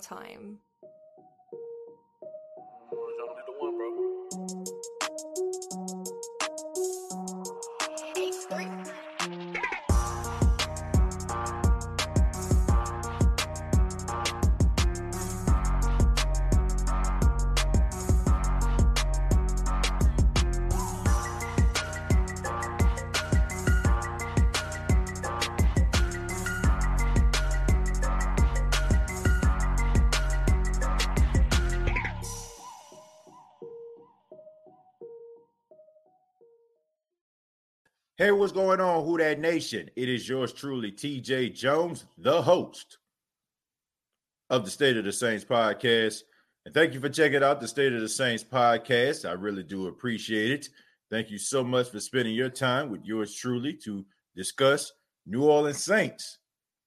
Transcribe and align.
time. 0.00 0.58
What's 38.48 38.56
going 38.56 38.80
on, 38.80 39.04
Who 39.04 39.18
Dat 39.18 39.38
Nation? 39.40 39.90
It 39.94 40.08
is 40.08 40.26
yours 40.26 40.54
truly, 40.54 40.90
TJ 40.90 41.54
Jones, 41.54 42.06
the 42.16 42.40
host 42.40 42.96
of 44.48 44.64
the 44.64 44.70
State 44.70 44.96
of 44.96 45.04
the 45.04 45.12
Saints 45.12 45.44
podcast. 45.44 46.22
And 46.64 46.72
thank 46.72 46.94
you 46.94 47.00
for 47.00 47.10
checking 47.10 47.42
out 47.42 47.60
the 47.60 47.68
State 47.68 47.92
of 47.92 48.00
the 48.00 48.08
Saints 48.08 48.42
podcast. 48.42 49.28
I 49.28 49.32
really 49.32 49.64
do 49.64 49.88
appreciate 49.88 50.50
it. 50.50 50.68
Thank 51.10 51.30
you 51.30 51.36
so 51.36 51.62
much 51.62 51.90
for 51.90 52.00
spending 52.00 52.34
your 52.34 52.48
time 52.48 52.88
with 52.88 53.04
yours 53.04 53.34
truly 53.34 53.74
to 53.84 54.06
discuss 54.34 54.94
New 55.26 55.44
Orleans 55.44 55.84
Saints. 55.84 56.38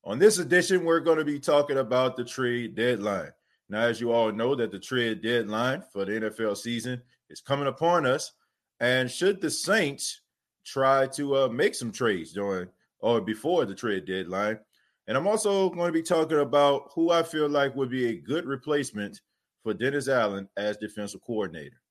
On 0.04 0.18
this 0.18 0.40
edition, 0.40 0.84
we're 0.84 1.00
going 1.00 1.20
to 1.20 1.26
be 1.26 1.40
talking 1.40 1.78
about 1.78 2.16
the 2.18 2.26
trade 2.26 2.74
deadline. 2.74 3.34
Now, 3.70 3.82
as 3.82 4.02
you 4.02 4.12
all 4.12 4.32
know, 4.32 4.56
that 4.56 4.72
the 4.72 4.80
trade 4.80 5.22
deadline 5.22 5.84
for 5.94 6.06
the 6.06 6.14
NFL 6.14 6.58
season 6.58 7.04
is 7.30 7.40
coming 7.40 7.68
upon 7.68 8.08
us. 8.08 8.32
And 8.80 9.12
should 9.12 9.42
the 9.42 9.52
Saints 9.52 10.22
try 10.66 11.08
to 11.08 11.38
uh, 11.38 11.48
make 11.48 11.76
some 11.76 11.92
trades 11.92 12.34
during 12.34 12.68
or 13.00 13.22
before 13.22 13.66
the 13.66 13.76
trade 13.76 14.06
deadline. 14.06 14.60
And 15.08 15.18
I'm 15.18 15.28
also 15.28 15.70
going 15.70 15.88
to 15.88 15.92
be 15.92 16.04
talking 16.04 16.40
about 16.40 16.92
who 16.94 17.12
I 17.12 17.24
feel 17.24 17.50
like 17.50 17.76
would 17.76 17.90
be 17.90 18.10
a 18.10 18.18
good 18.18 18.46
replacement 18.46 19.20
for 19.64 19.74
Dennis 19.74 20.08
Allen 20.08 20.48
as 20.58 20.78
defensive 20.78 21.22
coordinator. 21.22 21.82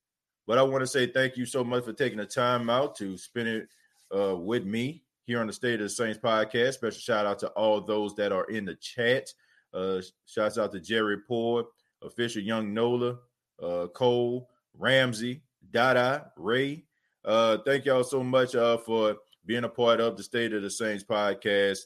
But 0.46 0.58
I 0.58 0.62
want 0.62 0.82
to 0.82 0.86
say 0.86 1.06
thank 1.06 1.36
you 1.36 1.46
so 1.46 1.62
much 1.62 1.84
for 1.84 1.92
taking 1.92 2.18
the 2.18 2.26
time 2.26 2.70
out 2.70 2.96
to 2.96 3.16
spend 3.16 3.48
it 3.48 3.68
uh, 4.16 4.36
with 4.36 4.64
me 4.64 5.04
here 5.26 5.40
on 5.40 5.46
the 5.46 5.52
State 5.52 5.74
of 5.74 5.80
the 5.80 5.88
Saints 5.88 6.18
podcast. 6.18 6.74
Special 6.74 7.00
shout 7.00 7.26
out 7.26 7.38
to 7.40 7.48
all 7.50 7.80
those 7.80 8.14
that 8.16 8.32
are 8.32 8.44
in 8.44 8.64
the 8.64 8.74
chat. 8.76 9.28
Uh, 9.72 10.00
shouts 10.26 10.58
out 10.58 10.72
to 10.72 10.80
Jerry 10.80 11.18
Poor, 11.28 11.66
official 12.02 12.42
Young 12.42 12.74
Nola, 12.74 13.18
uh, 13.62 13.86
Cole, 13.88 14.48
Ramsey, 14.76 15.42
Dada, 15.70 16.32
Ray, 16.36 16.84
uh, 17.24 17.58
thank 17.66 17.84
y'all 17.84 18.04
so 18.04 18.22
much 18.22 18.54
uh, 18.54 18.78
for 18.78 19.16
being 19.46 19.64
a 19.64 19.68
part 19.68 20.00
of 20.00 20.16
the 20.16 20.22
State 20.22 20.52
of 20.52 20.62
the 20.62 20.70
Saints 20.70 21.04
podcast. 21.04 21.80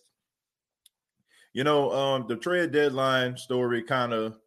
You 1.53 1.65
know, 1.65 1.93
um, 1.93 2.27
the 2.29 2.37
trade 2.37 2.73
deadline 2.73 3.37
story 3.37 3.83
kind 3.83 4.13
of 4.13 4.39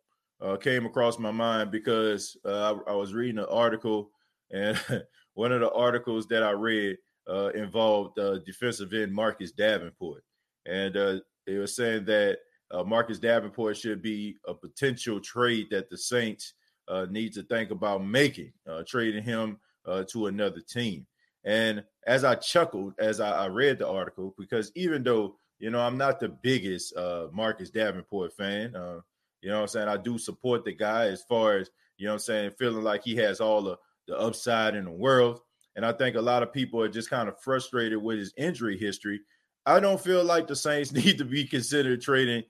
uh, 0.41 0.57
came 0.57 0.85
across 0.85 1.17
my 1.17 1.31
mind 1.31 1.71
because 1.71 2.37
uh, 2.45 2.75
I, 2.87 2.91
I, 2.91 2.95
was 2.95 3.13
reading 3.13 3.39
an 3.39 3.47
article, 3.49 4.11
and 4.51 4.79
one 5.33 5.51
of 5.51 5.61
the 5.61 5.71
articles 5.71 6.27
that 6.27 6.43
I 6.43 6.51
read 6.51 6.97
uh, 7.29 7.49
involved 7.49 8.19
uh, 8.19 8.39
defensive 8.39 8.93
end 8.93 9.13
Marcus 9.13 9.51
Davenport, 9.51 10.23
and 10.65 10.95
uh, 10.95 11.19
they 11.45 11.57
were 11.57 11.67
saying 11.67 12.05
that 12.05 12.39
uh, 12.71 12.83
Marcus 12.83 13.19
Davenport 13.19 13.77
should 13.77 14.01
be 14.01 14.35
a 14.47 14.53
potential 14.53 15.19
trade 15.19 15.67
that 15.71 15.89
the 15.89 15.97
Saints 15.97 16.53
uh, 16.87 17.05
need 17.09 17.33
to 17.33 17.43
think 17.43 17.71
about 17.71 18.05
making, 18.05 18.51
uh, 18.69 18.83
trading 18.87 19.23
him 19.23 19.57
uh, 19.87 20.03
to 20.11 20.27
another 20.27 20.61
team. 20.61 21.05
And 21.43 21.83
as 22.05 22.23
I 22.23 22.35
chuckled 22.35 22.93
as 22.99 23.19
I, 23.19 23.45
I, 23.45 23.47
read 23.47 23.79
the 23.79 23.87
article, 23.87 24.35
because 24.37 24.71
even 24.75 25.03
though 25.03 25.37
you 25.59 25.69
know 25.69 25.79
I'm 25.79 25.97
not 25.97 26.19
the 26.19 26.29
biggest 26.29 26.95
uh, 26.95 27.27
Marcus 27.31 27.69
Davenport 27.69 28.33
fan, 28.33 28.75
uh, 28.75 28.99
you 29.41 29.49
know 29.49 29.55
what 29.55 29.61
I'm 29.61 29.67
saying 29.67 29.87
I 29.87 29.97
do 29.97 30.17
support 30.17 30.65
the 30.65 30.73
guy 30.73 31.07
as 31.07 31.23
far 31.23 31.57
as 31.57 31.69
you 31.97 32.07
know 32.07 32.13
I'm 32.13 32.19
saying 32.19 32.51
feeling 32.59 32.83
like 32.83 33.03
he 33.03 33.15
has 33.17 33.39
all 33.39 33.61
the, 33.61 33.77
the 34.07 34.17
upside 34.17 34.75
in 34.75 34.85
the 34.85 34.91
world. 34.91 35.39
And 35.75 35.85
I 35.85 35.93
think 35.93 36.15
a 36.15 36.21
lot 36.21 36.43
of 36.43 36.51
people 36.51 36.81
are 36.81 36.89
just 36.89 37.09
kind 37.09 37.29
of 37.29 37.39
frustrated 37.39 38.01
with 38.01 38.17
his 38.17 38.33
injury 38.35 38.77
history. 38.77 39.21
I 39.65 39.79
don't 39.79 40.01
feel 40.01 40.23
like 40.23 40.47
the 40.47 40.55
Saints 40.55 40.91
need 40.93 41.19
to 41.19 41.25
be 41.25 41.45
considered 41.45 42.01
trading 42.01 42.43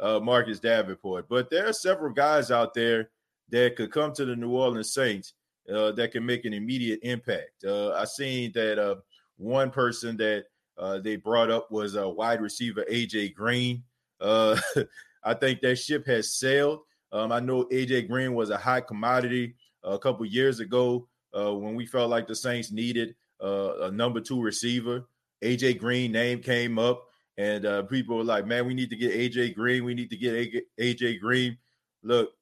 uh, 0.00 0.18
Marcus 0.20 0.58
Davenport, 0.58 1.26
but 1.28 1.48
there 1.48 1.68
are 1.68 1.72
several 1.72 2.12
guys 2.12 2.50
out 2.50 2.74
there 2.74 3.10
that 3.50 3.76
could 3.76 3.92
come 3.92 4.12
to 4.14 4.24
the 4.24 4.34
New 4.34 4.50
Orleans 4.50 4.92
Saints 4.92 5.34
uh, 5.70 5.92
that 5.92 6.12
can 6.12 6.24
make 6.24 6.44
an 6.44 6.52
immediate 6.52 7.00
impact. 7.02 7.64
Uh, 7.64 7.92
I 7.92 8.04
seen 8.04 8.52
that 8.52 8.78
uh, 8.78 8.96
one 9.36 9.70
person 9.70 10.16
that 10.18 10.44
uh, 10.78 10.98
they 10.98 11.16
brought 11.16 11.50
up 11.50 11.70
was 11.70 11.94
a 11.94 12.08
wide 12.08 12.40
receiver 12.40 12.84
AJ 12.90 13.34
Green. 13.34 13.82
Uh, 14.20 14.58
I 15.24 15.34
think 15.34 15.60
that 15.60 15.76
ship 15.76 16.06
has 16.06 16.32
sailed. 16.32 16.80
Um, 17.12 17.30
I 17.30 17.40
know 17.40 17.64
AJ 17.66 18.08
Green 18.08 18.34
was 18.34 18.50
a 18.50 18.56
high 18.56 18.80
commodity 18.80 19.54
a 19.84 19.98
couple 19.98 20.24
years 20.26 20.60
ago 20.60 21.08
uh, 21.36 21.54
when 21.54 21.74
we 21.74 21.86
felt 21.86 22.10
like 22.10 22.26
the 22.26 22.34
Saints 22.34 22.72
needed 22.72 23.14
a 23.40 23.90
number 23.90 24.20
two 24.20 24.40
receiver. 24.40 25.04
AJ 25.42 25.78
Green 25.78 26.12
name 26.12 26.40
came 26.40 26.78
up, 26.78 27.08
and 27.36 27.88
people 27.88 28.16
were 28.16 28.24
like, 28.24 28.46
"Man, 28.46 28.66
we 28.66 28.74
need 28.74 28.90
to 28.90 28.96
get 28.96 29.12
AJ 29.12 29.54
Green. 29.54 29.84
We 29.84 29.94
need 29.94 30.10
to 30.10 30.16
get 30.16 30.64
AJ 30.80 31.20
Green." 31.20 31.58
Look, 32.02 32.32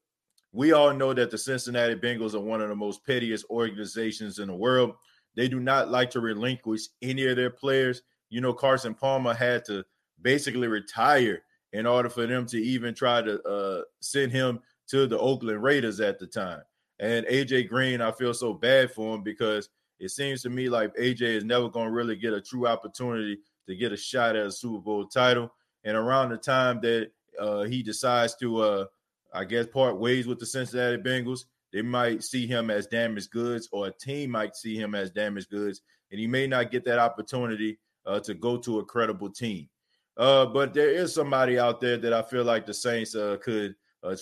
we 0.53 0.73
all 0.73 0.93
know 0.93 1.15
that 1.15 1.31
the 1.31 1.39
Cincinnati 1.39 1.95
Bengals 1.95 2.35
are 2.35 2.41
one 2.41 2.61
of 2.61 2.69
the 2.69 2.77
most 2.77 3.05
pettiest 3.07 3.47
organizations 3.51 4.39
in 4.39 4.49
the 4.49 4.55
world. 4.55 4.95
They 5.37 5.49
do 5.49 5.61
not 5.61 5.91
like 5.91 6.11
to 6.11 6.21
relinquish 6.21 6.83
any 7.03 7.27
of 7.27 7.37
their 7.37 7.51
players. 7.51 8.03
You 8.31 8.41
know, 8.41 8.53
Carson 8.53 8.95
Palmer 8.95 9.35
had 9.35 9.65
to 9.67 9.85
basically 10.21 10.69
retire 10.69 11.43
in 11.73 11.87
order 11.87 12.09
for 12.09 12.27
them 12.27 12.47
to 12.47 12.61
even 12.61 12.95
try 12.95 13.23
to 13.23 13.41
uh, 13.43 13.83
send 14.01 14.33
him 14.33 14.61
to 14.89 15.07
the 15.07 15.19
Oakland 15.19 15.63
Raiders 15.63 16.01
at 16.01 16.19
the 16.19 16.27
time. 16.27 16.63
And 16.99 17.25
AJ 17.27 17.69
Green, 17.69 18.01
I 18.01 18.11
feel 18.11 18.35
so 18.35 18.53
bad 18.53 18.91
for 18.93 19.15
him 19.15 19.23
because 19.23 19.69
it 20.01 20.11
seems 20.11 20.43
to 20.43 20.51
me 20.51 20.69
like 20.69 20.95
AJ 20.97 21.23
is 21.23 21.45
never 21.45 21.69
going 21.69 21.87
to 21.87 21.93
really 21.93 22.17
get 22.17 22.33
a 22.33 22.41
true 22.41 22.67
opportunity 22.67 23.39
to 23.69 23.77
get 23.77 23.93
a 23.93 23.97
shot 23.97 24.35
at 24.35 24.47
a 24.47 24.53
Super 24.53 24.81
Bowl 24.81 25.07
title. 25.07 25.53
And 25.85 25.97
around 25.97 26.31
the 26.31 26.37
time 26.37 26.81
that 26.83 27.11
uh, 27.39 27.63
he 27.63 27.83
decides 27.83 28.35
to 28.37 28.59
uh, 28.59 28.85
I 29.33 29.45
guess, 29.45 29.67
part 29.67 29.99
ways 29.99 30.27
with 30.27 30.39
the 30.39 30.47
Cincinnati 30.47 30.97
Bengals, 30.97 31.45
they 31.73 31.83
might 31.83 32.25
see 32.25 32.47
him 32.47 32.71
as 32.71 32.87
damaged 32.87 33.31
goods, 33.31 33.69
or 33.73 33.87
a 33.87 33.93
team 33.93 34.31
might 34.31 34.57
see 34.57 34.77
him 34.77 34.95
as 34.95 35.11
damaged 35.11 35.51
goods, 35.51 35.83
and 36.11 36.21
he 36.21 36.27
may 36.27 36.47
not 36.47 36.71
get 36.71 36.85
that 36.85 36.99
opportunity 36.99 37.79
uh, 38.07 38.21
to 38.21 38.35
go 38.35 38.57
to 38.57 38.81
a 38.81 38.85
credible 38.85 39.31
team. 39.31 39.69
Uh, 40.17 40.47
but 40.47 40.75
there 40.75 40.91
is 40.91 41.15
somebody 41.15 41.59
out 41.59 41.81
there 41.81 41.97
that 41.97 42.13
I 42.13 42.23
feel 42.23 42.45
like 42.45 42.67
the 42.67 42.75
Saints 42.75 43.15
uh, 43.15 43.37
could 43.43 43.75
uh, 44.03 44.17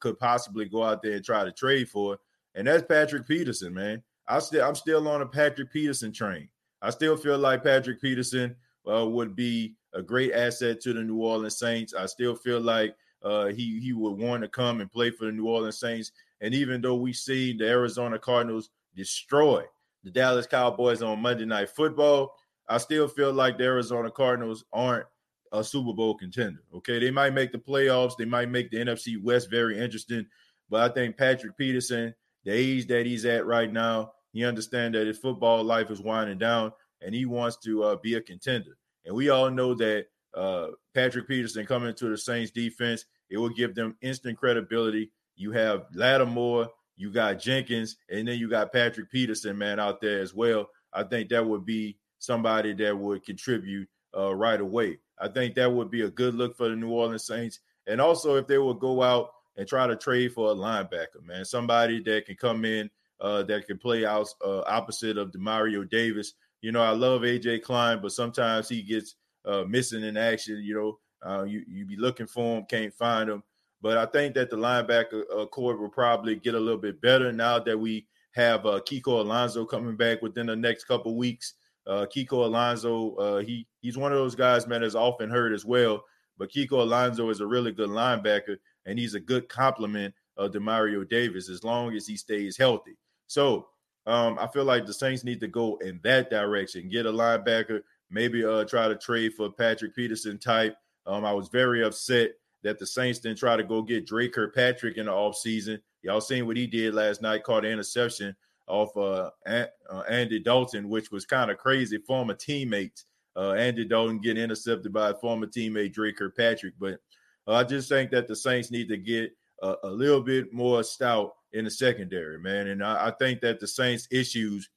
could 0.00 0.18
possibly 0.18 0.64
go 0.64 0.82
out 0.82 1.00
there 1.02 1.12
and 1.12 1.24
try 1.24 1.44
to 1.44 1.52
trade 1.52 1.88
for, 1.88 2.18
and 2.54 2.66
that's 2.66 2.84
Patrick 2.86 3.26
Peterson, 3.26 3.72
man. 3.72 4.02
I 4.26 4.40
still 4.40 4.66
I'm 4.66 4.74
still 4.74 5.06
on 5.08 5.22
a 5.22 5.26
Patrick 5.26 5.72
Peterson 5.72 6.12
train. 6.12 6.48
I 6.82 6.90
still 6.90 7.16
feel 7.16 7.38
like 7.38 7.62
Patrick 7.62 8.00
Peterson 8.00 8.56
uh, 8.90 9.06
would 9.06 9.36
be 9.36 9.76
a 9.94 10.02
great 10.02 10.32
asset 10.32 10.80
to 10.80 10.92
the 10.92 11.02
New 11.02 11.22
Orleans 11.22 11.58
Saints. 11.58 11.94
I 11.94 12.06
still 12.06 12.34
feel 12.34 12.60
like 12.60 12.94
uh, 13.22 13.46
he 13.46 13.80
he 13.80 13.92
would 13.92 14.18
want 14.18 14.42
to 14.42 14.48
come 14.48 14.80
and 14.80 14.90
play 14.90 15.10
for 15.10 15.26
the 15.26 15.32
New 15.32 15.46
Orleans 15.46 15.78
Saints. 15.78 16.12
And 16.40 16.54
even 16.54 16.80
though 16.80 16.94
we 16.96 17.12
see 17.12 17.52
the 17.52 17.68
Arizona 17.68 18.18
Cardinals 18.18 18.70
destroy 18.94 19.64
the 20.02 20.10
Dallas 20.10 20.46
Cowboys 20.46 21.02
on 21.02 21.20
Monday 21.20 21.44
Night 21.44 21.68
Football, 21.68 22.34
I 22.68 22.78
still 22.78 23.08
feel 23.08 23.32
like 23.32 23.58
the 23.58 23.64
Arizona 23.64 24.10
Cardinals 24.10 24.64
aren't 24.72 25.06
a 25.52 25.62
Super 25.62 25.92
Bowl 25.92 26.14
contender. 26.14 26.62
Okay, 26.76 26.98
they 26.98 27.10
might 27.10 27.34
make 27.34 27.52
the 27.52 27.58
playoffs, 27.58 28.16
they 28.16 28.24
might 28.24 28.48
make 28.48 28.70
the 28.70 28.78
NFC 28.78 29.20
West 29.22 29.50
very 29.50 29.78
interesting, 29.78 30.26
but 30.68 30.88
I 30.88 30.94
think 30.94 31.16
Patrick 31.16 31.56
Peterson, 31.56 32.14
the 32.44 32.52
age 32.52 32.86
that 32.86 33.06
he's 33.06 33.24
at 33.24 33.44
right 33.44 33.70
now, 33.70 34.12
he 34.32 34.44
understands 34.44 34.96
that 34.96 35.06
his 35.06 35.18
football 35.18 35.64
life 35.64 35.90
is 35.90 36.00
winding 36.00 36.38
down, 36.38 36.72
and 37.02 37.14
he 37.14 37.24
wants 37.24 37.56
to 37.58 37.82
uh, 37.82 37.96
be 37.96 38.14
a 38.14 38.20
contender. 38.20 38.76
And 39.04 39.14
we 39.14 39.28
all 39.28 39.50
know 39.50 39.74
that 39.74 40.06
uh, 40.34 40.68
Patrick 40.94 41.26
Peterson 41.26 41.66
coming 41.66 41.94
to 41.94 42.08
the 42.08 42.16
Saints 42.18 42.52
defense, 42.52 43.04
it 43.30 43.38
will 43.38 43.48
give 43.48 43.74
them 43.74 43.96
instant 44.02 44.38
credibility. 44.38 45.10
You 45.36 45.52
have 45.52 45.86
Lattimore, 45.94 46.68
you 46.96 47.10
got 47.10 47.40
Jenkins, 47.40 47.96
and 48.10 48.28
then 48.28 48.38
you 48.38 48.48
got 48.48 48.72
Patrick 48.72 49.10
Peterson, 49.10 49.56
man, 49.56 49.80
out 49.80 50.00
there 50.00 50.20
as 50.20 50.34
well. 50.34 50.68
I 50.92 51.04
think 51.04 51.30
that 51.30 51.46
would 51.46 51.64
be 51.64 51.96
somebody 52.18 52.74
that 52.74 52.96
would 52.96 53.24
contribute 53.24 53.88
uh, 54.16 54.34
right 54.34 54.60
away. 54.60 54.98
I 55.18 55.28
think 55.28 55.54
that 55.54 55.72
would 55.72 55.90
be 55.90 56.02
a 56.02 56.10
good 56.10 56.34
look 56.34 56.56
for 56.56 56.68
the 56.68 56.76
New 56.76 56.90
Orleans 56.90 57.26
Saints. 57.26 57.60
And 57.86 58.00
also, 58.00 58.36
if 58.36 58.46
they 58.46 58.58
would 58.58 58.80
go 58.80 59.02
out 59.02 59.30
and 59.56 59.66
try 59.66 59.86
to 59.86 59.96
trade 59.96 60.32
for 60.32 60.50
a 60.50 60.54
linebacker, 60.54 61.24
man, 61.24 61.44
somebody 61.44 62.02
that 62.02 62.26
can 62.26 62.36
come 62.36 62.64
in 62.64 62.90
uh, 63.20 63.42
that 63.44 63.66
can 63.66 63.78
play 63.78 64.04
out 64.04 64.28
uh, 64.44 64.60
opposite 64.66 65.18
of 65.18 65.30
Demario 65.30 65.88
Davis. 65.88 66.34
You 66.62 66.72
know, 66.72 66.82
I 66.82 66.90
love 66.90 67.22
AJ 67.22 67.62
Klein, 67.62 68.00
but 68.02 68.12
sometimes 68.12 68.68
he 68.68 68.82
gets 68.82 69.16
uh, 69.44 69.64
missing 69.66 70.02
in 70.04 70.16
action. 70.16 70.60
You 70.62 70.74
know, 70.74 70.98
uh, 71.22 71.44
you 71.44 71.64
you 71.68 71.84
be 71.84 71.96
looking 71.96 72.26
for 72.26 72.58
him, 72.58 72.64
can't 72.66 72.94
find 72.94 73.28
him. 73.28 73.42
But 73.82 73.96
I 73.96 74.06
think 74.06 74.34
that 74.34 74.50
the 74.50 74.56
linebacker 74.56 75.22
uh, 75.34 75.46
core 75.46 75.76
will 75.76 75.88
probably 75.88 76.36
get 76.36 76.54
a 76.54 76.60
little 76.60 76.80
bit 76.80 77.00
better 77.00 77.32
now 77.32 77.58
that 77.60 77.78
we 77.78 78.06
have 78.32 78.66
uh, 78.66 78.80
Kiko 78.80 79.20
Alonso 79.20 79.64
coming 79.64 79.96
back 79.96 80.22
within 80.22 80.46
the 80.46 80.56
next 80.56 80.84
couple 80.84 81.16
weeks. 81.16 81.54
Uh, 81.86 82.06
Kiko 82.14 82.44
Alonso, 82.44 83.14
uh, 83.16 83.38
he 83.38 83.66
he's 83.80 83.96
one 83.96 84.12
of 84.12 84.18
those 84.18 84.34
guys, 84.34 84.66
man, 84.66 84.82
that's 84.82 84.94
often 84.94 85.30
hurt 85.30 85.52
as 85.52 85.64
well. 85.64 86.04
But 86.38 86.50
Kiko 86.50 86.82
Alonso 86.82 87.30
is 87.30 87.40
a 87.40 87.46
really 87.46 87.72
good 87.72 87.90
linebacker, 87.90 88.56
and 88.86 88.98
he's 88.98 89.14
a 89.14 89.20
good 89.20 89.48
complement 89.48 90.14
of 90.36 90.52
Demario 90.52 91.08
Davis 91.08 91.48
as 91.48 91.64
long 91.64 91.94
as 91.94 92.06
he 92.06 92.16
stays 92.16 92.56
healthy. 92.56 92.96
So 93.26 93.68
um, 94.06 94.38
I 94.38 94.46
feel 94.46 94.64
like 94.64 94.86
the 94.86 94.94
Saints 94.94 95.24
need 95.24 95.40
to 95.40 95.48
go 95.48 95.76
in 95.78 96.00
that 96.02 96.30
direction, 96.30 96.88
get 96.88 97.06
a 97.06 97.12
linebacker, 97.12 97.82
maybe 98.10 98.44
uh, 98.44 98.64
try 98.64 98.88
to 98.88 98.96
trade 98.96 99.34
for 99.34 99.50
Patrick 99.50 99.94
Peterson 99.94 100.38
type. 100.38 100.76
Um, 101.10 101.24
I 101.24 101.32
was 101.32 101.48
very 101.48 101.82
upset 101.82 102.30
that 102.62 102.78
the 102.78 102.86
Saints 102.86 103.18
didn't 103.18 103.38
try 103.38 103.56
to 103.56 103.64
go 103.64 103.82
get 103.82 104.06
Dre 104.06 104.28
Kirkpatrick 104.28 104.96
in 104.96 105.06
the 105.06 105.12
offseason. 105.12 105.80
Y'all 106.02 106.20
seen 106.20 106.46
what 106.46 106.56
he 106.56 106.66
did 106.66 106.94
last 106.94 107.20
night, 107.20 107.42
caught 107.42 107.64
an 107.64 107.72
interception 107.72 108.36
off 108.68 108.96
uh, 108.96 109.30
uh, 109.46 110.02
Andy 110.08 110.38
Dalton, 110.38 110.88
which 110.88 111.10
was 111.10 111.24
kind 111.24 111.50
of 111.50 111.58
crazy. 111.58 111.98
Former 111.98 112.34
teammates, 112.34 113.06
uh, 113.36 113.52
Andy 113.52 113.84
Dalton 113.84 114.20
getting 114.20 114.44
intercepted 114.44 114.92
by 114.92 115.12
former 115.14 115.46
teammate, 115.46 115.92
Dre 115.92 116.12
Kirkpatrick. 116.12 116.74
But 116.78 117.00
uh, 117.48 117.54
I 117.54 117.64
just 117.64 117.88
think 117.88 118.12
that 118.12 118.28
the 118.28 118.36
Saints 118.36 118.70
need 118.70 118.88
to 118.88 118.96
get 118.96 119.32
a, 119.62 119.74
a 119.82 119.90
little 119.90 120.20
bit 120.20 120.52
more 120.52 120.84
stout 120.84 121.32
in 121.52 121.64
the 121.64 121.70
secondary, 121.70 122.38
man. 122.38 122.68
And 122.68 122.84
I, 122.84 123.08
I 123.08 123.10
think 123.10 123.40
that 123.40 123.58
the 123.58 123.66
Saints' 123.66 124.06
issues, 124.12 124.70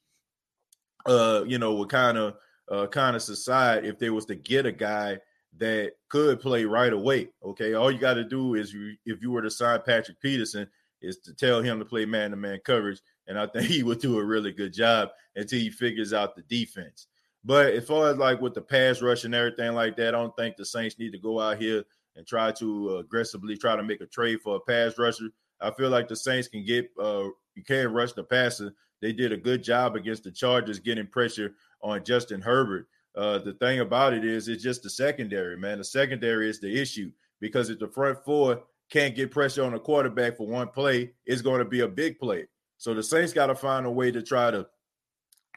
uh, 1.05 1.43
you 1.45 1.59
know, 1.59 1.75
would 1.75 1.89
kind 1.89 2.17
of 2.17 2.35
uh, 2.71 2.87
kind 2.87 3.15
of 3.15 3.21
subside 3.21 3.85
if 3.85 3.99
they 3.99 4.09
was 4.09 4.25
to 4.25 4.35
get 4.35 4.65
a 4.65 4.71
guy 4.71 5.19
that 5.57 5.93
could 6.09 6.39
play 6.39 6.65
right 6.65 6.93
away. 6.93 7.29
Okay, 7.43 7.73
all 7.73 7.91
you 7.91 7.99
got 7.99 8.15
to 8.15 8.23
do 8.23 8.55
is 8.55 8.73
you, 8.73 8.95
if 9.05 9.21
you 9.21 9.31
were 9.31 9.41
to 9.41 9.51
sign 9.51 9.79
Patrick 9.85 10.19
Peterson, 10.19 10.67
is 11.01 11.17
to 11.19 11.33
tell 11.33 11.61
him 11.61 11.79
to 11.79 11.85
play 11.85 12.05
man-to-man 12.05 12.59
coverage, 12.65 13.01
and 13.27 13.37
I 13.37 13.45
think 13.53 13.67
he 13.67 13.83
would 13.83 13.99
do 13.99 14.19
a 14.19 14.25
really 14.25 14.51
good 14.51 14.73
job 14.73 15.09
until 15.35 15.59
he 15.59 15.69
figures 15.69 16.13
out 16.13 16.35
the 16.35 16.43
defense. 16.43 17.07
But 17.43 17.73
as 17.73 17.85
far 17.85 18.09
as 18.09 18.17
like 18.17 18.41
with 18.41 18.53
the 18.53 18.61
pass 18.61 19.01
rush 19.01 19.25
and 19.25 19.35
everything 19.35 19.73
like 19.73 19.97
that, 19.97 20.15
I 20.15 20.17
don't 20.17 20.35
think 20.37 20.55
the 20.55 20.65
Saints 20.65 20.97
need 20.97 21.11
to 21.11 21.19
go 21.19 21.39
out 21.39 21.57
here 21.57 21.83
and 22.15 22.25
try 22.25 22.51
to 22.53 22.97
aggressively 22.97 23.57
try 23.57 23.75
to 23.75 23.83
make 23.83 24.01
a 24.01 24.05
trade 24.05 24.41
for 24.41 24.55
a 24.55 24.59
pass 24.59 24.97
rusher. 24.97 25.29
I 25.59 25.71
feel 25.71 25.89
like 25.89 26.07
the 26.07 26.15
Saints 26.15 26.47
can 26.47 26.63
get 26.65 26.89
uh 27.01 27.25
you 27.55 27.63
can't 27.63 27.91
rush 27.91 28.13
the 28.13 28.23
passer. 28.23 28.73
They 29.01 29.11
did 29.11 29.33
a 29.33 29.37
good 29.37 29.63
job 29.63 29.95
against 29.95 30.23
the 30.23 30.31
Chargers 30.31 30.79
getting 30.79 31.07
pressure 31.07 31.53
on 31.81 32.05
Justin 32.05 32.41
Herbert. 32.41 32.87
Uh, 33.15 33.37
the 33.37 33.53
thing 33.53 33.79
about 33.79 34.13
it 34.13 34.25
is, 34.25 34.47
it's 34.47 34.63
just 34.63 34.83
the 34.83 34.89
secondary, 34.89 35.57
man. 35.57 35.77
The 35.77 35.83
secondary 35.83 36.49
is 36.49 36.59
the 36.59 36.81
issue 36.81 37.11
because 37.39 37.69
if 37.69 37.79
the 37.79 37.87
front 37.87 38.23
four 38.25 38.63
can't 38.89 39.15
get 39.15 39.31
pressure 39.31 39.63
on 39.63 39.73
the 39.73 39.79
quarterback 39.79 40.37
for 40.37 40.47
one 40.47 40.67
play, 40.67 41.11
it's 41.25 41.41
going 41.41 41.59
to 41.59 41.65
be 41.65 41.81
a 41.81 41.87
big 41.87 42.19
play. 42.19 42.47
So 42.77 42.93
the 42.93 43.03
Saints 43.03 43.33
got 43.33 43.47
to 43.47 43.55
find 43.55 43.85
a 43.85 43.91
way 43.91 44.11
to 44.11 44.21
try 44.21 44.51
to 44.51 44.67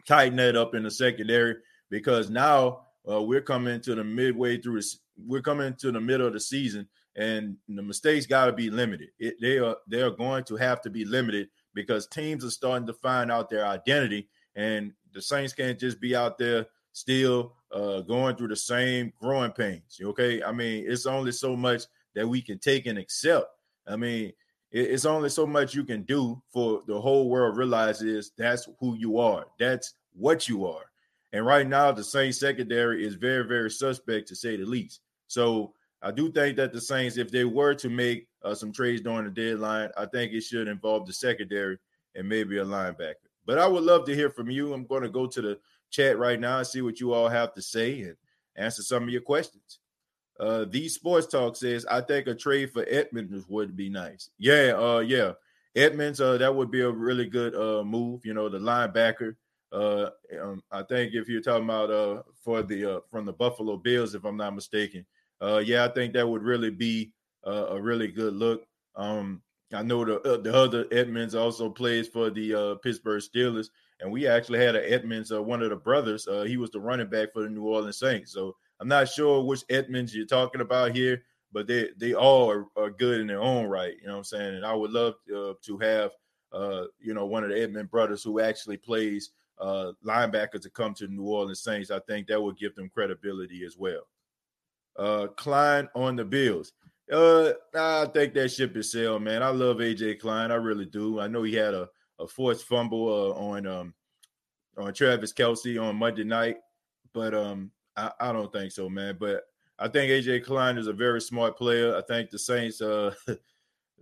tighten 0.07 0.37
that 0.37 0.57
up 0.57 0.75
in 0.75 0.83
the 0.83 0.91
secondary 0.91 1.57
because 1.91 2.31
now 2.31 2.87
uh, 3.11 3.23
we're 3.23 3.41
coming 3.41 3.81
to 3.83 3.95
the 3.95 4.05
midway 4.05 4.61
through. 4.61 4.81
We're 5.19 5.43
coming 5.43 5.75
to 5.77 5.91
the 5.93 6.01
middle 6.01 6.27
of 6.27 6.35
the 6.35 6.41
season, 6.41 6.89
and 7.17 7.57
the 7.69 7.83
mistakes 7.83 8.27
got 8.27 8.47
to 8.47 8.53
be 8.53 8.71
limited. 8.71 9.09
It, 9.19 9.37
they 9.41 9.59
are 9.59 9.77
they 9.87 10.03
are 10.03 10.11
going 10.11 10.45
to 10.45 10.57
have 10.57 10.81
to 10.83 10.91
be 10.91 11.05
limited 11.05 11.49
because 11.75 12.07
teams 12.07 12.45
are 12.45 12.51
starting 12.51 12.87
to 12.87 12.95
find 12.95 13.31
out 13.31 13.51
their 13.51 13.67
identity, 13.67 14.29
and 14.55 14.93
the 15.13 15.23
Saints 15.23 15.53
can't 15.53 15.79
just 15.79 16.01
be 16.01 16.15
out 16.15 16.39
there 16.39 16.67
still 16.97 17.53
uh, 17.73 18.01
going 18.01 18.35
through 18.35 18.49
the 18.49 18.57
same 18.57 19.13
growing 19.21 19.53
pains. 19.53 20.01
Okay, 20.03 20.43
I 20.43 20.51
mean 20.51 20.91
it's 20.91 21.05
only 21.05 21.31
so 21.31 21.55
much 21.55 21.83
that 22.15 22.27
we 22.27 22.41
can 22.41 22.59
take 22.59 22.87
and 22.87 22.99
accept. 22.99 23.49
I 23.87 23.97
mean 23.97 24.33
it's 24.73 25.05
only 25.05 25.29
so 25.29 25.47
much 25.47 25.75
you 25.75 25.85
can 25.85 26.05
do 26.05 26.43
for 26.51 26.83
the 26.87 26.99
whole 26.99 27.29
world 27.29 27.59
realizes 27.59 28.33
that's 28.39 28.67
who 28.81 28.97
you 28.97 29.19
are. 29.19 29.45
That's 29.59 29.93
what 30.15 30.49
you 30.49 30.67
are. 30.67 30.91
And 31.33 31.45
right 31.45 31.69
now, 31.69 31.93
the 31.93 32.03
Saints 32.03 32.41
secondary 32.41 33.07
is 33.07 33.15
very, 33.15 33.47
very 33.47 33.71
suspect 33.71 34.27
to 34.29 34.37
say 34.37 34.57
the 34.57 34.65
least. 34.65 35.01
So 35.27 35.75
I 36.01 36.13
do 36.13 36.33
think 36.33 36.57
that 36.57 36.73
the 36.73 36.81
Saints, 36.81 37.19
if 37.19 37.31
they 37.31 37.45
were 37.45 37.75
to 37.75 37.91
make 37.91 38.27
uh, 38.43 38.55
some 38.55 38.73
trades 38.73 39.03
during 39.03 39.25
the 39.25 39.31
deadline, 39.31 39.91
I 39.99 40.07
think 40.07 40.33
it 40.33 40.43
should 40.43 40.67
involve 40.67 41.07
the 41.07 41.13
secondary 41.13 41.79
and 42.15 42.27
maybe 42.29 42.59
a 42.59 42.65
linebacker. 42.65 43.27
But 43.45 43.59
I 43.59 43.67
would 43.67 43.85
love 43.85 44.07
to 44.07 44.15
hear 44.15 44.31
from 44.31 44.51
you. 44.51 44.73
I'm 44.73 44.87
going 44.87 45.03
to 45.03 45.09
go 45.09 45.27
to 45.27 45.41
the 45.43 45.59
chat 45.91 46.19
right 46.19 46.39
now 46.41 46.59
and 46.59 46.67
see 46.67 46.83
what 46.83 47.01
you 47.01 47.13
all 47.13 47.29
have 47.29 47.55
to 47.55 47.63
say 47.63 48.03
and 48.03 48.17
answer 48.57 48.83
some 48.83 49.05
of 49.05 49.09
your 49.11 49.21
questions. 49.21 49.79
Uh, 50.39 50.67
the 50.69 50.89
sports 50.89 51.27
talk 51.27 51.57
says, 51.57 51.87
I 51.87 52.01
think 52.03 52.27
a 52.27 52.35
trade 52.35 52.73
for 52.73 52.85
Edmunds 52.89 53.47
would 53.49 53.77
be 53.77 53.89
nice. 53.89 54.31
Yeah, 54.39 54.75
uh, 54.77 54.99
yeah. 54.99 55.33
Edmunds, 55.75 56.21
uh, 56.21 56.39
that 56.39 56.55
would 56.55 56.71
be 56.71 56.81
a 56.81 56.91
really 56.91 57.27
good 57.27 57.55
uh 57.55 57.85
move, 57.85 58.25
you 58.25 58.35
know, 58.35 58.49
the 58.49 58.59
linebacker. 58.59 59.37
Uh, 59.73 60.11
um, 60.41 60.63
I 60.71 60.83
think 60.83 61.15
if 61.15 61.29
you're 61.29 61.43
talking 61.43 61.65
about 61.65 61.91
uh 61.91 62.23
for 62.43 62.63
the 62.63 62.97
uh 62.97 63.01
from 63.11 63.27
the 63.27 63.33
Buffalo 63.33 63.77
Bills, 63.77 64.15
if 64.15 64.25
I'm 64.25 64.37
not 64.37 64.55
mistaken, 64.55 65.05
uh, 65.41 65.63
yeah, 65.65 65.85
I 65.85 65.89
think 65.89 66.15
that 66.15 66.29
would 66.29 66.43
really 66.43 66.71
be 66.71 67.13
uh, 67.47 67.67
a 67.71 67.81
really 67.81 68.09
good 68.09 68.35
look. 68.35 68.65
Um, 68.95 69.43
I 69.73 69.83
know 69.83 70.05
the 70.05 70.21
uh, 70.21 70.39
the 70.39 70.55
other 70.55 70.87
Edmunds 70.93 71.35
also 71.35 71.69
plays 71.69 72.09
for 72.09 72.31
the 72.31 72.55
uh, 72.55 72.75
Pittsburgh 72.77 73.23
Steelers, 73.23 73.69
and 74.01 74.11
we 74.11 74.27
actually 74.27 74.59
had 74.59 74.77
an 74.77 74.85
Edmunds, 74.87 75.33
uh, 75.33 75.43
one 75.43 75.63
of 75.63 75.71
the 75.71 75.77
brothers. 75.77 76.29
Uh, 76.29 76.43
he 76.43 76.57
was 76.57 76.71
the 76.71 76.81
running 76.81 77.09
back 77.09 77.33
for 77.33 77.43
the 77.43 77.49
New 77.49 77.65
Orleans 77.65 77.99
Saints. 77.99 78.33
So 78.33 78.57
I'm 78.81 78.89
not 78.89 79.09
sure 79.09 79.43
which 79.43 79.65
Edmunds 79.71 80.15
you're 80.15 80.27
talking 80.27 80.61
about 80.61 80.95
here, 80.95 81.23
but 81.53 81.67
they 81.67 81.89
they 81.97 82.15
all 82.15 82.51
are, 82.51 82.67
are 82.77 82.91
good 82.91 83.21
in 83.21 83.27
their 83.27 83.41
own 83.41 83.67
right. 83.67 83.95
You 84.01 84.09
know 84.09 84.15
what 84.15 84.19
I'm 84.19 84.25
saying? 84.25 84.55
And 84.57 84.67
I 84.67 84.75
would 84.75 84.91
love 84.91 85.15
uh, 85.35 85.55
to 85.63 85.79
have 85.81 86.11
uh, 86.53 86.85
you 87.01 87.15
know 87.15 87.27
one 87.27 87.45
of 87.45 87.51
the 87.51 87.61
Edmunds 87.61 87.91
brothers 87.91 88.23
who 88.23 88.41
actually 88.41 88.77
plays 88.77 89.31
uh, 89.59 89.93
linebacker 90.05 90.61
to 90.61 90.71
come 90.71 90.93
to 90.95 91.07
the 91.07 91.13
New 91.13 91.25
Orleans 91.25 91.63
Saints. 91.63 91.91
I 91.91 92.01
think 92.01 92.27
that 92.27 92.43
would 92.43 92.59
give 92.59 92.75
them 92.75 92.91
credibility 92.91 93.65
as 93.65 93.77
well. 93.79 94.07
Uh, 94.99 95.29
Klein 95.37 95.89
on 95.95 96.17
the 96.17 96.25
Bills. 96.25 96.73
I 97.13 98.09
think 98.13 98.35
that 98.35 98.51
ship 98.51 98.77
is 98.77 98.91
sailed, 98.91 99.23
man. 99.23 99.43
I 99.43 99.51
love 99.51 99.77
AJ 99.77 100.21
Klein. 100.21 100.51
I 100.51 100.57
really 100.57 100.87
do. 100.87 101.21
I 101.21 101.29
know 101.29 101.45
he 101.45 101.55
had 101.55 101.73
a, 101.73 101.89
a 102.19 102.27
forced 102.27 102.67
fumble 102.67 103.09
uh, 103.09 103.35
on 103.35 103.67
um 103.67 103.95
on 104.77 104.93
Travis 104.93 105.33
Kelce 105.33 105.83
on 105.83 105.97
Monday 105.97 106.25
night, 106.25 106.59
but 107.13 107.35
um 107.35 107.71
I, 107.97 108.11
I 108.21 108.33
don't 108.33 108.53
think 108.53 108.73
so, 108.73 108.89
man. 108.89 109.17
But 109.19 109.43
I 109.79 109.89
think 109.89 110.11
AJ 110.11 110.45
Klein 110.45 110.79
is 110.79 110.87
a 110.87 110.93
very 110.93 111.21
smart 111.21 111.57
player. 111.57 111.97
I 111.97 112.03
think 112.03 112.31
the 112.31 112.39
Saints 112.39 112.81
uh 112.81 113.15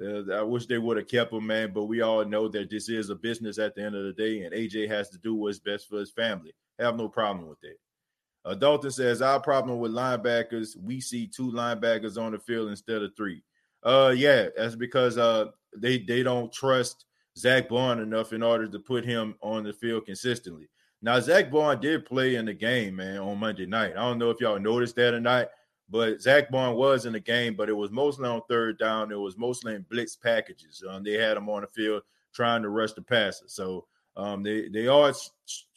Uh, 0.00 0.32
I 0.32 0.42
wish 0.42 0.66
they 0.66 0.78
would 0.78 0.96
have 0.96 1.08
kept 1.08 1.32
him, 1.32 1.46
man. 1.46 1.72
But 1.72 1.84
we 1.84 2.00
all 2.00 2.24
know 2.24 2.48
that 2.48 2.70
this 2.70 2.88
is 2.88 3.10
a 3.10 3.14
business 3.14 3.58
at 3.58 3.74
the 3.74 3.82
end 3.82 3.94
of 3.94 4.04
the 4.04 4.12
day, 4.12 4.42
and 4.42 4.54
AJ 4.54 4.88
has 4.88 5.08
to 5.10 5.18
do 5.18 5.34
what's 5.34 5.58
best 5.58 5.88
for 5.88 5.98
his 5.98 6.10
family. 6.10 6.52
Have 6.78 6.96
no 6.96 7.08
problem 7.08 7.48
with 7.48 7.60
that. 7.60 7.76
Uh, 8.44 8.54
Dalton 8.54 8.90
says 8.90 9.22
our 9.22 9.40
problem 9.40 9.78
with 9.78 9.92
linebackers, 9.92 10.76
we 10.76 11.00
see 11.00 11.26
two 11.26 11.50
linebackers 11.50 12.20
on 12.20 12.32
the 12.32 12.38
field 12.38 12.68
instead 12.68 13.02
of 13.02 13.12
three. 13.16 13.42
Uh, 13.82 14.12
yeah, 14.14 14.48
that's 14.56 14.74
because 14.74 15.16
uh 15.16 15.46
they 15.76 15.98
they 15.98 16.22
don't 16.22 16.52
trust 16.52 17.06
Zack 17.36 17.68
Baun 17.68 18.00
enough 18.00 18.32
in 18.32 18.42
order 18.42 18.68
to 18.68 18.78
put 18.78 19.04
him 19.04 19.34
on 19.40 19.64
the 19.64 19.72
field 19.72 20.06
consistently. 20.06 20.68
Now 21.02 21.20
Zack 21.20 21.50
Baun 21.50 21.80
did 21.80 22.06
play 22.06 22.36
in 22.36 22.46
the 22.46 22.54
game, 22.54 22.96
man, 22.96 23.18
on 23.18 23.38
Monday 23.38 23.66
night. 23.66 23.92
I 23.92 24.02
don't 24.02 24.18
know 24.18 24.30
if 24.30 24.40
y'all 24.40 24.58
noticed 24.58 24.96
that 24.96 25.14
or 25.14 25.20
not, 25.20 25.48
but 25.90 26.20
Zack 26.20 26.50
Baun 26.50 26.76
was 26.76 27.06
in 27.06 27.12
the 27.12 27.20
game, 27.20 27.54
but 27.54 27.68
it 27.68 27.74
was 27.74 27.90
mostly 27.90 28.28
on 28.28 28.40
third 28.48 28.78
down. 28.78 29.12
It 29.12 29.18
was 29.18 29.36
mostly 29.36 29.74
in 29.74 29.84
blitz 29.90 30.16
packages. 30.16 30.82
Um, 30.88 31.02
they 31.02 31.12
had 31.12 31.36
him 31.36 31.48
on 31.48 31.62
the 31.62 31.66
field 31.66 32.02
trying 32.32 32.62
to 32.62 32.68
rush 32.68 32.92
the 32.92 33.02
passer. 33.02 33.44
So 33.48 33.86
um, 34.16 34.42
they 34.42 34.68
they 34.68 34.86
are 34.86 35.12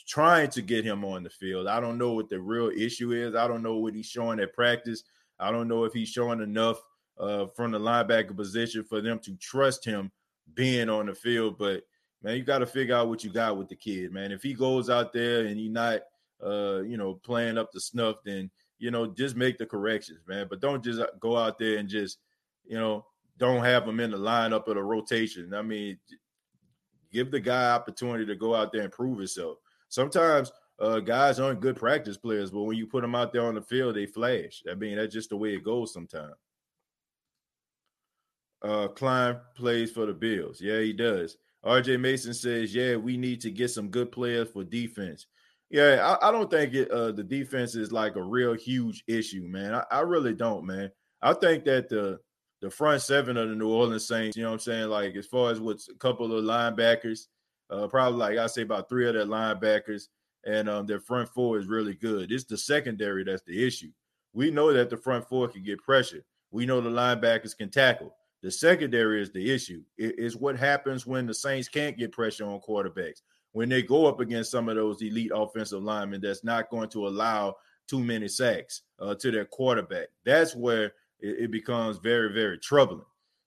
trying 0.08 0.50
to 0.52 0.62
get 0.62 0.86
him 0.86 1.04
on 1.04 1.24
the 1.24 1.30
field. 1.30 1.68
I 1.68 1.80
don't 1.80 1.98
know 1.98 2.14
what 2.14 2.30
the 2.30 2.40
real 2.40 2.70
issue 2.70 3.12
is. 3.12 3.36
I 3.36 3.48
don't 3.48 3.64
know 3.64 3.78
what 3.78 3.94
he's 3.94 4.06
showing 4.06 4.40
at 4.40 4.54
practice. 4.54 5.04
I 5.40 5.52
don't 5.52 5.68
know 5.68 5.84
if 5.84 5.94
he's 5.94 6.10
showing 6.10 6.42
enough 6.42 6.82
uh, 7.20 7.48
from 7.48 7.72
the 7.72 7.80
linebacker 7.80 8.36
position 8.36 8.84
for 8.84 9.02
them 9.02 9.20
to 9.20 9.36
trust 9.36 9.84
him 9.84 10.12
being 10.54 10.90
on 10.90 11.06
the 11.08 11.16
field. 11.16 11.58
But 11.58 11.84
man, 12.22 12.38
you 12.38 12.44
got 12.44 12.60
to 12.60 12.66
figure 12.66 12.96
out 12.96 13.08
what 13.08 13.24
you 13.24 13.32
got 13.32 13.58
with 13.58 13.70
the 13.70 13.76
kid, 13.76 14.12
man. 14.12 14.32
If 14.32 14.44
he 14.44 14.54
goes 14.54 14.90
out 14.90 15.14
there 15.14 15.46
and 15.46 15.58
he's 15.58 15.72
not, 15.72 16.02
uh, 16.44 16.82
you 16.82 16.98
know, 16.98 17.16
playing 17.16 17.58
up 17.58 17.72
the 17.72 17.80
snuff, 17.80 18.18
then 18.26 18.50
you 18.80 18.92
know, 18.92 19.08
just 19.08 19.36
make 19.36 19.58
the 19.58 19.66
corrections, 19.66 20.20
man. 20.28 20.48
But 20.50 20.60
don't 20.60 20.84
just 20.84 21.00
uh, 21.00 21.08
go 21.20 21.36
out 21.36 21.58
there 21.58 21.78
and 21.78 21.90
just, 21.90 22.20
you 22.66 22.78
know, 22.78 23.06
don't 23.38 23.64
have 23.64 23.88
him 23.88 24.00
in 24.00 24.12
the 24.12 24.18
lineup 24.18 24.68
or 24.68 24.76
the 24.76 24.84
rotation. 24.84 25.54
I 25.54 25.64
mean, 25.64 25.98
give 27.12 27.32
the 27.32 27.40
guy 27.40 27.72
opportunity 27.72 28.26
to 28.28 28.36
go 28.36 28.54
out 28.54 28.72
there 28.72 28.84
and 28.84 28.92
prove 28.92 29.18
himself 29.18 29.58
sometimes 29.90 30.52
uh, 30.80 31.00
guys 31.00 31.40
aren't 31.40 31.60
good 31.60 31.76
practice 31.76 32.18
players, 32.18 32.52
but 32.52 32.64
when 32.64 32.78
you 32.78 32.86
put 32.86 33.02
them 33.02 33.16
out 33.16 33.34
there 33.34 33.46
on 33.46 33.56
the 33.56 33.62
field, 33.62 33.96
they 33.96 34.06
flash. 34.06 34.64
I 34.70 34.76
mean, 34.76 34.98
that's 34.98 35.14
just 35.14 35.30
the 35.30 35.38
way 35.38 35.54
it 35.56 35.64
goes 35.64 35.94
sometimes. 35.94 36.36
Uh, 38.62 38.88
Klein 38.88 39.38
plays 39.56 39.92
for 39.92 40.06
the 40.06 40.14
Bills. 40.14 40.60
Yeah, 40.62 40.80
he 40.80 40.94
does. 40.94 41.38
RJ 41.66 42.00
Mason 42.00 42.34
says, 42.34 42.74
"Yeah, 42.74 42.96
we 42.96 43.18
need 43.18 43.42
to 43.42 43.52
get 43.52 43.70
some 43.70 43.90
good 43.90 44.12
players 44.12 44.50
for 44.50 44.64
defense." 44.64 45.28
Yeah, 45.70 46.18
I, 46.22 46.30
I 46.30 46.32
don't 46.32 46.50
think 46.50 46.74
it, 46.74 46.90
uh, 46.92 47.12
the 47.12 47.24
defense 47.24 47.76
is 47.76 47.92
like 47.92 48.16
a 48.16 48.24
real 48.24 48.54
huge 48.54 49.04
issue, 49.08 49.44
man. 49.48 49.74
I, 49.74 49.84
I, 49.92 50.00
really 50.00 50.34
don't, 50.34 50.66
man. 50.66 50.90
I 51.22 51.34
think 51.34 51.66
that 51.66 51.90
the 51.90 52.20
the 52.62 52.70
front 52.70 53.02
seven 53.02 53.38
of 53.38 53.50
the 53.50 53.56
New 53.56 53.70
Orleans 53.70 54.08
Saints, 54.08 54.38
you 54.38 54.44
know 54.44 54.50
what 54.50 54.56
I'm 54.56 54.60
saying? 54.60 54.88
Like 54.88 55.16
as 55.16 55.28
far 55.28 55.52
as 55.52 55.60
what's 55.60 55.90
a 55.90 55.96
couple 55.96 56.36
of 56.36 56.44
linebackers, 56.46 57.28
uh, 57.70 57.88
probably 57.88 58.18
like 58.18 58.38
I 58.38 58.48
say 58.48 58.62
about 58.62 58.88
three 58.88 59.08
of 59.08 59.14
their 59.14 59.26
linebackers, 59.26 60.04
and 60.46 60.70
um, 60.70 60.86
their 60.86 61.02
front 61.02 61.30
four 61.30 61.60
is 61.60 61.68
really 61.68 61.96
good. 61.96 62.32
It's 62.32 62.46
the 62.46 62.58
secondary 62.58 63.24
that's 63.26 63.44
the 63.46 63.66
issue. 63.66 63.92
We 64.34 64.52
know 64.52 64.72
that 64.72 64.90
the 64.90 64.98
front 64.98 65.28
four 65.28 65.50
can 65.50 65.64
get 65.64 65.84
pressure. 65.84 66.24
We 66.52 66.66
know 66.66 66.80
the 66.80 66.90
linebackers 66.90 67.58
can 67.58 67.70
tackle. 67.70 68.16
The 68.44 68.52
secondary 68.52 69.22
is 69.22 69.32
the 69.32 69.52
issue. 69.52 69.84
It 69.98 70.20
is 70.20 70.36
what 70.36 70.58
happens 70.58 71.06
when 71.08 71.26
the 71.26 71.34
Saints 71.34 71.68
can't 71.68 71.98
get 71.98 72.12
pressure 72.12 72.46
on 72.46 72.60
quarterbacks. 72.62 73.22
When 73.52 73.70
they 73.70 73.82
go 73.82 74.06
up 74.06 74.20
against 74.20 74.52
some 74.52 74.70
of 74.70 74.76
those 74.76 75.02
elite 75.02 75.32
offensive 75.34 75.82
linemen 75.82 76.22
that's 76.22 76.44
not 76.44 76.70
going 76.70 76.90
to 76.90 77.08
allow 77.08 77.56
too 77.88 78.04
many 78.04 78.28
sacks 78.28 78.84
uh, 79.00 79.16
to 79.16 79.32
their 79.32 79.46
quarterback. 79.46 80.08
That's 80.26 80.56
where 80.56 80.94
it, 81.20 81.40
it 81.40 81.52
becomes 81.52 81.98
very, 81.98 82.32
very 82.32 82.60
troubling. 82.60 83.06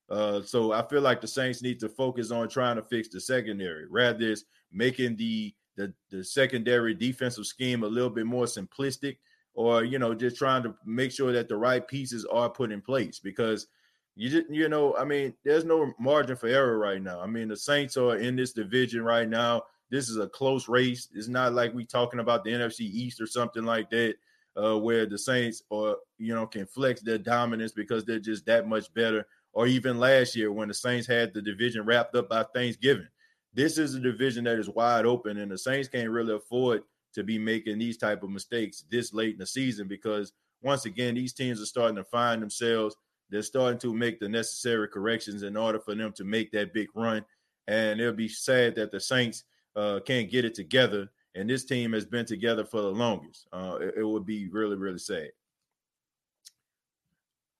Uh, 0.09 0.41
so 0.41 0.73
I 0.73 0.85
feel 0.87 1.01
like 1.01 1.21
the 1.21 1.27
Saints 1.27 1.61
need 1.61 1.79
to 1.79 1.89
focus 1.89 2.31
on 2.31 2.49
trying 2.49 2.75
to 2.75 2.83
fix 2.83 3.07
the 3.07 3.21
secondary 3.21 3.85
rather 3.87 4.19
than 4.19 4.35
making 4.71 5.15
the, 5.15 5.53
the 5.77 5.93
the 6.09 6.21
secondary 6.21 6.93
defensive 6.93 7.45
scheme 7.45 7.83
a 7.83 7.87
little 7.87 8.09
bit 8.09 8.25
more 8.25 8.43
simplistic, 8.43 9.17
or 9.53 9.85
you 9.85 9.99
know, 9.99 10.13
just 10.13 10.35
trying 10.35 10.63
to 10.63 10.75
make 10.85 11.13
sure 11.13 11.31
that 11.31 11.47
the 11.47 11.55
right 11.55 11.87
pieces 11.87 12.25
are 12.25 12.49
put 12.49 12.73
in 12.73 12.81
place 12.81 13.19
because 13.19 13.67
you 14.15 14.29
just 14.29 14.49
you 14.49 14.69
know, 14.69 14.95
I 14.95 15.03
mean, 15.03 15.33
there's 15.43 15.65
no 15.65 15.93
margin 15.99 16.35
for 16.35 16.47
error 16.47 16.77
right 16.77 17.01
now. 17.01 17.21
I 17.21 17.27
mean, 17.27 17.47
the 17.47 17.57
Saints 17.57 17.97
are 17.97 18.17
in 18.17 18.35
this 18.35 18.53
division 18.53 19.03
right 19.03 19.27
now. 19.27 19.63
This 19.89 20.09
is 20.09 20.17
a 20.17 20.27
close 20.27 20.67
race. 20.67 21.09
It's 21.13 21.27
not 21.27 21.53
like 21.53 21.73
we 21.73 21.85
talking 21.85 22.19
about 22.19 22.43
the 22.43 22.51
NFC 22.51 22.81
East 22.81 23.21
or 23.21 23.27
something 23.27 23.63
like 23.63 23.89
that 23.89 24.15
uh, 24.55 24.77
where 24.77 25.05
the 25.05 25.17
Saints 25.17 25.63
or 25.69 25.97
you 26.17 26.33
know 26.33 26.45
can 26.45 26.65
flex 26.65 27.01
their 27.01 27.17
dominance 27.17 27.71
because 27.71 28.05
they're 28.05 28.19
just 28.19 28.45
that 28.45 28.67
much 28.67 28.93
better. 28.93 29.25
Or 29.53 29.67
even 29.67 29.99
last 29.99 30.35
year 30.35 30.51
when 30.51 30.69
the 30.69 30.73
Saints 30.73 31.07
had 31.07 31.33
the 31.33 31.41
division 31.41 31.85
wrapped 31.85 32.15
up 32.15 32.29
by 32.29 32.45
Thanksgiving. 32.53 33.07
This 33.53 33.77
is 33.77 33.95
a 33.95 33.99
division 33.99 34.45
that 34.45 34.59
is 34.59 34.69
wide 34.69 35.05
open, 35.05 35.37
and 35.37 35.51
the 35.51 35.57
Saints 35.57 35.89
can't 35.89 36.09
really 36.09 36.33
afford 36.33 36.83
to 37.13 37.23
be 37.23 37.37
making 37.37 37.77
these 37.77 37.97
type 37.97 38.23
of 38.23 38.29
mistakes 38.29 38.85
this 38.89 39.13
late 39.13 39.33
in 39.33 39.39
the 39.39 39.45
season 39.45 39.87
because 39.87 40.31
once 40.61 40.85
again, 40.85 41.15
these 41.15 41.33
teams 41.33 41.61
are 41.61 41.65
starting 41.65 41.95
to 41.95 42.03
find 42.03 42.41
themselves. 42.41 42.95
They're 43.31 43.41
starting 43.41 43.79
to 43.79 43.93
make 43.93 44.19
the 44.19 44.29
necessary 44.29 44.87
corrections 44.87 45.43
in 45.43 45.57
order 45.57 45.79
for 45.79 45.95
them 45.95 46.11
to 46.13 46.23
make 46.23 46.51
that 46.51 46.73
big 46.73 46.89
run. 46.93 47.25
And 47.67 47.99
it'll 47.99 48.13
be 48.13 48.27
sad 48.27 48.75
that 48.75 48.91
the 48.91 48.99
Saints 48.99 49.45
uh, 49.75 50.01
can't 50.05 50.29
get 50.29 50.45
it 50.45 50.53
together 50.53 51.09
and 51.35 51.49
this 51.49 51.65
team 51.65 51.93
has 51.93 52.05
been 52.05 52.25
together 52.25 52.65
for 52.65 52.81
the 52.81 52.91
longest. 52.91 53.47
Uh, 53.51 53.77
it, 53.81 53.95
it, 53.97 54.03
would 54.03 54.25
be 54.25 54.47
really, 54.49 54.75
really 54.75 54.99
sad. 54.99 55.29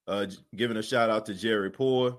Uh, 0.07 0.25
giving 0.55 0.77
a 0.77 0.83
shout 0.83 1.09
out 1.09 1.25
to 1.25 1.33
Jerry 1.33 1.69
Poor, 1.69 2.17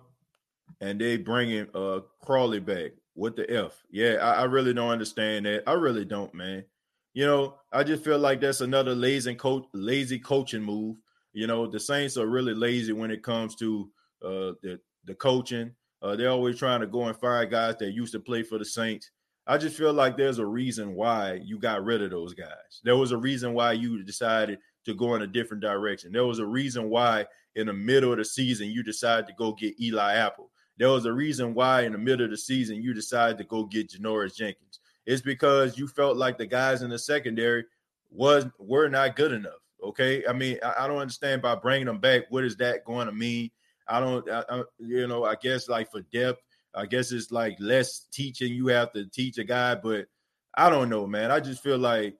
and 0.80 1.00
they 1.00 1.16
bringing 1.16 1.66
uh 1.74 2.00
Crawley 2.22 2.60
back. 2.60 2.92
What 3.14 3.36
the 3.36 3.50
f? 3.50 3.82
Yeah, 3.90 4.14
I, 4.14 4.42
I, 4.42 4.44
really 4.44 4.72
don't 4.72 4.88
understand 4.88 5.44
that. 5.44 5.64
I 5.66 5.72
really 5.72 6.06
don't, 6.06 6.32
man. 6.32 6.64
You 7.12 7.26
know, 7.26 7.56
I 7.70 7.84
just 7.84 8.02
feel 8.02 8.18
like 8.18 8.40
that's 8.40 8.62
another 8.62 8.94
lazy 8.94 9.34
coach, 9.34 9.66
lazy 9.74 10.18
coaching 10.18 10.62
move. 10.62 10.96
You 11.32 11.46
know, 11.46 11.66
the 11.66 11.80
Saints 11.80 12.16
are 12.16 12.26
really 12.26 12.54
lazy 12.54 12.92
when 12.92 13.10
it 13.10 13.22
comes 13.22 13.54
to 13.56 13.90
uh 14.22 14.52
the 14.62 14.80
the 15.04 15.14
coaching. 15.14 15.72
Uh, 16.00 16.16
they're 16.16 16.30
always 16.30 16.58
trying 16.58 16.80
to 16.80 16.86
go 16.86 17.04
and 17.04 17.16
fire 17.16 17.46
guys 17.46 17.76
that 17.78 17.92
used 17.92 18.12
to 18.12 18.20
play 18.20 18.42
for 18.42 18.58
the 18.58 18.64
Saints. 18.64 19.10
I 19.46 19.58
just 19.58 19.76
feel 19.76 19.92
like 19.92 20.16
there's 20.16 20.38
a 20.38 20.46
reason 20.46 20.94
why 20.94 21.40
you 21.44 21.58
got 21.58 21.84
rid 21.84 22.02
of 22.02 22.10
those 22.10 22.34
guys. 22.34 22.80
There 22.84 22.96
was 22.96 23.10
a 23.10 23.16
reason 23.16 23.54
why 23.54 23.72
you 23.72 24.02
decided 24.04 24.58
to 24.84 24.94
go 24.94 25.14
in 25.14 25.22
a 25.22 25.26
different 25.26 25.62
direction. 25.62 26.12
There 26.12 26.26
was 26.26 26.38
a 26.38 26.46
reason 26.46 26.90
why 26.90 27.26
in 27.54 27.66
the 27.66 27.72
middle 27.72 28.12
of 28.12 28.18
the 28.18 28.24
season 28.24 28.68
you 28.68 28.82
decided 28.82 29.26
to 29.26 29.34
go 29.34 29.52
get 29.52 29.80
Eli 29.80 30.14
Apple. 30.14 30.50
There 30.78 30.90
was 30.90 31.06
a 31.06 31.12
reason 31.12 31.54
why 31.54 31.82
in 31.82 31.92
the 31.92 31.98
middle 31.98 32.24
of 32.24 32.30
the 32.30 32.36
season 32.36 32.82
you 32.82 32.94
decided 32.94 33.38
to 33.38 33.44
go 33.44 33.64
get 33.64 33.90
Janoris 33.90 34.36
Jenkins. 34.36 34.80
It's 35.06 35.22
because 35.22 35.76
you 35.76 35.88
felt 35.88 36.16
like 36.16 36.38
the 36.38 36.46
guys 36.46 36.82
in 36.82 36.90
the 36.90 36.98
secondary 36.98 37.64
was 38.10 38.46
were 38.58 38.88
not 38.88 39.16
good 39.16 39.32
enough. 39.32 39.52
Okay, 39.82 40.24
I 40.26 40.32
mean 40.32 40.58
I, 40.62 40.84
I 40.84 40.88
don't 40.88 40.98
understand 40.98 41.42
by 41.42 41.54
bringing 41.54 41.86
them 41.86 41.98
back. 41.98 42.24
What 42.30 42.44
is 42.44 42.56
that 42.56 42.84
going 42.84 43.06
to 43.06 43.12
mean? 43.12 43.50
I 43.88 44.00
don't, 44.00 44.28
I, 44.30 44.44
I, 44.48 44.62
you 44.78 45.06
know. 45.06 45.24
I 45.24 45.34
guess 45.34 45.68
like 45.68 45.90
for 45.90 46.02
depth, 46.12 46.40
I 46.74 46.86
guess 46.86 47.12
it's 47.12 47.30
like 47.30 47.56
less 47.58 48.06
teaching 48.12 48.52
you 48.52 48.68
have 48.68 48.92
to 48.92 49.06
teach 49.06 49.38
a 49.38 49.44
guy, 49.44 49.74
but 49.74 50.06
I 50.54 50.70
don't 50.70 50.88
know, 50.88 51.06
man. 51.06 51.30
I 51.30 51.40
just 51.40 51.62
feel 51.62 51.78
like 51.78 52.16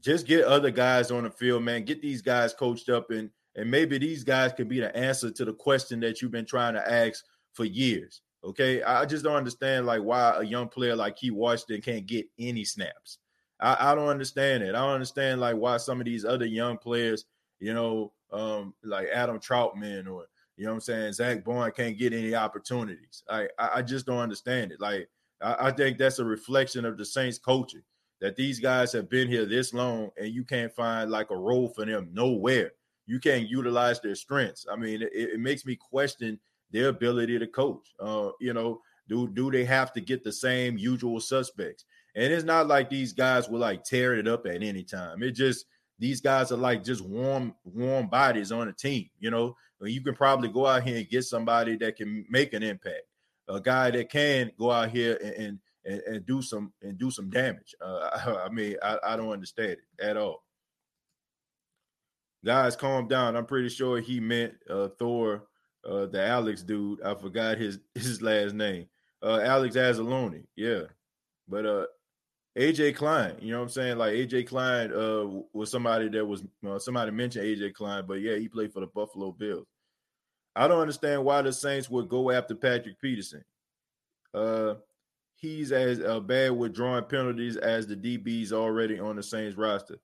just 0.00 0.26
get 0.26 0.44
other 0.44 0.70
guys 0.70 1.10
on 1.10 1.24
the 1.24 1.30
field, 1.30 1.64
man. 1.64 1.84
Get 1.84 2.00
these 2.00 2.22
guys 2.22 2.54
coached 2.54 2.88
up, 2.88 3.10
and 3.10 3.30
and 3.56 3.70
maybe 3.70 3.98
these 3.98 4.24
guys 4.24 4.52
could 4.52 4.68
be 4.68 4.80
the 4.80 4.94
answer 4.96 5.30
to 5.30 5.44
the 5.44 5.52
question 5.52 6.00
that 6.00 6.22
you've 6.22 6.30
been 6.30 6.46
trying 6.46 6.74
to 6.74 6.90
ask 6.90 7.24
for 7.54 7.64
years. 7.64 8.22
Okay, 8.44 8.82
I 8.82 9.04
just 9.04 9.24
don't 9.24 9.34
understand 9.34 9.84
like 9.84 10.02
why 10.02 10.36
a 10.38 10.44
young 10.44 10.68
player 10.68 10.94
like 10.94 11.16
Keith 11.16 11.32
Washington 11.32 11.82
can't 11.82 12.06
get 12.06 12.26
any 12.38 12.64
snaps. 12.64 13.18
I, 13.60 13.92
I 13.92 13.94
don't 13.94 14.08
understand 14.08 14.62
it. 14.62 14.74
I 14.74 14.80
don't 14.80 14.94
understand 14.94 15.40
like 15.40 15.56
why 15.56 15.76
some 15.76 16.00
of 16.00 16.06
these 16.06 16.24
other 16.24 16.46
young 16.46 16.78
players, 16.78 17.24
you 17.60 17.74
know, 17.74 18.12
um, 18.32 18.74
like 18.84 19.08
Adam 19.12 19.38
Trautman 19.38 20.08
or 20.10 20.26
you 20.56 20.66
know 20.66 20.72
I'm 20.72 20.80
saying? 20.80 21.12
Zack 21.12 21.44
Baun 21.44 21.70
can't 21.70 21.98
get 21.98 22.12
any 22.12 22.34
opportunities. 22.34 23.22
I 23.28 23.48
I 23.58 23.82
just 23.82 24.06
don't 24.06 24.18
understand 24.18 24.72
it. 24.72 24.80
Like 24.80 25.08
I, 25.40 25.68
I 25.68 25.70
think 25.70 25.98
that's 25.98 26.18
a 26.18 26.24
reflection 26.24 26.84
of 26.84 26.98
the 26.98 27.04
Saints 27.04 27.38
coaching 27.38 27.82
that 28.20 28.36
these 28.36 28.58
guys 28.58 28.92
have 28.92 29.08
been 29.08 29.28
here 29.28 29.46
this 29.46 29.72
long 29.72 30.10
and 30.16 30.28
you 30.28 30.44
can't 30.44 30.72
find 30.72 31.10
like 31.10 31.30
a 31.30 31.36
role 31.36 31.68
for 31.68 31.84
them 31.84 32.10
nowhere. 32.12 32.72
You 33.06 33.20
can't 33.20 33.48
utilize 33.48 34.00
their 34.00 34.16
strengths. 34.16 34.66
I 34.70 34.76
mean, 34.76 35.02
it, 35.02 35.10
it 35.12 35.40
makes 35.40 35.64
me 35.64 35.76
question 35.76 36.38
their 36.70 36.88
ability 36.88 37.38
to 37.38 37.46
coach. 37.46 37.94
Uh, 38.00 38.30
you 38.40 38.52
know, 38.52 38.80
do 39.08 39.28
do 39.28 39.50
they 39.50 39.64
have 39.64 39.92
to 39.94 40.00
get 40.00 40.24
the 40.24 40.32
same 40.32 40.76
usual 40.76 41.20
suspects? 41.20 41.84
And 42.18 42.32
it's 42.32 42.44
not 42.44 42.66
like 42.66 42.90
these 42.90 43.12
guys 43.12 43.48
will 43.48 43.60
like 43.60 43.84
tear 43.84 44.16
it 44.16 44.26
up 44.26 44.44
at 44.46 44.60
any 44.64 44.82
time. 44.82 45.22
It 45.22 45.32
just 45.32 45.66
these 46.00 46.20
guys 46.20 46.50
are 46.50 46.56
like 46.56 46.82
just 46.82 47.00
warm, 47.00 47.54
warm 47.62 48.08
bodies 48.08 48.50
on 48.50 48.66
a 48.66 48.72
team. 48.72 49.08
You 49.20 49.30
know, 49.30 49.54
you 49.80 50.02
can 50.02 50.16
probably 50.16 50.48
go 50.48 50.66
out 50.66 50.82
here 50.82 50.96
and 50.96 51.08
get 51.08 51.22
somebody 51.22 51.76
that 51.76 51.94
can 51.94 52.26
make 52.28 52.54
an 52.54 52.64
impact, 52.64 53.02
a 53.48 53.60
guy 53.60 53.92
that 53.92 54.10
can 54.10 54.50
go 54.58 54.72
out 54.72 54.90
here 54.90 55.16
and 55.38 55.60
and, 55.84 56.00
and 56.08 56.26
do 56.26 56.42
some 56.42 56.72
and 56.82 56.98
do 56.98 57.12
some 57.12 57.30
damage. 57.30 57.72
Uh, 57.80 58.10
I, 58.26 58.46
I, 58.46 58.48
mean, 58.48 58.74
I, 58.82 58.98
I 59.04 59.16
don't 59.16 59.30
understand 59.30 59.70
it 59.70 59.78
at 60.02 60.16
all. 60.16 60.42
Guys, 62.44 62.74
calm 62.74 63.06
down. 63.06 63.36
I'm 63.36 63.46
pretty 63.46 63.68
sure 63.68 64.00
he 64.00 64.18
meant 64.18 64.54
uh, 64.68 64.88
Thor, 64.98 65.44
uh, 65.88 66.06
the 66.06 66.20
Alex 66.26 66.64
dude. 66.64 67.00
I 67.02 67.14
forgot 67.14 67.58
his 67.58 67.78
his 67.94 68.20
last 68.20 68.54
name. 68.54 68.86
Uh, 69.22 69.38
Alex 69.38 69.76
Anzalone. 69.76 70.42
Yeah, 70.56 70.82
but 71.46 71.64
uh, 71.64 71.86
AJ 72.58 72.96
Klein, 72.96 73.36
you 73.40 73.52
know 73.52 73.58
what 73.58 73.64
I'm 73.64 73.68
saying? 73.70 73.98
Like 73.98 74.14
AJ 74.14 74.48
Klein 74.48 74.92
uh, 74.92 75.42
was 75.52 75.70
somebody 75.70 76.08
that 76.08 76.26
was 76.26 76.42
uh, 76.68 76.78
somebody 76.78 77.12
mentioned 77.12 77.44
AJ 77.44 77.74
Klein, 77.74 78.04
but 78.06 78.20
yeah, 78.20 78.36
he 78.36 78.48
played 78.48 78.72
for 78.72 78.80
the 78.80 78.88
Buffalo 78.88 79.30
Bills. 79.30 79.66
I 80.56 80.66
don't 80.66 80.80
understand 80.80 81.24
why 81.24 81.40
the 81.42 81.52
Saints 81.52 81.88
would 81.88 82.08
go 82.08 82.32
after 82.32 82.56
Patrick 82.56 83.00
Peterson. 83.00 83.44
Uh, 84.34 84.74
he's 85.36 85.70
as 85.70 86.00
uh, 86.00 86.18
bad 86.18 86.50
with 86.50 86.74
drawing 86.74 87.04
penalties 87.04 87.56
as 87.56 87.86
the 87.86 87.94
DBs 87.94 88.50
already 88.50 88.98
on 88.98 89.14
the 89.14 89.22
Saints 89.22 89.56
roster. 89.56 89.98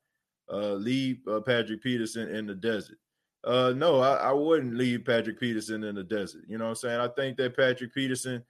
Uh, 0.50 0.74
leave 0.74 1.18
uh, 1.26 1.40
Patrick 1.40 1.82
Peterson 1.82 2.28
in 2.28 2.46
the 2.46 2.54
desert. 2.54 2.98
Uh, 3.42 3.72
no, 3.76 4.00
I, 4.00 4.14
I, 4.14 4.32
wouldn't 4.32 4.74
leave 4.74 5.04
Patrick 5.04 5.40
Peterson 5.40 5.84
in 5.84 5.94
the 5.94 6.04
desert. 6.04 6.42
You 6.46 6.56
know 6.56 6.64
what 6.64 6.70
I'm 6.70 6.76
saying? 6.76 7.00
I 7.00 7.08
think 7.08 7.36
that 7.36 7.56
Patrick 7.56 7.92
Peterson 7.92 8.42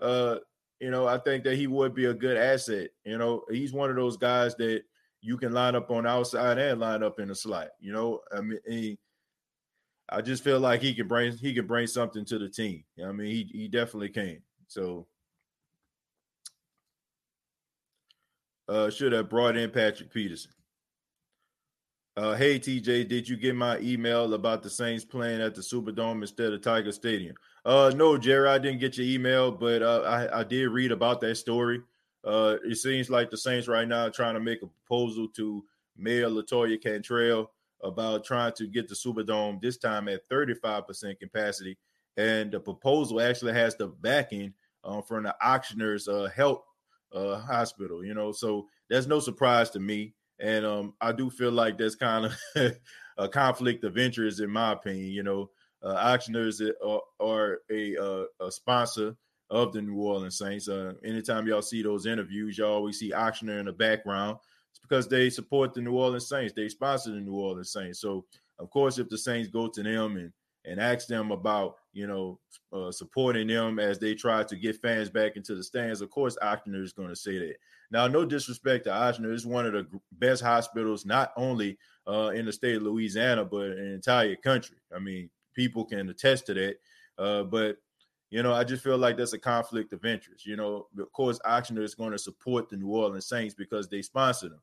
uh, 0.00 0.36
you 0.80 0.90
know, 0.90 1.06
I 1.06 1.18
think 1.18 1.44
that 1.44 1.56
he 1.56 1.66
would 1.66 1.94
be 1.94 2.06
a 2.06 2.14
good 2.14 2.36
asset. 2.36 2.90
You 3.04 3.18
know, 3.18 3.44
he's 3.50 3.72
one 3.72 3.90
of 3.90 3.96
those 3.96 4.16
guys 4.16 4.54
that 4.56 4.82
you 5.20 5.36
can 5.36 5.52
line 5.52 5.74
up 5.74 5.90
on 5.90 6.06
outside 6.06 6.58
and 6.58 6.80
line 6.80 7.02
up 7.02 7.20
in 7.20 7.28
the 7.28 7.34
slot. 7.34 7.68
You 7.78 7.92
know, 7.92 8.20
I 8.34 8.40
mean, 8.40 8.58
he, 8.66 8.98
I 10.08 10.22
just 10.22 10.42
feel 10.42 10.58
like 10.58 10.80
he 10.80 10.94
can 10.94 11.06
bring 11.06 11.36
he 11.36 11.52
can 11.52 11.66
bring 11.66 11.86
something 11.86 12.24
to 12.24 12.38
the 12.38 12.48
team. 12.48 12.84
I 13.04 13.12
mean, 13.12 13.30
he 13.30 13.48
he 13.52 13.68
definitely 13.68 14.08
can. 14.08 14.40
So, 14.68 15.06
uh, 18.68 18.88
should 18.88 19.12
have 19.12 19.28
brought 19.28 19.56
in 19.56 19.70
Patrick 19.70 20.12
Peterson. 20.12 20.52
Uh, 22.16 22.34
hey 22.34 22.58
TJ, 22.58 23.06
did 23.08 23.28
you 23.28 23.36
get 23.36 23.54
my 23.54 23.78
email 23.80 24.32
about 24.34 24.62
the 24.62 24.70
Saints 24.70 25.04
playing 25.04 25.40
at 25.40 25.54
the 25.54 25.60
Superdome 25.60 26.22
instead 26.22 26.52
of 26.52 26.62
Tiger 26.62 26.92
Stadium? 26.92 27.34
Uh, 27.64 27.92
no, 27.94 28.16
Jerry, 28.16 28.48
I 28.48 28.58
didn't 28.58 28.80
get 28.80 28.96
your 28.96 29.06
email, 29.06 29.50
but 29.50 29.82
uh, 29.82 30.02
I, 30.02 30.40
I 30.40 30.44
did 30.44 30.68
read 30.68 30.92
about 30.92 31.20
that 31.20 31.36
story. 31.36 31.82
Uh, 32.24 32.56
it 32.64 32.76
seems 32.76 33.10
like 33.10 33.30
the 33.30 33.36
Saints 33.36 33.68
right 33.68 33.86
now 33.86 34.06
are 34.06 34.10
trying 34.10 34.34
to 34.34 34.40
make 34.40 34.62
a 34.62 34.66
proposal 34.66 35.28
to 35.28 35.64
Mayor 35.96 36.28
Latoya 36.28 36.80
Cantrell 36.80 37.50
about 37.82 38.24
trying 38.24 38.52
to 38.52 38.66
get 38.66 38.88
the 38.88 38.94
Superdome 38.94 39.60
this 39.60 39.76
time 39.76 40.08
at 40.08 40.28
35% 40.28 41.18
capacity. 41.18 41.78
And 42.16 42.50
the 42.52 42.60
proposal 42.60 43.20
actually 43.20 43.54
has 43.54 43.76
the 43.76 43.88
backing 43.88 44.52
uh, 44.84 45.00
from 45.02 45.24
the 45.24 45.34
Ochsner's 45.42 46.08
uh, 46.08 46.28
health 46.34 46.62
uh, 47.14 47.38
hospital, 47.40 48.04
you 48.04 48.14
know, 48.14 48.32
so 48.32 48.66
that's 48.88 49.06
no 49.06 49.20
surprise 49.20 49.70
to 49.70 49.80
me. 49.80 50.14
And 50.38 50.64
um, 50.64 50.94
I 51.00 51.12
do 51.12 51.30
feel 51.30 51.52
like 51.52 51.76
there's 51.76 51.96
kind 51.96 52.26
of 52.26 52.72
a 53.18 53.28
conflict 53.28 53.84
of 53.84 53.98
interest, 53.98 54.40
in 54.40 54.50
my 54.50 54.72
opinion. 54.72 55.10
You 55.10 55.22
know, 55.22 55.50
uh, 55.82 56.16
Ochsners 56.16 56.60
are, 56.84 57.00
are 57.20 57.60
a, 57.70 57.96
uh, 57.96 58.24
a 58.40 58.50
sponsor 58.50 59.16
of 59.50 59.72
the 59.72 59.82
New 59.82 60.00
Orleans 60.00 60.38
Saints. 60.38 60.68
Uh, 60.68 60.92
anytime 61.04 61.46
y'all 61.46 61.62
see 61.62 61.82
those 61.82 62.06
interviews, 62.06 62.58
y'all 62.58 62.74
always 62.74 62.98
see 62.98 63.12
Ochsner 63.12 63.58
in 63.58 63.66
the 63.66 63.72
background. 63.72 64.38
It's 64.70 64.78
because 64.78 65.08
they 65.08 65.30
support 65.30 65.74
the 65.74 65.80
New 65.80 65.94
Orleans 65.94 66.28
Saints. 66.28 66.52
They 66.54 66.68
sponsor 66.68 67.10
the 67.10 67.20
New 67.20 67.34
Orleans 67.34 67.72
Saints. 67.72 68.00
So, 68.00 68.24
of 68.58 68.70
course, 68.70 68.98
if 68.98 69.08
the 69.08 69.18
Saints 69.18 69.48
go 69.48 69.68
to 69.68 69.82
them 69.82 70.16
and 70.16 70.32
and 70.66 70.78
ask 70.78 71.08
them 71.08 71.30
about 71.30 71.76
you 71.94 72.06
know 72.06 72.38
uh, 72.72 72.92
supporting 72.92 73.46
them 73.46 73.78
as 73.78 73.98
they 73.98 74.14
try 74.14 74.42
to 74.44 74.56
get 74.56 74.80
fans 74.80 75.08
back 75.08 75.36
into 75.36 75.54
the 75.54 75.64
stands, 75.64 76.00
of 76.00 76.10
course, 76.10 76.36
Ochsner 76.42 76.82
is 76.82 76.92
going 76.92 77.08
to 77.08 77.16
say 77.16 77.38
that. 77.38 77.56
Now, 77.90 78.06
no 78.06 78.24
disrespect 78.24 78.84
to 78.84 78.90
Ochsner, 78.90 79.32
it's 79.32 79.44
one 79.44 79.66
of 79.66 79.72
the 79.72 79.86
best 80.12 80.42
hospitals, 80.42 81.04
not 81.04 81.32
only 81.36 81.76
uh, 82.06 82.28
in 82.28 82.46
the 82.46 82.52
state 82.52 82.76
of 82.76 82.82
Louisiana, 82.82 83.44
but 83.44 83.72
in 83.72 83.88
the 83.88 83.94
entire 83.94 84.36
country. 84.36 84.76
I 84.94 85.00
mean, 85.00 85.28
people 85.54 85.84
can 85.84 86.08
attest 86.08 86.46
to 86.46 86.54
that. 86.54 86.76
Uh, 87.18 87.42
but 87.44 87.76
you 88.30 88.42
know, 88.42 88.52
I 88.52 88.62
just 88.62 88.84
feel 88.84 88.96
like 88.96 89.16
that's 89.16 89.32
a 89.32 89.38
conflict 89.38 89.92
of 89.92 90.04
interest. 90.04 90.46
You 90.46 90.56
know, 90.56 90.86
of 90.98 91.12
course, 91.12 91.40
Ochsner 91.44 91.82
is 91.82 91.94
going 91.94 92.12
to 92.12 92.18
support 92.18 92.68
the 92.68 92.76
New 92.76 92.88
Orleans 92.88 93.26
Saints 93.26 93.54
because 93.54 93.88
they 93.88 94.02
sponsor 94.02 94.50
them. 94.50 94.62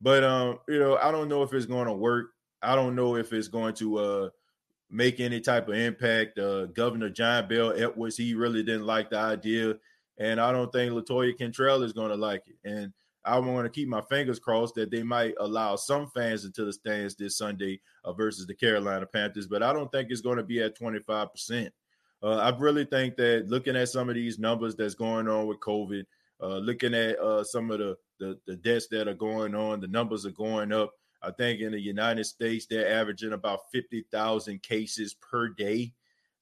But 0.00 0.24
um, 0.24 0.58
you 0.68 0.78
know, 0.78 0.96
I 0.96 1.10
don't 1.12 1.28
know 1.28 1.42
if 1.42 1.52
it's 1.52 1.66
going 1.66 1.86
to 1.86 1.92
work. 1.92 2.30
I 2.62 2.74
don't 2.74 2.96
know 2.96 3.16
if 3.16 3.32
it's 3.32 3.48
going 3.48 3.74
to 3.74 3.98
uh 3.98 4.28
make 4.90 5.20
any 5.20 5.40
type 5.40 5.68
of 5.68 5.74
impact. 5.74 6.38
Uh, 6.38 6.66
Governor 6.66 7.10
John 7.10 7.48
Bel 7.48 7.72
Edwards, 7.72 8.16
he 8.16 8.34
really 8.34 8.62
didn't 8.62 8.86
like 8.86 9.10
the 9.10 9.18
idea 9.18 9.76
and 10.18 10.40
I 10.40 10.52
don't 10.52 10.70
think 10.70 10.92
Latoya 10.92 11.36
Cantrell 11.36 11.82
is 11.82 11.92
going 11.92 12.10
to 12.10 12.16
like 12.16 12.44
it. 12.46 12.56
And 12.68 12.92
I 13.24 13.38
want 13.38 13.64
to 13.64 13.70
keep 13.70 13.88
my 13.88 14.02
fingers 14.02 14.38
crossed 14.38 14.74
that 14.74 14.90
they 14.90 15.02
might 15.02 15.34
allow 15.40 15.76
some 15.76 16.08
fans 16.08 16.44
into 16.44 16.64
the 16.64 16.72
stands 16.72 17.14
this 17.14 17.38
Sunday 17.38 17.80
uh, 18.04 18.12
versus 18.12 18.46
the 18.46 18.54
Carolina 18.54 19.06
Panthers, 19.06 19.46
but 19.46 19.62
I 19.62 19.72
don't 19.72 19.90
think 19.90 20.10
it's 20.10 20.20
going 20.20 20.36
to 20.36 20.42
be 20.42 20.60
at 20.60 20.78
25%. 20.78 21.70
Uh, 22.22 22.36
I 22.36 22.56
really 22.58 22.84
think 22.84 23.16
that 23.16 23.48
looking 23.48 23.76
at 23.76 23.88
some 23.88 24.08
of 24.08 24.14
these 24.14 24.38
numbers 24.38 24.74
that's 24.74 24.94
going 24.94 25.28
on 25.28 25.46
with 25.46 25.60
COVID, 25.60 26.04
uh, 26.42 26.58
looking 26.58 26.94
at 26.94 27.18
uh, 27.18 27.44
some 27.44 27.70
of 27.70 27.78
the, 27.78 27.96
the, 28.18 28.38
the 28.46 28.56
deaths 28.56 28.88
that 28.88 29.08
are 29.08 29.14
going 29.14 29.54
on, 29.54 29.80
the 29.80 29.88
numbers 29.88 30.26
are 30.26 30.30
going 30.30 30.72
up. 30.72 30.92
I 31.22 31.30
think 31.30 31.60
in 31.60 31.72
the 31.72 31.80
United 31.80 32.24
States 32.24 32.66
they're 32.66 32.98
averaging 32.98 33.32
about 33.32 33.70
50,000 33.72 34.62
cases 34.62 35.14
per 35.14 35.48
day. 35.48 35.92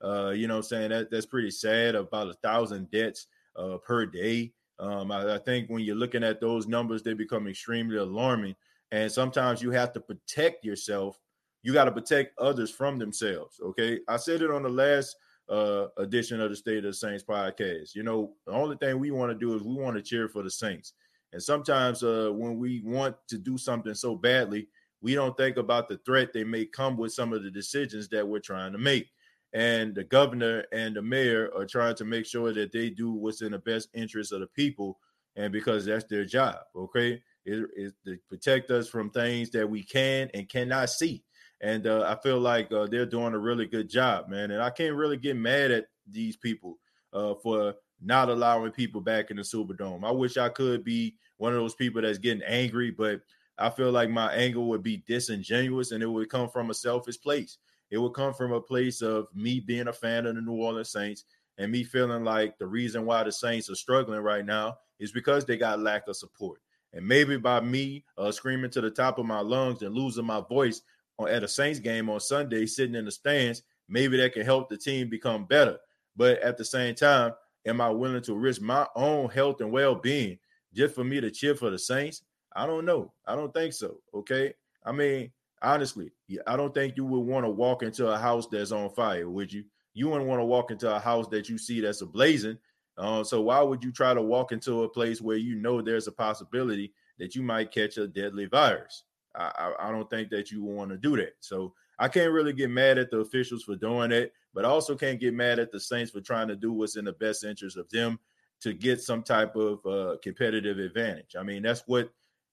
Uh, 0.03 0.31
you 0.31 0.49
know, 0.49 0.57
I'm 0.57 0.63
saying 0.63 0.91
that 0.91 1.11
that's 1.11 1.27
pretty 1.27 1.53
sad. 1.53 1.95
About 1.95 2.29
a 2.29 2.35
thousand 2.35 2.91
deaths 2.91 3.29
uh, 3.57 3.77
per 3.79 4.07
day. 4.07 4.53
Um, 4.83 5.13
I, 5.13 5.37
I, 5.37 5.39
think 5.39 5.71
when 5.71 5.85
you're 5.85 5.95
looking 5.95 6.25
at 6.25 6.41
those 6.41 6.67
numbers, 6.67 7.05
they 7.05 7.15
become 7.15 7.47
extremely 7.47 7.99
alarming. 7.99 8.57
And 8.91 9.11
sometimes 9.11 9.63
you 9.63 9.71
have 9.71 9.93
to 9.93 10.01
protect 10.01 10.65
yourself. 10.65 11.21
You 11.63 11.73
got 11.73 11.85
to 11.85 11.93
protect 11.93 12.37
others 12.39 12.71
from 12.73 12.99
themselves. 12.99 13.61
Okay. 13.63 14.01
I 14.09 14.17
said 14.17 14.43
it 14.43 14.51
on 14.51 14.65
the 14.65 14.69
last 14.69 15.15
uh, 15.49 15.87
edition 15.99 16.41
of 16.41 16.51
the 16.51 16.57
State 16.57 16.79
of 16.79 16.85
the 16.85 16.95
Saints 16.95 17.23
podcast. 17.23 17.95
You 17.95 18.03
know, 18.03 18.33
the 18.45 18.53
only 18.53 18.77
thing 18.77 18.99
we 18.99 19.13
want 19.13 19.31
to 19.31 19.39
do 19.39 19.55
is 19.55 19.63
we 19.63 19.75
want 19.75 19.97
to 19.97 20.03
cheer 20.03 20.29
for 20.29 20.43
the 20.43 20.51
Saints. 20.51 20.95
And 21.33 21.41
sometimes 21.41 22.03
uh, 22.03 22.31
when 22.33 22.59
we 22.59 22.83
want 22.85 23.15
to 23.29 23.39
do 23.39 23.57
something 23.57 23.95
so 23.95 24.17
badly, 24.17 24.67
we 25.01 25.15
don't 25.15 25.37
think 25.37 25.59
about 25.59 25.89
the 25.89 25.99
threat 25.99 26.33
they 26.33 26.45
may 26.45 26.67
come 26.67 26.97
with 26.97 27.13
some 27.13 27.33
of 27.33 27.45
the 27.45 27.51
decisions 27.53 28.09
that 28.09 28.27
we're 28.27 28.41
trying 28.41 28.73
to 28.73 28.79
make 28.79 29.11
and 29.55 29.95
the 29.95 30.05
governor 30.05 30.65
and 30.73 30.97
the 30.97 31.03
mayor 31.03 31.51
are 31.55 31.67
trying 31.67 31.95
to 31.95 32.05
make 32.05 32.27
sure 32.27 32.53
that 32.53 32.73
they 32.73 32.91
do 32.91 33.13
what's 33.13 33.43
in 33.43 33.53
the 33.53 33.59
best 33.59 33.89
interest 33.95 34.33
of 34.33 34.41
the 34.41 34.47
people 34.49 34.99
and 35.37 35.53
because 35.53 35.85
that's 35.85 36.05
their 36.05 36.25
job 36.25 36.57
okay? 36.77 37.23
It 37.45 37.69
is 37.77 37.93
to 38.07 38.17
protect 38.29 38.71
us 38.71 38.89
from 38.89 39.11
things 39.11 39.51
that 39.51 39.69
we 39.69 39.83
can 39.83 40.31
and 40.33 40.49
cannot 40.49 40.91
see. 40.91 41.25
And 41.61 41.87
uh, 41.87 42.03
i 42.03 42.21
feel 42.23 42.39
like 42.39 42.71
uh, 42.73 42.87
they're 42.87 43.07
doing 43.07 43.35
a 43.35 43.39
really 43.39 43.67
good 43.67 43.89
job 43.89 44.29
man. 44.29 44.51
And 44.51 44.63
i 44.63 44.71
can't 44.71 44.97
really 44.97 45.17
get 45.17 45.37
mad 45.37 45.71
at 45.71 45.87
these 46.09 46.37
people 46.37 46.79
uh, 47.13 47.35
for 47.43 47.75
not 48.01 48.29
allowing 48.29 48.73
people 48.73 49.01
back 49.01 49.31
in 49.31 49.37
the 49.37 49.43
superdome. 49.43 50.05
I 50.05 50.11
wish 50.11 50.37
i 50.37 50.49
could 50.49 50.85
be 50.85 51.17
one 51.37 51.53
of 51.53 51.59
those 51.59 51.75
people 51.75 52.01
that's 52.03 52.19
getting 52.19 52.43
angry 52.45 52.91
but 52.91 53.21
i 53.59 53.69
feel 53.69 53.91
like 53.91 54.09
my 54.09 54.33
anger 54.33 54.61
would 54.61 54.83
be 54.83 55.03
disingenuous 55.09 55.91
and 55.91 56.03
it 56.03 56.07
would 56.07 56.31
come 56.31 56.49
from 56.49 56.71
a 56.71 56.75
selfish 56.75 57.21
place 57.21 57.59
it 57.93 57.99
would 57.99 58.15
come 58.15 58.33
from 58.33 58.53
a 58.53 58.61
place 58.61 59.03
of 59.03 59.29
me 59.35 59.61
being 59.61 59.87
a 59.89 59.93
fan 59.93 60.25
of 60.25 60.35
the 60.35 60.41
New 60.41 60.55
Orleans 60.55 60.91
Saints 60.91 61.25
and 61.59 61.71
me 61.71 61.85
feeling 61.85 62.25
like 62.25 62.59
the 62.59 62.67
reason 62.67 63.05
why 63.05 63.23
the 63.23 63.31
Saints 63.31 63.69
are 63.69 63.75
struggling 63.75 64.21
right 64.21 64.47
now 64.47 64.79
is 64.99 65.13
because 65.13 65.45
they 65.45 65.59
got 65.59 65.79
lack 65.79 66.09
of 66.09 66.17
support. 66.17 66.59
And 66.95 67.07
maybe 67.07 67.37
by 67.37 67.61
me 67.61 68.07
uh, 68.17 68.33
screaming 68.33 68.71
to 68.71 68.81
the 68.81 68.91
top 68.91 69.19
of 69.19 69.27
my 69.27 69.41
lungs 69.41 69.83
and 69.83 69.95
losing 69.95 70.25
my 70.25 70.41
voice 70.41 70.81
at 71.29 71.45
a 71.45 71.49
Saints 71.49 71.81
game 71.81 72.09
on 72.09 72.19
Sunday, 72.19 72.65
sitting 72.65 72.95
in 72.95 73.05
the 73.05 73.11
stands, 73.11 73.63
maybe 73.91 74.17
that 74.17 74.33
can 74.33 74.47
help 74.47 74.71
the 74.71 74.79
team 74.79 75.11
become 75.11 75.45
better. 75.45 75.77
But 76.17 76.41
at 76.41 76.57
the 76.57 76.65
same 76.65 76.95
time, 76.95 77.33
am 77.67 77.83
I 77.83 77.91
willing 77.91 78.23
to 78.23 78.35
risk 78.35 78.63
my 78.63 78.87
own 78.97 79.29
health 79.29 79.61
and 79.61 79.71
well 79.71 79.95
being 79.95 80.39
just 80.73 80.95
for 80.95 81.05
me 81.05 81.21
to 81.21 81.31
cheer 81.31 81.55
for 81.55 81.69
the 81.69 81.79
Saints? 81.79 82.23
I 82.57 82.67
don't 82.67 82.87
know. 82.87 83.13
I 83.27 83.35
don't 83.35 83.53
think 83.53 83.75
so. 83.75 83.99
Okay. 84.15 84.55
I 84.83 84.93
mean, 84.93 85.31
honestly, 85.63 86.11
I 86.47 86.57
don't 86.57 86.75
think 86.75 86.97
you 86.97 87.05
would 87.05 87.21
want 87.21 87.45
to 87.45 87.51
walk 87.51 87.83
into 87.83 88.09
a 88.09 88.19
house 88.19 88.47
that's 88.47 88.73
on 88.73 88.91
fire, 88.91 89.29
would 89.29 89.53
you? 89.53 89.65
You 89.95 90.09
wouldn't 90.09 90.29
want 90.29 90.41
to 90.41 90.47
walk 90.47 90.71
into 90.71 90.95
a 90.95 90.99
house 90.99 91.29
that 91.29 91.49
you 91.49 91.59
see 91.59 91.81
that's 91.81 92.03
ablazing. 92.03 92.59
Uh, 92.97 93.25
so 93.25 93.41
why 93.41 93.61
would 93.63 93.83
you 93.83 93.93
try 93.93 94.15
to 94.15 94.23
walk 94.23 94.53
into 94.53 94.83
a 94.83 94.89
place 94.89 95.21
where 95.21 95.37
you 95.37 95.55
know 95.55 95.81
there's 95.81 96.07
a 96.07 96.13
possibility 96.13 96.93
that 97.19 97.35
you 97.35 97.43
might 97.43 97.73
catch 97.73 97.97
a 97.97 98.07
deadly 98.07 98.47
virus? 98.47 99.05
I, 99.35 99.73
I, 99.79 99.89
I 99.89 99.91
don't 99.91 100.09
think 100.11 100.31
that 100.31 100.51
you 100.51 100.63
want 100.63 100.91
to 100.91 100.99
do 100.99 101.17
that. 101.17 101.35
So 101.41 101.75
I 101.99 102.09
can't 102.09 102.33
really 102.33 102.53
get 102.53 102.71
mad 102.71 102.99
at 102.99 103.11
the 103.11 103.19
officials 103.19 103.63
for 103.63 103.77
doing 103.77 104.13
it, 104.13 104.33
but 104.55 104.65
I 104.65 104.69
also 104.69 104.95
can't 104.95 105.21
get 105.21 105.35
mad 105.35 105.59
at 105.59 105.71
the 105.71 105.81
Saints 105.81 106.11
for 106.11 106.21
trying 106.21 106.49
to 106.49 106.57
do 106.57 106.73
what's 106.73 106.97
in 106.97 107.05
the 107.05 107.13
best 107.13 107.45
interest 107.45 107.77
of 107.77 107.89
them 107.91 108.19
to 108.61 108.73
get 108.73 109.01
some 109.01 109.23
type 109.23 109.57
of 109.57 109.85
uh, 109.87 110.17
competitive 110.23 110.79
advantage. 110.79 111.35
I 111.39 111.43
mean, 111.43 111.63
that's 111.63 111.83
what 111.87 112.11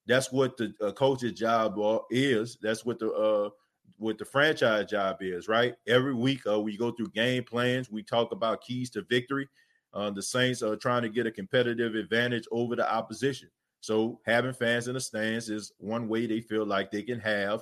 that's 0.10 0.32
what 0.32 0.58
the 0.58 0.74
uh, 0.82 0.91
coach's 0.91 1.34
job 1.34 1.80
is. 2.10 2.58
That's 2.62 2.84
what 2.84 2.98
the 2.98 3.12
uh, 3.12 3.50
what 3.98 4.17
the 4.17 4.26
franchise 4.26 4.89
job 4.89 5.17
is, 5.22 5.48
right? 5.48 5.76
Every 5.88 6.15
week 6.15 6.41
uh, 6.48 6.60
we 6.60 6.76
go 6.76 6.91
through 6.91 7.10
game 7.10 7.43
plans. 7.43 7.91
We 7.91 8.02
talk 8.02 8.32
about 8.32 8.62
keys 8.62 8.89
to 8.91 9.04
victory. 9.08 9.48
Uh, 9.93 10.10
the 10.10 10.24
Saints 10.24 10.63
are 10.63 10.76
trying 10.76 11.04
to 11.04 11.10
get 11.10 11.28
a 11.28 11.32
competitive 11.32 11.93
advantage 11.93 12.45
over 12.52 12.76
the 12.76 12.91
opposition. 12.91 13.50
So 13.82 14.19
having 14.26 14.54
fans 14.54 14.88
in 14.88 14.95
the 14.95 15.02
stands 15.02 15.50
is 15.50 15.74
one 15.78 16.08
way 16.08 16.26
they 16.26 16.41
feel 16.41 16.65
like 16.65 16.89
they 16.89 17.04
can 17.04 17.19
have 17.19 17.62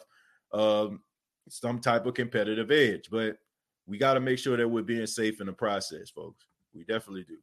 um, 0.54 1.02
some 1.50 1.80
type 1.80 2.06
of 2.06 2.14
competitive 2.14 2.72
edge. 2.72 3.10
But 3.12 3.38
we 3.86 3.98
got 3.98 4.14
to 4.14 4.20
make 4.20 4.40
sure 4.40 4.56
that 4.56 4.68
we're 4.68 4.84
being 4.84 5.06
safe 5.06 5.42
in 5.42 5.48
the 5.48 5.54
process, 5.54 6.10
folks. 6.10 6.46
We 6.74 6.86
definitely 6.86 7.26
do. 7.28 7.38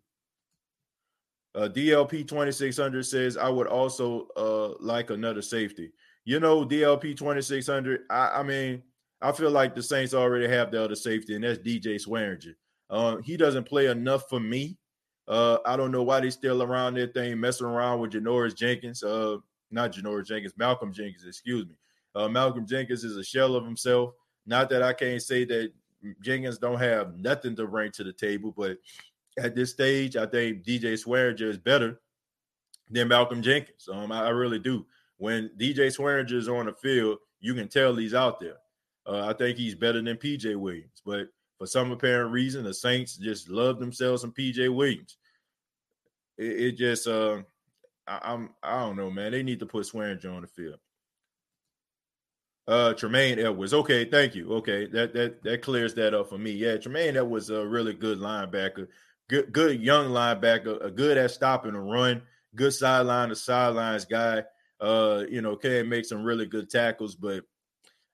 Uh, 1.54 1.68
DLP 1.68 2.26
2600 2.26 3.04
says, 3.04 3.36
I 3.36 3.48
would 3.48 3.68
also 3.68 4.26
uh, 4.36 4.74
like 4.80 5.10
another 5.10 5.42
safety. 5.42 5.92
You 6.24 6.40
know, 6.40 6.64
DLP 6.66 7.16
2600, 7.16 8.02
I, 8.10 8.40
I, 8.40 8.42
mean, 8.42 8.82
I 9.22 9.30
feel 9.30 9.50
like 9.50 9.74
the 9.74 9.82
Saints 9.82 10.14
already 10.14 10.48
have 10.48 10.70
the 10.70 10.82
other 10.82 10.96
safety, 10.96 11.34
and 11.34 11.44
that's 11.44 11.58
DJ 11.58 12.04
Swearinger. 12.04 12.54
Uh, 12.90 13.16
he 13.18 13.36
doesn't 13.36 13.64
play 13.64 13.86
enough 13.86 14.28
for 14.28 14.40
me. 14.40 14.76
Uh, 15.28 15.58
I 15.64 15.76
don't 15.76 15.92
know 15.92 16.02
why 16.02 16.20
they 16.20 16.30
still 16.30 16.62
around 16.62 16.94
that 16.94 17.14
thing, 17.14 17.38
messing 17.38 17.66
around 17.66 18.00
with 18.00 18.12
Janoris 18.12 18.56
Jenkins. 18.56 19.02
Uh, 19.02 19.36
not 19.70 19.92
Janoris 19.92 20.26
Jenkins, 20.26 20.54
Malcolm 20.56 20.92
Jenkins, 20.92 21.24
excuse 21.26 21.66
me. 21.66 21.74
Uh, 22.14 22.28
Malcolm 22.28 22.66
Jenkins 22.66 23.04
is 23.04 23.16
a 23.16 23.24
shell 23.24 23.54
of 23.54 23.64
himself. 23.64 24.12
Not 24.46 24.68
that 24.70 24.82
I 24.82 24.92
can't 24.92 25.22
say 25.22 25.44
that 25.46 25.72
Jenkins 26.22 26.58
don't 26.58 26.78
have 26.78 27.16
nothing 27.16 27.56
to 27.56 27.66
bring 27.66 27.90
to 27.92 28.04
the 28.04 28.12
table, 28.12 28.52
but 28.56 28.78
at 29.38 29.54
this 29.54 29.70
stage, 29.70 30.16
I 30.16 30.26
think 30.26 30.64
DJ 30.64 30.94
Swearinger 30.94 31.48
is 31.48 31.58
better 31.58 32.00
than 32.90 33.08
Malcolm 33.08 33.42
Jenkins. 33.42 33.88
Um, 33.90 34.12
I, 34.12 34.26
I 34.26 34.28
really 34.30 34.58
do. 34.58 34.86
When 35.16 35.50
DJ 35.58 35.94
Swearinger 35.94 36.32
is 36.32 36.48
on 36.48 36.66
the 36.66 36.72
field, 36.72 37.18
you 37.40 37.54
can 37.54 37.68
tell 37.68 37.94
he's 37.94 38.14
out 38.14 38.40
there. 38.40 38.56
Uh, 39.06 39.26
I 39.28 39.32
think 39.32 39.58
he's 39.58 39.74
better 39.74 40.00
than 40.00 40.16
PJ 40.16 40.56
Williams, 40.56 41.02
but 41.04 41.28
for 41.58 41.66
some 41.66 41.92
apparent 41.92 42.32
reason, 42.32 42.64
the 42.64 42.74
Saints 42.74 43.16
just 43.16 43.48
love 43.48 43.78
themselves 43.78 44.22
some 44.22 44.32
PJ 44.32 44.74
Williams. 44.74 45.18
It, 46.38 46.60
it 46.60 46.72
just, 46.72 47.06
uh, 47.06 47.42
I, 48.06 48.32
am 48.32 48.50
I 48.62 48.80
don't 48.80 48.96
know, 48.96 49.10
man. 49.10 49.32
They 49.32 49.42
need 49.42 49.60
to 49.60 49.66
put 49.66 49.86
Swearinger 49.86 50.34
on 50.34 50.42
the 50.42 50.48
field. 50.48 50.78
Uh, 52.66 52.94
Tremaine 52.94 53.38
Edmunds. 53.38 53.74
Okay, 53.74 54.06
thank 54.06 54.34
you. 54.34 54.50
Okay, 54.54 54.86
that 54.86 55.12
that 55.12 55.42
that 55.42 55.60
clears 55.60 55.92
that 55.94 56.14
up 56.14 56.30
for 56.30 56.38
me. 56.38 56.52
Yeah, 56.52 56.78
Tremaine 56.78 57.14
Edmunds 57.14 57.50
a 57.50 57.66
really 57.66 57.92
good 57.92 58.18
linebacker 58.18 58.88
good, 59.28 59.52
good 59.52 59.80
young 59.80 60.08
linebacker, 60.08 60.84
a 60.84 60.90
good 60.90 61.16
at 61.16 61.30
stopping 61.30 61.74
a 61.74 61.80
run, 61.80 62.22
good 62.54 62.72
sideline 62.72 63.28
to 63.28 63.36
sidelines 63.36 64.04
guy. 64.04 64.44
Uh, 64.80 65.24
you 65.28 65.40
know, 65.40 65.56
can 65.56 65.88
make 65.88 66.04
some 66.04 66.24
really 66.24 66.46
good 66.46 66.68
tackles, 66.68 67.14
but 67.14 67.44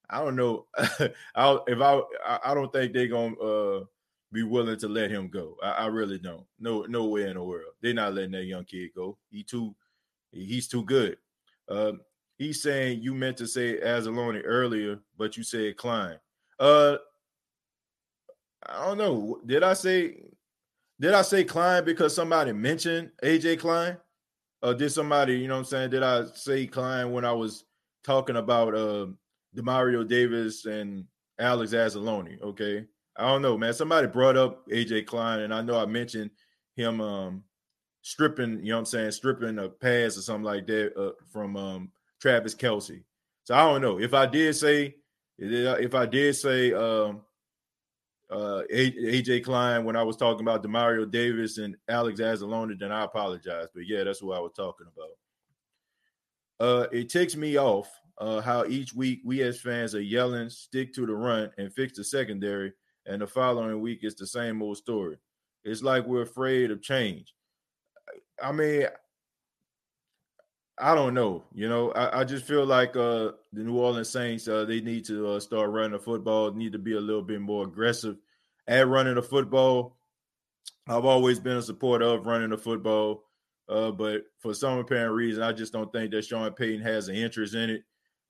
I 0.09 0.19
don't 0.19 0.37
know. 0.37 0.67
I 0.79 1.59
if 1.67 1.81
I 1.81 2.01
I 2.45 2.55
don't 2.55 2.73
think 2.73 2.93
they're 2.93 3.07
gonna 3.09 3.37
uh 3.37 3.85
be 4.33 4.43
willing 4.43 4.79
to 4.79 4.89
let 4.89 5.11
him 5.11 5.29
go. 5.29 5.57
I, 5.63 5.71
I, 5.71 5.87
really 5.87 6.19
don't. 6.19 6.45
No, 6.59 6.83
no 6.83 7.07
way 7.07 7.29
in 7.29 7.35
the 7.35 7.43
world. 7.43 7.73
They're 7.81 7.95
not 7.95 8.15
letting 8.15 8.31
that 8.33 8.45
young 8.45 8.65
kid 8.65 8.91
go. 8.95 9.19
He 9.31 9.43
too, 9.43 9.75
he's 10.31 10.69
too 10.69 10.85
good. 10.85 11.17
Uh, 11.69 11.93
he's 12.39 12.63
saying 12.63 13.03
you 13.03 13.15
meant 13.15 13.37
to 13.39 13.47
say 13.47 13.81
Anzalone 13.81 14.43
earlier, 14.45 15.01
but 15.17 15.37
you 15.37 15.43
said 15.43 15.77
Klein. 15.77 16.19
Uh, 16.59 16.99
I 18.65 18.87
don't 18.87 18.99
know. 18.99 19.41
Did 19.45 19.63
I 19.63 19.73
say 19.73 20.23
did 21.01 21.15
I 21.15 21.23
say 21.23 21.45
Klein 21.45 21.85
because 21.85 22.15
somebody 22.15 22.53
mentioned 22.53 23.11
AJ 23.25 23.61
Klein? 23.61 23.97
Did 24.77 24.93
somebody, 24.93 25.39
you 25.39 25.49
know 25.49 25.55
what 25.55 25.61
I'm 25.61 25.65
saying? 25.65 25.91
Did 25.91 26.03
I 26.03 26.25
say 26.35 26.67
Klein 26.67 27.11
when 27.13 27.25
I 27.25 27.33
was 27.33 27.65
talking 28.05 28.37
about 28.37 28.75
uh 28.75 29.07
Demario 29.57 30.07
Davis 30.07 30.67
and 30.67 31.07
Alex 31.39 31.73
Anzalone? 31.73 32.41
Okay. 32.43 32.85
I 33.17 33.27
don't 33.27 33.43
know, 33.43 33.57
man. 33.57 33.73
Somebody 33.73 34.07
brought 34.07 34.37
up 34.37 34.69
AJ 34.69 35.07
Klein, 35.07 35.41
and 35.41 35.55
I 35.55 35.63
know 35.63 35.79
I 35.79 35.87
mentioned 35.87 36.31
him 36.77 37.01
um 37.01 37.45
stripping, 38.03 38.61
you 38.61 38.71
know 38.71 38.77
what 38.77 38.79
I'm 38.81 38.87
saying, 38.87 39.11
stripping 39.13 39.59
a 39.59 39.69
pass 39.69 40.19
or 40.19 40.23
something 40.23 40.45
like 40.45 40.67
that 40.67 40.97
uh, 40.99 41.13
from 41.33 41.57
um 41.57 41.91
Travis 42.21 42.55
Kelce. 42.55 43.03
So 43.45 43.55
I 43.55 43.63
don't 43.63 43.81
know. 43.81 43.99
If 43.99 44.13
I 44.13 44.27
did 44.27 44.55
say 44.57 44.97
if 45.39 45.95
I 45.95 46.05
did 46.05 46.37
say 46.37 46.75
um 46.75 47.23
uh, 48.31 48.63
AJ 48.73 49.45
Klein 49.45 49.85
when 49.85 49.97
I 49.97 50.03
was 50.03 50.17
talking 50.17 50.43
about 50.43 50.63
Demario 50.63 51.11
Davis 51.11 51.59
and 51.59 51.77
Alex 51.89 52.21
Anzalone, 52.21 52.79
then 52.79 52.93
I 52.93 53.05
apologize. 53.05 53.67
But 53.75 53.87
yeah, 53.87 54.05
that's 54.05 54.23
what 54.23 54.39
I 54.39 54.41
was 54.41 54.53
talking 54.57 54.87
about. 54.95 55.11
Uh, 56.61 56.87
it 56.93 57.09
ticks 57.09 57.37
me 57.37 57.59
off 57.59 57.91
uh, 58.19 58.41
how 58.41 58.67
each 58.67 58.95
week 58.95 59.21
we 59.25 59.43
as 59.43 59.61
fans 59.61 59.95
are 59.95 60.03
yelling, 60.03 60.51
stick 60.51 60.95
to 60.95 61.07
the 61.07 61.15
run 61.15 61.51
and 61.59 61.73
fix 61.73 61.97
the 61.97 62.05
secondary, 62.05 62.73
and 63.07 63.23
the 63.23 63.27
following 63.27 63.81
week 63.81 64.01
it's 64.03 64.21
the 64.21 64.27
same 64.27 64.63
old 64.63 64.77
story. 64.77 65.17
It's 65.65 65.83
like 65.83 66.07
we're 66.07 66.23
afraid 66.23 66.71
of 66.71 66.83
change. 66.83 67.35
I 68.43 68.53
mean, 68.53 68.87
I 70.81 70.95
don't 70.95 71.15
know. 71.15 71.45
You 71.55 71.69
know, 71.69 71.93
I, 71.93 72.21
I 72.21 72.25
just 72.25 72.47
feel 72.47 72.65
like 72.65 72.97
uh, 72.97 73.33
the 73.53 73.63
New 73.63 73.79
Orleans 73.79 74.09
Saints 74.09 74.49
uh, 74.49 74.65
they 74.65 74.81
need 74.81 75.05
to 75.07 75.29
uh, 75.29 75.41
start 75.41 75.71
running 75.71 75.93
the 75.93 75.99
football. 75.99 76.51
Need 76.53 76.73
to 76.73 76.79
be 76.79 76.95
a 76.95 77.01
little 77.01 77.23
bit 77.23 77.41
more 77.41 77.65
aggressive 77.65 78.17
at 78.67 78.89
running 78.89 79.15
the 79.15 79.23
football. 79.23 79.97
I've 80.89 81.05
always 81.05 81.39
been 81.39 81.59
a 81.59 81.63
supporter 81.63 82.07
of 82.07 82.27
running 82.27 82.51
the 82.51 82.59
football, 82.59 83.25
uh, 83.69 83.91
but 83.91 84.23
for 84.39 84.55
some 84.55 84.79
apparent 84.79 85.15
reason, 85.15 85.43
I 85.43 85.53
just 85.53 85.73
don't 85.73 85.93
think 85.93 86.11
that 86.13 86.25
Sean 86.25 86.51
Payton 86.53 86.81
has 86.81 87.09
an 87.09 87.15
interest 87.15 87.55
in 87.55 87.71
it. 87.71 87.83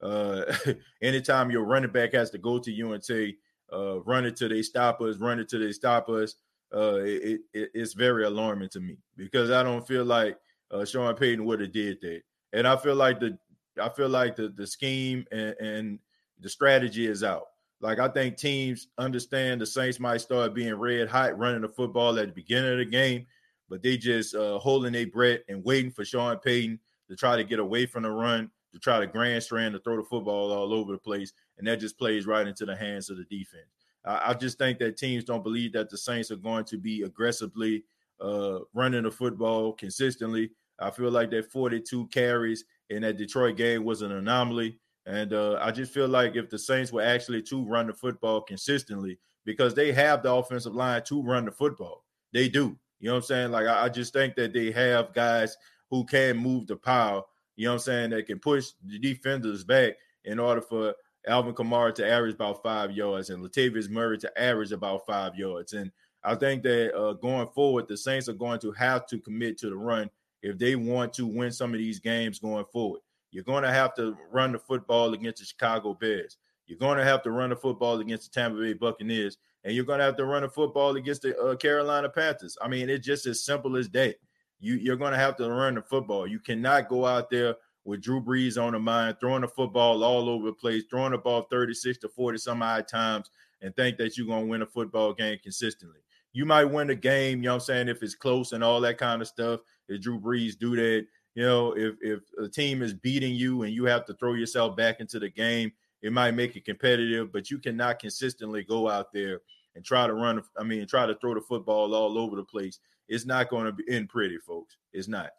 Uh, 0.03 0.53
anytime 1.03 1.51
your 1.51 1.65
running 1.65 1.93
back 1.93 2.13
has 2.15 2.31
to 2.31 2.39
go 2.39 2.59
to 2.59 2.73
you 2.73 2.93
and 2.93 3.05
say, 3.05 3.37
uh, 3.73 4.01
"Run 4.01 4.27
it 4.27 4.37
till 4.37 4.49
they 4.49 4.63
stop 4.63 5.01
us," 5.01 5.19
"Run 5.19 5.39
it 5.39 5.49
till 5.49 5.61
they 5.61 5.73
stop 5.73 6.09
us," 6.09 6.35
it, 6.73 7.41
it, 7.55 7.71
it's 7.75 7.95
very 7.95 8.25
alarming 8.25 8.71
to 8.71 8.81
me 8.81 8.97
because 9.17 9.51
I 9.51 9.63
don't 9.63 9.87
feel 9.87 10.05
like 10.05 10.37
Sean 10.85 11.15
Payton 11.15 11.45
would 11.45 11.61
have 11.61 11.73
did 11.73 12.01
that 12.03 12.23
and 12.53 12.67
I 12.67 12.77
feel 12.77 12.95
like 12.95 13.21
the 13.21 13.39
I 13.81 13.89
feel 13.89 14.09
like 14.09 14.37
the 14.37 14.49
the 14.49 14.67
scheme 14.67 15.25
and, 15.31 15.55
and 15.61 15.99
the 16.41 16.49
strategy 16.49 17.07
is 17.07 17.23
out. 17.23 17.47
Like 17.81 17.99
I 17.99 18.09
think 18.09 18.37
teams 18.37 18.89
understand 18.99 19.61
the 19.61 19.67
Saints 19.67 20.01
might 20.01 20.21
start 20.21 20.55
being 20.55 20.75
red 20.75 21.09
hot 21.09 21.39
running 21.39 21.63
the 21.63 21.69
football 21.69 22.19
at 22.19 22.29
the 22.29 22.35
beginning 22.35 22.73
of 22.73 22.79
the 22.79 22.85
game, 22.85 23.27
but 23.69 23.83
they 23.83 23.97
just 23.97 24.35
uh, 24.35 24.59
holding 24.59 24.93
their 24.93 25.07
breath 25.07 25.41
and 25.49 25.65
waiting 25.65 25.91
for 25.91 26.05
Sean 26.05 26.39
Payton 26.39 26.79
to 27.09 27.17
try 27.17 27.37
to 27.37 27.45
get 27.45 27.59
away 27.59 27.87
from 27.87 28.03
the 28.03 28.11
run, 28.11 28.51
to 28.73 28.79
try 28.79 29.01
to 29.01 29.07
grand 29.07 29.43
strand, 29.43 29.73
to 29.73 29.81
throw 29.81 29.97
the 29.97 30.03
football 30.03 30.53
all 30.53 30.75
over 30.75 30.93
the 30.93 30.99
place, 30.99 31.33
and 31.59 31.67
that 31.67 31.81
just 31.81 31.99
plays 31.99 32.27
right 32.27 32.47
into 32.47 32.67
the 32.67 32.77
hands 32.77 33.09
of 33.09 33.17
the 33.17 33.25
defense. 33.25 33.67
I, 34.05 34.31
I 34.31 34.35
just 34.35 34.59
think 34.59 34.79
that 34.79 34.99
teams 34.99 35.25
don't 35.25 35.43
believe 35.43 35.73
that 35.73 35.89
the 35.89 35.99
Saints 35.99 36.31
are 36.31 36.37
going 36.37 36.65
to 36.67 36.77
be 36.77 37.03
aggressively 37.03 37.85
uh, 38.21 38.59
running 38.75 39.05
the 39.05 39.11
football 39.11 39.73
consistently 39.73 40.51
I 40.81 40.91
feel 40.91 41.11
like 41.11 41.31
that 41.31 41.51
42 41.51 42.07
carries 42.09 42.65
in 42.89 43.03
that 43.03 43.17
Detroit 43.17 43.57
game 43.57 43.85
was 43.85 44.03
an 44.03 44.13
anomaly. 44.13 44.79
And 45.07 45.33
uh, 45.33 45.59
I 45.61 45.71
just 45.71 45.93
feel 45.93 46.09
like 46.09 46.37
if 46.37 46.51
the 46.51 46.59
Saints 46.59 46.93
were 46.93 47.03
actually 47.03 47.43
to 47.43 47.65
run 47.65 47.87
the 47.87 47.93
football 47.93 48.41
consistently, 48.41 49.19
because 49.45 49.75
they 49.75 49.93
have 49.93 50.23
the 50.23 50.33
offensive 50.33 50.75
line 50.75 51.03
to 51.05 51.23
run 51.23 51.45
the 51.45 51.51
football, 51.51 52.05
they 52.33 52.49
do. 52.49 52.77
You 53.01 53.09
know 53.09 53.15
what 53.15 53.19
I'm 53.19 53.23
saying? 53.25 53.51
Like 53.51 53.67
I, 53.67 53.85
I 53.85 53.89
just 53.89 54.13
think 54.13 54.35
that 54.37 54.53
they 54.53 54.71
have 54.73 55.15
guys 55.15 55.57
who 55.91 56.05
can 56.05 56.37
move 56.37 56.67
the 56.67 56.77
pile, 56.77 57.29
You 57.57 57.67
know 57.67 57.73
what 57.73 57.75
I'm 57.77 57.81
saying? 57.81 58.11
That 58.11 58.27
can 58.27 58.39
push 58.39 58.71
the 58.85 58.99
defenders 58.99 59.65
back 59.65 59.95
in 60.25 60.39
order 60.39 60.61
for 60.61 60.95
Alvin 61.27 61.55
Kamara 61.55 61.95
to 61.95 62.09
average 62.09 62.35
about 62.35 62.63
five 62.63 62.93
yards 62.93 63.31
and 63.31 63.43
Latavius 63.43 63.91
Murray 63.91 64.19
to 64.19 64.41
average 64.41 64.73
about 64.73 65.07
five 65.07 65.35
yards. 65.35 65.73
And 65.73 65.91
I 66.23 66.35
think 66.35 66.63
that 66.63 66.95
uh, 66.95 67.15
going 67.15 67.49
forward, 67.49 67.89
the 67.89 67.97
Saints 67.97 68.29
are 68.29 68.35
going 68.35 68.61
to 68.61 68.73
have 68.73 69.07
to 69.07 69.19
commit 69.19 69.59
to 69.59 69.71
the 69.71 69.77
run 69.77 70.11
if 70.43 70.59
they 70.59 70.77
want 70.77 71.13
to 71.15 71.27
win 71.27 71.53
some 71.53 71.73
of 71.73 71.79
these 71.79 71.99
games 71.99 72.39
going 72.39 72.65
forward. 72.73 73.01
You're 73.31 73.45
going 73.45 73.63
to 73.63 73.73
have 73.73 73.95
to 73.95 74.17
run 74.31 74.53
the 74.53 74.59
football 74.59 75.13
against 75.15 75.39
the 75.39 75.47
Chicago 75.47 75.95
Bears. 75.95 76.37
You're 76.67 76.79
going 76.79 76.99
to 76.99 77.05
have 77.05 77.23
to 77.23 77.31
run 77.31 77.51
the 77.51 77.57
football 77.57 78.01
against 78.01 78.33
the 78.33 78.41
Tampa 78.41 78.61
Bay 78.61 78.73
Buccaneers, 78.75 79.39
and 79.65 79.75
you're 79.75 79.85
going 79.85 79.99
to 79.99 80.05
have 80.05 80.17
to 80.17 80.25
run 80.25 80.43
the 80.43 80.49
football 80.49 80.97
against 80.97 81.23
the 81.23 81.39
uh, 81.39 81.57
Carolina 81.57 82.09
Panthers. 82.09 82.57
I 82.61 82.69
mean, 82.69 82.89
it's 82.89 83.07
just 83.07 83.27
as 83.27 83.45
simple 83.45 83.77
as 83.77 83.89
that. 83.91 84.17
You, 84.61 84.75
you're 84.75 84.97
going 84.97 85.13
to 85.13 85.19
have 85.19 85.37
to 85.37 85.51
run 85.51 85.75
the 85.75 85.83
football. 85.83 86.27
You 86.27 86.39
cannot 86.39 86.89
go 86.89 87.07
out 87.07 87.31
there 87.31 87.57
with 87.85 88.03
Drew 88.03 88.23
Brees 88.23 88.63
on 88.63 88.73
the 88.73 88.79
mind, 88.79 89.17
throwing 89.21 89.41
the 89.41 89.49
football 89.49 90.05
all 90.05 90.29
over 90.29 90.47
the 90.47 90.53
place, 90.53 90.85
throwing 90.91 91.13
the 91.13 91.19
ball 91.19 91.47
36 91.51 91.99
to 91.99 92.09
40 92.09 92.39
some 92.39 92.63
odd 92.63 92.87
times, 92.87 93.31
and 93.63 93.75
think 93.75 93.97
that 93.99 94.17
you're 94.17 94.27
going 94.27 94.45
to 94.45 94.51
win 94.51 94.63
a 94.63 94.67
football 94.67 95.13
game 95.13 95.39
consistently. 95.43 96.01
You 96.33 96.45
might 96.47 96.65
win 96.67 96.91
a 96.91 96.95
game, 96.95 97.39
you 97.39 97.45
know 97.45 97.55
what 97.55 97.63
I'm 97.63 97.67
saying, 97.67 97.89
if 97.89 98.03
it's 98.03 98.15
close 98.15 98.53
and 98.53 98.63
all 98.63 98.81
that 98.83 98.99
kind 98.99 99.21
of 99.21 99.29
stuff 99.29 99.61
if 99.91 100.01
Drew 100.01 100.19
Brees 100.19 100.59
do 100.59 100.77
that. 100.77 101.07
You 101.35 101.45
know, 101.45 101.73
if 101.77 101.95
if 102.01 102.21
a 102.43 102.49
team 102.49 102.83
is 102.83 102.95
beating 102.95 103.35
you 103.35 103.63
and 103.63 103.73
you 103.73 103.85
have 103.85 104.05
to 104.07 104.15
throw 104.15 104.35
yourself 104.35 104.77
back 104.77 105.01
into 105.01 105.19
the 105.19 105.29
game, 105.29 105.73
it 106.03 106.13
might 106.13 106.33
make 106.33 106.57
it 106.57 106.65
competitive, 106.65 107.33
but 107.33 107.51
you 107.51 107.59
cannot 107.59 107.99
consistently 107.99 108.65
go 108.65 108.89
out 108.89 109.13
there 109.13 109.41
and 109.75 109.85
try 109.85 110.07
to 110.07 110.15
run. 110.15 110.43
I 110.59 110.65
mean, 110.65 110.87
try 110.87 111.07
to 111.07 111.15
throw 111.17 111.35
the 111.35 111.41
football 111.41 111.95
all 111.95 112.19
over 112.19 112.37
the 112.37 112.45
place. 112.45 112.79
It's 113.09 113.27
not 113.27 113.49
going 113.49 113.75
to 113.75 113.93
end 113.93 114.09
pretty, 114.09 114.39
folks. 114.39 114.77
It's 114.93 115.09
not. 115.09 115.31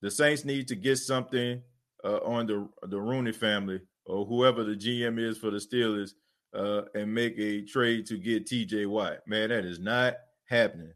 The 0.00 0.10
Saints 0.10 0.44
need 0.44 0.68
to 0.68 0.76
get 0.76 0.98
something 0.98 1.62
uh, 2.04 2.18
on 2.24 2.46
the 2.46 2.68
the 2.88 3.00
Rooney 3.00 3.32
family 3.32 3.80
or 4.06 4.26
whoever 4.26 4.64
the 4.64 4.76
GM 4.76 5.18
is 5.18 5.38
for 5.38 5.50
the 5.50 5.58
Steelers 5.58 6.12
uh, 6.54 6.82
and 6.94 7.12
make 7.12 7.38
a 7.38 7.62
trade 7.62 8.06
to 8.06 8.16
get 8.16 8.46
TJ 8.46 8.86
Watt. 8.86 9.26
Man, 9.26 9.48
that 9.48 9.64
is 9.64 9.78
not 9.78 10.16
happening 10.48 10.92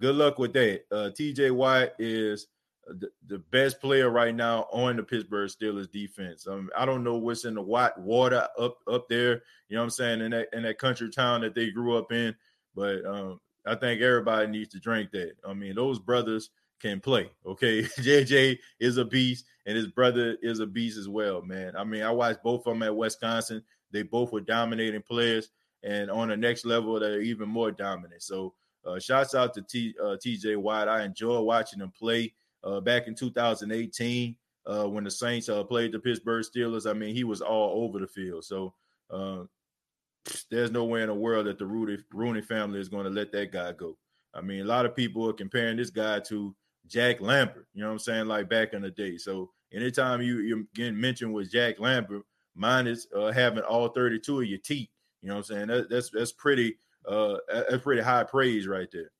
good 0.00 0.16
luck 0.16 0.38
with 0.38 0.52
that. 0.54 0.82
Uh, 0.90 1.10
TJ 1.10 1.52
Watt 1.52 1.92
is 1.98 2.48
the, 2.86 3.10
the 3.26 3.38
best 3.38 3.80
player 3.80 4.10
right 4.10 4.34
now 4.34 4.66
on 4.72 4.96
the 4.96 5.02
Pittsburgh 5.02 5.50
Steelers 5.50 5.90
defense. 5.90 6.46
Um, 6.46 6.70
I 6.76 6.86
don't 6.86 7.04
know 7.04 7.16
what's 7.16 7.44
in 7.44 7.54
the 7.54 7.62
Watt 7.62 7.98
water 8.00 8.46
up 8.58 8.78
up 8.90 9.08
there. 9.08 9.42
You 9.68 9.76
know 9.76 9.80
what 9.80 9.84
I'm 9.84 9.90
saying 9.90 10.20
in 10.20 10.30
that 10.32 10.48
in 10.52 10.62
that 10.62 10.78
country 10.78 11.10
town 11.10 11.40
that 11.40 11.54
they 11.54 11.70
grew 11.70 11.96
up 11.96 12.12
in, 12.12 12.34
but 12.74 13.04
um, 13.04 13.40
I 13.66 13.74
think 13.74 14.00
everybody 14.00 14.46
needs 14.46 14.70
to 14.70 14.80
drink 14.80 15.10
that. 15.12 15.32
I 15.46 15.52
mean, 15.52 15.74
those 15.74 15.98
brothers 15.98 16.50
can 16.80 17.00
play. 17.00 17.30
Okay, 17.44 17.82
JJ 17.98 18.58
is 18.78 18.98
a 18.98 19.04
beast, 19.04 19.46
and 19.66 19.76
his 19.76 19.88
brother 19.88 20.36
is 20.42 20.60
a 20.60 20.66
beast 20.66 20.98
as 20.98 21.08
well. 21.08 21.42
Man, 21.42 21.76
I 21.76 21.84
mean, 21.84 22.02
I 22.02 22.10
watched 22.10 22.42
both 22.42 22.66
of 22.66 22.74
them 22.74 22.82
at 22.82 22.96
Wisconsin. 22.96 23.62
They 23.90 24.02
both 24.02 24.32
were 24.32 24.40
dominating 24.40 25.02
players, 25.02 25.50
and 25.82 26.10
on 26.10 26.28
the 26.28 26.36
next 26.36 26.64
level, 26.64 27.00
they're 27.00 27.20
even 27.20 27.48
more 27.48 27.72
dominant. 27.72 28.22
So 28.22 28.54
uh, 28.86 28.98
shouts 28.98 29.34
out 29.34 29.52
to 29.54 29.62
T, 29.62 29.94
uh, 30.02 30.16
TJ 30.24 30.56
Watt. 30.56 30.88
I 30.88 31.04
enjoy 31.04 31.40
watching 31.40 31.80
him 31.80 31.92
play. 31.98 32.32
Uh, 32.64 32.80
back 32.80 33.06
in 33.06 33.14
2018, 33.14 34.34
uh, 34.66 34.84
when 34.84 35.04
the 35.04 35.10
Saints 35.10 35.48
uh, 35.48 35.62
played 35.62 35.92
the 35.92 36.00
Pittsburgh 36.00 36.44
Steelers, 36.44 36.88
I 36.88 36.92
mean, 36.94 37.14
he 37.14 37.22
was 37.22 37.40
all 37.40 37.84
over 37.84 38.00
the 38.00 38.08
field. 38.08 38.44
So 38.44 38.74
uh, 39.10 39.44
there's 40.50 40.72
no 40.72 40.84
way 40.84 41.02
in 41.02 41.08
the 41.08 41.14
world 41.14 41.46
that 41.46 41.58
the 41.58 41.66
Rooney, 41.66 41.98
Rooney 42.12 42.42
family 42.42 42.80
is 42.80 42.88
going 42.88 43.04
to 43.04 43.10
let 43.10 43.30
that 43.32 43.52
guy 43.52 43.72
go. 43.72 43.96
I 44.34 44.40
mean, 44.40 44.62
a 44.62 44.64
lot 44.64 44.84
of 44.84 44.96
people 44.96 45.28
are 45.28 45.32
comparing 45.32 45.76
this 45.76 45.90
guy 45.90 46.20
to 46.20 46.54
Jack 46.88 47.20
Lambert. 47.20 47.66
You 47.72 47.82
know 47.82 47.88
what 47.88 47.94
I'm 47.94 47.98
saying? 48.00 48.26
Like 48.26 48.48
back 48.48 48.72
in 48.72 48.82
the 48.82 48.90
day. 48.90 49.16
So 49.16 49.50
anytime 49.72 50.20
you 50.20 50.40
you're 50.40 50.64
getting 50.74 51.00
mentioned 51.00 51.32
with 51.32 51.50
Jack 51.50 51.78
Lambert, 51.78 52.22
mine 52.54 52.86
is 52.86 53.06
having 53.32 53.62
all 53.62 53.88
32 53.88 54.40
of 54.40 54.46
your 54.46 54.58
teeth. 54.58 54.88
You 55.22 55.28
know 55.28 55.36
what 55.36 55.50
I'm 55.50 55.56
saying? 55.56 55.66
That, 55.68 55.90
that's 55.90 56.10
that's 56.10 56.32
pretty 56.32 56.76
uh, 57.06 57.36
that's 57.48 57.82
pretty 57.82 58.02
high 58.02 58.24
praise 58.24 58.66
right 58.66 58.88
there. 58.92 59.10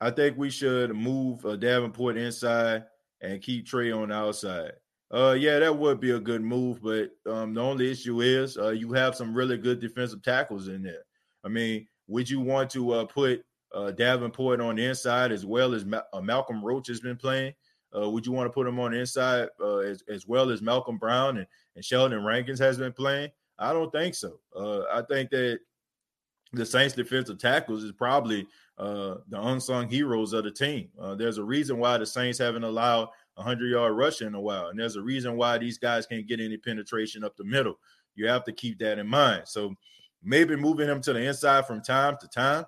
I 0.00 0.10
think 0.10 0.36
we 0.36 0.50
should 0.50 0.94
move 0.94 1.44
uh, 1.46 1.56
Davenport 1.56 2.16
inside 2.18 2.84
and 3.20 3.40
keep 3.40 3.66
Trey 3.66 3.92
on 3.92 4.10
the 4.10 4.14
outside. 4.14 4.72
Uh, 5.10 5.36
yeah, 5.38 5.58
that 5.58 5.76
would 5.76 6.00
be 6.00 6.10
a 6.10 6.20
good 6.20 6.42
move, 6.42 6.82
but 6.82 7.10
um, 7.30 7.54
the 7.54 7.62
only 7.62 7.90
issue 7.90 8.20
is 8.20 8.58
uh, 8.58 8.70
you 8.70 8.92
have 8.92 9.14
some 9.14 9.32
really 9.32 9.56
good 9.56 9.80
defensive 9.80 10.22
tackles 10.22 10.68
in 10.68 10.82
there. 10.82 11.04
I 11.44 11.48
mean, 11.48 11.86
would 12.08 12.28
you 12.28 12.40
want 12.40 12.70
to 12.70 12.92
uh, 12.92 13.04
put 13.04 13.44
uh, 13.72 13.92
Davenport 13.92 14.60
on 14.60 14.76
the 14.76 14.84
inside 14.84 15.32
as 15.32 15.46
well 15.46 15.74
as 15.74 15.84
Ma- 15.84 16.02
uh, 16.12 16.20
Malcolm 16.20 16.64
Roach 16.64 16.88
has 16.88 17.00
been 17.00 17.16
playing? 17.16 17.54
Uh, 17.96 18.10
would 18.10 18.26
you 18.26 18.32
want 18.32 18.46
to 18.46 18.52
put 18.52 18.66
him 18.66 18.80
on 18.80 18.92
the 18.92 18.98
inside 18.98 19.48
uh, 19.60 19.78
as, 19.78 20.02
as 20.08 20.26
well 20.26 20.50
as 20.50 20.60
Malcolm 20.60 20.98
Brown 20.98 21.38
and, 21.38 21.46
and 21.76 21.84
Sheldon 21.84 22.24
Rankins 22.24 22.58
has 22.58 22.76
been 22.76 22.92
playing? 22.92 23.30
I 23.58 23.72
don't 23.72 23.92
think 23.92 24.14
so. 24.14 24.40
Uh, 24.54 24.82
I 24.92 25.02
think 25.02 25.30
that 25.30 25.60
the 26.56 26.66
Saints 26.66 26.94
defensive 26.94 27.38
tackles 27.38 27.84
is 27.84 27.92
probably 27.92 28.46
uh, 28.78 29.16
the 29.28 29.40
unsung 29.40 29.88
heroes 29.88 30.32
of 30.32 30.44
the 30.44 30.50
team. 30.50 30.88
Uh, 31.00 31.14
there's 31.14 31.38
a 31.38 31.44
reason 31.44 31.78
why 31.78 31.98
the 31.98 32.06
Saints 32.06 32.38
haven't 32.38 32.64
allowed 32.64 33.08
a 33.36 33.42
100 33.42 33.70
yard 33.70 33.96
rush 33.96 34.22
in 34.22 34.34
a 34.34 34.40
while. 34.40 34.68
And 34.68 34.78
there's 34.78 34.96
a 34.96 35.02
reason 35.02 35.36
why 35.36 35.58
these 35.58 35.78
guys 35.78 36.06
can't 36.06 36.26
get 36.26 36.40
any 36.40 36.56
penetration 36.56 37.24
up 37.24 37.36
the 37.36 37.44
middle. 37.44 37.78
You 38.14 38.28
have 38.28 38.44
to 38.44 38.52
keep 38.52 38.78
that 38.78 38.98
in 38.98 39.06
mind. 39.06 39.42
So 39.46 39.74
maybe 40.22 40.56
moving 40.56 40.88
him 40.88 41.00
to 41.02 41.12
the 41.12 41.20
inside 41.20 41.66
from 41.66 41.82
time 41.82 42.16
to 42.20 42.28
time 42.28 42.64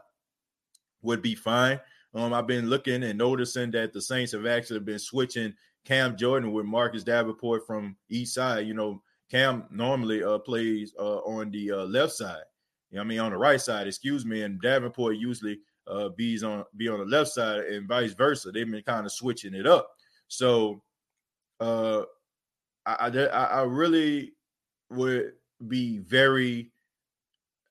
would 1.03 1.22
be 1.22 1.35
fine. 1.35 1.81
Um, 2.14 2.33
I've 2.33 2.46
been 2.46 2.68
looking 2.68 3.03
and 3.03 3.18
noticing 3.18 3.70
that 3.72 3.92
the 3.92 4.01
Saints 4.01 4.33
have 4.33 4.46
actually 4.46 4.81
been 4.81 4.98
switching 4.98 5.55
Cam 5.85 6.16
Jordan 6.16 6.53
with 6.53 6.66
Marcus 6.66 7.05
Davenport 7.05 7.66
from 7.66 7.96
east 8.09 8.35
side. 8.35 8.66
You 8.66 8.74
know, 8.74 9.03
Cam 9.31 9.64
normally 9.70 10.22
uh, 10.22 10.38
plays 10.38 10.94
uh, 10.98 11.18
on 11.18 11.51
the 11.51 11.72
uh, 11.72 11.85
left 11.85 12.12
side. 12.12 12.42
You 12.90 12.96
know 12.96 13.03
I 13.03 13.05
mean, 13.05 13.20
on 13.20 13.33
the 13.33 13.38
right 13.38 13.61
side, 13.61 13.87
excuse 13.87 14.24
me, 14.24 14.42
and 14.42 14.61
Davenport 14.61 15.16
usually 15.16 15.59
uh, 15.87 16.11
bees 16.11 16.42
on 16.42 16.64
be 16.77 16.88
on 16.88 16.98
the 16.98 17.05
left 17.05 17.31
side 17.31 17.61
and 17.64 17.88
vice 17.88 18.12
versa. 18.12 18.51
They've 18.51 18.70
been 18.70 18.83
kind 18.83 19.07
of 19.07 19.12
switching 19.12 19.55
it 19.55 19.66
up. 19.66 19.88
So, 20.29 20.83
uh, 21.61 22.03
I, 22.87 23.09
I 23.09 23.44
I 23.44 23.62
really 23.62 24.33
would 24.90 25.33
be 25.66 25.98
very 25.98 26.70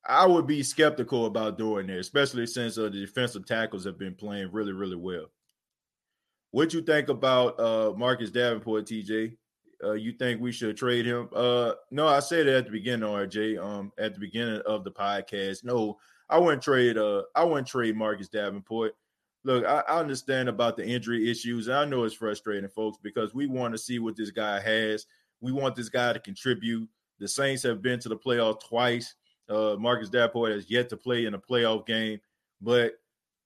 I 0.08 0.25
would 0.25 0.47
be 0.47 0.63
skeptical 0.63 1.25
about 1.25 1.58
doing 1.58 1.89
it, 1.89 1.99
especially 1.99 2.47
since 2.47 2.77
uh, 2.77 2.84
the 2.84 3.01
defensive 3.01 3.45
tackles 3.45 3.84
have 3.86 3.99
been 3.99 4.15
playing 4.15 4.49
really, 4.53 4.71
really 4.71 4.95
well. 4.95 5.25
What 6.51 6.73
you 6.73 6.82
think 6.82 7.10
about 7.10 7.60
uh, 7.60 7.93
Marcus 7.95 8.32
Davenport, 8.32 8.86
TJ? 8.86 9.36
Uh, 9.83 9.93
you 9.93 10.11
think 10.11 10.41
we 10.41 10.51
should 10.51 10.75
trade 10.75 11.05
him? 11.05 11.29
Uh, 11.35 11.73
no, 11.91 12.07
I 12.07 12.19
said 12.19 12.47
it 12.47 12.55
at 12.55 12.65
the 12.65 12.71
beginning, 12.71 13.07
RJ. 13.07 13.63
Um, 13.63 13.91
at 13.97 14.13
the 14.13 14.19
beginning 14.19 14.61
of 14.65 14.83
the 14.83 14.91
podcast. 14.91 15.63
No, 15.63 15.97
I 16.29 16.39
wouldn't 16.39 16.63
trade. 16.63 16.97
Uh, 16.97 17.23
I 17.35 17.43
wouldn't 17.43 17.67
trade 17.67 17.95
Marcus 17.95 18.29
Davenport. 18.29 18.95
Look, 19.43 19.65
I, 19.65 19.83
I 19.87 19.99
understand 19.99 20.49
about 20.49 20.77
the 20.77 20.85
injury 20.85 21.29
issues. 21.29 21.69
I 21.69 21.85
know 21.85 22.03
it's 22.03 22.15
frustrating, 22.15 22.69
folks, 22.69 22.97
because 23.01 23.33
we 23.33 23.47
want 23.47 23.73
to 23.73 23.77
see 23.77 23.99
what 23.99 24.15
this 24.15 24.31
guy 24.31 24.59
has. 24.59 25.05
We 25.41 25.51
want 25.51 25.75
this 25.75 25.89
guy 25.89 26.13
to 26.13 26.19
contribute. 26.19 26.89
The 27.19 27.27
Saints 27.27 27.63
have 27.63 27.81
been 27.81 27.99
to 27.99 28.09
the 28.09 28.17
playoff 28.17 28.59
twice. 28.61 29.15
Uh, 29.49 29.75
Marcus 29.79 30.09
Davenport 30.09 30.51
has 30.51 30.69
yet 30.69 30.89
to 30.89 30.97
play 30.97 31.25
in 31.25 31.33
a 31.33 31.39
playoff 31.39 31.85
game, 31.85 32.19
but 32.61 32.93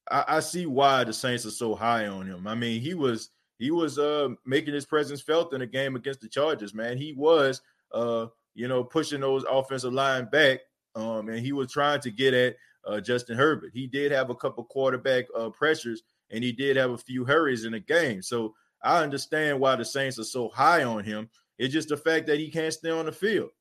I, 0.10 0.24
I, 0.28 0.40
see 0.40 0.66
why 0.66 1.04
the 1.04 1.14
Saints 1.14 1.46
are 1.46 1.52
so 1.52 1.76
high 1.76 2.08
on 2.08 2.26
him. 2.26 2.48
I 2.48 2.56
mean, 2.56 2.82
he 2.82 2.96
was 2.96 3.30
he 3.62 3.70
was 3.70 4.00
uh, 4.00 4.30
making 4.44 4.74
his 4.74 4.86
presence 4.86 5.22
felt 5.22 5.54
in 5.54 5.62
a 5.62 5.68
game 5.68 5.96
against 5.96 6.22
the 6.22 6.28
Chargers. 6.28 6.74
Man, 6.74 6.98
he 6.98 7.14
was 7.14 7.62
uh, 7.94 8.26
you 8.56 8.68
know 8.68 8.84
pushing 8.84 9.22
those 9.22 9.46
offensive 9.50 9.94
line 9.94 10.28
back, 10.32 10.62
um, 10.96 11.30
and 11.30 11.40
he 11.40 11.54
was 11.54 11.72
trying 11.72 12.02
to 12.02 12.12
get 12.12 12.34
at 12.34 12.56
uh, 12.88 13.00
Justin 13.00 13.38
Herbert. 13.38 13.72
He 13.74 13.86
did 13.86 14.12
have 14.12 14.32
a 14.32 14.36
couple 14.36 14.64
quarterback 14.64 15.26
uh, 15.38 15.50
pressures, 15.50 16.02
and 16.32 16.44
he 16.44 16.52
did 16.52 16.76
have 16.76 16.90
a 16.90 16.98
few 16.98 17.24
hurries 17.24 17.66
in 17.66 17.74
the 17.74 17.80
game. 17.80 18.24
So 18.24 18.56
I 18.82 19.04
understand 19.04 19.60
why 19.60 19.76
the 19.76 19.86
Saints 19.86 20.18
are 20.18 20.24
so 20.24 20.50
high 20.50 20.84
on 20.84 21.04
him. 21.04 21.30
It's 21.60 21.74
just 21.74 21.90
the 21.90 21.98
fact 21.98 22.26
that 22.28 22.40
he 22.40 22.50
can't 22.50 22.74
stay 22.74 22.90
on 22.90 23.06
the 23.06 23.12
field. 23.12 23.52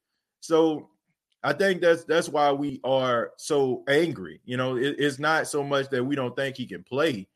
So 0.40 0.88
I 1.42 1.52
think 1.52 1.82
that's 1.82 2.04
that's 2.04 2.30
why 2.30 2.52
we 2.52 2.80
are 2.84 3.32
so 3.36 3.82
angry. 3.86 4.40
You 4.46 4.56
know, 4.56 4.76
it, 4.76 4.96
it's 4.98 5.18
not 5.18 5.46
so 5.46 5.62
much 5.62 5.90
that 5.90 6.02
we 6.02 6.16
don't 6.16 6.34
think 6.34 6.56
he 6.56 6.66
can 6.66 6.82
play; 6.84 7.28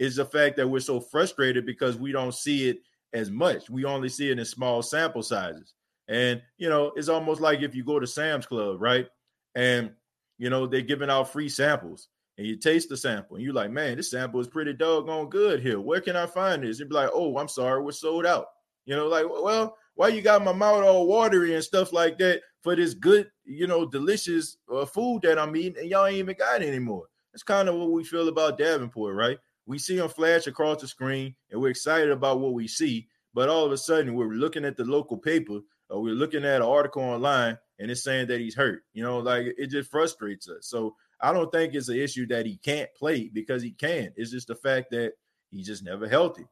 it's 0.00 0.16
the 0.16 0.24
fact 0.24 0.56
that 0.56 0.66
we're 0.66 0.80
so 0.80 0.98
frustrated 0.98 1.66
because 1.66 1.98
we 1.98 2.10
don't 2.10 2.34
see 2.34 2.70
it 2.70 2.78
as 3.12 3.30
much. 3.30 3.68
We 3.68 3.84
only 3.84 4.08
see 4.08 4.30
it 4.30 4.38
in 4.38 4.44
small 4.46 4.82
sample 4.82 5.22
sizes, 5.22 5.74
and 6.08 6.40
you 6.56 6.70
know, 6.70 6.92
it's 6.96 7.10
almost 7.10 7.42
like 7.42 7.60
if 7.60 7.74
you 7.74 7.84
go 7.84 8.00
to 8.00 8.06
Sam's 8.06 8.46
Club, 8.46 8.80
right? 8.80 9.06
And 9.54 9.90
you 10.38 10.48
know 10.48 10.66
they're 10.66 10.80
giving 10.80 11.10
out 11.10 11.30
free 11.30 11.50
samples, 11.50 12.08
and 12.38 12.46
you 12.46 12.56
taste 12.56 12.88
the 12.88 12.96
sample, 12.96 13.36
and 13.36 13.44
you're 13.44 13.52
like, 13.52 13.70
"Man, 13.70 13.98
this 13.98 14.10
sample 14.10 14.40
is 14.40 14.48
pretty 14.48 14.72
doggone 14.72 15.28
good 15.28 15.60
here. 15.60 15.78
Where 15.78 16.00
can 16.00 16.16
I 16.16 16.24
find 16.24 16.64
this?" 16.64 16.80
And 16.80 16.88
be 16.88 16.96
like, 16.96 17.10
"Oh, 17.12 17.36
I'm 17.36 17.48
sorry, 17.48 17.82
we're 17.82 17.92
sold 17.92 18.24
out." 18.24 18.46
You 18.86 18.96
know, 18.96 19.06
like, 19.06 19.26
well, 19.28 19.76
why 19.96 20.08
you 20.08 20.22
got 20.22 20.42
my 20.42 20.54
mouth 20.54 20.82
all 20.82 21.06
watery 21.06 21.54
and 21.54 21.62
stuff 21.62 21.92
like 21.92 22.16
that 22.18 22.40
for 22.62 22.74
this 22.74 22.94
good, 22.94 23.30
you 23.44 23.66
know, 23.66 23.84
delicious 23.84 24.56
uh, 24.72 24.86
food 24.86 25.20
that 25.22 25.38
I'm 25.38 25.54
eating, 25.56 25.76
and 25.78 25.90
y'all 25.90 26.06
ain't 26.06 26.16
even 26.16 26.36
got 26.38 26.62
it 26.62 26.68
anymore. 26.68 27.04
That's 27.34 27.42
kind 27.42 27.68
of 27.68 27.74
what 27.74 27.92
we 27.92 28.02
feel 28.02 28.28
about 28.28 28.56
Davenport, 28.56 29.14
right? 29.14 29.38
We 29.70 29.78
see 29.78 29.98
him 29.98 30.08
flash 30.08 30.48
across 30.48 30.80
the 30.80 30.88
screen, 30.88 31.36
and 31.48 31.60
we're 31.60 31.70
excited 31.70 32.10
about 32.10 32.40
what 32.40 32.54
we 32.54 32.66
see. 32.66 33.06
But 33.32 33.48
all 33.48 33.64
of 33.64 33.70
a 33.70 33.78
sudden, 33.78 34.16
we're 34.16 34.32
looking 34.32 34.64
at 34.64 34.76
the 34.76 34.84
local 34.84 35.16
paper, 35.16 35.60
or 35.88 36.02
we're 36.02 36.14
looking 36.14 36.44
at 36.44 36.56
an 36.56 36.66
article 36.66 37.02
online, 37.02 37.56
and 37.78 37.88
it's 37.88 38.02
saying 38.02 38.26
that 38.26 38.40
he's 38.40 38.56
hurt. 38.56 38.82
You 38.94 39.04
know, 39.04 39.20
like 39.20 39.54
it 39.56 39.68
just 39.68 39.88
frustrates 39.88 40.48
us. 40.48 40.66
So 40.66 40.96
I 41.20 41.32
don't 41.32 41.52
think 41.52 41.74
it's 41.74 41.88
an 41.88 42.00
issue 42.00 42.26
that 42.26 42.46
he 42.46 42.56
can't 42.56 42.92
play 42.98 43.30
because 43.32 43.62
he 43.62 43.70
can. 43.70 44.12
It's 44.16 44.32
just 44.32 44.48
the 44.48 44.56
fact 44.56 44.90
that 44.90 45.12
he's 45.52 45.68
just 45.68 45.84
never 45.84 46.08
healthy 46.08 46.46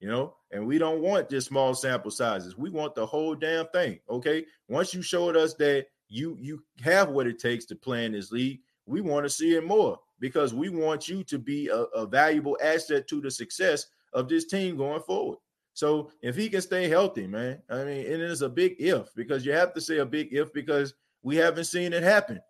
you 0.00 0.08
know, 0.08 0.34
and 0.50 0.66
we 0.66 0.78
don't 0.78 1.00
want 1.00 1.30
just 1.30 1.46
small 1.46 1.74
sample 1.74 2.10
sizes. 2.10 2.58
We 2.58 2.70
want 2.70 2.96
the 2.96 3.06
whole 3.06 3.36
damn 3.36 3.68
thing. 3.68 4.00
Okay. 4.10 4.44
Once 4.68 4.92
you 4.92 5.00
showed 5.00 5.36
us 5.36 5.54
that 5.60 5.86
you 6.08 6.36
you 6.40 6.64
have 6.82 7.10
what 7.10 7.28
it 7.28 7.38
takes 7.38 7.66
to 7.66 7.76
play 7.76 8.04
in 8.04 8.10
this 8.10 8.32
league, 8.32 8.58
we 8.84 9.00
want 9.00 9.24
to 9.24 9.30
see 9.30 9.54
it 9.54 9.64
more 9.64 10.00
because 10.22 10.54
we 10.54 10.68
want 10.68 11.08
you 11.08 11.24
to 11.24 11.36
be 11.36 11.66
a, 11.66 11.82
a 11.96 12.06
valuable 12.06 12.56
asset 12.62 13.08
to 13.08 13.20
the 13.20 13.30
success 13.30 13.86
of 14.12 14.28
this 14.28 14.46
team 14.46 14.76
going 14.76 15.02
forward. 15.02 15.38
So 15.74 16.12
if 16.22 16.36
he 16.36 16.48
can 16.48 16.60
stay 16.62 16.88
healthy, 16.88 17.26
man, 17.26 17.60
I 17.68 17.78
mean, 17.78 18.06
and 18.06 18.22
it 18.22 18.30
is 18.30 18.40
a 18.40 18.48
big 18.48 18.76
if 18.78 19.12
because 19.16 19.44
you 19.44 19.52
have 19.52 19.74
to 19.74 19.80
say 19.80 19.98
a 19.98 20.06
big 20.06 20.32
if 20.32 20.52
because 20.52 20.94
we 21.22 21.34
haven't 21.34 21.64
seen 21.64 21.92
it 21.92 22.04
happen. 22.04 22.40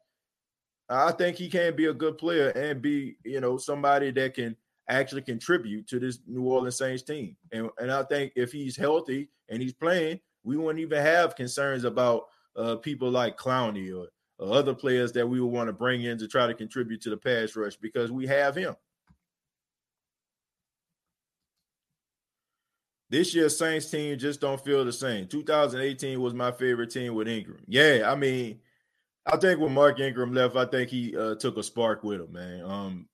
I 0.91 1.13
think 1.13 1.39
he 1.39 1.49
can 1.49 1.75
be 1.75 1.87
a 1.87 1.95
good 1.95 2.19
player 2.19 2.51
and 2.51 2.83
be, 2.83 3.17
you 3.25 3.41
know, 3.41 3.57
somebody 3.57 4.11
that 4.11 4.35
can 4.35 4.55
actually 4.89 5.23
contribute 5.23 5.89
to 5.89 5.99
this 5.99 6.19
New 6.27 6.43
Orleans 6.43 6.77
Saints 6.77 7.03
team. 7.03 7.37
And, 7.53 7.71
and 7.79 7.91
I 7.91 8.03
think 8.03 8.33
if 8.37 8.53
he's 8.53 8.77
healthy 8.77 9.31
and 9.49 9.63
he's 9.63 9.73
playing, 9.73 10.21
we 10.45 10.59
wouldn't 10.59 10.81
even 10.81 11.01
have 11.01 11.37
concerns 11.37 11.85
about 11.85 12.25
uh, 12.55 12.77
people 12.77 13.11
like 13.11 13.39
Clowney 13.39 13.97
or, 13.97 14.09
or 14.09 14.09
other 14.43 14.75
players 14.75 15.13
that 15.13 15.29
we 15.29 15.41
would 15.41 15.53
want 15.53 15.69
to 15.69 15.73
bring 15.73 16.03
in 16.03 16.19
to 16.19 16.29
try 16.29 16.47
to 16.47 16.55
contribute 16.55 17.01
to 17.03 17.11
the 17.11 17.17
pass 17.17 17.57
rush 17.57 17.77
because 17.77 18.11
we 18.11 18.27
have 18.27 18.55
him. 18.55 18.75
This 23.11 23.35
year's 23.35 23.59
Saints 23.59 23.91
team 23.91 24.19
just 24.19 24.41
don't 24.41 24.65
feel 24.65 24.87
the 24.87 24.93
same. 24.93 25.27
2018 25.27 26.19
was 26.19 26.33
my 26.33 26.51
favorite 26.51 26.91
team 26.91 27.15
with 27.15 27.29
Ingram. 27.29 27.63
Yeah, 27.67 28.11
I 28.11 28.15
mean, 28.15 28.61
I 29.27 29.37
think 29.37 29.61
when 29.61 29.75
Mark 29.75 30.01
Ingram 30.01 30.33
left, 30.33 30.57
I 30.57 30.65
think 30.65 30.89
he 30.89 31.15
uh, 31.15 31.35
took 31.35 31.59
a 31.59 31.63
spark 31.63 32.03
with 32.03 32.23
him, 32.23 32.33
man. 32.33 32.65
Um, 32.65 33.09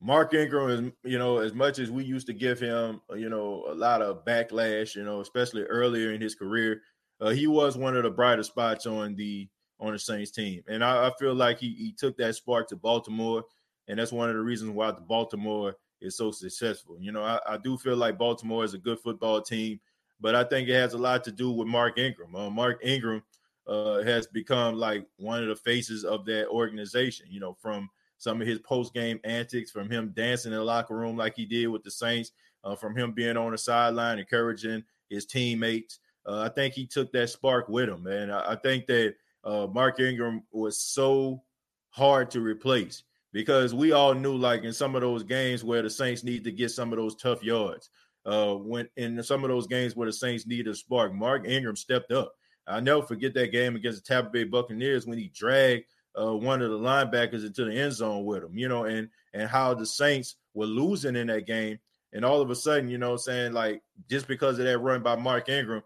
Mark 0.00 0.32
Ingram 0.32 0.70
is, 0.70 0.92
you 1.10 1.18
know, 1.18 1.38
as 1.38 1.54
much 1.54 1.80
as 1.80 1.90
we 1.90 2.04
used 2.04 2.28
to 2.28 2.32
give 2.32 2.60
him, 2.60 3.00
uh, 3.10 3.16
you 3.16 3.28
know, 3.28 3.64
a 3.68 3.74
lot 3.74 4.00
of 4.00 4.24
backlash, 4.24 4.94
you 4.94 5.02
know, 5.02 5.20
especially 5.20 5.62
earlier 5.62 6.12
in 6.12 6.20
his 6.20 6.36
career, 6.36 6.82
uh, 7.20 7.30
he 7.30 7.48
was 7.48 7.76
one 7.76 7.96
of 7.96 8.04
the 8.04 8.10
brighter 8.10 8.44
spots 8.44 8.86
on 8.86 9.16
the 9.16 9.48
on 9.80 9.92
the 9.92 9.98
Saints 9.98 10.30
team, 10.30 10.62
and 10.68 10.82
I, 10.82 11.08
I 11.08 11.12
feel 11.18 11.34
like 11.34 11.58
he 11.58 11.74
he 11.74 11.92
took 11.92 12.16
that 12.18 12.34
spark 12.34 12.68
to 12.68 12.76
Baltimore, 12.76 13.44
and 13.86 13.98
that's 13.98 14.12
one 14.12 14.28
of 14.28 14.36
the 14.36 14.42
reasons 14.42 14.72
why 14.72 14.90
the 14.90 15.00
Baltimore 15.00 15.76
is 16.00 16.16
so 16.16 16.30
successful. 16.30 16.96
You 17.00 17.12
know, 17.12 17.22
I, 17.22 17.38
I 17.46 17.56
do 17.56 17.76
feel 17.76 17.96
like 17.96 18.18
Baltimore 18.18 18.64
is 18.64 18.74
a 18.74 18.78
good 18.78 18.98
football 19.00 19.40
team, 19.40 19.80
but 20.20 20.34
I 20.34 20.44
think 20.44 20.68
it 20.68 20.74
has 20.74 20.94
a 20.94 20.98
lot 20.98 21.24
to 21.24 21.32
do 21.32 21.50
with 21.50 21.68
Mark 21.68 21.98
Ingram. 21.98 22.34
Uh, 22.34 22.50
Mark 22.50 22.80
Ingram 22.82 23.22
uh, 23.66 24.02
has 24.02 24.26
become 24.26 24.76
like 24.76 25.06
one 25.16 25.42
of 25.42 25.48
the 25.48 25.56
faces 25.56 26.04
of 26.04 26.24
that 26.26 26.48
organization. 26.48 27.26
You 27.30 27.40
know, 27.40 27.54
from 27.60 27.88
some 28.18 28.40
of 28.40 28.46
his 28.46 28.58
post 28.58 28.94
game 28.94 29.20
antics, 29.24 29.70
from 29.70 29.90
him 29.90 30.12
dancing 30.14 30.52
in 30.52 30.58
the 30.58 30.64
locker 30.64 30.96
room 30.96 31.16
like 31.16 31.34
he 31.36 31.46
did 31.46 31.68
with 31.68 31.84
the 31.84 31.90
Saints, 31.90 32.32
uh, 32.64 32.74
from 32.74 32.96
him 32.96 33.12
being 33.12 33.36
on 33.36 33.52
the 33.52 33.58
sideline 33.58 34.18
encouraging 34.18 34.82
his 35.08 35.24
teammates. 35.24 36.00
Uh, 36.26 36.40
I 36.40 36.48
think 36.48 36.74
he 36.74 36.86
took 36.86 37.12
that 37.12 37.30
spark 37.30 37.68
with 37.68 37.88
him, 37.88 38.02
man. 38.02 38.30
I, 38.30 38.52
I 38.52 38.56
think 38.56 38.86
that 38.86 39.14
uh, 39.48 39.66
Mark 39.66 39.98
Ingram 39.98 40.42
was 40.52 40.82
so 40.82 41.42
hard 41.88 42.30
to 42.32 42.40
replace 42.40 43.04
because 43.32 43.74
we 43.74 43.92
all 43.92 44.12
knew, 44.12 44.36
like 44.36 44.62
in 44.64 44.74
some 44.74 44.94
of 44.94 45.00
those 45.00 45.22
games 45.22 45.64
where 45.64 45.80
the 45.80 45.88
Saints 45.88 46.22
need 46.22 46.44
to 46.44 46.52
get 46.52 46.70
some 46.70 46.92
of 46.92 46.98
those 46.98 47.16
tough 47.16 47.42
yards, 47.42 47.88
uh, 48.26 48.54
when 48.54 48.88
in 48.96 49.22
some 49.22 49.44
of 49.44 49.48
those 49.48 49.66
games 49.66 49.96
where 49.96 50.06
the 50.06 50.12
Saints 50.12 50.46
need 50.46 50.68
a 50.68 50.74
spark, 50.74 51.14
Mark 51.14 51.48
Ingram 51.48 51.76
stepped 51.76 52.12
up. 52.12 52.34
I 52.66 52.80
never 52.80 53.00
forget 53.00 53.32
that 53.34 53.50
game 53.50 53.74
against 53.74 54.04
the 54.04 54.14
Tampa 54.14 54.28
Bay 54.28 54.44
Buccaneers 54.44 55.06
when 55.06 55.16
he 55.16 55.32
dragged 55.34 55.86
uh, 56.20 56.34
one 56.34 56.60
of 56.60 56.70
the 56.70 56.78
linebackers 56.78 57.46
into 57.46 57.64
the 57.64 57.72
end 57.72 57.94
zone 57.94 58.26
with 58.26 58.44
him, 58.44 58.58
you 58.58 58.68
know, 58.68 58.84
and 58.84 59.08
and 59.32 59.48
how 59.48 59.72
the 59.72 59.86
Saints 59.86 60.36
were 60.52 60.66
losing 60.66 61.16
in 61.16 61.28
that 61.28 61.46
game. 61.46 61.78
And 62.12 62.22
all 62.22 62.42
of 62.42 62.50
a 62.50 62.54
sudden, 62.54 62.90
you 62.90 62.98
know, 62.98 63.16
saying 63.16 63.54
like 63.54 63.82
just 64.10 64.28
because 64.28 64.58
of 64.58 64.66
that 64.66 64.78
run 64.78 65.02
by 65.02 65.16
Mark 65.16 65.48
Ingram, 65.48 65.82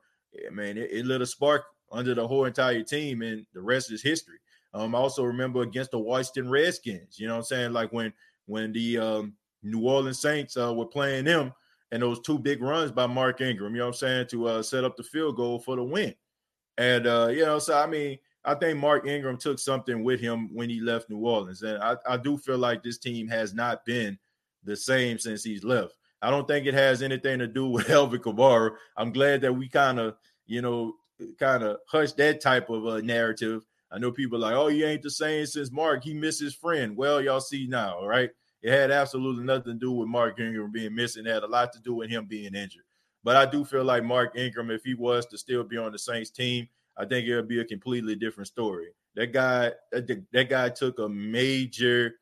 man, 0.50 0.76
it, 0.78 0.90
it, 0.90 1.06
lit 1.06 1.20
a 1.20 1.26
spark 1.26 1.64
under 1.92 2.14
the 2.14 2.26
whole 2.26 2.46
entire 2.46 2.82
team, 2.82 3.22
and 3.22 3.46
the 3.52 3.60
rest 3.60 3.92
is 3.92 4.02
history. 4.02 4.38
Um, 4.74 4.94
I 4.94 4.98
also 4.98 5.24
remember 5.24 5.62
against 5.62 5.90
the 5.90 5.98
Washington 5.98 6.50
Redskins, 6.50 7.18
you 7.18 7.26
know 7.26 7.34
what 7.34 7.40
I'm 7.40 7.44
saying? 7.44 7.72
Like 7.72 7.92
when 7.92 8.12
when 8.46 8.72
the 8.72 8.98
um, 8.98 9.34
New 9.62 9.86
Orleans 9.86 10.20
Saints 10.20 10.56
uh, 10.56 10.72
were 10.74 10.86
playing 10.86 11.24
them 11.24 11.52
and 11.90 12.02
those 12.02 12.20
two 12.20 12.38
big 12.38 12.62
runs 12.62 12.90
by 12.90 13.06
Mark 13.06 13.40
Ingram, 13.40 13.74
you 13.74 13.80
know 13.80 13.86
what 13.86 13.94
I'm 13.94 13.98
saying, 13.98 14.26
to 14.28 14.48
uh, 14.48 14.62
set 14.62 14.84
up 14.84 14.96
the 14.96 15.02
field 15.02 15.36
goal 15.36 15.58
for 15.58 15.76
the 15.76 15.84
win. 15.84 16.14
And 16.78 17.06
uh, 17.06 17.28
you 17.30 17.44
know, 17.44 17.58
so 17.58 17.78
I 17.78 17.86
mean, 17.86 18.18
I 18.44 18.54
think 18.54 18.78
Mark 18.78 19.06
Ingram 19.06 19.36
took 19.36 19.58
something 19.58 20.02
with 20.02 20.20
him 20.20 20.52
when 20.54 20.68
he 20.68 20.80
left 20.80 21.10
New 21.10 21.18
Orleans. 21.18 21.62
And 21.62 21.82
I, 21.82 21.96
I 22.08 22.16
do 22.16 22.36
feel 22.38 22.58
like 22.58 22.82
this 22.82 22.98
team 22.98 23.28
has 23.28 23.54
not 23.54 23.84
been 23.84 24.18
the 24.64 24.76
same 24.76 25.18
since 25.18 25.44
he's 25.44 25.64
left. 25.64 25.94
I 26.22 26.30
don't 26.30 26.46
think 26.48 26.66
it 26.66 26.74
has 26.74 27.02
anything 27.02 27.38
to 27.40 27.46
do 27.46 27.66
with 27.68 27.90
Alvin 27.90 28.20
Kamara. 28.20 28.72
I'm 28.96 29.12
glad 29.12 29.42
that 29.42 29.52
we 29.52 29.68
kind 29.68 30.00
of, 30.00 30.16
you 30.46 30.62
know, 30.62 30.94
kind 31.38 31.62
of 31.62 31.78
hush 31.86 32.12
that 32.12 32.40
type 32.40 32.70
of 32.70 32.86
a 32.86 33.02
narrative. 33.02 33.64
I 33.90 33.98
know 33.98 34.10
people 34.10 34.38
like, 34.38 34.54
oh, 34.54 34.68
he 34.68 34.84
ain't 34.84 35.02
the 35.02 35.10
same 35.10 35.44
since 35.46 35.70
Mark. 35.70 36.02
He 36.02 36.14
missed 36.14 36.40
his 36.40 36.54
friend. 36.54 36.96
Well, 36.96 37.20
y'all 37.20 37.40
see 37.40 37.66
now, 37.66 38.06
right? 38.06 38.30
It 38.62 38.70
had 38.70 38.90
absolutely 38.90 39.44
nothing 39.44 39.74
to 39.74 39.78
do 39.78 39.92
with 39.92 40.08
Mark 40.08 40.38
Ingram 40.38 40.72
being 40.72 40.94
missing. 40.94 41.26
It 41.26 41.32
had 41.32 41.42
a 41.42 41.48
lot 41.48 41.72
to 41.72 41.80
do 41.80 41.94
with 41.94 42.08
him 42.08 42.26
being 42.26 42.54
injured. 42.54 42.84
But 43.24 43.36
I 43.36 43.46
do 43.46 43.64
feel 43.64 43.84
like 43.84 44.04
Mark 44.04 44.36
Ingram, 44.36 44.70
if 44.70 44.84
he 44.84 44.94
was 44.94 45.26
to 45.26 45.38
still 45.38 45.64
be 45.64 45.76
on 45.76 45.92
the 45.92 45.98
Saints 45.98 46.30
team, 46.30 46.68
I 46.96 47.04
think 47.04 47.26
it 47.26 47.34
would 47.36 47.48
be 47.48 47.60
a 47.60 47.64
completely 47.64 48.14
different 48.14 48.48
story. 48.48 48.88
That 49.14 49.32
guy, 49.32 49.72
that, 49.90 50.24
that 50.32 50.48
guy 50.48 50.68
took 50.70 50.98
a 50.98 51.08
major, 51.08 52.14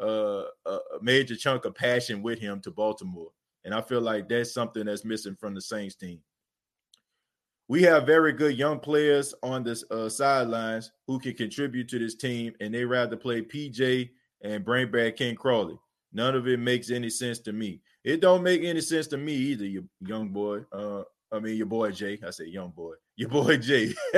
uh, 0.00 0.44
a 0.66 0.78
major 1.00 1.36
chunk 1.36 1.64
of 1.64 1.74
passion 1.74 2.22
with 2.22 2.38
him 2.38 2.60
to 2.62 2.70
Baltimore, 2.70 3.30
and 3.64 3.74
I 3.74 3.80
feel 3.80 4.00
like 4.00 4.28
that's 4.28 4.52
something 4.52 4.84
that's 4.84 5.04
missing 5.04 5.36
from 5.36 5.54
the 5.54 5.60
Saints 5.60 5.94
team. 5.94 6.20
We 7.68 7.82
have 7.82 8.06
very 8.06 8.32
good 8.32 8.58
young 8.58 8.78
players 8.78 9.34
on 9.42 9.64
the 9.64 9.82
uh, 9.90 10.08
sidelines 10.08 10.92
who 11.06 11.18
can 11.18 11.34
contribute 11.34 11.88
to 11.88 11.98
this 11.98 12.14
team, 12.14 12.52
and 12.60 12.74
they 12.74 12.84
rather 12.84 13.16
play 13.16 13.40
PJ 13.40 14.10
and 14.42 14.64
bring 14.64 14.90
back 14.90 15.16
Ken 15.16 15.34
Crawley. 15.34 15.78
None 16.12 16.34
of 16.34 16.46
it 16.46 16.60
makes 16.60 16.90
any 16.90 17.08
sense 17.08 17.38
to 17.40 17.52
me. 17.52 17.80
It 18.04 18.20
don't 18.20 18.42
make 18.42 18.62
any 18.62 18.82
sense 18.82 19.06
to 19.08 19.16
me 19.16 19.32
either, 19.32 19.64
you 19.64 19.88
young 20.00 20.28
boy. 20.28 20.60
Uh, 20.72 21.02
I 21.32 21.40
mean, 21.40 21.56
your 21.56 21.66
boy 21.66 21.90
Jay. 21.90 22.20
I 22.24 22.30
say 22.30 22.46
young 22.46 22.70
boy. 22.70 22.94
Your 23.16 23.30
boy 23.30 23.56
Jay. 23.56 23.94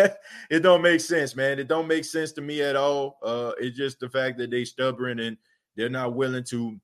it 0.51 0.61
don't 0.63 0.83
make 0.83 1.01
sense, 1.01 1.37
man. 1.37 1.59
It 1.59 1.69
don't 1.69 1.87
make 1.87 2.05
sense 2.05 2.33
to 2.33 2.43
me 2.43 2.63
at 2.63 2.77
all. 2.77 3.19
Uh, 3.23 3.53
it's 3.59 3.77
just 3.77 4.01
the 4.01 4.09
fact 4.09 4.39
that 4.39 4.51
they 4.51 4.65
stubborn 4.65 5.21
and 5.21 5.37
they're 5.77 5.89
not 5.89 6.15
willing 6.15 6.45
to. 6.45 6.79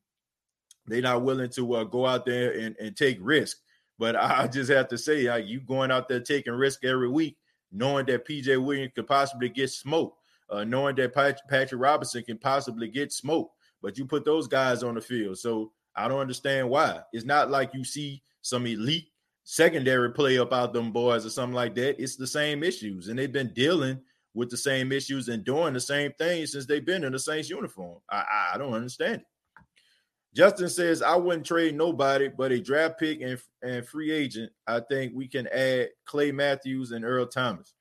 They're 0.86 1.02
not 1.02 1.22
willing 1.22 1.50
to 1.50 1.74
uh, 1.74 1.84
go 1.84 2.06
out 2.06 2.26
there 2.26 2.58
and, 2.58 2.74
and 2.80 2.96
take 2.96 3.18
risk. 3.20 3.58
But 4.02 4.16
I 4.16 4.48
just 4.48 4.68
have 4.72 4.88
to 4.88 4.98
say, 4.98 5.28
like, 5.28 5.46
you 5.46 5.60
going 5.60 5.92
out 5.92 6.08
there 6.08 6.18
taking 6.18 6.54
risk 6.54 6.84
every 6.84 7.08
week, 7.08 7.36
knowing 7.70 8.04
that 8.06 8.26
PJ 8.26 8.60
Williams 8.60 8.90
could 8.96 9.06
possibly 9.06 9.48
get 9.48 9.70
smoked, 9.70 10.18
uh, 10.50 10.64
knowing 10.64 10.96
that 10.96 11.14
Patrick 11.14 11.80
Robinson 11.80 12.24
can 12.24 12.36
possibly 12.36 12.88
get 12.88 13.12
smoked, 13.12 13.54
but 13.80 13.96
you 13.96 14.04
put 14.04 14.24
those 14.24 14.48
guys 14.48 14.82
on 14.82 14.96
the 14.96 15.00
field. 15.00 15.38
So 15.38 15.70
I 15.94 16.08
don't 16.08 16.18
understand 16.18 16.68
why. 16.68 17.02
It's 17.12 17.24
not 17.24 17.52
like 17.52 17.74
you 17.74 17.84
see 17.84 18.24
some 18.40 18.66
elite 18.66 19.06
secondary 19.44 20.10
play 20.10 20.36
up 20.36 20.52
out 20.52 20.72
them 20.72 20.90
boys 20.90 21.24
or 21.24 21.30
something 21.30 21.54
like 21.54 21.76
that. 21.76 22.02
It's 22.02 22.16
the 22.16 22.26
same 22.26 22.64
issues, 22.64 23.06
and 23.06 23.16
they've 23.16 23.32
been 23.32 23.52
dealing 23.54 24.00
with 24.34 24.50
the 24.50 24.56
same 24.56 24.90
issues 24.90 25.28
and 25.28 25.44
doing 25.44 25.74
the 25.74 25.80
same 25.80 26.10
thing 26.14 26.44
since 26.46 26.66
they've 26.66 26.84
been 26.84 27.04
in 27.04 27.12
the 27.12 27.20
Saints 27.20 27.48
uniform. 27.48 28.00
I, 28.10 28.50
I 28.54 28.58
don't 28.58 28.74
understand 28.74 29.20
it. 29.20 29.26
Justin 30.34 30.68
says, 30.68 31.02
I 31.02 31.14
wouldn't 31.14 31.46
trade 31.46 31.74
nobody 31.74 32.28
but 32.28 32.52
a 32.52 32.60
draft 32.60 32.98
pick 32.98 33.20
and, 33.20 33.38
and 33.62 33.86
free 33.86 34.10
agent. 34.10 34.50
I 34.66 34.80
think 34.80 35.12
we 35.14 35.28
can 35.28 35.46
add 35.48 35.90
Clay 36.06 36.32
Matthews 36.32 36.92
and 36.92 37.04
Earl 37.04 37.26
Thomas. 37.26 37.74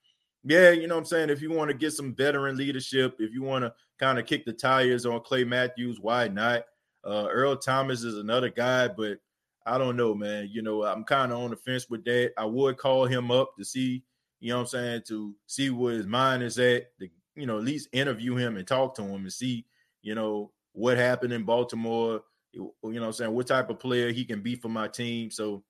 Yeah, 0.44 0.70
you 0.70 0.86
know 0.86 0.96
what 0.96 1.00
I'm 1.00 1.06
saying? 1.06 1.30
If 1.30 1.40
you 1.40 1.50
want 1.50 1.70
to 1.70 1.76
get 1.76 1.92
some 1.92 2.14
veteran 2.14 2.56
leadership, 2.56 3.16
if 3.20 3.32
you 3.32 3.42
want 3.42 3.64
to 3.64 3.72
kind 3.98 4.18
of 4.18 4.26
kick 4.26 4.44
the 4.44 4.52
tires 4.52 5.06
on 5.06 5.20
Clay 5.20 5.44
Matthews, 5.44 5.98
why 6.00 6.28
not? 6.28 6.64
Uh, 7.04 7.26
Earl 7.30 7.56
Thomas 7.56 8.02
is 8.02 8.18
another 8.18 8.50
guy, 8.50 8.88
but 8.88 9.18
I 9.64 9.78
don't 9.78 9.96
know, 9.96 10.14
man. 10.14 10.48
You 10.50 10.62
know, 10.62 10.84
I'm 10.84 11.04
kind 11.04 11.32
of 11.32 11.38
on 11.38 11.50
the 11.50 11.56
fence 11.56 11.88
with 11.88 12.04
that. 12.04 12.32
I 12.36 12.44
would 12.44 12.76
call 12.76 13.06
him 13.06 13.30
up 13.30 13.56
to 13.56 13.64
see, 13.64 14.02
you 14.40 14.50
know 14.50 14.56
what 14.56 14.62
I'm 14.62 14.68
saying, 14.68 15.02
to 15.08 15.34
see 15.46 15.70
where 15.70 15.94
his 15.94 16.06
mind 16.06 16.42
is 16.42 16.58
at, 16.58 16.98
to, 16.98 17.08
you 17.36 17.46
know, 17.46 17.58
at 17.58 17.64
least 17.64 17.88
interview 17.92 18.34
him 18.34 18.56
and 18.56 18.66
talk 18.66 18.94
to 18.96 19.02
him 19.02 19.22
and 19.22 19.32
see, 19.32 19.64
you 20.02 20.14
know, 20.14 20.50
what 20.72 20.96
happened 20.96 21.32
in 21.32 21.44
Baltimore, 21.44 22.22
you 22.52 22.72
know 22.82 23.00
what 23.00 23.06
I'm 23.06 23.12
saying, 23.12 23.32
what 23.32 23.46
type 23.46 23.70
of 23.70 23.80
player 23.80 24.12
he 24.12 24.24
can 24.24 24.40
be 24.40 24.54
for 24.54 24.68
my 24.68 24.88
team. 24.88 25.30
So, 25.30 25.62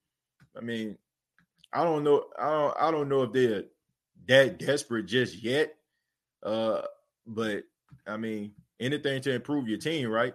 I 0.57 0.61
mean, 0.61 0.97
I 1.73 1.85
don't 1.85 2.05
know. 2.05 2.25
I 2.39 2.51
don't, 2.51 2.77
I 2.81 2.91
don't 2.91 3.09
know 3.09 3.23
if 3.23 3.33
they're 3.33 3.65
that 4.29 4.59
desperate 4.59 5.07
just 5.07 5.43
yet. 5.43 5.75
Uh, 6.43 6.83
but 7.27 7.65
I 8.07 8.17
mean, 8.17 8.53
anything 8.81 9.21
to 9.23 9.33
improve 9.33 9.69
your 9.69 9.79
team, 9.79 10.09
right? 10.09 10.35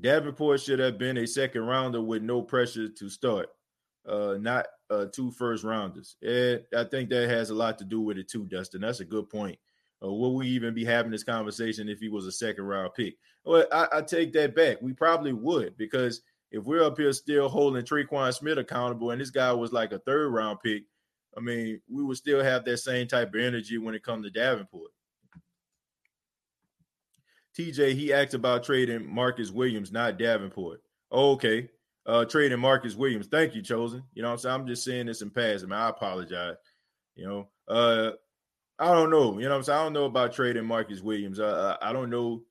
Davenport 0.00 0.60
should 0.60 0.78
have 0.78 0.98
been 0.98 1.18
a 1.18 1.26
second 1.26 1.62
rounder 1.62 2.00
with 2.00 2.22
no 2.22 2.42
pressure 2.42 2.88
to 2.88 3.08
start, 3.08 3.48
uh, 4.08 4.36
not 4.40 4.66
uh, 4.88 5.06
two 5.12 5.30
first 5.30 5.62
rounders. 5.64 6.16
And 6.22 6.62
I 6.76 6.84
think 6.84 7.10
that 7.10 7.28
has 7.28 7.50
a 7.50 7.54
lot 7.54 7.78
to 7.78 7.84
do 7.84 8.00
with 8.00 8.18
it 8.18 8.28
too, 8.28 8.46
Dustin. 8.46 8.80
That's 8.80 9.00
a 9.00 9.04
good 9.04 9.28
point. 9.28 9.58
Uh, 10.02 10.10
will 10.10 10.34
we 10.34 10.48
even 10.48 10.74
be 10.74 10.84
having 10.84 11.10
this 11.10 11.24
conversation 11.24 11.88
if 11.88 11.98
he 12.00 12.08
was 12.08 12.26
a 12.26 12.32
second 12.32 12.64
round 12.64 12.94
pick? 12.94 13.14
Well, 13.44 13.66
I, 13.72 13.86
I, 13.92 14.02
take 14.02 14.32
that 14.34 14.54
back. 14.54 14.78
We 14.80 14.92
probably 14.92 15.32
would 15.32 15.76
because 15.76 16.22
if 16.50 16.64
we're 16.64 16.82
up 16.82 16.98
here 16.98 17.12
still 17.12 17.48
holding 17.48 17.84
Tre'Quan 17.84 18.34
Smith 18.34 18.58
accountable 18.58 19.10
and 19.10 19.20
this 19.20 19.30
guy 19.30 19.52
was 19.52 19.72
like 19.72 19.92
a 19.92 19.98
third 20.00 20.30
round 20.30 20.58
pick, 20.64 20.84
I 21.36 21.40
mean, 21.40 21.80
we 21.88 22.02
would 22.02 22.16
still 22.16 22.42
have 22.42 22.64
that 22.64 22.78
same 22.78 23.06
type 23.06 23.34
of 23.34 23.40
energy 23.40 23.78
when 23.78 23.94
it 23.94 24.02
comes 24.02 24.24
to 24.24 24.30
Davenport. 24.30 24.90
TJ, 27.58 27.94
he 27.94 28.12
asked 28.12 28.34
about 28.34 28.64
trading 28.64 29.12
Marcus 29.12 29.50
Williams, 29.50 29.92
not 29.92 30.18
Davenport. 30.18 30.82
Oh, 31.10 31.32
okay. 31.32 31.68
Uh, 32.06 32.24
trading 32.24 32.58
Marcus 32.58 32.94
Williams. 32.94 33.26
Thank 33.26 33.54
you, 33.54 33.62
Chosen. 33.62 34.02
You 34.14 34.22
know 34.22 34.28
what 34.28 34.34
I'm 34.34 34.38
saying? 34.38 34.54
I'm 34.54 34.66
just 34.66 34.84
saying 34.84 35.06
this 35.06 35.22
in 35.22 35.30
passing. 35.30 35.72
I 35.72 35.88
apologize. 35.88 36.56
You 37.14 37.26
know, 37.26 37.48
uh, 37.68 38.12
I 38.80 38.94
don't 38.94 39.10
know. 39.10 39.38
You 39.38 39.44
know 39.44 39.50
what 39.50 39.56
I'm 39.56 39.62
saying? 39.62 39.78
I 39.78 39.82
don't 39.84 39.92
know 39.92 40.06
about 40.06 40.32
trading 40.32 40.64
Marcus 40.64 41.02
Williams. 41.02 41.38
Uh, 41.38 41.76
I 41.82 41.92
don't 41.92 42.08
know 42.08 42.42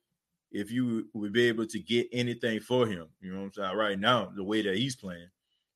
if 0.52 0.70
you 0.70 1.08
would 1.12 1.32
be 1.32 1.48
able 1.48 1.66
to 1.66 1.78
get 1.80 2.08
anything 2.12 2.60
for 2.60 2.86
him. 2.86 3.08
You 3.20 3.32
know 3.32 3.40
what 3.40 3.46
I'm 3.46 3.52
saying? 3.52 3.76
Right 3.76 3.98
now, 3.98 4.32
the 4.34 4.44
way 4.44 4.62
that 4.62 4.76
he's 4.76 4.94
playing. 4.94 5.28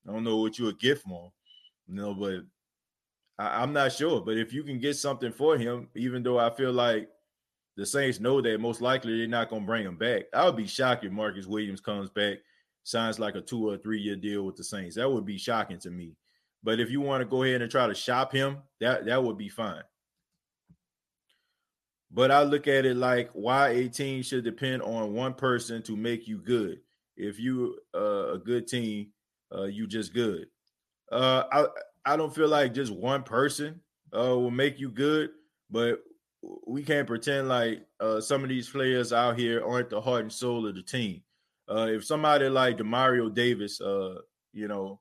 I 0.08 0.12
don't 0.12 0.24
know 0.24 0.36
what 0.36 0.58
you 0.58 0.66
would 0.66 0.78
get 0.78 1.00
for 1.00 1.24
him. 1.26 1.30
You 1.88 1.94
know, 1.96 2.14
but 2.14 2.42
I, 3.38 3.62
I'm 3.62 3.72
not 3.72 3.92
sure. 3.92 4.20
But 4.20 4.38
if 4.38 4.52
you 4.52 4.62
can 4.62 4.78
get 4.78 4.94
something 4.94 5.32
for 5.32 5.58
him, 5.58 5.88
even 5.96 6.22
though 6.22 6.38
I 6.38 6.50
feel 6.50 6.72
like 6.72 7.08
the 7.76 7.84
Saints 7.84 8.20
know 8.20 8.40
that 8.40 8.60
most 8.60 8.80
likely 8.80 9.18
they're 9.18 9.26
not 9.26 9.50
going 9.50 9.62
to 9.62 9.66
bring 9.66 9.84
him 9.84 9.96
back. 9.96 10.24
I 10.32 10.44
would 10.44 10.56
be 10.56 10.66
shocked 10.66 11.04
if 11.04 11.10
Marcus 11.10 11.46
Williams 11.46 11.80
comes 11.80 12.08
back, 12.10 12.38
signs 12.84 13.18
like 13.18 13.34
a 13.34 13.40
two 13.40 13.68
or 13.68 13.76
three 13.76 14.00
year 14.00 14.16
deal 14.16 14.44
with 14.44 14.56
the 14.56 14.64
Saints. 14.64 14.94
That 14.96 15.10
would 15.10 15.24
be 15.24 15.38
shocking 15.38 15.80
to 15.80 15.90
me. 15.90 16.16
But 16.62 16.78
if 16.78 16.90
you 16.90 17.00
want 17.00 17.22
to 17.22 17.26
go 17.26 17.42
ahead 17.42 17.62
and 17.62 17.70
try 17.70 17.86
to 17.86 17.94
shop 17.94 18.32
him, 18.32 18.58
that 18.80 19.04
that 19.06 19.22
would 19.22 19.36
be 19.36 19.48
fine. 19.48 19.82
But 22.14 22.30
I 22.30 22.44
look 22.44 22.68
at 22.68 22.86
it 22.86 22.96
like 22.96 23.30
why 23.32 23.70
a 23.70 23.88
team 23.88 24.22
should 24.22 24.44
depend 24.44 24.82
on 24.82 25.14
one 25.14 25.34
person 25.34 25.82
to 25.82 25.96
make 25.96 26.28
you 26.28 26.38
good. 26.38 26.78
If 27.16 27.40
you 27.40 27.78
uh, 27.92 28.34
a 28.34 28.38
good 28.38 28.68
team, 28.68 29.08
uh, 29.52 29.64
you 29.64 29.88
just 29.88 30.14
good. 30.14 30.46
Uh, 31.10 31.42
I 31.52 32.12
I 32.12 32.16
don't 32.16 32.34
feel 32.34 32.48
like 32.48 32.72
just 32.72 32.92
one 32.92 33.24
person 33.24 33.80
uh, 34.16 34.36
will 34.36 34.52
make 34.52 34.78
you 34.78 34.90
good, 34.90 35.30
but 35.70 36.02
we 36.66 36.84
can't 36.84 37.06
pretend 37.06 37.48
like 37.48 37.84
uh, 37.98 38.20
some 38.20 38.44
of 38.44 38.48
these 38.48 38.68
players 38.68 39.12
out 39.12 39.36
here 39.36 39.64
aren't 39.64 39.90
the 39.90 40.00
heart 40.00 40.22
and 40.22 40.32
soul 40.32 40.66
of 40.68 40.76
the 40.76 40.82
team. 40.82 41.22
Uh, 41.68 41.88
if 41.90 42.04
somebody 42.04 42.48
like 42.48 42.78
Demario 42.78 43.32
Davis, 43.32 43.80
uh, 43.80 44.18
you 44.52 44.68
know, 44.68 45.00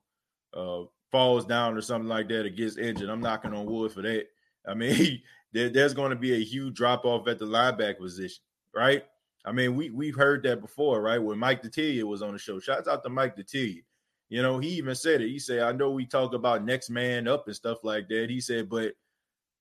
uh, 0.54 0.82
falls 1.12 1.44
down 1.44 1.76
or 1.76 1.80
something 1.80 2.08
like 2.08 2.28
that 2.28 2.46
or 2.46 2.48
gets 2.48 2.76
injured, 2.76 3.08
I'm 3.10 3.20
knocking 3.20 3.54
on 3.54 3.66
wood 3.66 3.92
for 3.92 4.02
that. 4.02 4.26
I 4.66 4.74
mean, 4.74 5.22
there, 5.54 5.70
there's 5.70 5.94
going 5.94 6.10
to 6.10 6.16
be 6.16 6.34
a 6.34 6.44
huge 6.44 6.74
drop 6.74 7.04
off 7.04 7.26
at 7.28 7.38
the 7.38 7.46
linebacker 7.46 7.98
position, 7.98 8.42
right? 8.74 9.04
I 9.46 9.52
mean, 9.52 9.74
we 9.76 9.90
we've 9.90 10.16
heard 10.16 10.42
that 10.42 10.60
before, 10.60 11.00
right? 11.00 11.18
When 11.18 11.38
Mike 11.38 11.62
Detillier 11.62 12.04
was 12.04 12.22
on 12.22 12.32
the 12.32 12.38
show. 12.38 12.58
Shouts 12.58 12.88
out 12.88 13.02
to 13.04 13.08
Mike 13.08 13.36
Detillier. 13.36 13.84
You 14.28 14.42
know, 14.42 14.58
he 14.58 14.68
even 14.70 14.94
said 14.94 15.20
it. 15.22 15.28
He 15.28 15.38
said, 15.38 15.60
"I 15.60 15.72
know 15.72 15.90
we 15.90 16.06
talk 16.06 16.34
about 16.34 16.64
next 16.64 16.90
man 16.90 17.28
up 17.28 17.46
and 17.46 17.56
stuff 17.56 17.84
like 17.84 18.08
that." 18.08 18.28
He 18.28 18.40
said, 18.40 18.68
but 18.68 18.92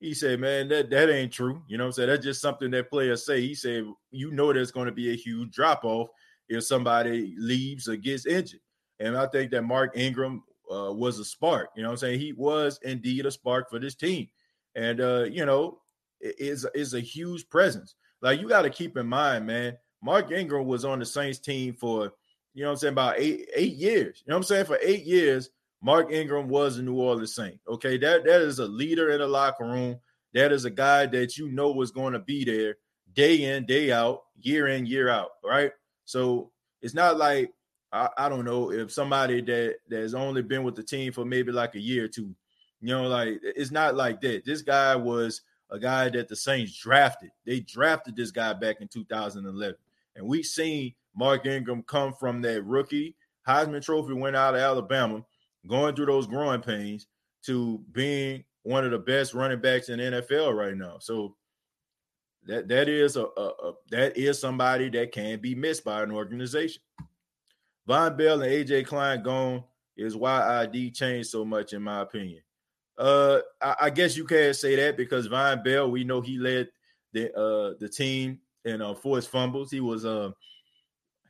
he 0.03 0.13
said, 0.13 0.41
man, 0.41 0.67
that, 0.67 0.89
that 0.89 1.09
ain't 1.09 1.31
true. 1.31 1.63
You 1.65 1.77
know 1.77 1.85
I'm 1.85 1.91
saying? 1.93 2.09
That's 2.09 2.25
just 2.25 2.41
something 2.41 2.69
that 2.71 2.89
players 2.89 3.25
say. 3.25 3.39
He 3.39 3.55
said, 3.55 3.85
you 4.11 4.31
know, 4.31 4.51
there's 4.51 4.71
going 4.71 4.87
to 4.87 4.91
be 4.91 5.11
a 5.11 5.15
huge 5.15 5.51
drop 5.51 5.85
off 5.85 6.09
if 6.49 6.65
somebody 6.65 7.33
leaves 7.37 7.87
or 7.87 7.95
gets 7.95 8.25
injured. 8.25 8.59
And 8.99 9.17
I 9.17 9.27
think 9.27 9.49
that 9.51 9.61
Mark 9.61 9.95
Ingram 9.95 10.43
uh, 10.69 10.91
was 10.91 11.19
a 11.19 11.25
spark. 11.25 11.69
You 11.77 11.83
know 11.83 11.91
I'm 11.91 11.95
saying? 11.95 12.19
He 12.19 12.33
was 12.33 12.79
indeed 12.83 13.25
a 13.25 13.31
spark 13.31 13.69
for 13.69 13.79
this 13.79 13.95
team. 13.95 14.27
And, 14.75 14.99
uh, 14.99 15.23
you 15.23 15.45
know, 15.45 15.79
is, 16.23 16.65
is 16.73 16.93
a 16.93 16.99
huge 16.99 17.49
presence. 17.49 17.95
Like, 18.21 18.39
you 18.39 18.47
got 18.47 18.63
to 18.63 18.69
keep 18.69 18.97
in 18.97 19.07
mind, 19.07 19.45
man, 19.45 19.77
Mark 20.01 20.31
Ingram 20.31 20.65
was 20.65 20.85
on 20.85 20.99
the 20.99 21.05
Saints 21.05 21.39
team 21.39 21.75
for, 21.75 22.13
you 22.53 22.63
know 22.63 22.71
I'm 22.71 22.77
saying, 22.77 22.93
about 22.93 23.19
eight, 23.19 23.49
eight 23.55 23.73
years. 23.73 24.23
You 24.25 24.31
know 24.31 24.37
I'm 24.37 24.43
saying? 24.43 24.65
For 24.65 24.79
eight 24.81 25.03
years– 25.03 25.49
Mark 25.83 26.13
Ingram 26.13 26.47
was 26.47 26.77
a 26.77 26.81
New 26.81 26.95
Orleans 26.95 27.35
Saint. 27.35 27.59
Okay, 27.67 27.97
that 27.97 28.23
that 28.23 28.41
is 28.41 28.59
a 28.59 28.65
leader 28.65 29.09
in 29.09 29.19
the 29.19 29.27
locker 29.27 29.65
room. 29.65 29.99
That 30.33 30.53
is 30.53 30.63
a 30.63 30.69
guy 30.69 31.05
that 31.07 31.37
you 31.37 31.49
know 31.49 31.71
was 31.71 31.91
going 31.91 32.13
to 32.13 32.19
be 32.19 32.45
there 32.45 32.77
day 33.13 33.53
in, 33.53 33.65
day 33.65 33.91
out, 33.91 34.21
year 34.39 34.67
in, 34.67 34.85
year 34.85 35.09
out. 35.09 35.31
Right. 35.43 35.71
So 36.05 36.51
it's 36.81 36.93
not 36.93 37.17
like 37.17 37.51
I, 37.91 38.07
I 38.17 38.29
don't 38.29 38.45
know 38.45 38.71
if 38.71 38.93
somebody 38.93 39.41
that 39.41 39.75
that 39.89 39.99
has 39.99 40.15
only 40.15 40.41
been 40.41 40.63
with 40.63 40.75
the 40.75 40.83
team 40.83 41.11
for 41.11 41.25
maybe 41.25 41.51
like 41.51 41.75
a 41.75 41.81
year 41.81 42.05
or 42.05 42.07
two. 42.07 42.33
You 42.79 42.95
know, 42.95 43.07
like 43.09 43.41
it's 43.43 43.71
not 43.71 43.95
like 43.95 44.21
that. 44.21 44.45
This 44.45 44.61
guy 44.61 44.95
was 44.95 45.41
a 45.73 45.79
guy 45.79 46.07
that 46.09 46.29
the 46.29 46.35
Saints 46.35 46.77
drafted. 46.77 47.31
They 47.45 47.59
drafted 47.59 48.15
this 48.15 48.31
guy 48.31 48.53
back 48.53 48.79
in 48.79 48.87
2011, 48.87 49.75
and 50.15 50.25
we 50.25 50.43
seen 50.43 50.93
Mark 51.13 51.45
Ingram 51.45 51.83
come 51.83 52.13
from 52.13 52.41
that 52.43 52.63
rookie 52.63 53.15
Heisman 53.47 53.83
Trophy 53.83 54.13
went 54.13 54.35
out 54.35 54.55
of 54.55 54.61
Alabama 54.61 55.23
going 55.67 55.95
through 55.95 56.07
those 56.07 56.27
growing 56.27 56.61
pains 56.61 57.07
to 57.43 57.81
being 57.91 58.43
one 58.63 58.85
of 58.85 58.91
the 58.91 58.99
best 58.99 59.33
running 59.33 59.59
backs 59.59 59.89
in 59.89 59.99
the 59.99 60.21
NFL 60.21 60.55
right 60.55 60.75
now. 60.75 60.97
So 60.99 61.35
that 62.45 62.67
that 62.69 62.89
is 62.89 63.15
a, 63.15 63.25
a, 63.25 63.47
a, 63.47 63.73
that 63.91 64.17
is 64.17 64.39
somebody 64.39 64.89
that 64.89 65.11
can 65.11 65.39
be 65.39 65.55
missed 65.55 65.83
by 65.83 66.03
an 66.03 66.11
organization. 66.11 66.81
Vonn 67.87 68.17
Bell 68.17 68.41
and 68.41 68.51
AJ 68.51 68.85
Klein 68.85 69.21
gone 69.23 69.63
is 69.97 70.15
why 70.15 70.61
ID 70.61 70.91
changed 70.91 71.29
so 71.29 71.43
much, 71.43 71.73
in 71.73 71.81
my 71.81 72.01
opinion. 72.01 72.41
Uh, 72.97 73.39
I, 73.61 73.75
I 73.81 73.89
guess 73.89 74.15
you 74.15 74.25
can't 74.25 74.55
say 74.55 74.75
that 74.75 74.97
because 74.97 75.27
Vonn 75.27 75.63
Bell, 75.63 75.89
we 75.89 76.03
know 76.03 76.21
he 76.21 76.37
led 76.37 76.69
the 77.13 77.31
uh 77.35 77.73
the 77.79 77.89
team 77.89 78.39
in 78.65 78.81
uh 78.81 78.93
forced 78.93 79.29
fumbles. 79.29 79.71
He 79.71 79.79
was 79.79 80.05
uh 80.05 80.31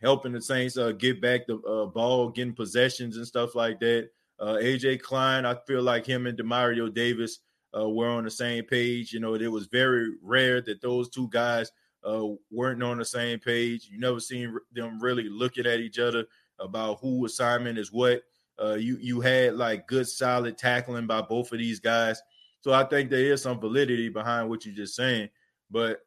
helping 0.02 0.34
the 0.34 0.42
Saints 0.42 0.78
uh 0.78 0.92
get 0.92 1.22
back 1.22 1.48
the 1.48 1.58
uh, 1.60 1.86
ball, 1.86 2.30
getting 2.30 2.54
possessions 2.54 3.18
and 3.18 3.28
stuff 3.28 3.56
like 3.56 3.80
that. 3.80 4.10
Uh, 4.40 4.58
AJ 4.62 5.02
Klein, 5.02 5.46
I 5.46 5.56
feel 5.68 5.82
like 5.82 6.06
him 6.06 6.28
and 6.28 6.38
Demario 6.38 6.94
Davis 6.94 7.40
uh, 7.78 7.88
were 7.90 8.10
on 8.10 8.24
the 8.26 8.32
same 8.32 8.66
page. 8.66 9.14
You 9.14 9.20
know, 9.20 9.36
it 9.36 9.48
was 9.48 9.68
very 9.68 10.12
rare 10.22 10.62
that 10.62 10.82
those 10.82 11.10
two 11.10 11.30
guys 11.30 11.72
uh, 12.04 12.26
weren't 12.52 12.84
on 12.84 12.98
the 12.98 13.06
same 13.06 13.40
page. 13.40 13.88
You 13.90 14.00
never 14.00 14.20
seen 14.20 14.58
them 14.74 15.00
really 15.00 15.30
looking 15.30 15.66
at 15.66 15.80
each 15.80 16.00
other 16.00 16.26
about 16.60 17.00
who 17.00 17.26
assignment 17.26 17.78
is 17.78 17.92
what. 17.92 18.24
Uh, 18.62 18.76
you 18.76 18.98
you 19.02 19.20
had 19.22 19.56
like 19.56 19.88
good 19.88 20.08
solid 20.08 20.58
tackling 20.58 21.08
by 21.08 21.22
both 21.22 21.52
of 21.52 21.60
these 21.60 21.80
guys. 21.80 22.22
So 22.62 22.72
I 22.72 22.84
think 22.86 23.10
there 23.10 23.34
is 23.34 23.42
some 23.42 23.60
validity 23.60 24.10
behind 24.10 24.50
what 24.50 24.66
you're 24.66 24.76
just 24.76 24.96
saying. 24.96 25.30
But 25.70 26.00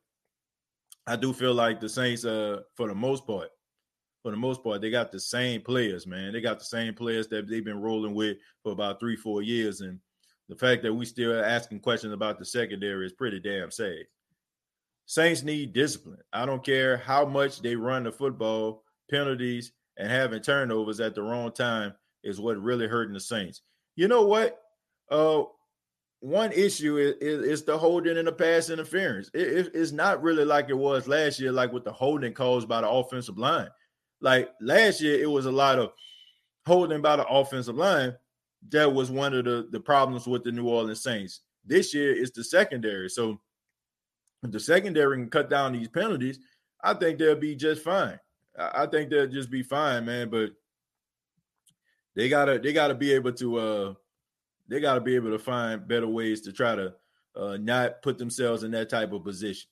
I 1.07 1.16
do 1.16 1.32
feel 1.32 1.55
like 1.55 1.80
the 1.80 1.88
Saints, 1.88 2.24
uh, 2.24 2.62
for 2.74 2.88
the 2.88 2.94
most 2.94 3.26
part, 3.26 3.51
for 4.22 4.30
the 4.30 4.36
most 4.36 4.64
part, 4.64 4.80
they 4.80 4.90
got 4.90 5.12
the 5.12 5.20
same 5.20 5.61
players, 5.61 6.07
man. 6.07 6.32
They 6.32 6.40
got 6.40 6.59
the 6.59 6.64
same 6.64 6.94
players 6.94 7.28
that 7.28 7.49
they've 7.49 7.64
been 7.64 7.80
rolling 7.80 8.14
with 8.14 8.38
for 8.62 8.72
about 8.72 8.99
three, 8.99 9.16
four 9.16 9.42
years. 9.42 9.82
And 9.82 10.01
the 10.49 10.57
fact 10.57 10.82
that 10.82 10.94
we 10.94 11.05
still 11.05 11.44
asking 11.44 11.80
questions 11.80 12.12
about 12.12 12.38
the 12.38 12.44
secondary 12.44 13.07
is 13.07 13.12
pretty 13.12 13.38
damn 13.38 13.70
sad. 13.70 14.07
Saints 15.05 15.44
need 15.44 15.72
discipline. 15.72 16.18
I 16.32 16.47
don't 16.47 16.64
care 16.64 16.97
how 16.97 17.24
much 17.24 17.61
they 17.61 17.76
run 17.76 18.03
the 18.03 18.11
football, 18.11 18.82
penalties, 19.09 19.72
and 19.97 20.11
having 20.11 20.42
turnovers 20.42 20.99
at 20.99 21.14
the 21.14 21.22
wrong 21.22 21.53
time 21.53 21.94
is 22.27 22.41
what 22.41 22.61
really 22.61 22.87
hurting 22.87 23.14
the 23.14 23.20
Saints. 23.20 23.62
You 23.95 24.09
know 24.09 24.27
what? 24.27 24.59
Uh, 25.11 25.45
one 26.20 26.51
issue 26.53 26.97
is, 26.99 27.14
is, 27.20 27.47
is 27.47 27.64
the 27.64 27.79
holding 27.79 28.18
and 28.18 28.27
the 28.27 28.33
pass 28.33 28.70
interference. 28.70 29.31
It, 29.33 29.49
it, 29.49 29.70
it's 29.74 29.93
not 29.93 30.22
really 30.22 30.45
like 30.45 30.68
it 30.68 30.74
was 30.74 31.07
last 31.07 31.39
year, 31.39 31.53
like 31.53 31.72
with 31.72 31.85
the 31.85 31.93
holding 31.93 32.33
caused 32.33 32.68
by 32.68 32.81
the 32.81 32.89
offensive 32.89 33.39
line. 33.39 33.68
Like 34.20 34.51
last 34.61 35.01
year, 35.01 35.22
it 35.22 35.31
was 35.31 35.47
a 35.47 35.53
lot 35.53 35.79
of 35.79 35.93
holding 36.66 37.03
by 37.03 37.16
the 37.16 37.27
offensive 37.27 37.77
line. 37.77 38.14
That 38.70 38.93
was 38.93 39.11
one 39.11 39.35
of 39.35 39.45
the, 39.45 39.68
the 39.70 39.81
problems 39.81 40.27
with 40.27 40.43
the 40.43 40.53
New 40.53 40.68
Orleans 40.68 41.03
Saints. 41.03 41.41
This 41.64 41.95
year, 41.95 42.12
it's 42.12 42.33
the 42.33 42.43
secondary. 42.43 43.09
So 43.09 43.41
if 44.43 44.51
the 44.51 44.61
secondary 44.61 45.18
can 45.18 45.31
cut 45.31 45.51
down 45.51 45.72
these 45.72 45.89
penalties, 45.89 46.39
I 46.83 46.95
think 46.95 47.18
they'll 47.18 47.37
be 47.37 47.55
just 47.55 47.83
fine. 47.83 48.18
I 48.59 48.87
think 48.87 49.11
they'll 49.11 49.27
just 49.27 49.51
be 49.51 49.62
fine, 49.62 50.07
man. 50.07 50.31
But 50.31 50.51
they 52.16 52.28
gotta 52.28 52.58
they 52.58 52.72
gotta 52.72 52.94
be 52.94 53.12
able 53.12 53.32
to 53.32 53.58
uh 53.58 53.94
they 54.68 54.80
gotta 54.80 55.00
be 55.00 55.14
able 55.14 55.30
to 55.30 55.38
find 55.38 55.86
better 55.86 56.08
ways 56.08 56.40
to 56.40 56.52
try 56.52 56.74
to 56.74 56.94
uh 57.36 57.56
not 57.58 58.02
put 58.02 58.18
themselves 58.18 58.64
in 58.64 58.72
that 58.72 58.88
type 58.88 59.12
of 59.12 59.22
position. 59.22 59.68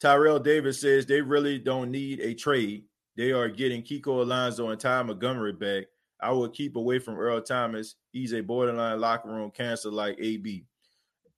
Tyrell 0.00 0.40
Davis 0.40 0.80
says 0.80 1.06
they 1.06 1.22
really 1.22 1.58
don't 1.58 1.90
need 1.90 2.20
a 2.20 2.34
trade. 2.34 2.84
They 3.16 3.30
are 3.30 3.48
getting 3.48 3.82
Kiko 3.82 4.22
Alonso 4.22 4.68
and 4.68 4.80
Ty 4.80 5.04
Montgomery 5.04 5.52
back. 5.52 5.84
I 6.20 6.32
would 6.32 6.52
keep 6.52 6.76
away 6.76 6.98
from 6.98 7.18
Earl 7.18 7.40
Thomas. 7.40 7.94
He's 8.12 8.34
a 8.34 8.40
borderline 8.40 9.00
locker 9.00 9.28
room 9.28 9.50
cancer 9.50 9.90
like 9.90 10.16
AB. 10.18 10.66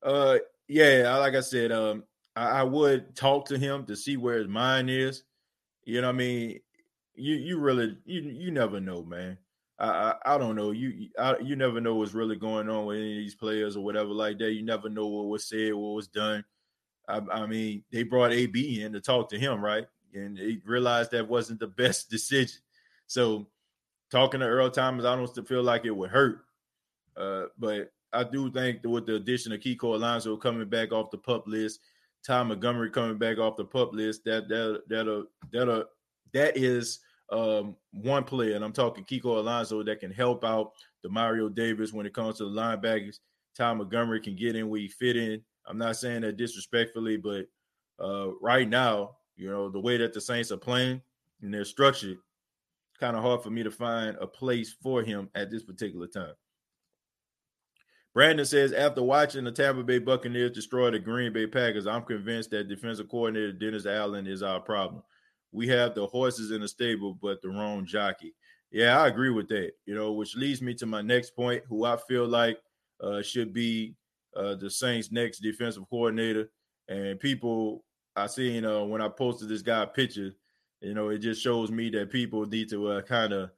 Uh 0.03 0.39
yeah, 0.69 1.17
like 1.19 1.35
I 1.35 1.41
said, 1.41 1.71
um, 1.71 2.05
I, 2.35 2.61
I 2.61 2.63
would 2.65 3.15
talk 3.15 3.47
to 3.49 3.59
him 3.59 3.85
to 3.87 3.95
see 3.97 4.17
where 4.17 4.39
his 4.39 4.49
mind 4.49 4.91
is. 4.91 5.23
You 5.85 6.01
know 6.01 6.09
what 6.09 6.15
I 6.15 6.19
mean? 6.19 6.61
You 7.15 7.35
you 7.35 7.59
really 7.59 7.97
you 8.05 8.23
you 8.23 8.51
never 8.51 8.81
know, 8.81 9.03
man. 9.05 9.39
I, 9.79 10.15
I, 10.25 10.39
don't 10.39 10.57
know. 10.57 10.71
You 10.71 11.09
I, 11.19 11.37
you 11.39 11.55
never 11.55 11.81
know 11.81 11.97
what's 11.97 12.15
really 12.15 12.37
going 12.37 12.69
on 12.71 12.87
with 12.87 12.97
any 12.97 13.13
of 13.13 13.19
these 13.19 13.35
players 13.35 13.77
or 13.77 13.85
whatever 13.85 14.09
like 14.09 14.39
that. 14.39 14.53
You 14.53 14.63
never 14.63 14.89
know 14.89 15.07
what 15.07 15.29
was 15.29 15.45
said, 15.45 15.75
what 15.75 15.95
was 15.95 16.09
done. 16.09 16.45
I, 17.09 17.21
I 17.31 17.47
mean, 17.47 17.85
they 17.93 18.03
brought 18.03 18.33
AB 18.33 18.83
in 18.83 18.93
to 18.95 19.01
talk 19.01 19.29
to 19.31 19.39
him, 19.39 19.63
right? 19.63 19.87
And 20.15 20.37
they 20.37 20.59
realized 20.65 21.11
that 21.11 21.29
wasn't 21.29 21.61
the 21.61 21.67
best 21.67 22.11
decision. 22.11 22.61
So 23.07 23.49
talking 24.11 24.41
to 24.41 24.47
Earl 24.47 24.71
Thomas, 24.71 25.05
I 25.05 25.15
don't 25.15 25.49
feel 25.49 25.63
like 25.63 25.85
it 25.85 25.97
would 25.97 26.11
hurt. 26.11 26.41
Uh, 27.17 27.45
but 27.59 27.93
I 28.13 28.25
do 28.25 28.51
think 28.51 28.83
that 28.83 28.89
with 28.89 29.07
the 29.07 29.17
addition 29.17 29.53
of 29.53 29.61
Kiko 29.61 29.95
Alonso 29.95 30.37
coming 30.37 30.69
back 30.69 30.93
off 30.93 31.11
the 31.11 31.19
pup 31.19 31.47
list, 31.47 31.81
Ty 32.27 32.43
Montgomery 32.45 32.91
coming 32.91 33.19
back 33.19 33.39
off 33.39 33.57
the 33.57 33.65
pup 33.65 33.93
list, 33.93 34.25
that 34.25 34.49
that 34.49 34.83
that 34.89 35.27
that 35.53 35.87
that 36.33 36.57
is 36.57 37.01
um, 37.31 37.77
one 37.93 38.25
player, 38.25 38.55
and 38.55 38.65
I'm 38.65 38.73
talking 38.73 39.05
Kiko 39.05 39.39
Alonso 39.39 39.83
that 39.83 40.01
can 40.01 40.13
help 40.13 40.45
out 40.45 40.73
Demario 41.05 41.53
Davis 41.53 41.93
when 41.93 42.07
it 42.07 42.15
comes 42.15 42.39
to 42.39 42.45
the 42.45 42.51
linebackers. 42.51 43.19
Ty 43.57 43.75
Montgomery 43.75 44.21
can 44.21 44.37
get 44.37 44.57
in 44.57 44.69
where 44.69 44.81
he 44.81 44.89
fit 44.89 45.17
in. 45.17 45.43
I'm 45.67 45.79
not 45.79 45.97
saying 45.97 46.21
that 46.23 46.37
disrespectfully, 46.37 47.17
but 47.17 47.47
uh, 47.99 48.33
right 48.41 48.69
now, 48.69 49.17
you 49.37 49.51
know, 49.51 49.69
the 49.69 49.81
way 49.81 49.97
that 49.97 50.13
the 50.13 50.21
Saints 50.21 50.53
are 50.53 50.57
playing 50.57 51.01
and 51.43 51.53
they're 51.53 51.65
structured, 51.65 52.19
kind 53.01 53.17
of 53.17 53.23
hard 53.23 53.43
for 53.43 53.51
me 53.51 53.63
to 53.63 53.71
find 53.71 54.17
a 54.21 54.27
place 54.27 54.75
for 54.83 55.03
him 55.03 55.29
at 55.35 55.51
this 55.51 55.63
particular 55.63 56.07
time. 56.07 56.35
Brandon 58.15 58.47
says, 58.47 58.73
after 58.73 59.03
watching 59.03 59.45
the 59.45 59.53
Tampa 59.53 59.83
Bay 59.83 59.99
Buccaneers 59.99 60.53
destroy 60.53 60.91
the 60.91 60.99
Green 60.99 61.33
Bay 61.33 61.47
Packers, 61.47 61.87
I'm 61.87 62.03
convinced 62.03 62.51
that 62.51 62.69
defensive 62.69 63.11
coordinator 63.11 63.53
Dennis 63.53 63.85
Allen 63.85 64.27
is 64.27 64.43
our 64.43 64.61
problem 64.61 65.03
we 65.57 65.67
have 65.69 65.95
the 65.95 66.07
horses 66.07 66.51
in 66.51 66.61
the 66.61 66.69
stable, 66.69 67.19
but 67.21 67.41
the 67.41 67.49
wrong 67.49 67.87
jockey. 67.87 68.35
Yeah, 68.71 69.01
I 69.01 69.09
agree 69.09 69.31
with 69.31 69.49
that. 69.49 69.73
You 69.87 69.95
know, 69.95 70.13
which 70.13 70.37
leads 70.37 70.61
me 70.61 70.75
to 70.75 70.87
my 70.87 71.01
next 71.01 71.35
point, 71.35 71.63
who 71.67 71.85
I 71.87 71.97
feel 71.97 72.29
like 72.29 72.59
uh, 73.03 73.23
should 73.23 73.55
be 73.55 73.95
uh, 74.37 74.57
the 74.57 74.71
Saints' 74.71 75.11
next 75.11 75.39
defensive 75.39 75.85
coordinator. 75.89 76.51
And 76.89 77.19
people, 77.19 77.85
I 78.15 78.27
seen 78.27 78.67
uh, 78.67 78.85
when 78.85 79.01
I 79.01 79.09
posted 79.09 79.49
this 79.49 79.63
guy 79.63 79.87
picture, 79.87 80.33
you 80.83 80.93
know, 80.93 81.09
it 81.09 81.19
just 81.19 81.43
shows 81.43 81.71
me 81.71 81.89
that 81.91 82.11
people 82.11 82.45
need 82.45 82.69
to 82.69 82.89
uh, 82.89 83.03
kind 83.03 83.33
of 83.33 83.51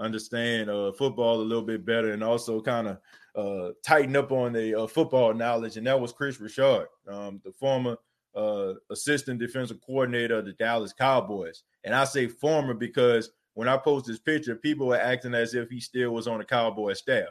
understand 0.00 0.68
uh, 0.68 0.90
football 0.90 1.40
a 1.40 1.42
little 1.42 1.62
bit 1.62 1.86
better 1.86 2.12
and 2.12 2.24
also 2.24 2.60
kind 2.60 2.88
of 2.88 2.98
uh, 3.36 3.72
tighten 3.84 4.16
up 4.16 4.32
on 4.32 4.52
the 4.52 4.76
uh, 4.76 4.86
football 4.88 5.32
knowledge. 5.32 5.76
And 5.76 5.86
that 5.86 6.00
was 6.00 6.12
Kris 6.12 6.40
Richard, 6.40 6.88
um, 7.08 7.40
the 7.44 7.52
former 7.52 7.96
uh, 8.34 8.74
assistant 8.90 9.40
defensive 9.40 9.80
coordinator 9.84 10.38
of 10.38 10.44
the 10.44 10.52
Dallas 10.52 10.92
Cowboys. 10.92 11.62
And 11.84 11.94
I 11.94 12.04
say 12.04 12.26
former 12.26 12.74
because 12.74 13.30
when 13.54 13.68
I 13.68 13.76
post 13.76 14.06
this 14.06 14.18
picture, 14.18 14.56
people 14.56 14.92
are 14.92 15.00
acting 15.00 15.34
as 15.34 15.54
if 15.54 15.70
he 15.70 15.80
still 15.80 16.10
was 16.10 16.26
on 16.26 16.38
the 16.38 16.44
Cowboy 16.44 16.94
staff. 16.94 17.28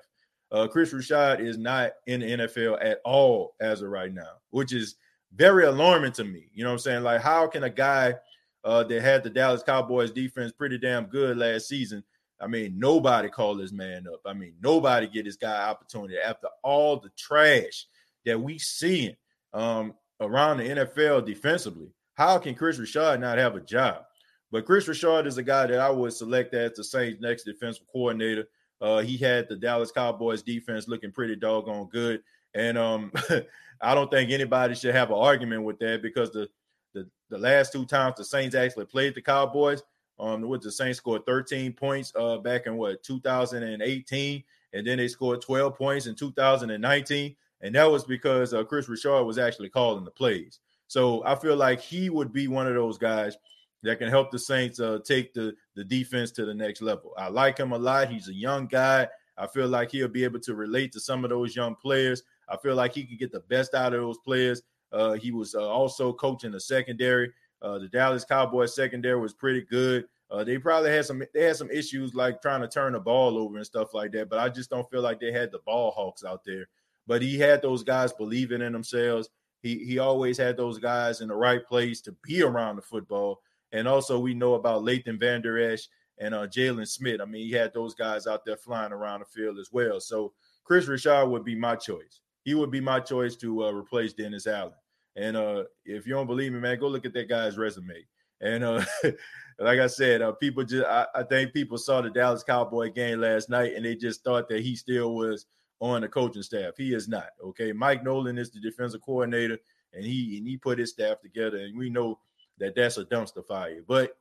Uh, 0.51 0.68
Kris 0.68 0.93
Richard 0.93 1.41
is 1.41 1.58
not 1.58 1.91
in 2.06 2.20
the 2.20 2.28
NFL 2.28 2.78
at 2.84 2.99
all 3.04 3.56
as 3.60 3.82
of 3.82 3.89
right 3.89 4.14
now, 4.14 4.34
which 4.51 4.72
is 4.72 4.95
very 5.36 5.66
alarming 5.66 6.12
to 6.14 6.24
me. 6.24 6.49
You 6.54 6.64
know 6.64 6.70
what 6.70 6.74
I'm 6.74 6.80
saying? 6.80 7.04
Like, 7.04 7.22
how 7.22 7.47
can 7.47 7.64
a 7.64 7.70
guy 7.70 8.16
uh, 8.64 8.84
that 8.84 9.01
had 9.01 9.24
the 9.24 9.30
Dallas 9.30 9.64
Cowboys 9.64 10.12
defense 10.12 10.51
pretty 10.51 10.78
damn 10.78 11.06
good 11.06 11.38
last 11.38 11.68
season? 11.68 12.04
I 12.39 12.47
mean, 12.47 12.78
nobody 12.78 13.30
call 13.30 13.56
this 13.56 13.72
man 13.72 14.06
up. 14.12 14.22
I 14.26 14.34
mean, 14.34 14.54
nobody 14.62 15.08
get 15.08 15.26
this 15.26 15.38
guy 15.38 15.70
opportunity 15.70 16.18
after 16.18 16.47
all 16.62 16.97
the 16.97 17.10
trash 17.18 17.88
that 18.26 18.39
we 18.39 18.60
seeing. 18.60 19.16
Um, 19.54 19.93
around 20.24 20.57
the 20.57 20.63
NFL 20.63 21.26
defensively. 21.26 21.89
How 22.15 22.38
can 22.38 22.55
Kris 22.55 22.78
Richard 22.78 23.19
not 23.19 23.38
have 23.38 23.55
a 23.55 23.61
job? 23.61 24.03
But 24.51 24.65
Kris 24.65 24.88
Richard 24.88 25.26
is 25.26 25.38
a 25.38 25.43
guy 25.43 25.65
that 25.67 25.80
I 25.80 25.89
would 25.89 26.13
select 26.13 26.53
as 26.53 26.74
the 26.74 26.84
Saints' 26.84 27.19
next 27.19 27.43
defensive 27.43 27.88
coordinator. 27.91 28.47
Uh, 28.80 28.99
he 28.99 29.17
had 29.17 29.49
the 29.49 29.55
Dallas 29.55 29.91
Cowboys 29.91 30.43
defense 30.43 30.88
looking 30.88 31.11
pretty 31.11 31.36
doggone 31.36 31.88
good, 31.91 32.21
and 32.53 32.78
um, 32.78 33.11
I 33.82 33.95
don't 33.95 34.11
think 34.11 34.30
anybody 34.30 34.76
should 34.76 34.93
have 34.93 35.09
an 35.09 35.17
argument 35.17 35.63
with 35.63 35.80
that 35.80 36.01
because 36.01 36.32
the, 36.32 36.47
the 36.93 37.09
the 37.30 37.38
last 37.38 37.71
two 37.71 37.86
times 37.86 38.15
the 38.17 38.26
Saints 38.26 38.55
actually 38.55 38.86
played 38.86 39.15
the 39.15 39.21
Cowboys, 39.21 39.82
um, 40.19 40.41
the 40.41 40.71
Saints 40.71 40.97
scored 40.97 41.26
13 41.26 41.74
points 41.74 42.11
uh 42.15 42.38
back 42.38 42.67
in 42.67 42.78
what 42.78 43.01
2018, 43.03 44.43
and 44.74 44.86
then 44.86 44.97
they 44.97 45.07
scored 45.07 45.41
12 45.41 45.76
points 45.76 46.05
in 46.05 46.15
2019 46.15 47.36
and 47.64 47.74
that 47.76 47.89
was 47.89 48.03
because 48.03 48.53
uh, 48.53 48.64
Kris 48.64 48.89
Richard 48.89 49.24
was 49.24 49.39
actually 49.39 49.70
calling 49.70 50.03
the 50.03 50.11
plays. 50.11 50.59
So 50.88 51.24
I 51.26 51.34
feel 51.36 51.55
like 51.55 51.80
he 51.80 52.09
would 52.09 52.32
be 52.32 52.47
one 52.47 52.68
of 52.68 52.76
those 52.76 52.97
guys 52.97 53.36
that 53.82 53.97
can 53.99 54.09
help 54.09 54.32
the 54.32 54.38
Saints 54.38 54.80
uh, 54.80 54.99
take 55.03 55.34
the 55.34 55.55
the 55.76 55.84
defense 55.84 56.32
to 56.32 56.45
the 56.45 56.53
next 56.53 56.82
level. 56.82 57.14
I 57.18 57.30
like 57.30 57.57
him 57.57 57.72
a 57.72 57.78
lot. 57.78 58.09
He's 58.09 58.28
a 58.28 58.34
young 58.34 58.68
guy. 58.68 59.07
I 59.38 59.47
feel 59.47 59.68
like 59.68 59.91
he'll 59.91 60.07
be 60.09 60.26
able 60.26 60.41
to 60.41 60.53
relate 60.53 60.91
to 60.91 60.99
some 60.99 61.24
of 61.24 61.32
those 61.32 61.55
young 61.55 61.76
players. 61.76 62.22
I 62.47 62.57
feel 62.57 62.76
like 62.76 62.93
he 62.93 63.05
could 63.05 63.18
get 63.18 63.32
the 63.32 63.39
best 63.39 63.74
out 63.74 63.93
of 63.93 64.01
those 64.01 64.20
players. 64.20 64.61
Uh, 64.91 65.14
he 65.14 65.32
was 65.32 65.55
uh, 65.55 65.68
also 65.68 66.14
coaching 66.14 66.51
the 66.51 66.59
secondary. 66.59 67.32
Uh, 67.61 67.80
the 67.80 67.88
Dallas 67.88 68.26
Cowboys 68.26 68.76
secondary 68.76 69.20
was 69.20 69.34
pretty 69.34 69.61
good. 69.61 70.05
Uh, 70.30 70.43
they 70.43 70.57
probably 70.57 70.91
had 70.91 71.05
some 71.05 71.24
they 71.34 71.43
had 71.43 71.55
some 71.55 71.72
issues 71.72 72.14
like 72.14 72.41
trying 72.41 72.61
to 72.61 72.68
turn 72.68 72.93
the 72.93 72.99
ball 72.99 73.38
over 73.38 73.55
and 73.55 73.66
stuff 73.66 73.93
like 73.93 74.11
that, 74.11 74.30
but 74.30 74.39
I 74.39 74.49
just 74.49 74.70
don't 74.70 74.89
feel 74.91 75.01
like 75.01 75.20
they 75.20 75.32
had 75.32 75.51
the 75.51 75.59
ball 75.59 75.91
hawks 75.91 76.26
out 76.26 76.43
there 76.43 76.68
but 77.08 77.22
he 77.22 77.38
had 77.38 77.62
those 77.62 77.84
guys 77.84 78.14
believing 78.14 78.62
in 78.62 78.74
themselves. 78.74 79.30
he 79.62 79.80
he 79.86 79.99
always 79.99 80.38
had 80.38 80.58
those 80.58 80.80
guys 80.80 81.22
in 81.22 81.28
the 81.28 81.36
right 81.36 81.66
place 81.66 82.01
to 82.01 82.16
be 82.24 82.41
around 82.41 82.76
the 82.76 82.82
football. 82.82 83.41
And 83.72 83.88
also 83.88 84.20
we 84.20 84.34
know 84.34 84.54
about 84.54 84.84
Leighton 84.84 85.18
Vander 85.18 85.58
Esch 85.60 85.88
and 86.20 86.34
uh, 86.34 86.47
Jaylon 86.47 86.88
Smith. 86.88 87.22
I 87.22 87.26
mean, 87.26 87.45
he 87.47 87.51
had 87.51 87.74
those 87.74 87.95
guys 87.95 88.28
out 88.28 88.45
there 88.45 88.58
flying 88.58 88.93
around 88.93 89.22
the 89.22 89.26
field 89.26 89.58
as 89.58 89.70
well. 89.72 89.99
So 89.99 90.34
Kris 90.64 90.88
Richard 90.88 91.28
would 91.28 91.43
be 91.43 91.56
my 91.56 91.76
choice. 91.76 92.22
He 92.43 92.54
would 92.54 92.72
be 92.72 92.82
my 92.82 92.99
choice 92.99 93.36
to 93.38 93.66
uh, 93.66 93.72
replace 93.72 94.14
Dennis 94.14 94.47
Allen. 94.47 94.74
And 95.16 95.38
uh, 95.38 95.64
if 95.86 96.06
you 96.08 96.14
don't 96.14 96.28
believe 96.28 96.54
me, 96.54 96.60
man, 96.60 96.80
go 96.80 96.88
look 96.88 97.06
at 97.06 97.14
that 97.14 97.30
guy's 97.30 97.58
resume. 97.58 98.06
And 98.41 98.64
uh, 98.64 98.84
like 99.60 99.80
I 99.80 99.88
said, 99.88 100.22
uh, 100.22 100.34
people 100.34 100.64
just 100.64 100.86
I, 100.86 101.06
I, 101.16 101.24
think 101.24 101.54
people 101.54 101.78
saw 101.78 102.01
the 102.01 102.10
Dallas 102.10 102.43
Cowboy 102.43 102.91
game 102.91 103.22
last 103.22 103.49
night 103.49 103.74
and 103.76 103.86
they 103.86 103.95
just 103.95 104.24
thought 104.24 104.49
that 104.49 104.62
he 104.62 104.76
still 104.76 105.16
was 105.16 105.45
on 105.84 106.01
the 106.01 106.07
coaching 106.07 106.41
staff. 106.43 106.73
He 106.77 106.93
is 106.93 107.07
not. 107.07 107.27
Okay, 107.43 107.73
Mike 107.73 108.03
Nolan 108.03 108.38
is 108.38 108.51
the 108.51 108.59
defensive 108.59 109.01
coordinator, 109.01 109.57
and 109.93 110.05
he 110.05 110.38
and 110.38 110.47
he 110.47 110.57
put 110.57 110.79
his 110.79 110.91
staff 110.91 111.19
together, 111.21 111.57
and 111.57 111.77
we 111.77 111.89
know 111.89 112.19
that 112.59 112.75
that's 112.75 112.97
a 112.97 113.05
dumpster 113.05 113.45
fire. 113.45 113.81
But 113.86 114.15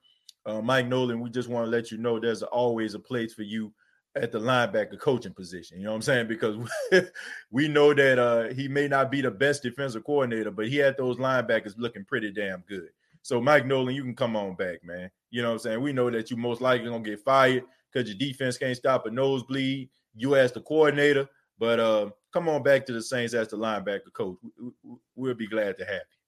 uh, 0.45 0.61
Mike 0.61 0.89
Nolan, 0.89 1.21
we 1.21 1.31
just 1.31 1.49
want 1.49 1.67
to 1.67 1.71
let 1.71 1.91
you 1.93 1.99
know 1.99 2.19
there's 2.19 2.43
always 2.43 2.95
a 2.95 2.99
place 2.99 3.33
for 3.33 3.43
you 3.43 3.73
at 4.17 4.33
the 4.33 4.41
linebacker 4.41 4.99
coaching 4.99 5.33
position. 5.33 5.79
You 5.79 5.85
know 5.85 5.91
what 5.91 5.97
I'm 5.97 6.03
saying? 6.03 6.29
Because 6.29 6.57
we 7.51 7.69
know 7.69 7.95
that 7.95 8.19
uh, 8.19 8.53
he 8.53 8.67
may 8.67 8.89
not 8.89 9.11
be 9.11 9.21
the 9.21 9.31
best 9.31 9.63
defensive 9.63 10.05
coordinator, 10.05 10.51
but 10.51 10.69
he 10.69 10.77
had 10.77 10.97
those 10.97 11.17
linebackers 11.17 11.75
looking 11.79 12.05
pretty 12.05 12.33
damn 12.33 12.65
good. 12.69 12.89
So 13.23 13.41
Mike 13.41 13.67
Nolan, 13.67 13.95
you 13.95 14.03
can 14.03 14.17
come 14.17 14.35
on 14.35 14.57
back, 14.57 14.85
man. 14.85 15.11
You 15.31 15.43
know 15.43 15.49
what 15.51 15.55
I'm 15.55 15.59
saying? 15.61 15.81
We 15.81 15.93
know 15.93 16.11
that 16.11 16.31
you 16.31 16.37
most 16.37 16.61
likely 16.61 16.91
gonna 16.91 17.05
get 17.05 17.21
fired 17.21 17.63
because 17.93 18.09
your 18.09 18.19
defense 18.19 18.59
can't 18.59 18.77
stop 18.77 19.07
a 19.07 19.11
nosebleed. 19.11 19.89
You 20.15 20.35
as 20.35 20.53
the 20.53 20.61
coordinator, 20.61 21.29
but 21.63 21.79
uh, 21.79 22.11
come 22.33 22.49
on 22.49 22.65
back 22.65 22.85
to 22.85 22.93
the 22.93 23.01
Saints 23.01 23.35
as 23.35 23.47
the 23.47 23.57
linebacker 23.57 24.13
coach. 24.13 24.37
We'll 25.15 25.35
be 25.35 25.47
glad 25.47 25.79
to 25.79 25.85
have 25.85 25.95
you. 25.95 26.19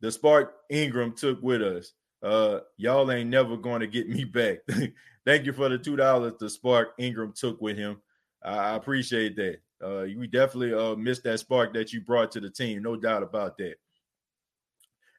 The 0.00 0.10
spark 0.10 0.54
Ingram 0.70 1.12
took 1.12 1.42
with 1.42 1.60
us. 1.60 1.92
Uh, 2.22 2.60
y'all 2.78 3.12
ain't 3.12 3.28
never 3.28 3.58
going 3.58 3.80
to 3.80 3.86
get 3.86 4.08
me 4.08 4.24
back. 4.24 4.60
Thank 5.26 5.44
you 5.44 5.52
for 5.52 5.68
the 5.68 5.76
two 5.76 5.96
dollars 5.96 6.32
the 6.40 6.48
spark 6.48 6.94
Ingram 6.98 7.34
took 7.36 7.60
with 7.60 7.76
him. 7.76 8.00
I 8.42 8.76
appreciate 8.76 9.36
that. 9.36 9.58
Uh, 9.84 10.06
we 10.16 10.26
definitely 10.26 10.72
uh, 10.72 10.96
missed 10.96 11.24
that 11.24 11.40
spark 11.40 11.74
that 11.74 11.92
you 11.92 12.00
brought 12.00 12.32
to 12.32 12.40
the 12.40 12.48
team, 12.48 12.82
no 12.82 12.96
doubt 12.96 13.22
about 13.22 13.58
that. 13.58 13.74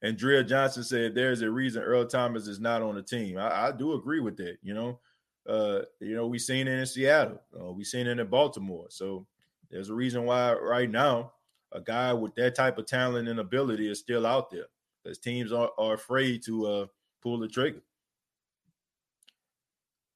And 0.01 0.17
Drea 0.17 0.43
Johnson 0.43 0.83
said 0.83 1.13
there's 1.13 1.43
a 1.43 1.51
reason 1.51 1.83
Earl 1.83 2.07
Thomas 2.07 2.47
is 2.47 2.59
not 2.59 2.81
on 2.81 2.95
the 2.95 3.03
team. 3.03 3.37
I, 3.37 3.67
I 3.67 3.71
do 3.71 3.93
agree 3.93 4.19
with 4.19 4.37
that. 4.37 4.57
You 4.63 4.73
know, 4.73 4.99
uh, 5.47 5.81
you 5.99 6.15
know, 6.15 6.27
we 6.27 6.39
seen 6.39 6.67
it 6.67 6.79
in 6.79 6.85
Seattle, 6.85 7.41
uh, 7.59 7.71
we 7.71 7.83
seen 7.83 8.07
it 8.07 8.19
in 8.19 8.27
Baltimore. 8.27 8.87
So 8.89 9.25
there's 9.69 9.89
a 9.89 9.93
reason 9.93 10.25
why 10.25 10.53
right 10.53 10.89
now 10.89 11.33
a 11.71 11.81
guy 11.81 12.13
with 12.13 12.33
that 12.35 12.55
type 12.55 12.77
of 12.77 12.85
talent 12.85 13.27
and 13.27 13.39
ability 13.39 13.89
is 13.89 13.99
still 13.99 14.25
out 14.25 14.49
there 14.49 14.67
because 15.03 15.17
teams 15.17 15.51
are, 15.51 15.71
are 15.77 15.93
afraid 15.93 16.43
to 16.45 16.65
uh, 16.65 16.85
pull 17.21 17.37
the 17.37 17.47
trigger. 17.47 17.81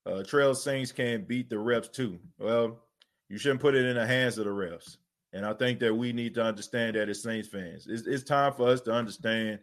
Uh, 0.05 0.23
Trail 0.23 0.55
Saints 0.55 0.91
can 0.91 1.25
beat 1.25 1.49
the 1.49 1.55
refs 1.55 1.91
too. 1.91 2.17
Well, 2.39 2.80
you 3.27 3.38
shouldn't 3.38 3.61
put 3.61 3.75
it 3.75 3.86
in 3.86 3.95
the 3.95 4.07
hands 4.07 4.38
of 4.38 4.45
the 4.45 4.51
refs. 4.51 4.97
And 5.34 5.45
I 5.45 5.53
think 5.53 5.80
that 5.80 5.93
we 5.93 6.11
need 6.11 6.34
to 6.36 6.43
understand 6.43 6.95
that 6.95 7.09
as 7.09 7.21
Saints 7.21 7.47
fans. 7.47 7.86
It's, 7.88 8.07
it's 8.07 8.23
time 8.23 8.53
for 8.53 8.67
us 8.67 8.82
to 8.82 8.91
understand 8.91 9.59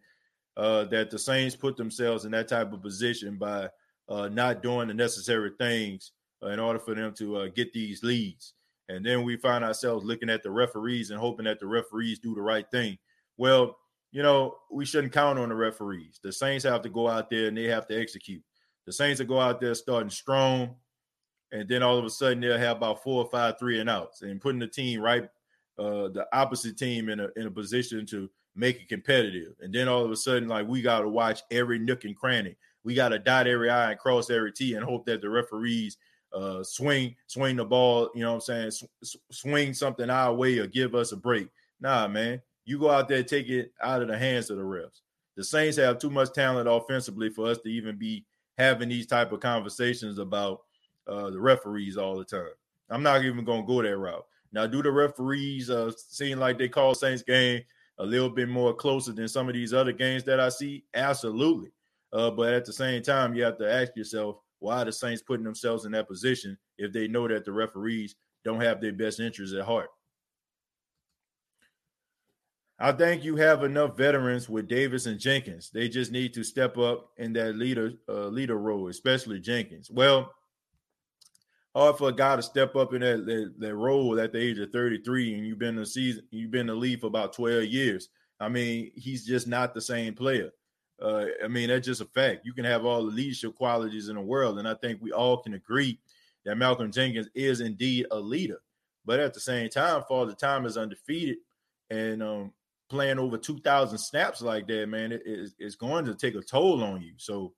uh, 0.56 0.84
that 0.84 1.10
the 1.10 1.18
Saints 1.18 1.56
put 1.56 1.76
themselves 1.76 2.24
in 2.24 2.30
that 2.32 2.48
type 2.48 2.72
of 2.72 2.82
position 2.82 3.36
by 3.36 3.68
uh, 4.08 4.28
not 4.28 4.62
doing 4.62 4.88
the 4.88 4.94
necessary 4.94 5.50
things 5.58 6.12
uh, 6.42 6.48
in 6.48 6.60
order 6.60 6.78
for 6.78 6.94
them 6.94 7.12
to 7.14 7.36
uh, 7.36 7.48
get 7.54 7.72
these 7.72 8.02
leads. 8.02 8.54
And 8.88 9.04
then 9.04 9.24
we 9.24 9.36
find 9.36 9.64
ourselves 9.64 10.04
looking 10.04 10.30
at 10.30 10.42
the 10.42 10.50
referees 10.50 11.10
and 11.10 11.18
hoping 11.18 11.46
that 11.46 11.58
the 11.58 11.66
referees 11.66 12.18
do 12.18 12.34
the 12.34 12.42
right 12.42 12.70
thing. 12.70 12.98
Well, 13.36 13.76
you 14.12 14.22
know, 14.22 14.56
we 14.70 14.86
shouldn't 14.86 15.12
count 15.12 15.38
on 15.38 15.48
the 15.48 15.54
referees. 15.54 16.20
The 16.22 16.32
Saints 16.32 16.64
have 16.64 16.82
to 16.82 16.88
go 16.88 17.08
out 17.08 17.28
there 17.28 17.48
and 17.48 17.56
they 17.56 17.64
have 17.64 17.86
to 17.88 18.00
execute. 18.00 18.42
The 18.86 18.92
Saints 18.92 19.20
will 19.20 19.26
go 19.26 19.40
out 19.40 19.60
there 19.60 19.74
starting 19.74 20.10
strong, 20.10 20.76
and 21.52 21.68
then 21.68 21.82
all 21.82 21.98
of 21.98 22.04
a 22.04 22.10
sudden 22.10 22.40
they'll 22.40 22.56
have 22.56 22.76
about 22.76 23.02
four 23.02 23.24
or 23.24 23.30
five 23.30 23.58
three 23.58 23.80
and 23.80 23.90
outs 23.90 24.22
and 24.22 24.40
putting 24.40 24.60
the 24.60 24.68
team 24.68 25.00
right, 25.00 25.24
uh, 25.78 26.08
the 26.08 26.26
opposite 26.32 26.78
team 26.78 27.08
in 27.08 27.18
a 27.18 27.28
in 27.36 27.48
a 27.48 27.50
position 27.50 28.06
to 28.06 28.30
make 28.54 28.80
it 28.80 28.88
competitive. 28.88 29.54
And 29.60 29.74
then 29.74 29.88
all 29.88 30.04
of 30.04 30.10
a 30.12 30.16
sudden, 30.16 30.48
like 30.48 30.68
we 30.68 30.82
got 30.82 31.00
to 31.00 31.08
watch 31.08 31.42
every 31.50 31.80
nook 31.80 32.04
and 32.04 32.16
cranny 32.16 32.56
we 32.86 32.94
got 32.94 33.08
to 33.08 33.18
dot 33.18 33.48
every 33.48 33.68
I 33.68 33.90
and 33.90 33.98
cross 33.98 34.30
every 34.30 34.52
T 34.52 34.74
and 34.74 34.84
hope 34.84 35.04
that 35.06 35.20
the 35.20 35.28
referees 35.28 35.98
uh, 36.32 36.62
swing 36.62 37.16
swing 37.26 37.56
the 37.56 37.64
ball, 37.64 38.10
you 38.14 38.22
know 38.22 38.34
what 38.34 38.48
I'm 38.48 38.70
saying, 38.70 38.88
swing 39.32 39.74
something 39.74 40.08
our 40.08 40.32
way 40.32 40.58
or 40.58 40.68
give 40.68 40.94
us 40.94 41.10
a 41.10 41.16
break. 41.16 41.48
Nah, 41.80 42.06
man, 42.06 42.40
you 42.64 42.78
go 42.78 42.88
out 42.88 43.08
there 43.08 43.24
take 43.24 43.48
it 43.48 43.72
out 43.82 44.02
of 44.02 44.08
the 44.08 44.16
hands 44.16 44.50
of 44.50 44.56
the 44.56 44.62
refs. 44.62 45.00
The 45.34 45.42
Saints 45.42 45.76
have 45.78 45.98
too 45.98 46.10
much 46.10 46.32
talent 46.32 46.68
offensively 46.70 47.28
for 47.28 47.48
us 47.48 47.58
to 47.58 47.68
even 47.68 47.96
be 47.96 48.24
having 48.56 48.88
these 48.88 49.06
type 49.06 49.32
of 49.32 49.40
conversations 49.40 50.18
about 50.18 50.62
uh, 51.08 51.30
the 51.30 51.40
referees 51.40 51.96
all 51.96 52.16
the 52.16 52.24
time. 52.24 52.48
I'm 52.88 53.02
not 53.02 53.24
even 53.24 53.44
to 53.44 53.62
go 53.62 53.82
that 53.82 53.96
route. 53.96 54.24
Now, 54.52 54.66
do 54.66 54.80
the 54.80 54.92
referees 54.92 55.70
uh, 55.70 55.90
seem 55.96 56.38
like 56.38 56.56
they 56.56 56.68
call 56.68 56.94
Saints 56.94 57.22
game 57.22 57.62
a 57.98 58.06
little 58.06 58.30
bit 58.30 58.48
more 58.48 58.72
closer 58.72 59.12
than 59.12 59.28
some 59.28 59.48
of 59.48 59.54
these 59.54 59.74
other 59.74 59.92
games 59.92 60.22
that 60.24 60.38
I 60.38 60.50
see? 60.50 60.84
Absolutely. 60.94 61.72
Uh, 62.12 62.30
but 62.30 62.52
at 62.52 62.64
the 62.64 62.72
same 62.72 63.02
time, 63.02 63.34
you 63.34 63.42
have 63.42 63.58
to 63.58 63.70
ask 63.70 63.96
yourself 63.96 64.36
why 64.58 64.84
the 64.84 64.92
Saints 64.92 65.22
putting 65.22 65.44
themselves 65.44 65.84
in 65.84 65.92
that 65.92 66.08
position 66.08 66.56
if 66.78 66.92
they 66.92 67.08
know 67.08 67.28
that 67.28 67.44
the 67.44 67.52
referees 67.52 68.14
don't 68.44 68.60
have 68.60 68.80
their 68.80 68.92
best 68.92 69.20
interests 69.20 69.54
at 69.54 69.64
heart. 69.64 69.88
I 72.78 72.92
think 72.92 73.24
you 73.24 73.36
have 73.36 73.64
enough 73.64 73.96
veterans 73.96 74.48
with 74.48 74.68
Davis 74.68 75.06
and 75.06 75.18
Jenkins. 75.18 75.70
They 75.72 75.88
just 75.88 76.12
need 76.12 76.34
to 76.34 76.44
step 76.44 76.76
up 76.76 77.10
in 77.16 77.32
that 77.32 77.56
leader 77.56 77.92
uh, 78.08 78.26
leader 78.26 78.58
role, 78.58 78.88
especially 78.88 79.40
Jenkins. 79.40 79.90
Well, 79.90 80.30
hard 81.74 81.96
for 81.96 82.10
a 82.10 82.12
guy 82.12 82.36
to 82.36 82.42
step 82.42 82.76
up 82.76 82.92
in 82.92 83.00
that, 83.00 83.24
that, 83.24 83.54
that 83.58 83.74
role 83.74 84.18
at 84.20 84.32
the 84.32 84.38
age 84.38 84.58
of 84.58 84.70
33 84.72 85.34
and 85.34 85.46
you've 85.46 85.58
been 85.58 85.76
the 85.76 85.86
season, 85.86 86.24
you've 86.30 86.50
been 86.50 86.66
the 86.66 86.74
league 86.74 87.00
for 87.00 87.06
about 87.06 87.32
12 87.32 87.64
years. 87.64 88.08
I 88.40 88.48
mean, 88.48 88.90
he's 88.94 89.26
just 89.26 89.46
not 89.46 89.74
the 89.74 89.80
same 89.80 90.14
player. 90.14 90.50
Uh, 91.00 91.26
I 91.44 91.48
mean, 91.48 91.68
that's 91.68 91.86
just 91.86 92.00
a 92.00 92.06
fact. 92.06 92.44
You 92.44 92.52
can 92.52 92.64
have 92.64 92.84
all 92.84 93.04
the 93.04 93.10
leadership 93.10 93.54
qualities 93.54 94.08
in 94.08 94.16
the 94.16 94.22
world, 94.22 94.58
and 94.58 94.66
I 94.66 94.74
think 94.74 95.00
we 95.00 95.12
all 95.12 95.36
can 95.38 95.54
agree 95.54 95.98
that 96.44 96.56
Malcolm 96.56 96.90
Jenkins 96.90 97.28
is 97.34 97.60
indeed 97.60 98.06
a 98.10 98.18
leader. 98.18 98.60
But 99.04 99.20
at 99.20 99.34
the 99.34 99.40
same 99.40 99.68
time, 99.68 100.02
Father 100.08 100.34
Time 100.34 100.64
is 100.64 100.76
undefeated, 100.76 101.38
and 101.90 102.22
um, 102.22 102.52
playing 102.88 103.18
over 103.18 103.36
two 103.36 103.58
thousand 103.58 103.98
snaps 103.98 104.40
like 104.40 104.66
that, 104.68 104.88
man, 104.88 105.12
it, 105.12 105.22
it's, 105.58 105.76
going 105.76 106.04
to 106.06 106.14
take 106.14 106.34
a 106.34 106.40
toll 106.40 106.82
on 106.82 107.02
you. 107.02 107.12
So 107.16 107.52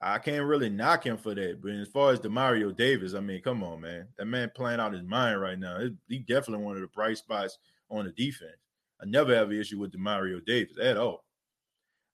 I 0.00 0.18
can't 0.18 0.46
really 0.46 0.70
knock 0.70 1.04
him 1.04 1.18
for 1.18 1.34
that. 1.34 1.60
But 1.62 1.72
as 1.72 1.88
far 1.88 2.10
as 2.12 2.20
Demario 2.20 2.74
Davis, 2.74 3.14
I 3.14 3.20
mean, 3.20 3.42
come 3.42 3.62
on, 3.62 3.82
man, 3.82 4.08
that 4.16 4.24
man 4.24 4.50
playing 4.54 4.80
out 4.80 4.94
his 4.94 5.02
mind 5.02 5.40
right 5.40 5.58
now. 5.58 5.76
It, 5.76 5.92
he 6.08 6.18
definitely 6.18 6.64
one 6.64 6.76
of 6.76 6.80
the 6.80 6.88
bright 6.88 7.18
spots 7.18 7.58
on 7.90 8.06
the 8.06 8.12
defense. 8.12 8.56
I 9.00 9.06
never 9.06 9.34
have 9.34 9.50
an 9.50 9.60
issue 9.60 9.78
with 9.78 9.92
Demario 9.92 10.44
Davis 10.44 10.76
at 10.80 10.96
all. 10.96 11.24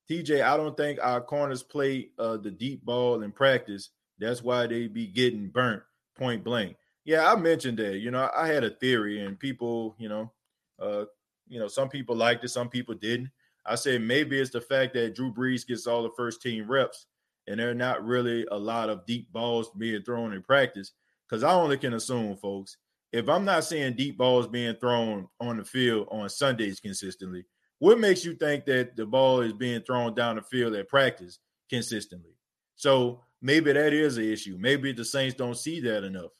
TJ, 0.09 0.41
I 0.41 0.55
don't 0.55 0.77
think 0.77 0.99
our 1.01 1.21
corners 1.21 1.63
play 1.63 2.09
uh, 2.17 2.37
the 2.37 2.51
deep 2.51 2.85
ball 2.85 3.23
in 3.23 3.31
practice. 3.31 3.89
That's 4.19 4.41
why 4.41 4.67
they 4.67 4.87
be 4.87 5.07
getting 5.07 5.49
burnt 5.49 5.83
point 6.17 6.43
blank. 6.43 6.77
Yeah, 7.05 7.31
I 7.31 7.35
mentioned 7.35 7.77
that. 7.79 7.97
You 7.97 8.11
know, 8.11 8.29
I 8.35 8.47
had 8.47 8.63
a 8.63 8.69
theory, 8.69 9.23
and 9.25 9.39
people, 9.39 9.95
you 9.97 10.09
know, 10.09 10.31
uh, 10.79 11.05
you 11.47 11.59
know, 11.59 11.67
some 11.67 11.89
people 11.89 12.15
liked 12.15 12.43
it, 12.43 12.49
some 12.49 12.69
people 12.69 12.95
didn't. 12.95 13.31
I 13.65 13.75
said 13.75 14.01
maybe 14.01 14.39
it's 14.39 14.51
the 14.51 14.61
fact 14.61 14.93
that 14.93 15.15
Drew 15.15 15.33
Brees 15.33 15.67
gets 15.67 15.87
all 15.87 16.03
the 16.03 16.11
first 16.15 16.41
team 16.41 16.67
reps, 16.67 17.07
and 17.47 17.59
there 17.59 17.69
are 17.69 17.75
not 17.75 18.03
really 18.03 18.45
a 18.51 18.57
lot 18.57 18.89
of 18.89 19.05
deep 19.05 19.31
balls 19.31 19.71
being 19.77 20.01
thrown 20.03 20.33
in 20.33 20.41
practice. 20.41 20.93
Because 21.27 21.43
I 21.43 21.51
only 21.51 21.77
can 21.77 21.93
assume, 21.93 22.37
folks, 22.37 22.77
if 23.11 23.27
I'm 23.27 23.43
not 23.43 23.65
seeing 23.65 23.93
deep 23.93 24.17
balls 24.17 24.47
being 24.47 24.75
thrown 24.75 25.27
on 25.39 25.57
the 25.57 25.65
field 25.65 26.07
on 26.09 26.29
Sundays 26.29 26.79
consistently, 26.79 27.43
what 27.79 27.99
makes 27.99 28.25
you 28.25 28.33
think 28.33 28.65
that 28.65 28.95
the 28.95 29.05
ball 29.05 29.41
is 29.41 29.53
being 29.53 29.81
thrown 29.81 30.15
down 30.15 30.35
the 30.35 30.41
field 30.41 30.73
at 30.73 30.87
practice 30.87 31.39
consistently? 31.69 32.31
So 32.75 33.23
maybe 33.41 33.71
that 33.71 33.93
is 33.93 34.17
an 34.17 34.25
issue. 34.25 34.57
Maybe 34.59 34.91
the 34.91 35.05
Saints 35.05 35.35
don't 35.35 35.57
see 35.57 35.79
that 35.81 36.03
enough. 36.03 36.31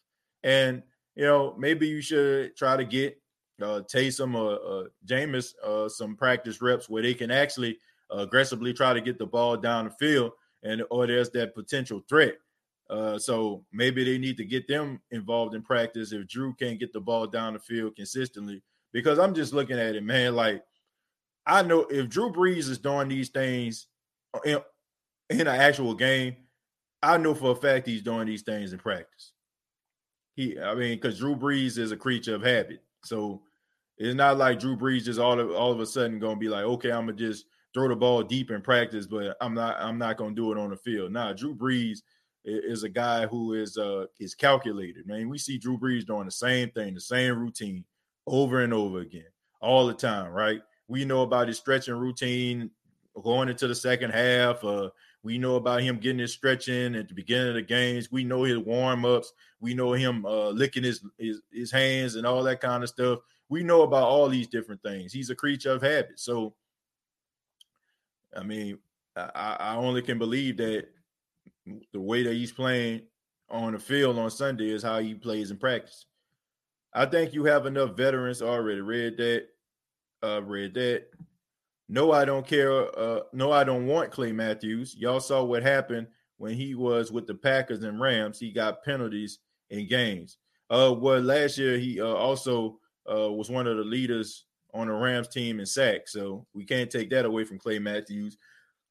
And, 0.44 0.82
you 1.16 1.26
know, 1.26 1.56
maybe 1.58 1.88
you 1.88 2.02
should 2.02 2.56
try 2.56 2.78
to 2.78 2.86
get 2.86 3.22
uh, 3.62 3.82
Taysom 3.92 4.36
or 4.36 4.54
uh, 4.54 4.88
Jameis 5.06 5.54
uh, 5.64 5.90
some 5.90 6.16
practice 6.16 6.62
reps 6.62 6.90
where 6.90 7.04
they 7.04 7.14
can 7.14 7.32
actually 7.32 7.78
aggressively 8.10 8.74
try 8.74 8.94
to 8.94 9.02
get 9.02 9.20
the 9.20 9.26
ball 9.26 9.58
down 9.58 9.86
the 9.86 9.92
field 9.92 10.32
and 10.64 10.82
or 10.90 11.06
there's 11.06 11.30
that 11.32 11.54
potential 11.54 12.02
threat. 12.08 12.36
Uh, 12.90 13.20
so 13.20 13.66
maybe 13.74 14.04
they 14.04 14.18
need 14.18 14.38
to 14.38 14.46
get 14.46 14.68
them 14.68 15.02
involved 15.12 15.54
in 15.54 15.62
practice 15.62 16.14
if 16.14 16.26
Drew 16.28 16.54
can't 16.54 16.80
get 16.80 16.94
the 16.94 17.02
ball 17.02 17.28
down 17.28 17.54
the 17.54 17.60
field 17.60 17.96
consistently. 17.96 18.64
Because 18.94 19.20
I'm 19.20 19.36
just 19.36 19.54
looking 19.54 19.78
at 19.78 19.96
it, 19.96 20.04
man, 20.04 20.36
like– 20.36 20.64
I 21.48 21.64
know 21.64 21.82
if 21.90 22.10
Drew 22.10 22.32
Brees 22.32 22.70
is 22.70 22.80
doing 22.80 23.10
these 23.10 23.30
things 23.30 23.88
in, 24.46 24.60
in 25.30 25.42
an 25.42 25.48
actual 25.48 25.96
game, 25.96 26.38
I 27.04 27.18
know 27.18 27.36
for 27.36 27.52
a 27.52 27.56
fact 27.56 27.88
he's 27.88 28.04
doing 28.04 28.28
these 28.28 28.44
things 28.44 28.74
in 28.74 28.80
practice. 28.80 29.34
He, 30.36 30.60
I 30.60 30.76
mean, 30.76 30.98
because 30.98 31.20
Drew 31.20 31.36
Brees 31.36 31.78
is 31.78 31.92
a 31.92 31.98
creature 31.98 32.36
of 32.36 32.44
habit. 32.44 32.84
So 33.04 33.42
It's 34.00 34.16
not 34.16 34.38
like 34.40 34.60
Drew 34.60 34.78
Brees 34.78 35.06
just 35.06 35.20
all 35.22 35.40
of 35.40 35.52
all 35.52 35.72
of 35.74 35.82
a 35.82 35.88
sudden 35.88 36.20
gonna 36.20 36.38
be 36.38 36.50
like, 36.50 36.66
okay, 36.66 36.92
I'm 36.92 37.08
gonna 37.08 37.14
just 37.18 37.46
throw 37.76 37.90
the 37.90 37.98
ball 37.98 38.24
deep 38.24 38.52
in 38.52 38.62
practice, 38.64 39.08
but 39.08 39.38
I'm 39.42 39.56
not 39.56 39.78
I'm 39.80 40.00
not 40.00 40.18
gonna 40.18 40.36
do 40.36 40.52
it 40.54 40.60
on 40.60 40.72
the 40.72 40.78
field. 40.78 41.14
Nah, 41.14 41.34
Drew 41.34 41.56
Brees 41.56 42.00
is 42.46 42.84
a 42.84 42.90
guy 42.90 43.28
who 43.28 43.54
is 43.56 43.78
uh 43.78 44.08
is 44.20 44.36
calculated. 44.36 45.08
Man, 45.08 45.30
we 45.30 45.40
see 45.40 45.60
Drew 45.60 45.78
Brees 45.80 46.06
doing 46.08 46.26
the 46.26 46.32
same 46.32 46.72
thing, 46.72 46.96
the 46.96 47.02
same 47.02 47.38
routine 47.40 47.86
over 48.28 48.62
and 48.62 48.74
over 48.74 49.02
again, 49.02 49.28
all 49.62 49.88
the 49.88 49.94
time, 49.94 50.32
right? 50.32 50.62
We 50.88 51.06
know 51.06 51.22
about 51.22 51.48
his 51.48 51.58
stretching 51.58 51.96
routine 51.96 52.72
going 53.24 53.50
into 53.50 53.68
the 53.68 53.76
second 53.76 54.12
half. 54.12 54.64
Uh, 54.64 54.90
we 55.24 55.38
know 55.38 55.56
about 55.56 55.82
him 55.82 55.98
getting 55.98 56.20
his 56.20 56.34
stretching 56.34 56.96
at 56.96 57.08
the 57.08 57.14
beginning 57.14 57.50
of 57.50 57.56
the 57.56 57.62
games. 57.62 58.12
We 58.12 58.24
know 58.24 58.44
his 58.44 58.60
warm 58.60 59.06
ups. 59.06 59.34
We 59.60 59.74
know 59.74 59.94
him 59.94 60.26
uh, 60.26 60.50
licking 60.50 60.84
his, 60.84 61.04
his 61.18 61.42
his 61.52 61.72
hands 61.72 62.16
and 62.16 62.26
all 62.26 62.44
that 62.44 62.62
kind 62.62 62.84
of 62.84 62.90
stuff. 62.90 63.20
We 63.50 63.64
know 63.64 63.82
about 63.82 64.04
all 64.04 64.30
these 64.30 64.48
different 64.48 64.82
things. 64.84 65.12
He's 65.12 65.30
a 65.30 65.36
creature 65.36 65.72
of 65.72 65.82
habit. 65.82 66.20
So, 66.20 66.54
I 68.36 68.44
mean, 68.44 68.78
I, 69.16 69.58
I 69.60 69.76
only 69.76 70.02
can 70.02 70.20
believe 70.20 70.58
that 70.58 70.88
the 71.94 72.00
way 72.00 72.24
that 72.24 72.34
he's 72.34 72.52
playing 72.52 73.02
on 73.50 73.74
the 73.74 73.80
field 73.80 74.20
on 74.20 74.30
Sunday 74.30 74.70
is 74.70 74.84
how 74.84 75.00
he 75.00 75.14
plays 75.14 75.52
in 75.52 75.58
practice. 75.58 76.06
I 76.94 77.06
think 77.06 77.34
you 77.34 77.44
have 77.46 77.66
enough 77.66 77.96
veterans 77.98 78.42
already. 78.42 78.82
Read 78.82 79.18
that. 79.18 79.48
Uh, 80.24 80.42
read 80.44 80.74
that. 80.76 81.06
No, 81.90 82.12
I 82.12 82.26
don't 82.26 82.46
care. 82.46 82.72
Uh, 82.98 83.22
no, 83.34 83.52
I 83.52 83.64
don't 83.64 83.88
want 83.88 84.12
Clay 84.12 84.32
Matthews. 84.32 84.96
Y'all 84.98 85.20
saw 85.20 85.44
what 85.44 85.64
happened 85.64 86.08
when 86.38 86.54
he 86.54 86.76
was 86.76 87.12
with 87.12 87.28
the 87.28 87.36
Packers 87.36 87.84
and 87.84 88.00
Rams. 88.00 88.40
He 88.40 88.52
got 88.52 88.84
penalties 88.84 89.40
in 89.70 89.88
games. 89.88 90.38
Uh, 90.70 90.94
well, 90.98 91.22
last 91.22 91.58
year 91.58 91.78
he 91.78 92.02
uh, 92.02 92.06
also 92.06 92.80
uh, 93.10 93.32
was 93.32 93.50
one 93.50 93.68
of 93.68 93.78
the 93.78 93.84
leaders 93.84 94.46
on 94.74 94.88
the 94.88 94.94
Rams 94.94 95.30
team 95.30 95.60
in 95.60 95.66
sacks. 95.66 96.12
So 96.12 96.46
we 96.54 96.66
can't 96.66 96.92
take 96.92 97.10
that 97.12 97.26
away 97.26 97.46
from 97.46 97.58
Clay 97.58 97.80
Matthews. 97.80 98.38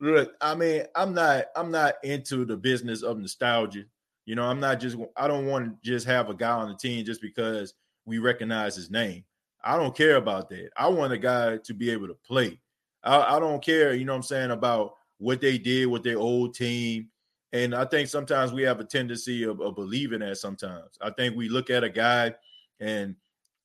Look, 0.00 0.34
I 0.40 0.54
mean, 0.54 0.84
I'm 0.94 1.14
not 1.14 1.46
I'm 1.54 1.70
not 1.70 1.94
into 2.02 2.44
the 2.44 2.56
business 2.56 3.02
of 3.02 3.18
nostalgia. 3.18 3.84
You 4.26 4.34
know, 4.34 4.44
I'm 4.44 4.60
not 4.60 4.80
just 4.80 4.96
I 5.16 5.28
don't 5.28 5.46
want 5.46 5.66
to 5.66 5.90
just 5.90 6.06
have 6.06 6.28
a 6.28 6.34
guy 6.34 6.50
on 6.50 6.68
the 6.68 6.76
team 6.76 7.04
just 7.04 7.22
because 7.22 7.74
we 8.04 8.18
recognize 8.18 8.76
his 8.76 8.90
name. 8.90 9.24
I 9.66 9.76
don't 9.76 9.96
care 9.96 10.16
about 10.16 10.48
that. 10.50 10.70
I 10.76 10.86
want 10.88 11.12
a 11.12 11.18
guy 11.18 11.58
to 11.58 11.74
be 11.74 11.90
able 11.90 12.06
to 12.06 12.14
play. 12.14 12.60
I, 13.02 13.36
I 13.36 13.40
don't 13.40 13.62
care, 13.62 13.94
you 13.94 14.04
know 14.04 14.12
what 14.12 14.18
I'm 14.18 14.22
saying, 14.22 14.50
about 14.52 14.94
what 15.18 15.40
they 15.40 15.58
did 15.58 15.86
with 15.86 16.04
their 16.04 16.18
old 16.18 16.54
team. 16.54 17.08
And 17.52 17.74
I 17.74 17.84
think 17.84 18.08
sometimes 18.08 18.52
we 18.52 18.62
have 18.62 18.78
a 18.80 18.84
tendency 18.84 19.42
of, 19.42 19.60
of 19.60 19.74
believing 19.74 20.20
that 20.20 20.36
sometimes. 20.38 20.98
I 21.00 21.10
think 21.10 21.36
we 21.36 21.48
look 21.48 21.68
at 21.70 21.84
a 21.84 21.90
guy 21.90 22.34
and 22.80 23.16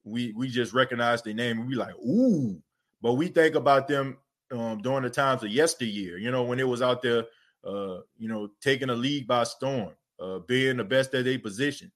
we 0.03 0.33
we 0.33 0.47
just 0.47 0.73
recognize 0.73 1.21
their 1.21 1.33
name 1.33 1.59
and 1.59 1.67
we 1.67 1.75
like, 1.75 1.95
ooh, 1.97 2.59
but 3.01 3.13
we 3.13 3.27
think 3.27 3.55
about 3.55 3.87
them 3.87 4.17
um, 4.51 4.81
during 4.81 5.03
the 5.03 5.09
times 5.09 5.43
of 5.43 5.51
yesteryear, 5.51 6.17
you 6.17 6.31
know, 6.31 6.43
when 6.43 6.59
it 6.59 6.67
was 6.67 6.81
out 6.81 7.01
there, 7.01 7.25
uh, 7.63 7.99
you 8.17 8.27
know, 8.27 8.49
taking 8.61 8.89
a 8.89 8.95
league 8.95 9.27
by 9.27 9.43
storm, 9.43 9.91
uh, 10.19 10.39
being 10.39 10.77
the 10.77 10.83
best 10.83 11.13
at 11.13 11.25
their 11.25 11.39
position. 11.39 11.91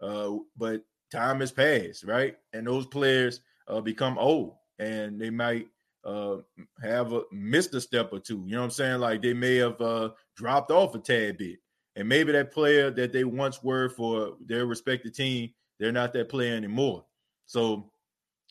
Uh, 0.00 0.36
but 0.56 0.82
time 1.10 1.40
has 1.40 1.52
passed, 1.52 2.04
right? 2.04 2.36
And 2.52 2.66
those 2.66 2.86
players 2.86 3.40
uh, 3.66 3.80
become 3.80 4.18
old 4.18 4.54
and 4.78 5.20
they 5.20 5.30
might 5.30 5.66
uh, 6.04 6.36
have 6.82 7.12
a, 7.12 7.22
missed 7.32 7.74
a 7.74 7.80
step 7.80 8.10
or 8.12 8.20
two. 8.20 8.42
You 8.46 8.52
know 8.52 8.60
what 8.60 8.64
I'm 8.64 8.70
saying? 8.70 9.00
Like 9.00 9.22
they 9.22 9.34
may 9.34 9.56
have 9.56 9.80
uh, 9.80 10.10
dropped 10.36 10.70
off 10.70 10.94
a 10.94 10.98
tad 10.98 11.38
bit. 11.38 11.58
And 11.96 12.08
maybe 12.08 12.32
that 12.32 12.52
player 12.52 12.90
that 12.92 13.12
they 13.12 13.24
once 13.24 13.62
were 13.62 13.88
for 13.88 14.36
their 14.46 14.66
respective 14.66 15.14
team, 15.14 15.50
they're 15.78 15.92
not 15.92 16.12
that 16.12 16.28
player 16.28 16.54
anymore. 16.54 17.04
So 17.46 17.90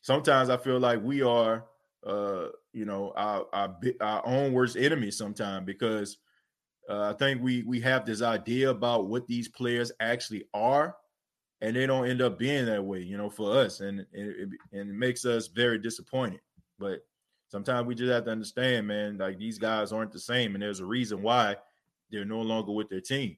sometimes 0.01 0.49
I 0.49 0.57
feel 0.57 0.79
like 0.79 1.01
we 1.01 1.21
are, 1.21 1.65
uh, 2.05 2.47
you 2.73 2.85
know, 2.85 3.13
our, 3.15 3.45
our, 3.53 3.75
our 4.01 4.27
own 4.27 4.53
worst 4.53 4.75
enemy 4.75 5.11
sometimes 5.11 5.65
because 5.65 6.17
uh, 6.89 7.13
I 7.13 7.17
think 7.17 7.41
we 7.41 7.63
we 7.63 7.81
have 7.81 8.05
this 8.05 8.21
idea 8.21 8.69
about 8.69 9.07
what 9.07 9.27
these 9.27 9.49
players 9.49 9.91
actually 9.99 10.45
are, 10.53 10.95
and 11.61 11.75
they 11.75 11.85
don't 11.85 12.07
end 12.07 12.21
up 12.21 12.37
being 12.37 12.65
that 12.65 12.83
way, 12.83 13.01
you 13.01 13.17
know, 13.17 13.29
for 13.29 13.57
us, 13.57 13.79
and 13.79 14.05
it, 14.13 14.49
and 14.71 14.89
it 14.89 14.95
makes 14.95 15.25
us 15.25 15.47
very 15.47 15.79
disappointed. 15.79 16.41
But 16.79 17.05
sometimes 17.47 17.87
we 17.87 17.95
just 17.95 18.11
have 18.11 18.25
to 18.25 18.31
understand, 18.31 18.87
man, 18.87 19.17
like 19.17 19.37
these 19.37 19.57
guys 19.57 19.91
aren't 19.91 20.11
the 20.11 20.19
same, 20.19 20.53
and 20.53 20.61
there's 20.61 20.79
a 20.79 20.85
reason 20.85 21.21
why 21.21 21.55
they're 22.11 22.25
no 22.25 22.41
longer 22.41 22.71
with 22.71 22.89
their 22.89 23.01
team. 23.01 23.37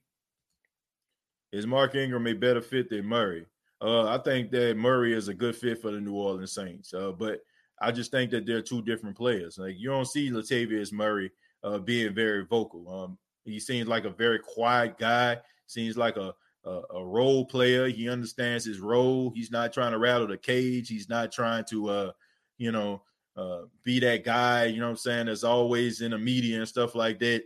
Is 1.52 1.66
Mark 1.66 1.96
Ingram 1.96 2.28
a 2.28 2.34
better 2.34 2.62
fit 2.62 2.90
than 2.90 3.06
Murray? 3.06 3.46
Uh, 3.82 4.08
I 4.08 4.18
think 4.18 4.52
that 4.52 4.78
Murray 4.78 5.14
is 5.14 5.30
a 5.30 5.34
good 5.34 5.56
fit 5.56 5.82
for 5.82 5.92
the 5.92 6.02
New 6.02 6.14
Orleans 6.14 6.52
Saints, 6.52 6.94
uh, 6.94 7.12
but 7.12 7.40
I 7.82 7.92
just 7.92 8.12
think 8.12 8.30
that 8.32 8.46
they're 8.46 8.62
two 8.62 8.82
different 8.82 9.16
players. 9.16 9.58
Like 9.58 9.76
you 9.78 9.90
don't 9.90 10.06
see 10.06 10.30
Latavius 10.30 10.92
Murray 10.92 11.32
uh, 11.64 11.80
being 11.80 12.14
very 12.14 12.46
vocal. 12.46 12.88
Um, 12.94 13.18
he 13.46 13.60
seems 13.60 13.88
like 13.88 14.04
a 14.04 14.10
very 14.10 14.40
quiet 14.40 14.98
guy. 14.98 15.38
Seems 15.68 15.98
like 15.98 16.18
a, 16.18 16.34
a, 16.70 16.96
a 16.96 17.06
role 17.06 17.46
player. 17.46 17.88
He 17.88 18.10
understands 18.10 18.64
his 18.64 18.80
role. 18.80 19.32
He's 19.36 19.52
not 19.52 19.74
trying 19.74 19.92
to 19.92 20.00
rattle 20.00 20.28
the 20.28 20.38
cage. 20.38 20.88
He's 20.88 21.10
not 21.10 21.32
trying 21.32 21.66
to, 21.66 21.90
uh, 21.90 22.12
you 22.58 22.72
know, 22.72 23.02
uh, 23.36 23.62
be 23.84 24.00
that 24.02 24.24
guy, 24.24 24.66
you 24.66 24.80
know 24.80 24.88
what 24.88 24.92
I'm 24.92 24.98
saying, 24.98 25.26
that's 25.28 25.44
always 25.44 26.02
in 26.02 26.12
the 26.12 26.18
media 26.18 26.58
and 26.58 26.68
stuff 26.68 26.94
like 26.94 27.20
that. 27.20 27.44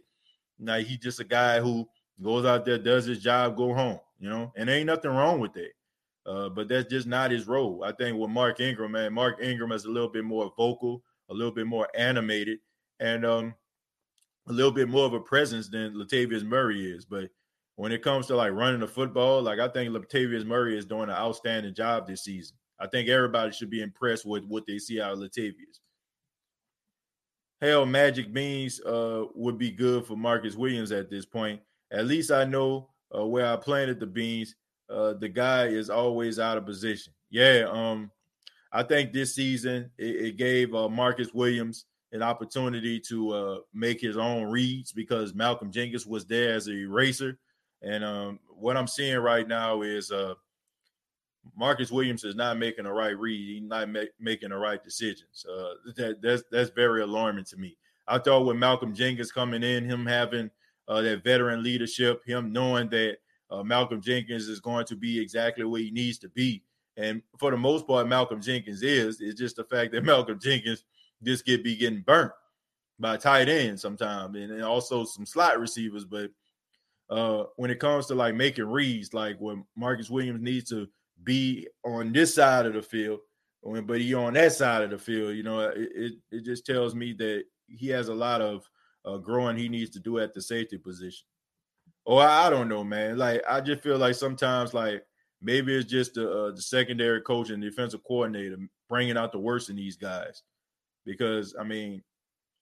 Now 0.58 0.78
he's 0.78 0.98
just 0.98 1.20
a 1.20 1.24
guy 1.24 1.60
who 1.60 1.88
goes 2.22 2.46
out 2.46 2.66
there, 2.66 2.78
does 2.78 3.06
his 3.06 3.22
job, 3.22 3.56
go 3.56 3.74
home, 3.74 4.00
you 4.20 4.30
know, 4.30 4.52
and 4.56 4.70
ain't 4.70 4.88
nothing 4.88 5.12
wrong 5.12 5.40
with 5.40 5.54
that. 5.54 5.72
Uh, 6.26 6.50
but 6.50 6.68
that's 6.68 6.90
just 6.90 7.06
not 7.06 7.32
his 7.32 7.48
role. 7.48 7.84
I 7.84 7.92
think 7.92 8.18
with 8.18 8.30
Mark 8.30 8.60
Ingram, 8.60 8.94
man, 8.94 9.14
Mark 9.14 9.40
Ingram 9.42 9.72
is 9.72 9.86
a 9.86 9.92
little 9.92 10.10
bit 10.10 10.24
more 10.24 10.52
vocal, 10.58 11.04
a 11.30 11.34
little 11.34 11.52
bit 11.52 11.68
more 11.68 11.88
animated, 11.96 12.60
and 13.00 13.26
um, 13.26 13.54
a 14.48 14.54
little 14.54 14.72
bit 14.72 14.88
more 14.88 15.06
of 15.06 15.14
a 15.14 15.20
presence 15.20 15.70
than 15.70 15.94
Latavius 15.94 16.44
Murray 16.44 16.90
is. 16.90 17.06
But 17.06 17.30
when 17.76 17.92
it 17.92 18.04
comes 18.04 18.28
to 18.28 18.36
like 18.36 18.54
running 18.54 18.80
the 18.80 18.88
football, 18.88 19.42
like 19.42 19.60
I 19.60 19.68
think 19.68 19.92
Latavius 19.92 20.46
Murray 20.46 20.78
is 20.78 20.86
doing 20.86 21.10
an 21.10 21.16
outstanding 21.16 21.74
job 21.74 22.08
this 22.08 22.24
season. 22.24 22.56
I 22.80 22.88
think 22.88 23.10
everybody 23.10 23.52
should 23.52 23.70
be 23.70 23.82
impressed 23.82 24.26
with 24.26 24.46
what 24.46 24.66
they 24.68 24.78
see 24.80 25.02
out 25.02 25.14
of 25.14 25.20
Latavius. 25.20 25.80
Hell, 27.62 27.86
Magic 27.86 28.34
Beans 28.34 28.82
uh, 28.82 29.26
would 29.36 29.58
be 29.58 29.72
good 29.72 30.06
for 30.06 30.18
Marcus 30.18 30.56
Williams 30.56 30.92
at 30.92 31.10
this 31.10 31.26
point. 31.26 31.62
At 31.92 32.08
least 32.08 32.30
I 32.30 32.44
know 32.44 32.90
uh, 33.16 33.26
where 33.26 33.46
I 33.46 33.56
planted 33.56 34.00
the 34.00 34.06
beans. 34.06 34.56
Uh, 34.90 35.14
the 35.14 35.30
guy 35.30 35.68
is 35.68 35.90
always 35.90 36.40
out 36.40 36.58
of 36.58 36.66
position. 36.66 37.14
Yeah, 37.30 37.68
um, 37.72 38.12
I 38.72 38.84
think 38.84 39.14
this 39.14 39.34
season 39.34 39.90
it, 39.98 40.16
it 40.16 40.38
gave 40.38 40.76
uh, 40.76 40.90
Marcus 40.90 41.34
Williams 41.34 41.86
an 42.12 42.22
opportunity 42.22 43.00
to 43.00 43.32
uh, 43.32 43.58
make 43.74 44.02
his 44.02 44.18
own 44.18 44.44
reads 44.44 44.92
because 44.92 45.34
Malcolm 45.34 45.72
Jenkins 45.72 46.06
was 46.06 46.26
there 46.26 46.54
as 46.54 46.68
a 46.68 46.74
eraser. 46.74 47.40
And 47.84 48.04
um, 48.04 48.40
what 48.48 48.78
I'm 48.78 48.88
seeing 48.88 49.18
right 49.20 49.48
now 49.48 49.82
is 49.82 50.12
uh, 50.12 50.36
Marcus 51.56 51.92
Williams 51.92 52.24
is 52.24 52.36
not 52.36 52.58
making 52.58 52.86
the 52.86 52.92
right 52.92 53.18
read. 53.18 53.60
He's 53.60 53.62
not 53.62 53.90
ma- 53.90 54.02
making 54.20 54.50
the 54.50 54.58
right 54.58 54.82
decisions. 54.84 55.46
Uh, 55.50 55.92
that, 55.98 56.22
that's 56.22 56.44
that's 56.52 56.70
very 56.70 57.02
alarming 57.02 57.46
to 57.46 57.58
me. 57.58 57.78
I 58.08 58.18
thought 58.18 58.46
with 58.46 58.58
Malcolm 58.58 58.94
Jenkins 58.94 59.32
coming 59.32 59.64
in, 59.64 59.86
him 59.86 60.06
having 60.06 60.50
uh, 60.88 61.02
that 61.02 61.24
veteran 61.24 61.64
leadership, 61.64 62.24
him 62.26 62.52
knowing 62.52 62.90
that 62.90 63.18
uh, 63.52 63.64
Malcolm 63.64 64.02
Jenkins 64.02 64.48
is 64.48 64.60
going 64.60 64.86
to 64.86 64.96
be 64.96 65.20
exactly 65.20 65.64
where 65.66 65.82
he 65.82 65.92
needs 65.92 66.18
to 66.20 66.30
be, 66.30 66.64
and 66.98 67.22
for 67.38 67.52
the 67.52 67.58
most 67.58 67.86
part, 67.86 68.08
Malcolm 68.08 68.42
Jenkins 68.42 68.82
is. 68.82 69.20
It's 69.20 69.40
just 69.40 69.58
the 69.58 69.64
fact 69.66 69.92
that 69.92 70.04
Malcolm 70.06 70.40
Jenkins 70.42 70.86
just 71.22 71.46
get 71.46 71.64
be 71.64 71.76
getting 71.76 72.02
burnt 72.02 72.32
by 73.00 73.18
tight 73.18 73.50
ends 73.50 73.82
sometimes, 73.82 74.36
and, 74.38 74.52
and 74.52 74.64
also 74.64 75.04
some 75.04 75.26
slot 75.26 75.60
receivers. 75.60 76.06
But 76.06 76.32
uh, 77.14 77.46
when 77.58 77.70
it 77.70 77.80
comes 77.80 78.08
to 78.08 78.16
like 78.16 78.34
making 78.34 78.66
reads, 78.66 79.14
like 79.14 79.38
when 79.40 79.64
Marcus 79.76 80.10
Williams 80.10 80.42
needs 80.42 80.70
to 80.72 80.88
be 81.24 81.68
on 81.86 82.12
this 82.12 82.34
side 82.34 82.66
of 82.66 82.74
the 82.74 82.82
field, 82.82 83.20
but 83.86 84.02
he 84.02 84.16
on 84.16 84.34
that 84.34 84.54
side 84.54 84.82
of 84.82 84.90
the 84.90 84.98
field. 84.98 85.36
You 85.36 85.44
know, 85.44 85.60
it 85.60 85.90
it, 85.96 86.14
it 86.32 86.44
just 86.44 86.66
tells 86.66 86.96
me 86.96 87.14
that 87.14 87.44
he 87.68 87.88
has 87.90 88.08
a 88.08 88.14
lot 88.16 88.42
of 88.42 88.68
uh, 89.06 89.18
growing 89.18 89.58
he 89.58 89.70
needs 89.70 89.92
to 89.92 90.00
do 90.00 90.18
at 90.18 90.34
the 90.34 90.42
safety 90.42 90.78
position. 90.78 91.26
Or 92.04 92.22
I, 92.24 92.48
I 92.48 92.50
don't 92.50 92.68
know, 92.68 92.84
man. 92.84 93.18
Like 93.18 93.44
I 93.48 93.62
just 93.62 93.84
feel 93.84 94.00
like 94.00 94.16
sometimes, 94.16 94.74
like 94.74 95.04
maybe 95.40 95.76
it's 95.76 95.90
just 95.90 96.16
the, 96.16 96.30
uh, 96.30 96.52
the 96.52 96.62
secondary 96.64 97.22
coach 97.22 97.52
and 97.52 97.62
defensive 97.62 98.04
coordinator 98.08 98.58
bringing 98.90 99.18
out 99.18 99.32
the 99.32 99.40
worst 99.40 99.70
in 99.70 99.76
these 99.76 99.98
guys. 99.98 100.42
Because 101.06 101.56
I 101.60 101.64
mean, 101.64 102.02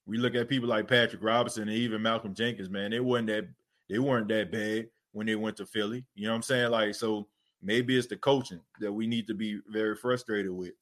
we 0.06 0.18
look 0.18 0.36
at 0.36 0.50
people 0.50 0.68
like 0.68 0.90
Patrick 0.90 1.24
Robinson 1.24 1.70
and 1.70 1.78
even 1.78 2.02
Malcolm 2.02 2.34
Jenkins, 2.34 2.70
man. 2.70 2.92
They 2.92 3.00
weren't 3.00 3.28
that 3.28 3.48
they 3.92 4.00
weren't 4.00 4.30
that 4.30 4.52
bad 4.52 4.88
when 5.12 5.28
they 5.28 5.36
went 5.36 5.58
to 5.58 5.68
Philly. 5.68 6.06
You 6.16 6.24
know 6.24 6.32
what 6.32 6.38
I'm 6.38 6.44
saying? 6.44 6.72
Like 6.72 6.96
so 6.96 7.28
Maybe 7.62 7.98
it's 7.98 8.08
the 8.08 8.18
coaching 8.18 8.62
that 8.80 8.92
we 8.92 9.06
need 9.06 9.28
to 9.28 9.34
be 9.34 9.60
very 9.68 9.96
frustrated 9.96 10.52
with. 10.52 10.74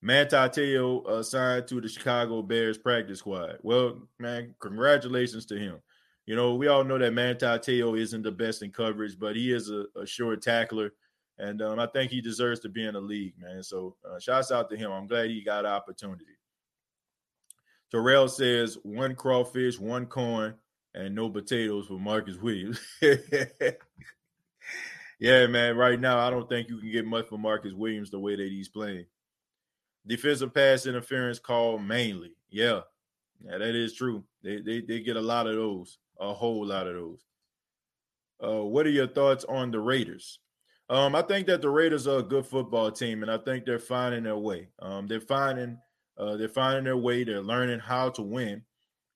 Manti 0.00 0.36
Te'o 0.36 1.06
uh, 1.06 1.22
signed 1.22 1.68
to 1.68 1.80
the 1.80 1.88
Chicago 1.88 2.42
Bears 2.42 2.76
practice 2.76 3.20
squad. 3.20 3.58
Well, 3.62 4.02
man, 4.18 4.54
congratulations 4.58 5.46
to 5.46 5.58
him. 5.58 5.76
You 6.26 6.34
know, 6.34 6.56
we 6.56 6.66
all 6.66 6.82
know 6.82 6.98
that 6.98 7.12
Manti 7.12 7.46
Te'o 7.46 7.96
isn't 7.96 8.22
the 8.22 8.32
best 8.32 8.62
in 8.62 8.72
coverage, 8.72 9.16
but 9.16 9.36
he 9.36 9.52
is 9.52 9.70
a, 9.70 9.84
a 9.96 10.04
sure 10.04 10.34
tackler. 10.34 10.92
and 11.38 11.62
um, 11.62 11.78
I 11.78 11.86
think 11.86 12.10
he 12.10 12.20
deserves 12.20 12.58
to 12.60 12.68
be 12.68 12.84
in 12.84 12.94
the 12.94 13.00
league, 13.00 13.34
man. 13.38 13.62
So 13.62 13.94
uh, 14.08 14.18
shouts 14.18 14.50
out 14.50 14.68
to 14.70 14.76
him. 14.76 14.90
I'm 14.90 15.06
glad 15.06 15.30
he 15.30 15.44
got 15.44 15.64
an 15.64 15.70
opportunity. 15.70 16.24
Terrell 17.92 18.26
says 18.26 18.78
one 18.82 19.14
crawfish, 19.14 19.78
one 19.78 20.06
corn, 20.06 20.54
and 20.94 21.14
no 21.14 21.30
potatoes 21.30 21.86
for 21.86 21.98
Marcus 21.98 22.36
Williams. 22.36 22.80
yeah, 25.18 25.46
man. 25.46 25.76
Right 25.76 25.98
now, 25.98 26.18
I 26.18 26.30
don't 26.30 26.48
think 26.48 26.68
you 26.68 26.78
can 26.78 26.90
get 26.92 27.06
much 27.06 27.28
for 27.28 27.38
Marcus 27.38 27.72
Williams 27.72 28.10
the 28.10 28.18
way 28.18 28.36
that 28.36 28.48
he's 28.48 28.68
playing. 28.68 29.06
Defensive 30.06 30.52
pass 30.52 30.86
interference 30.86 31.38
call 31.38 31.78
mainly. 31.78 32.32
Yeah, 32.50 32.80
yeah, 33.44 33.58
that 33.58 33.74
is 33.74 33.94
true. 33.94 34.24
They, 34.42 34.60
they 34.60 34.80
they 34.80 35.00
get 35.00 35.16
a 35.16 35.20
lot 35.20 35.46
of 35.46 35.54
those, 35.54 35.98
a 36.20 36.32
whole 36.32 36.66
lot 36.66 36.86
of 36.86 36.94
those. 36.94 37.24
Uh, 38.42 38.64
what 38.64 38.86
are 38.86 38.90
your 38.90 39.06
thoughts 39.06 39.44
on 39.48 39.70
the 39.70 39.78
Raiders? 39.78 40.40
Um, 40.90 41.14
I 41.14 41.22
think 41.22 41.46
that 41.46 41.62
the 41.62 41.70
Raiders 41.70 42.06
are 42.06 42.18
a 42.18 42.22
good 42.22 42.44
football 42.44 42.90
team, 42.90 43.22
and 43.22 43.30
I 43.30 43.38
think 43.38 43.64
they're 43.64 43.78
finding 43.78 44.24
their 44.24 44.36
way. 44.36 44.68
Um, 44.80 45.06
they're 45.06 45.20
finding 45.20 45.78
uh, 46.18 46.36
they're 46.36 46.48
finding 46.48 46.84
their 46.84 46.96
way. 46.96 47.24
They're 47.24 47.40
learning 47.40 47.80
how 47.80 48.10
to 48.10 48.22
win, 48.22 48.62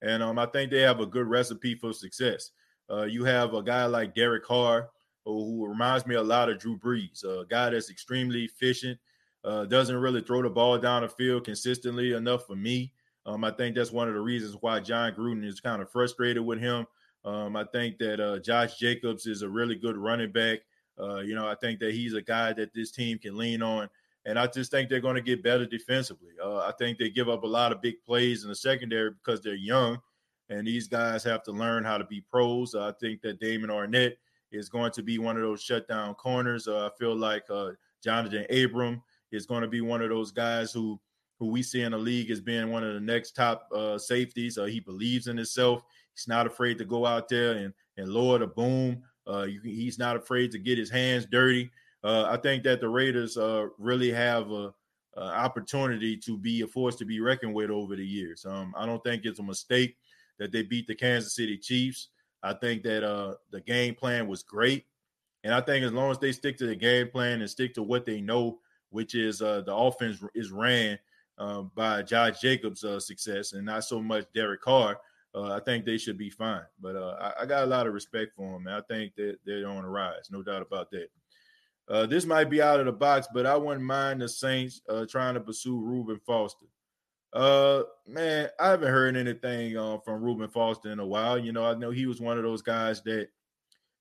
and 0.02 0.22
um, 0.22 0.38
I 0.38 0.46
think 0.46 0.70
they 0.70 0.80
have 0.80 1.00
a 1.00 1.06
good 1.06 1.26
recipe 1.26 1.74
for 1.74 1.92
success. 1.92 2.50
Uh, 2.90 3.04
you 3.04 3.24
have 3.24 3.54
a 3.54 3.62
guy 3.62 3.86
like 3.86 4.14
Derek 4.14 4.44
Carr, 4.44 4.90
who, 5.24 5.66
reminds 5.66 6.06
me 6.06 6.14
a 6.14 6.22
lot 6.22 6.48
of 6.48 6.58
Drew 6.58 6.78
Brees, 6.78 7.24
a 7.24 7.44
guy 7.48 7.70
that's 7.70 7.90
extremely 7.90 8.44
efficient, 8.44 8.98
uh, 9.44 9.64
doesn't 9.64 9.96
really 9.96 10.22
throw 10.22 10.42
the 10.42 10.50
ball 10.50 10.78
down 10.78 11.02
the 11.02 11.08
field 11.08 11.44
consistently 11.44 12.12
enough 12.12 12.46
for 12.46 12.56
me. 12.56 12.92
Um, 13.26 13.42
I 13.42 13.50
think 13.50 13.74
that's 13.74 13.90
one 13.90 14.08
of 14.08 14.14
the 14.14 14.20
reasons 14.20 14.56
why 14.60 14.78
Jon 14.78 15.12
Gruden 15.12 15.44
is 15.44 15.60
kind 15.60 15.82
of 15.82 15.90
frustrated 15.90 16.44
with 16.44 16.60
him. 16.60 16.86
Um, 17.24 17.56
I 17.56 17.64
think 17.64 17.98
that 17.98 18.20
uh, 18.20 18.38
Josh 18.38 18.78
Jacobs 18.78 19.26
is 19.26 19.42
a 19.42 19.48
really 19.48 19.74
good 19.74 19.96
running 19.96 20.30
back. 20.30 20.60
Uh, 20.98 21.18
you 21.18 21.34
know, 21.34 21.48
I 21.48 21.56
think 21.56 21.80
that 21.80 21.92
he's 21.92 22.14
a 22.14 22.22
guy 22.22 22.52
that 22.52 22.72
this 22.72 22.92
team 22.92 23.18
can 23.18 23.36
lean 23.36 23.62
on. 23.62 23.88
And 24.26 24.38
I 24.38 24.48
just 24.48 24.72
think 24.72 24.90
they're 24.90 25.00
going 25.00 25.14
to 25.14 25.22
get 25.22 25.42
better 25.42 25.64
defensively. 25.64 26.32
Uh, 26.42 26.58
I 26.58 26.72
think 26.78 26.98
they 26.98 27.08
give 27.08 27.28
up 27.28 27.44
a 27.44 27.46
lot 27.46 27.72
of 27.72 27.80
big 27.80 28.02
plays 28.04 28.42
in 28.42 28.48
the 28.48 28.56
secondary 28.56 29.10
because 29.12 29.40
they're 29.40 29.54
young, 29.54 29.98
and 30.50 30.66
these 30.66 30.88
guys 30.88 31.22
have 31.24 31.44
to 31.44 31.52
learn 31.52 31.84
how 31.84 31.96
to 31.96 32.04
be 32.04 32.20
pros. 32.20 32.74
I 32.74 32.92
think 33.00 33.22
that 33.22 33.40
Damon 33.40 33.70
Arnette 33.70 34.16
is 34.50 34.68
going 34.68 34.90
to 34.92 35.02
be 35.02 35.18
one 35.18 35.36
of 35.36 35.42
those 35.42 35.62
shutdown 35.62 36.14
corners. 36.14 36.66
Uh, 36.66 36.86
I 36.86 36.90
feel 36.98 37.16
like 37.16 37.44
uh, 37.50 37.70
Johnathan 38.04 38.64
Abram 38.64 39.02
is 39.30 39.46
going 39.46 39.62
to 39.62 39.68
be 39.68 39.80
one 39.80 40.02
of 40.02 40.08
those 40.08 40.32
guys 40.32 40.72
who 40.72 41.00
who 41.38 41.46
we 41.48 41.62
see 41.62 41.82
in 41.82 41.92
the 41.92 41.98
league 41.98 42.30
as 42.30 42.40
being 42.40 42.70
one 42.70 42.82
of 42.82 42.94
the 42.94 43.00
next 43.00 43.32
top 43.32 43.68
uh, 43.74 43.98
safeties. 43.98 44.56
Uh, 44.56 44.64
he 44.64 44.80
believes 44.80 45.28
in 45.28 45.36
himself. 45.36 45.82
He's 46.14 46.26
not 46.26 46.46
afraid 46.46 46.78
to 46.78 46.84
go 46.84 47.06
out 47.06 47.28
there 47.28 47.52
and 47.52 47.72
and 47.96 48.08
lower 48.08 48.38
the 48.38 48.46
boom. 48.46 49.02
Uh, 49.26 49.46
he's 49.62 49.98
not 49.98 50.16
afraid 50.16 50.50
to 50.52 50.58
get 50.58 50.78
his 50.78 50.90
hands 50.90 51.26
dirty. 51.26 51.70
Uh, 52.04 52.24
I 52.28 52.36
think 52.36 52.62
that 52.64 52.80
the 52.80 52.88
Raiders 52.88 53.36
uh, 53.36 53.66
really 53.78 54.10
have 54.12 54.50
a, 54.50 54.72
a, 55.16 55.20
opportunity 55.20 56.16
to 56.18 56.36
be 56.36 56.60
a 56.60 56.66
force 56.66 56.94
to 56.96 57.04
be 57.04 57.20
reckoned 57.20 57.54
with 57.54 57.70
over 57.70 57.96
the 57.96 58.06
years. 58.06 58.44
Um, 58.46 58.74
I 58.76 58.86
don't 58.86 59.02
think 59.02 59.24
it's 59.24 59.38
a 59.38 59.42
mistake 59.42 59.96
that 60.38 60.52
they 60.52 60.62
beat 60.62 60.86
the 60.86 60.94
Kansas 60.94 61.34
City 61.34 61.56
Chiefs. 61.56 62.08
I 62.42 62.52
think 62.52 62.82
that 62.84 63.02
uh, 63.02 63.34
the 63.50 63.60
game 63.60 63.94
plan 63.94 64.28
was 64.28 64.42
great, 64.42 64.84
and 65.42 65.54
I 65.54 65.60
think 65.60 65.84
as 65.84 65.92
long 65.92 66.10
as 66.10 66.18
they 66.18 66.32
stick 66.32 66.58
to 66.58 66.66
the 66.66 66.76
game 66.76 67.08
plan 67.08 67.40
and 67.40 67.50
stick 67.50 67.74
to 67.74 67.82
what 67.82 68.06
they 68.06 68.20
know, 68.20 68.60
which 68.90 69.14
is 69.14 69.42
uh, 69.42 69.62
the 69.62 69.74
offense 69.74 70.22
is 70.34 70.52
ran 70.52 70.98
uh, 71.38 71.62
by 71.62 72.02
Josh 72.02 72.40
Jacobs' 72.40 72.84
uh, 72.84 73.00
success 73.00 73.52
and 73.52 73.64
not 73.64 73.84
so 73.84 74.00
much 74.00 74.26
Derek 74.32 74.60
Carr 74.60 74.98
uh, 75.36 75.52
I 75.52 75.60
think 75.60 75.84
they 75.84 75.98
should 75.98 76.16
be 76.16 76.30
fine. 76.30 76.62
But 76.80 76.96
I, 76.96 77.32
I, 77.42 77.46
got 77.46 77.64
a 77.64 77.66
lot 77.66 77.86
of 77.86 77.92
respect 77.92 78.32
for 78.34 78.52
them, 78.52 78.64
man. 78.64 78.74
I 78.74 78.80
think 78.80 79.14
that 79.16 79.36
they're 79.44 79.68
on 79.68 79.82
the 79.82 79.88
rise, 79.88 80.30
no 80.30 80.42
doubt 80.42 80.62
about 80.62 80.90
that. 80.92 81.08
Uh, 81.88 82.06
this 82.06 82.26
might 82.26 82.50
be 82.50 82.60
out 82.60 82.80
of 82.80 82.86
the 82.86 82.92
box, 82.92 83.28
but 83.32 83.46
I 83.46 83.56
wouldn't 83.56 83.84
mind 83.84 84.20
the 84.20 84.28
Saints 84.28 84.80
uh, 84.88 85.06
trying 85.06 85.34
to 85.34 85.40
pursue 85.40 85.80
Reuben 85.80 86.20
Foster. 86.26 86.66
Uh, 87.32 87.82
man, 88.06 88.48
I 88.58 88.70
haven't 88.70 88.92
heard 88.92 89.16
anything 89.16 89.76
uh, 89.76 89.98
from 89.98 90.22
Reuben 90.22 90.48
Foster 90.48 90.90
in 90.90 90.98
a 90.98 91.06
while. 91.06 91.38
You 91.38 91.52
know, 91.52 91.64
I 91.64 91.74
know 91.74 91.90
he 91.90 92.06
was 92.06 92.20
one 92.20 92.38
of 92.38 92.44
those 92.44 92.62
guys 92.62 93.02
that 93.02 93.28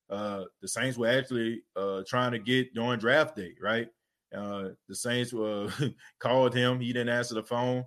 the 0.10 0.68
Saints 0.68 0.98
were 0.98 1.10
actually 1.10 1.62
trying 2.08 2.32
to 2.32 2.40
get 2.40 2.74
during 2.74 3.00
draft 3.00 3.36
day, 3.36 3.54
right? 3.62 3.88
the 4.32 4.76
Saints 4.92 5.32
were 5.32 5.70
called 6.20 6.56
him. 6.56 6.80
He 6.80 6.92
didn't 6.92 7.10
answer 7.10 7.36
the 7.36 7.44
phone. 7.44 7.84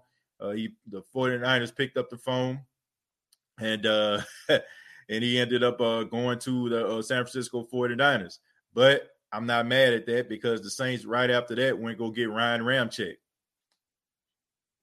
he 0.54 0.74
the 0.88 1.02
49ers 1.14 1.74
picked 1.74 1.96
up 1.96 2.08
the 2.10 2.18
phone 2.18 2.60
and 3.60 3.86
uh 3.86 4.20
and 4.48 5.24
he 5.24 5.38
ended 5.38 5.62
up 5.62 5.80
uh 5.80 6.04
going 6.04 6.38
to 6.40 6.68
the 6.68 6.86
uh, 6.86 7.02
San 7.02 7.24
Francisco 7.24 7.66
49ers. 7.72 8.38
But 8.74 9.08
I'm 9.32 9.46
not 9.46 9.66
mad 9.66 9.92
at 9.92 10.06
that 10.06 10.28
because 10.28 10.62
the 10.62 10.70
Saints 10.70 11.04
right 11.04 11.30
after 11.30 11.54
that 11.56 11.78
went 11.78 11.98
go 11.98 12.10
get 12.10 12.30
Ryan 12.30 12.62
Ramczyk. 12.62 13.16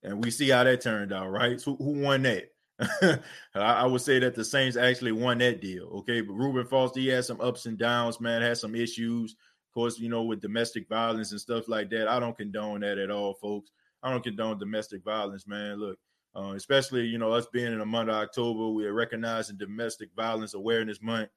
And 0.04 0.24
we 0.24 0.30
see 0.30 0.50
how 0.50 0.64
that 0.64 0.82
turned 0.82 1.12
out, 1.12 1.32
right? 1.32 1.60
So 1.60 1.76
who 1.76 2.02
won 2.02 2.22
that? 2.24 2.52
I, 3.56 3.86
would 3.86 4.02
say 4.02 4.20
that 4.20 4.36
the 4.36 4.46
Saints 4.46 4.78
actually 4.78 5.14
won 5.14 5.40
that 5.40 5.62
deal. 5.62 5.86
Okay, 6.00 6.22
but 6.22 6.34
Reuben 6.34 6.66
Foster, 6.66 7.00
he 7.00 7.08
had 7.08 7.26
some 7.26 7.42
ups 7.42 7.66
and 7.66 7.78
downs, 7.78 8.20
man, 8.20 8.42
had 8.42 8.58
some 8.58 8.76
issues. 8.76 9.32
Of 9.32 9.74
course, 9.74 9.98
you 9.98 10.10
know, 10.10 10.24
with 10.24 10.42
domestic 10.42 10.88
violence 10.88 11.32
and 11.32 11.42
stuff 11.42 11.68
like 11.68 11.90
that. 11.90 12.08
I 12.08 12.20
don't 12.20 12.38
condone 12.38 12.82
that 12.82 12.98
at 12.98 13.10
all, 13.10 13.34
folks. 13.34 13.72
I 14.04 14.12
don't 14.12 14.24
condone 14.24 14.60
domestic 14.60 15.04
violence, 15.04 15.48
man. 15.48 15.80
Look, 15.80 15.98
uh, 16.36 16.52
especially 16.52 17.06
you 17.06 17.18
know 17.18 17.32
us 17.32 17.48
being 17.52 17.72
in 17.72 17.80
the 17.80 17.86
month 17.86 18.10
of 18.10 18.16
October, 18.16 18.70
we 18.70 18.86
are 18.86 18.94
recognizing 18.94 19.58
Domestic 19.58 20.10
Violence 20.16 20.54
Awareness 20.54 21.02
Month. 21.02 21.30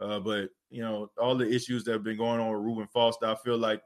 Uh, 0.00 0.18
but 0.18 0.48
you 0.70 0.82
know 0.82 1.10
all 1.20 1.36
the 1.36 1.48
issues 1.48 1.84
that 1.84 1.92
have 1.92 2.04
been 2.04 2.16
going 2.16 2.40
on 2.40 2.50
with 2.52 2.62
Reuben 2.62 2.88
Foster, 2.92 3.26
I 3.26 3.34
feel 3.36 3.58
like 3.58 3.82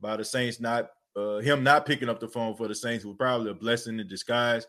by 0.00 0.16
the 0.16 0.24
Saints 0.24 0.60
not 0.60 0.90
uh, 1.16 1.38
him 1.38 1.62
not 1.62 1.86
picking 1.86 2.08
up 2.08 2.20
the 2.20 2.28
phone 2.28 2.54
for 2.54 2.68
the 2.68 2.74
Saints 2.74 3.04
was 3.04 3.16
probably 3.16 3.50
a 3.50 3.54
blessing 3.54 3.98
in 3.98 4.06
disguise. 4.06 4.66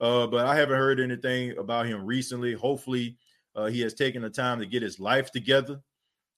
Uh, 0.00 0.26
but 0.26 0.46
I 0.46 0.56
haven't 0.56 0.78
heard 0.78 0.98
anything 0.98 1.56
about 1.58 1.86
him 1.86 2.04
recently. 2.04 2.54
Hopefully, 2.54 3.16
uh, 3.54 3.66
he 3.66 3.80
has 3.82 3.94
taken 3.94 4.22
the 4.22 4.30
time 4.30 4.58
to 4.58 4.66
get 4.66 4.82
his 4.82 4.98
life 4.98 5.30
together. 5.30 5.80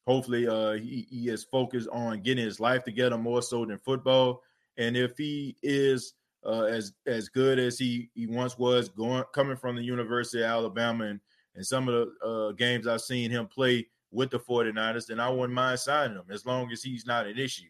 Hopefully, 0.06 0.46
uh, 0.46 0.72
he, 0.72 1.06
he 1.08 1.28
is 1.28 1.44
focused 1.44 1.88
on 1.90 2.20
getting 2.20 2.44
his 2.44 2.60
life 2.60 2.84
together 2.84 3.16
more 3.16 3.40
so 3.40 3.64
than 3.64 3.78
football. 3.78 4.42
And 4.76 4.96
if 4.96 5.16
he 5.16 5.56
is 5.62 6.14
uh, 6.44 6.64
as 6.64 6.92
as 7.06 7.28
good 7.28 7.58
as 7.58 7.78
he 7.78 8.10
he 8.14 8.26
once 8.26 8.58
was 8.58 8.88
going 8.90 9.24
coming 9.32 9.56
from 9.56 9.76
the 9.76 9.82
University 9.82 10.42
of 10.42 10.50
Alabama 10.50 11.04
and 11.04 11.20
and 11.54 11.64
some 11.64 11.88
of 11.88 11.94
the 11.94 12.26
uh, 12.26 12.52
games 12.52 12.86
I've 12.86 13.00
seen 13.00 13.30
him 13.30 13.46
play 13.46 13.86
with 14.14 14.30
the 14.30 14.38
49ers, 14.38 15.06
then 15.06 15.20
I 15.20 15.28
wouldn't 15.28 15.52
mind 15.52 15.80
signing 15.80 16.16
him 16.16 16.24
as 16.30 16.46
long 16.46 16.70
as 16.72 16.82
he's 16.82 17.06
not 17.06 17.26
an 17.26 17.38
issue. 17.38 17.68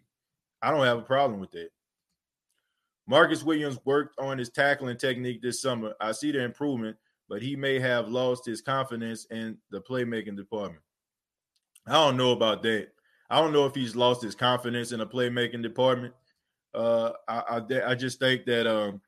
I 0.63 0.71
don't 0.71 0.85
have 0.85 0.99
a 0.99 1.03
problem 1.03 1.41
with 1.41 1.51
that. 1.53 1.71
Marcus 3.07 3.43
Williams 3.43 3.79
worked 3.85 4.19
on 4.19 4.39
his 4.39 4.51
tackling 4.51 4.97
technique 4.97 5.43
this 5.43 5.61
summer. 5.61 5.95
I 6.01 6.13
see 6.13 6.33
the 6.33 6.43
improvement, 6.43 6.97
but 7.29 7.43
he 7.43 7.57
may 7.57 7.79
have 7.79 8.09
lost 8.09 8.47
his 8.47 8.61
confidence 8.61 9.27
in 9.31 9.59
the 9.71 9.81
playmaking 9.81 10.37
department. 10.37 10.83
I 11.87 11.93
don't 11.93 12.17
know 12.17 12.33
about 12.33 12.63
that. 12.63 12.89
I 13.29 13.41
don't 13.41 13.53
know 13.53 13.67
if 13.67 13.75
he's 13.75 13.97
lost 13.97 14.23
his 14.23 14.35
confidence 14.35 14.93
in 14.93 15.01
the 15.01 15.07
playmaking 15.07 15.63
department. 15.63 16.15
Uh, 16.75 17.13
I, 17.29 17.41
I, 17.59 17.91
I 17.91 17.95
just 17.95 18.19
think 18.19 18.47
that 18.47 18.67
um, 18.67 19.01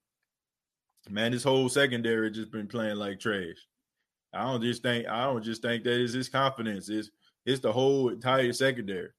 man, 1.08 1.32
this 1.32 1.44
whole 1.44 1.68
secondary 1.68 2.30
just 2.30 2.50
been 2.50 2.66
playing 2.66 2.96
like 2.96 3.20
trash. 3.20 3.56
I 4.32 4.42
don't 4.42 4.62
just 4.62 4.82
think 4.82 5.06
I 5.06 5.24
don't 5.24 5.42
just 5.42 5.62
think 5.62 5.84
that 5.84 6.00
is 6.00 6.12
his 6.12 6.28
confidence. 6.28 6.88
It's 6.88 7.10
it's 7.46 7.60
the 7.60 7.72
whole 7.72 8.10
entire 8.10 8.52
secondary. 8.52 9.10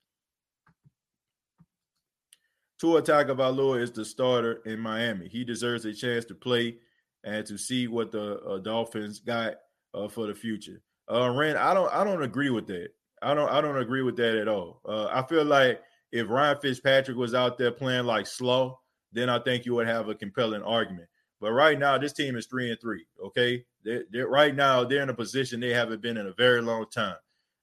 Tua 2.79 3.01
Tagovailoa 3.01 3.81
is 3.81 3.91
the 3.91 4.05
starter 4.05 4.61
in 4.65 4.79
Miami. 4.79 5.27
He 5.27 5.43
deserves 5.43 5.85
a 5.85 5.93
chance 5.93 6.25
to 6.25 6.35
play 6.35 6.77
and 7.23 7.45
to 7.47 7.57
see 7.57 7.87
what 7.87 8.11
the 8.11 8.39
uh, 8.41 8.59
Dolphins 8.59 9.19
got 9.19 9.55
uh, 9.93 10.07
for 10.07 10.27
the 10.27 10.35
future. 10.35 10.81
Uh, 11.11 11.31
Ren, 11.31 11.57
I 11.57 11.73
don't 11.73 11.91
I 11.93 12.03
don't 12.03 12.21
agree 12.21 12.49
with 12.49 12.67
that. 12.67 12.89
I 13.21 13.33
don't 13.33 13.49
I 13.49 13.61
don't 13.61 13.77
agree 13.77 14.03
with 14.03 14.17
that 14.17 14.35
at 14.35 14.47
all. 14.47 14.81
Uh, 14.87 15.07
I 15.07 15.23
feel 15.23 15.45
like 15.45 15.81
if 16.11 16.29
Ryan 16.29 16.57
Fitzpatrick 16.61 17.17
was 17.17 17.33
out 17.33 17.57
there 17.57 17.71
playing 17.71 18.05
like 18.05 18.27
slow, 18.27 18.79
then 19.11 19.29
I 19.29 19.39
think 19.39 19.65
you 19.65 19.73
would 19.75 19.87
have 19.87 20.09
a 20.09 20.15
compelling 20.15 20.61
argument. 20.61 21.07
But 21.39 21.51
right 21.51 21.77
now, 21.77 21.97
this 21.97 22.13
team 22.13 22.35
is 22.35 22.47
three 22.47 22.71
and 22.71 22.79
three. 22.79 23.05
Okay, 23.23 23.63
they're, 23.83 24.03
they're, 24.11 24.27
right 24.27 24.55
now 24.55 24.83
they're 24.83 25.03
in 25.03 25.09
a 25.09 25.13
position 25.13 25.59
they 25.59 25.73
haven't 25.73 26.01
been 26.01 26.17
in 26.17 26.27
a 26.27 26.33
very 26.33 26.61
long 26.61 26.85
time, 26.91 27.15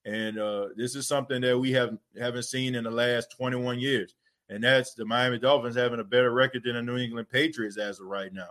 and 0.05 0.39
uh, 0.39 0.69
this 0.77 0.95
is 0.95 1.09
something 1.09 1.41
that 1.41 1.59
we 1.59 1.73
have 1.73 1.97
haven't 2.19 2.43
seen 2.45 2.75
in 2.75 2.85
the 2.85 2.91
last 2.91 3.31
21 3.37 3.79
years. 3.79 4.15
And 4.51 4.63
that's 4.63 4.95
the 4.95 5.05
Miami 5.05 5.39
Dolphins 5.39 5.77
having 5.77 6.01
a 6.01 6.05
better 6.05 6.31
record 6.31 6.63
than 6.65 6.75
the 6.75 6.83
New 6.83 6.99
England 6.99 7.31
Patriots 7.31 7.79
as 7.79 8.01
of 8.01 8.07
right 8.07 8.33
now. 8.33 8.51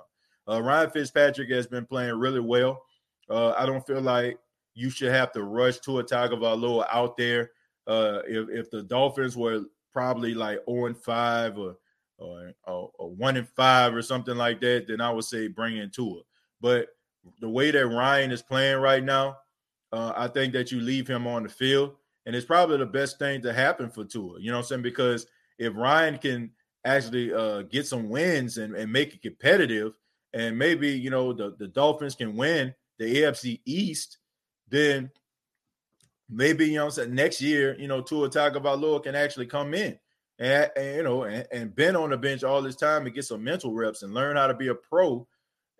Uh, 0.49 0.61
Ryan 0.61 0.89
Fitzpatrick 0.89 1.49
has 1.51 1.67
been 1.67 1.85
playing 1.85 2.15
really 2.15 2.39
well. 2.39 2.83
Uh, 3.29 3.51
I 3.51 3.65
don't 3.65 3.85
feel 3.85 4.01
like 4.01 4.37
you 4.73 4.89
should 4.89 5.11
have 5.11 5.31
to 5.33 5.43
rush 5.43 5.79
Tua 5.79 6.03
Tagovailoa 6.03 6.87
out 6.91 7.15
there. 7.15 7.51
Uh, 7.85 8.19
if, 8.27 8.49
if 8.49 8.71
the 8.71 8.81
Dolphins 8.81 9.37
were 9.37 9.61
probably 9.91 10.33
like 10.33 10.59
0 10.67 10.87
and 10.87 10.97
5 10.97 11.57
or, 11.59 11.75
or, 12.17 12.51
or, 12.65 12.91
or 12.97 13.09
1 13.11 13.37
and 13.37 13.47
5 13.47 13.95
or 13.95 14.01
something 14.01 14.35
like 14.35 14.59
that, 14.61 14.87
then 14.87 14.99
I 14.99 15.11
would 15.11 15.25
say 15.25 15.47
bring 15.47 15.77
in 15.77 15.91
Tua. 15.91 16.21
But 16.59 16.87
the 17.39 17.49
way 17.49 17.71
that 17.71 17.87
Ryan 17.87 18.31
is 18.31 18.41
playing 18.41 18.79
right 18.79 19.03
now, 19.03 19.37
uh, 19.93 20.11
I 20.17 20.27
think 20.27 20.51
that 20.53 20.71
you 20.71 20.81
leave 20.81 21.07
him 21.07 21.27
on 21.27 21.43
the 21.43 21.49
field. 21.49 21.95
And 22.25 22.35
it's 22.35 22.45
probably 22.45 22.77
the 22.77 22.85
best 22.85 23.19
thing 23.19 23.41
to 23.43 23.53
happen 23.53 23.89
for 23.89 24.03
Tua. 24.03 24.39
You 24.39 24.49
know 24.51 24.57
what 24.57 24.63
I'm 24.63 24.67
saying? 24.67 24.81
Because 24.81 25.27
if 25.59 25.75
Ryan 25.75 26.17
can 26.17 26.51
actually 26.83 27.33
uh, 27.33 27.61
get 27.63 27.85
some 27.85 28.09
wins 28.09 28.57
and, 28.57 28.75
and 28.75 28.91
make 28.91 29.13
it 29.13 29.21
competitive, 29.21 29.93
and 30.33 30.57
maybe 30.57 30.89
you 30.89 31.11
know 31.11 31.31
the, 31.31 31.55
the 31.59 31.67
Dolphins 31.67 32.15
can 32.15 32.35
win 32.35 32.73
the 32.97 33.17
AFC 33.17 33.61
East, 33.65 34.17
then 34.69 35.11
maybe 36.29 36.65
you 36.65 36.77
know 36.77 36.89
next 37.09 37.39
year, 37.39 37.75
you 37.77 37.87
know, 37.87 38.01
Tua 38.01 38.29
Tagovailoa 38.29 39.03
can 39.03 39.15
actually 39.15 39.45
come 39.45 39.73
in 39.73 39.99
and, 40.39 40.71
and 40.75 40.95
you 40.95 41.03
know 41.03 41.23
and, 41.23 41.45
and, 41.51 41.75
been 41.75 41.95
on 41.95 42.09
the 42.09 42.17
bench 42.17 42.43
all 42.43 42.61
this 42.61 42.75
time 42.75 43.05
and 43.05 43.13
get 43.13 43.25
some 43.25 43.43
mental 43.43 43.73
reps 43.73 44.01
and 44.01 44.13
learn 44.13 44.37
how 44.37 44.47
to 44.47 44.53
be 44.55 44.69
a 44.69 44.75
pro 44.75 45.27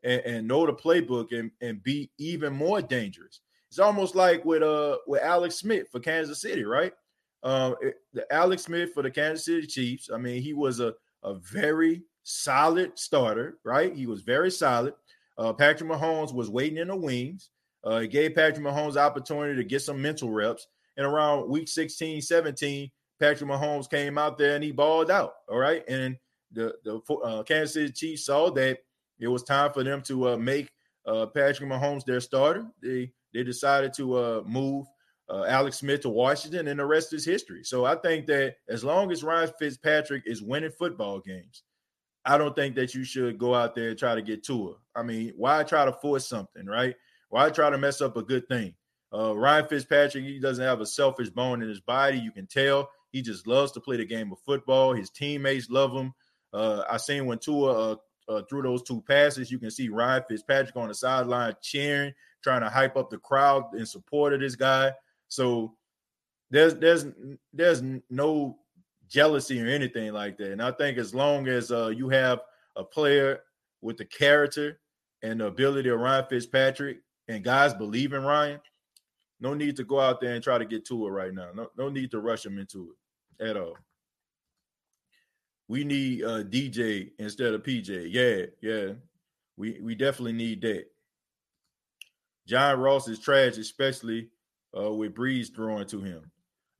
and, 0.04 0.22
and 0.22 0.48
know 0.48 0.66
the 0.66 0.74
playbook 0.74 1.38
and, 1.38 1.50
and 1.62 1.82
be 1.82 2.12
even 2.20 2.54
more 2.54 2.82
dangerous. 2.82 3.42
It's 3.74 3.80
almost 3.80 4.14
like 4.14 4.46
with 4.46 4.62
uh 4.62 5.00
with 5.08 5.24
Alex 5.24 5.56
Smith 5.56 5.88
for 5.92 6.00
Kansas 6.00 6.40
City, 6.40 6.64
right? 6.64 6.94
Um, 7.42 7.76
it, 7.82 7.96
the 8.14 8.32
Alex 8.32 8.62
Smith 8.62 8.94
for 8.94 9.02
the 9.02 9.10
Kansas 9.10 9.46
City 9.46 9.66
Chiefs. 9.66 10.12
I 10.14 10.20
mean, 10.20 10.44
he 10.44 10.54
was 10.54 10.80
a 10.80 10.94
a 11.24 11.34
very 11.34 12.04
solid 12.22 12.92
starter, 13.00 13.58
right? 13.64 13.92
He 13.96 14.06
was 14.06 14.22
very 14.22 14.52
solid. 14.52 14.94
Uh, 15.40 15.54
Patrick 15.54 15.90
Mahomes 15.90 16.36
was 16.36 16.52
waiting 16.52 16.78
in 16.78 16.90
the 16.90 16.96
wings. 16.96 17.50
Uh, 17.84 18.02
gave 18.02 18.36
Patrick 18.36 18.64
Mahomes 18.64 18.96
opportunity 18.96 19.56
to 19.56 19.64
get 19.64 19.82
some 19.82 20.00
mental 20.00 20.30
reps. 20.30 20.68
And 20.96 21.08
around 21.08 21.50
week 21.50 21.68
16, 21.68 22.22
17, 22.22 22.92
Patrick 23.20 23.50
Mahomes 23.50 23.90
came 23.90 24.20
out 24.20 24.38
there 24.38 24.54
and 24.54 24.64
he 24.64 24.72
balled 24.72 25.10
out. 25.10 25.34
All 25.50 25.58
right. 25.58 25.84
And 25.88 26.16
the, 26.52 26.76
the 26.84 27.02
uh, 27.24 27.42
Kansas 27.42 27.74
City 27.74 27.92
Chiefs 27.92 28.28
saw 28.28 28.52
that 28.52 28.78
it 29.18 29.28
was 29.28 29.42
time 29.42 29.74
for 29.74 29.84
them 29.84 30.04
to 30.04 30.30
uh, 30.30 30.38
make 30.38 30.70
uh, 31.08 31.26
Patrick 31.26 31.68
Mahomes 31.68 32.06
their 32.06 32.22
starter. 32.22 32.68
They 32.80 33.12
they 33.34 33.44
decided 33.44 33.94
to 33.94 34.18
uh, 34.18 34.44
move 34.46 34.86
uh, 35.30 35.46
Alex 35.46 35.78
Smith 35.78 36.02
to 36.02 36.10
Washington, 36.10 36.68
and 36.68 36.80
the 36.80 36.86
rest 36.86 37.14
is 37.14 37.26
history. 37.26 37.64
So 37.64 37.86
I 37.86 37.96
think 37.96 38.28
that 38.28 38.56
as 38.68 38.84
long 38.84 39.12
as 39.12 39.24
Ryan 39.24 39.52
Fitzpatrick 39.58 40.24
is 40.26 40.42
winning 40.42 40.72
football 40.72 41.20
games, 41.20 41.64
I 42.26 42.38
don't 42.38 42.56
think 42.56 42.76
that 42.76 42.94
you 42.94 43.04
should 43.04 43.38
go 43.38 43.54
out 43.54 43.76
there 43.76 43.90
and 43.90 44.00
try 44.00 44.16
to 44.16 44.22
get 44.22 44.44
Tua. 44.44 44.76
I 44.96 45.04
mean, 45.04 45.34
why 45.36 45.64
try 45.64 45.86
to 45.86 45.94
force 45.94 46.28
something, 46.28 46.66
right? 46.66 46.96
Why 47.30 47.50
try 47.50 47.70
to 47.70 47.78
mess 47.78 48.02
up 48.02 48.16
a 48.16 48.24
good 48.24 48.48
thing? 48.48 48.76
Uh, 49.14 49.36
Ryan 49.36 49.68
Fitzpatrick, 49.68 50.24
he 50.24 50.40
doesn't 50.40 50.64
have 50.64 50.82
a 50.82 50.86
selfish 50.86 51.30
bone 51.30 51.62
in 51.62 51.70
his 51.70 51.82
body. 51.82 52.18
You 52.18 52.32
can 52.32 52.48
tell 52.48 52.90
he 53.12 53.22
just 53.22 53.46
loves 53.46 53.72
to 53.74 53.80
play 53.80 53.98
the 53.98 54.06
game 54.06 54.32
of 54.32 54.40
football. 54.40 54.94
His 54.94 55.10
teammates 55.10 55.70
love 55.70 55.94
him. 55.94 56.14
Uh, 56.52 56.84
I 56.90 56.98
seen 56.98 57.26
when 57.26 57.40
Tua 57.40 57.94
uh, 57.94 57.96
uh, 58.28 58.42
through 58.50 58.64
those 58.64 58.84
two 58.84 59.02
passes, 59.02 59.52
you 59.52 59.60
can 59.60 59.72
see 59.72 59.90
Ryan 59.90 60.24
Fitzpatrick 60.28 60.76
on 60.76 60.88
the 60.88 60.96
sideline 60.96 61.54
cheering, 61.62 62.14
trying 62.44 62.62
to 62.62 62.70
hype 62.70 62.98
up 62.98 63.10
the 63.10 63.18
crowd 63.18 63.74
in 63.76 63.86
support 63.86 64.34
of 64.34 64.40
this 64.40 64.56
guy. 64.56 64.92
So 65.28 65.76
there's 66.50 66.76
there's 66.76 67.06
there's 67.52 67.82
no 68.10 68.58
jealousy 69.10 69.62
or 69.62 69.68
anything 69.68 70.14
like 70.14 70.38
that. 70.38 70.52
And 70.52 70.62
I 70.62 70.72
think 70.72 70.98
as 70.98 71.14
long 71.14 71.48
as 71.48 71.72
uh, 71.72 71.88
you 71.88 72.10
have 72.10 72.42
a 72.76 72.84
player 72.84 73.40
with 73.82 73.98
the 73.98 74.06
character 74.06 74.80
and 75.22 75.40
the 75.40 75.48
ability 75.48 75.90
of 75.90 76.00
Ryan 76.00 76.26
Fitzpatrick, 76.30 76.98
and 77.28 77.44
guys 77.44 77.74
believe 77.74 78.14
in 78.14 78.24
Ryan, 78.24 78.60
no 79.40 79.54
need 79.54 79.76
to 79.78 79.84
go 79.84 80.00
out 80.00 80.22
there 80.22 80.36
and 80.36 80.44
try 80.44 80.58
to 80.58 80.66
get 80.66 80.86
to 80.86 81.08
it 81.08 81.12
right 81.12 81.34
now. 81.34 81.50
No, 81.54 81.70
no 81.78 81.90
need 81.90 82.12
to 82.12 82.20
rush 82.20 82.46
him 82.46 82.58
into 82.58 82.94
it 83.40 83.50
at 83.50 83.58
all. 83.58 83.76
We 85.68 85.84
need 85.84 86.24
uh, 86.24 86.44
DJ 86.44 87.12
instead 87.20 87.54
of 87.54 87.64
PJ. 87.64 88.10
Yeah, 88.12 88.46
yeah. 88.62 88.94
We 89.58 89.80
we 89.82 89.96
definitely 89.96 90.34
need 90.34 90.62
that. 90.62 90.86
John 92.48 92.80
Ross 92.80 93.08
is 93.08 93.20
trash, 93.20 93.58
especially 93.58 94.30
uh, 94.78 94.92
with 94.92 95.16
Brees 95.16 95.56
throwing 95.56 95.88
to 95.88 96.02
him. 96.02 96.32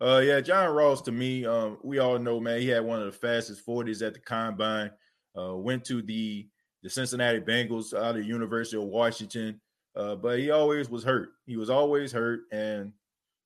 Uh, 0.02 0.20
yeah, 0.20 0.42
John 0.42 0.74
Ross 0.76 1.02
to 1.04 1.12
me, 1.14 1.46
um, 1.46 1.78
we 1.82 2.00
all 2.00 2.20
know, 2.20 2.40
man, 2.40 2.60
he 2.60 2.68
had 2.68 2.84
one 2.84 3.00
of 3.00 3.06
the 3.06 3.18
fastest 3.18 3.66
40s 3.66 4.06
at 4.06 4.14
the 4.14 4.20
combine. 4.20 4.92
Uh, 5.38 5.56
went 5.56 5.84
to 5.86 6.02
the 6.02 6.48
the 6.84 6.90
Cincinnati 6.90 7.40
Bengals 7.40 7.94
out 7.94 8.10
of 8.10 8.16
the 8.18 8.26
University 8.26 8.76
of 8.76 8.84
Washington, 8.84 9.60
uh, 9.96 10.16
but 10.16 10.38
he 10.38 10.52
always 10.52 10.90
was 10.90 11.04
hurt. 11.04 11.30
He 11.48 11.56
was 11.56 11.70
always 11.70 12.12
hurt, 12.12 12.42
and 12.52 12.92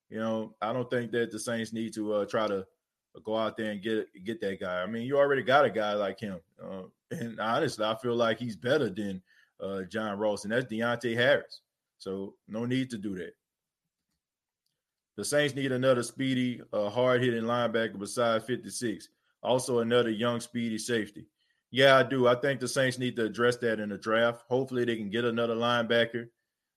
you 0.09 0.19
know, 0.19 0.55
I 0.61 0.73
don't 0.73 0.89
think 0.89 1.11
that 1.11 1.31
the 1.31 1.39
Saints 1.39 1.71
need 1.71 1.93
to 1.93 2.13
uh, 2.13 2.25
try 2.25 2.47
to 2.47 2.65
go 3.24 3.36
out 3.36 3.58
there 3.58 3.72
and 3.72 3.82
get 3.82 4.08
get 4.24 4.41
that 4.41 4.60
guy. 4.60 4.82
I 4.82 4.86
mean, 4.86 5.03
you 5.03 5.18
already 5.18 5.43
got 5.43 5.66
a 5.66 5.70
guy 5.70 5.93
like 5.93 6.20
him, 6.20 6.39
uh, 6.64 6.84
and 7.12 7.39
honestly, 7.39 7.86
I 7.86 7.95
feel 7.95 8.16
like 8.16 8.39
he's 8.39 8.55
better 8.55 8.89
than 8.89 9.22
uh, 9.62 9.84
John 9.84 10.18
Ross, 10.18 10.43
and 10.43 10.53
that's 10.53 10.72
Deonte 10.72 11.16
Harris. 11.16 11.62
So 11.97 12.36
no 12.47 12.66
need 12.66 12.89
to 12.91 12.97
do 12.97 13.16
that. 13.16 13.36
The 15.16 15.26
Saints 15.26 15.55
need 15.55 15.72
another 15.72 16.03
speedy, 16.03 16.62
uh, 16.72 16.89
hard 16.89 17.24
hitting 17.24 17.43
linebacker 17.43 17.97
besides 17.97 18.45
56. 18.45 19.10
Also, 19.41 19.80
another 19.80 20.12
young, 20.12 20.39
speedy 20.39 20.78
safety. 20.78 21.26
Yeah, 21.72 21.97
I 21.97 22.03
do. 22.03 22.28
I 22.28 22.36
think 22.36 22.60
the 22.60 22.68
Saints 22.68 22.99
need 22.99 23.16
to 23.16 23.26
address 23.26 23.58
that 23.58 23.80
in 23.80 23.89
the 23.89 23.97
draft. 23.97 24.43
Hopefully, 24.47 24.86
they 24.86 24.95
can 24.95 25.10
get 25.10 25.26
another 25.26 25.55
linebacker. 25.55 26.28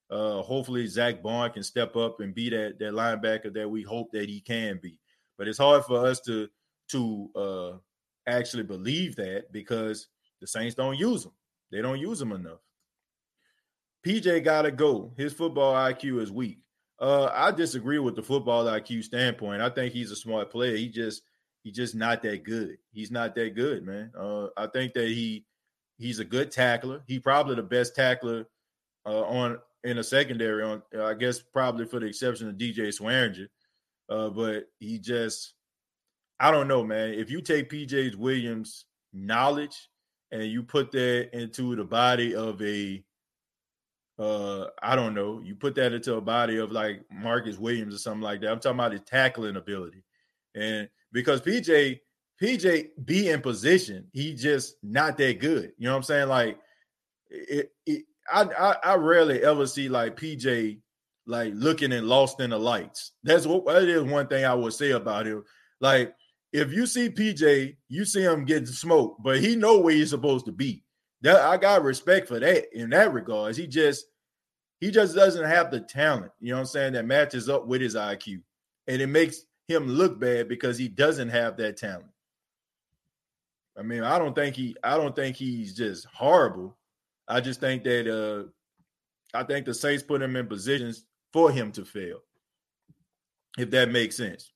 Uh, 0.09 0.41
hopefully, 0.41 0.87
Zack 0.87 1.21
Baun 1.21 1.51
can 1.51 1.63
step 1.63 1.95
up 1.95 2.19
and 2.19 2.33
be 2.33 2.49
that, 2.49 2.79
that 2.79 2.93
linebacker 2.93 3.53
that 3.53 3.69
we 3.69 3.83
hope 3.83 4.11
that 4.11 4.27
he 4.27 4.41
can 4.41 4.79
be. 4.81 4.99
But 5.41 5.47
it's 5.47 5.57
hard 5.57 5.83
for 5.85 6.05
us 6.05 6.19
to 6.27 6.47
to 6.89 7.29
uh, 7.35 7.71
actually 8.27 8.61
believe 8.61 9.15
that 9.15 9.51
because 9.51 10.05
the 10.39 10.45
Saints 10.45 10.75
don't 10.75 10.99
use 10.99 11.23
them. 11.23 11.31
They 11.71 11.81
don't 11.81 11.97
use 11.97 12.19
them 12.19 12.31
enough. 12.31 12.59
PJ 14.05 14.43
got 14.43 14.61
to 14.61 14.71
go. 14.71 15.11
His 15.17 15.33
football 15.33 15.73
IQ 15.73 16.21
is 16.21 16.31
weak. 16.31 16.59
Uh, 16.99 17.31
I 17.33 17.49
disagree 17.49 17.97
with 17.97 18.15
the 18.15 18.21
football 18.21 18.65
IQ 18.65 19.03
standpoint. 19.03 19.63
I 19.63 19.71
think 19.71 19.93
he's 19.93 20.11
a 20.11 20.15
smart 20.15 20.51
player. 20.51 20.75
He 20.75 20.89
just 20.89 21.23
he's 21.63 21.75
just 21.75 21.95
not 21.95 22.21
that 22.21 22.43
good. 22.43 22.77
He's 22.91 23.09
not 23.09 23.33
that 23.33 23.55
good, 23.55 23.83
man. 23.83 24.11
Uh, 24.15 24.49
I 24.55 24.67
think 24.67 24.93
that 24.93 25.07
he 25.07 25.47
he's 25.97 26.19
a 26.19 26.23
good 26.23 26.51
tackler. 26.51 27.01
He 27.07 27.17
probably 27.17 27.55
the 27.55 27.63
best 27.63 27.95
tackler 27.95 28.45
uh, 29.07 29.23
on 29.23 29.57
in 29.85 29.97
a 29.97 30.03
secondary. 30.03 30.61
On 30.61 30.83
I 31.01 31.15
guess 31.15 31.41
probably 31.41 31.85
for 31.87 31.99
the 31.99 32.05
exception 32.05 32.47
of 32.47 32.57
DJ 32.57 32.89
Swearinger, 32.89 33.47
uh, 34.11 34.29
but 34.29 34.65
he 34.79 34.99
just 34.99 35.53
I 36.39 36.51
don't 36.51 36.67
know, 36.67 36.83
man. 36.83 37.13
If 37.13 37.29
you 37.29 37.39
take 37.39 37.69
PJ 37.69 38.15
Williams' 38.15 38.85
knowledge 39.13 39.89
and 40.31 40.43
you 40.43 40.63
put 40.63 40.91
that 40.91 41.29
into 41.33 41.75
the 41.75 41.83
body 41.83 42.35
of 42.35 42.61
a 42.61 43.03
uh, 44.19 44.67
I 44.83 44.95
don't 44.95 45.13
know, 45.13 45.41
you 45.43 45.55
put 45.55 45.75
that 45.75 45.93
into 45.93 46.15
a 46.15 46.21
body 46.21 46.57
of 46.57 46.71
like 46.71 47.03
Marcus 47.11 47.57
Williams 47.57 47.95
or 47.95 47.97
something 47.97 48.21
like 48.21 48.41
that. 48.41 48.51
I'm 48.51 48.59
talking 48.59 48.79
about 48.79 48.91
his 48.91 49.01
tackling 49.01 49.55
ability. 49.55 50.03
And 50.53 50.89
because 51.11 51.41
PJ, 51.41 51.99
PJ 52.41 52.89
be 53.05 53.29
in 53.29 53.41
position, 53.41 54.05
he 54.11 54.33
just 54.33 54.75
not 54.83 55.17
that 55.17 55.39
good. 55.39 55.71
You 55.77 55.87
know 55.87 55.93
what 55.93 55.97
I'm 55.97 56.03
saying? 56.03 56.27
Like 56.27 56.59
it, 57.29 57.71
it 57.85 58.03
I, 58.31 58.43
I, 58.43 58.75
I 58.91 58.95
rarely 58.95 59.43
ever 59.43 59.65
see 59.65 59.89
like 59.89 60.17
PJ 60.17 60.79
like 61.25 61.53
looking 61.55 61.93
and 61.93 62.07
lost 62.07 62.39
in 62.39 62.49
the 62.49 62.57
lights. 62.57 63.11
That's 63.23 63.45
what 63.45 63.65
that 63.65 63.83
is 63.83 64.03
one 64.03 64.27
thing 64.27 64.45
I 64.45 64.53
would 64.53 64.73
say 64.73 64.91
about 64.91 65.27
him. 65.27 65.43
Like 65.79 66.13
if 66.51 66.71
you 66.71 66.85
see 66.85 67.09
PJ, 67.09 67.77
you 67.87 68.05
see 68.05 68.23
him 68.23 68.45
getting 68.45 68.65
smoked, 68.65 69.23
but 69.23 69.39
he 69.39 69.55
know 69.55 69.79
where 69.79 69.93
he's 69.93 70.09
supposed 70.09 70.45
to 70.47 70.51
be. 70.51 70.83
That 71.21 71.37
I 71.37 71.57
got 71.57 71.83
respect 71.83 72.27
for 72.27 72.39
that 72.39 72.65
in 72.73 72.89
that 72.89 73.13
regards. 73.13 73.57
He 73.57 73.67
just 73.67 74.05
he 74.79 74.89
just 74.89 75.15
doesn't 75.15 75.45
have 75.45 75.69
the 75.69 75.79
talent, 75.79 76.31
you 76.39 76.49
know 76.49 76.55
what 76.55 76.61
I'm 76.61 76.65
saying, 76.65 76.93
that 76.93 77.05
matches 77.05 77.47
up 77.47 77.67
with 77.67 77.81
his 77.81 77.95
IQ. 77.95 78.41
And 78.87 78.99
it 78.99 79.07
makes 79.07 79.43
him 79.67 79.87
look 79.87 80.19
bad 80.19 80.47
because 80.49 80.77
he 80.77 80.87
doesn't 80.87 81.29
have 81.29 81.55
that 81.57 81.77
talent. 81.77 82.09
I 83.77 83.83
mean, 83.83 84.03
I 84.03 84.17
don't 84.17 84.35
think 84.35 84.55
he 84.55 84.75
I 84.83 84.97
don't 84.97 85.15
think 85.15 85.35
he's 85.35 85.75
just 85.75 86.05
horrible. 86.05 86.75
I 87.27 87.39
just 87.39 87.59
think 87.59 87.83
that 87.83 88.07
uh 88.07 88.49
I 89.37 89.43
think 89.43 89.65
the 89.65 89.73
Saints 89.73 90.03
put 90.03 90.21
him 90.21 90.35
in 90.35 90.47
positions 90.47 91.05
for 91.33 91.51
him 91.51 91.71
to 91.73 91.85
fail. 91.85 92.19
If 93.57 93.69
that 93.71 93.89
makes 93.89 94.15
sense. 94.17 94.51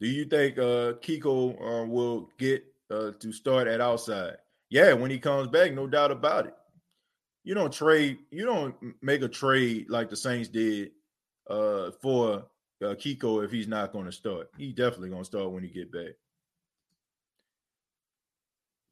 Do 0.00 0.08
you 0.08 0.24
think 0.24 0.58
uh 0.58 0.94
Kiko 1.02 1.54
uh, 1.60 1.86
will 1.86 2.30
get 2.38 2.64
uh, 2.90 3.12
to 3.18 3.32
start 3.32 3.68
at 3.68 3.80
outside? 3.80 4.36
Yeah, 4.70 4.92
when 4.92 5.10
he 5.10 5.18
comes 5.18 5.48
back, 5.48 5.72
no 5.72 5.86
doubt 5.86 6.10
about 6.10 6.46
it 6.46 6.54
you 7.48 7.54
don't 7.54 7.72
trade, 7.72 8.18
you 8.30 8.44
don't 8.44 8.74
make 9.00 9.22
a 9.22 9.28
trade 9.28 9.88
like 9.88 10.10
the 10.10 10.16
Saints 10.16 10.50
did 10.50 10.90
uh, 11.48 11.92
for 12.02 12.44
uh, 12.82 12.94
Kiko 12.94 13.42
if 13.42 13.50
he's 13.50 13.66
not 13.66 13.90
going 13.90 14.04
to 14.04 14.12
start. 14.12 14.50
He 14.58 14.70
definitely 14.70 15.08
going 15.08 15.22
to 15.22 15.26
start 15.26 15.50
when 15.50 15.62
he 15.62 15.70
get 15.70 15.90
back. 15.90 16.12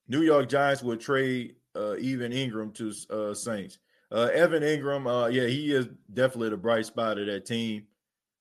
New 0.09 0.23
York 0.23 0.49
Giants 0.49 0.83
will 0.83 0.97
trade 0.97 1.57
uh, 1.77 1.97
Evan 2.03 2.33
Engram 2.33 2.73
to 2.77 3.15
uh, 3.15 3.35
Saints. 3.35 3.79
Uh, 4.13 4.29
Evan 4.33 4.63
Engram, 4.63 5.07
uh, 5.07 5.27
yeah, 5.29 5.47
he 5.47 5.73
is 5.73 5.89
definitely 6.13 6.51
the 6.51 6.57
bright 6.57 6.87
spot 6.87 7.19
of 7.19 7.27
that 7.27 7.45
team. 7.45 7.87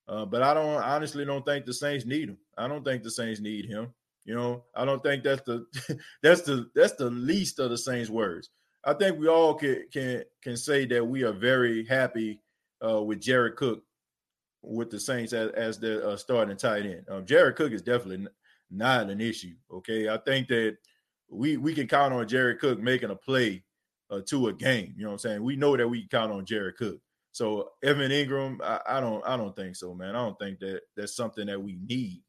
Uh, 0.08 0.26
but 0.26 0.44
I 0.44 0.54
don't 0.54 0.82
honestly 0.84 1.26
don't 1.26 1.46
think 1.46 1.66
the 1.66 1.74
Saints 1.74 2.06
need 2.06 2.30
him. 2.30 2.38
I 2.58 2.68
don't 2.68 2.86
think 2.86 3.04
the 3.04 3.12
Saints 3.12 3.40
need 3.40 3.66
him. 3.66 3.94
You 4.24 4.36
know, 4.36 4.64
I 4.76 4.86
don't 4.86 5.04
think 5.04 5.24
that's 5.24 5.42
the 5.44 5.66
that's 6.24 6.42
the 6.42 6.70
that's 6.76 6.94
the 6.94 7.10
least 7.10 7.60
of 7.60 7.70
the 7.70 7.78
Saints' 7.78 8.10
words. 8.10 8.50
I 8.84 8.94
think 8.94 9.20
we 9.20 9.28
all 9.28 9.56
can 9.56 9.86
can 9.92 10.24
can 10.44 10.58
say 10.58 10.86
that 10.86 11.06
we 11.06 11.24
are 11.24 11.34
very 11.34 11.86
happy 11.86 12.42
uh, 12.86 13.02
with 13.02 13.20
Jared 13.20 13.56
Cook 13.56 13.84
with 14.62 14.90
the 14.90 15.00
Saints 15.00 15.34
as, 15.34 15.52
as 15.52 15.80
their 15.80 16.08
uh, 16.08 16.18
starting 16.18 16.58
tight 16.58 16.86
end. 16.86 17.06
Um, 17.10 17.26
Jared 17.26 17.56
Cook 17.56 17.72
is 17.72 17.82
definitely 17.82 18.28
not 18.72 19.10
an 19.10 19.22
issue. 19.22 19.56
Okay, 19.72 20.10
I 20.10 20.18
think 20.18 20.48
that 20.50 20.78
we 21.30 21.58
we 21.58 21.74
can 21.74 21.88
count 21.88 22.14
on 22.14 22.28
Jared 22.28 22.60
Cook 22.60 22.80
making 22.80 23.10
a 23.10 23.16
play 23.16 23.64
uh, 24.10 24.22
to 24.28 24.48
a 24.48 24.54
game. 24.54 24.94
You 24.96 25.04
know 25.04 25.10
what 25.10 25.14
I'm 25.14 25.20
saying? 25.20 25.44
We 25.44 25.56
know 25.56 25.76
that 25.76 25.88
we 25.88 26.08
count 26.08 26.32
on 26.32 26.46
Jared 26.46 26.78
Cook. 26.78 27.00
So 27.32 27.72
Evan 27.84 28.12
Engram, 28.12 28.62
I, 28.64 28.80
I, 28.88 29.00
don't 29.02 29.22
I 29.28 29.36
don't 29.36 29.56
think 29.56 29.76
so, 29.76 29.94
man. 29.94 30.16
I 30.16 30.24
don't 30.24 30.40
think 30.40 30.60
that 30.60 30.82
that's 30.96 31.16
something 31.16 31.48
that 31.48 31.62
we 31.62 31.78
need. 31.86 32.22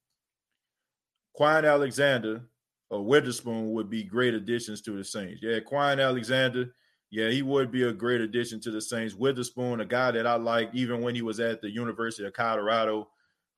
Kwon 1.38 1.70
Alexander 1.70 2.42
or 2.90 3.04
Witherspoon 3.04 3.72
would 3.72 3.90
be 3.90 4.02
great 4.02 4.34
additions 4.34 4.80
to 4.82 4.96
the 4.96 5.04
Saints. 5.04 5.40
Yeah, 5.42 5.60
Kwon 5.60 6.02
Alexander, 6.02 6.74
yeah, 7.10 7.28
he 7.28 7.42
would 7.42 7.70
be 7.70 7.84
a 7.84 7.92
great 7.92 8.20
addition 8.20 8.60
to 8.62 8.70
the 8.70 8.80
Saints. 8.80 9.14
Witherspoon, 9.14 9.80
a 9.80 9.84
guy 9.84 10.10
that 10.10 10.26
I 10.26 10.34
like 10.36 10.70
even 10.72 11.02
when 11.02 11.14
he 11.14 11.22
was 11.22 11.38
at 11.38 11.60
the 11.60 11.70
University 11.70 12.26
of 12.26 12.32
Colorado. 12.32 13.08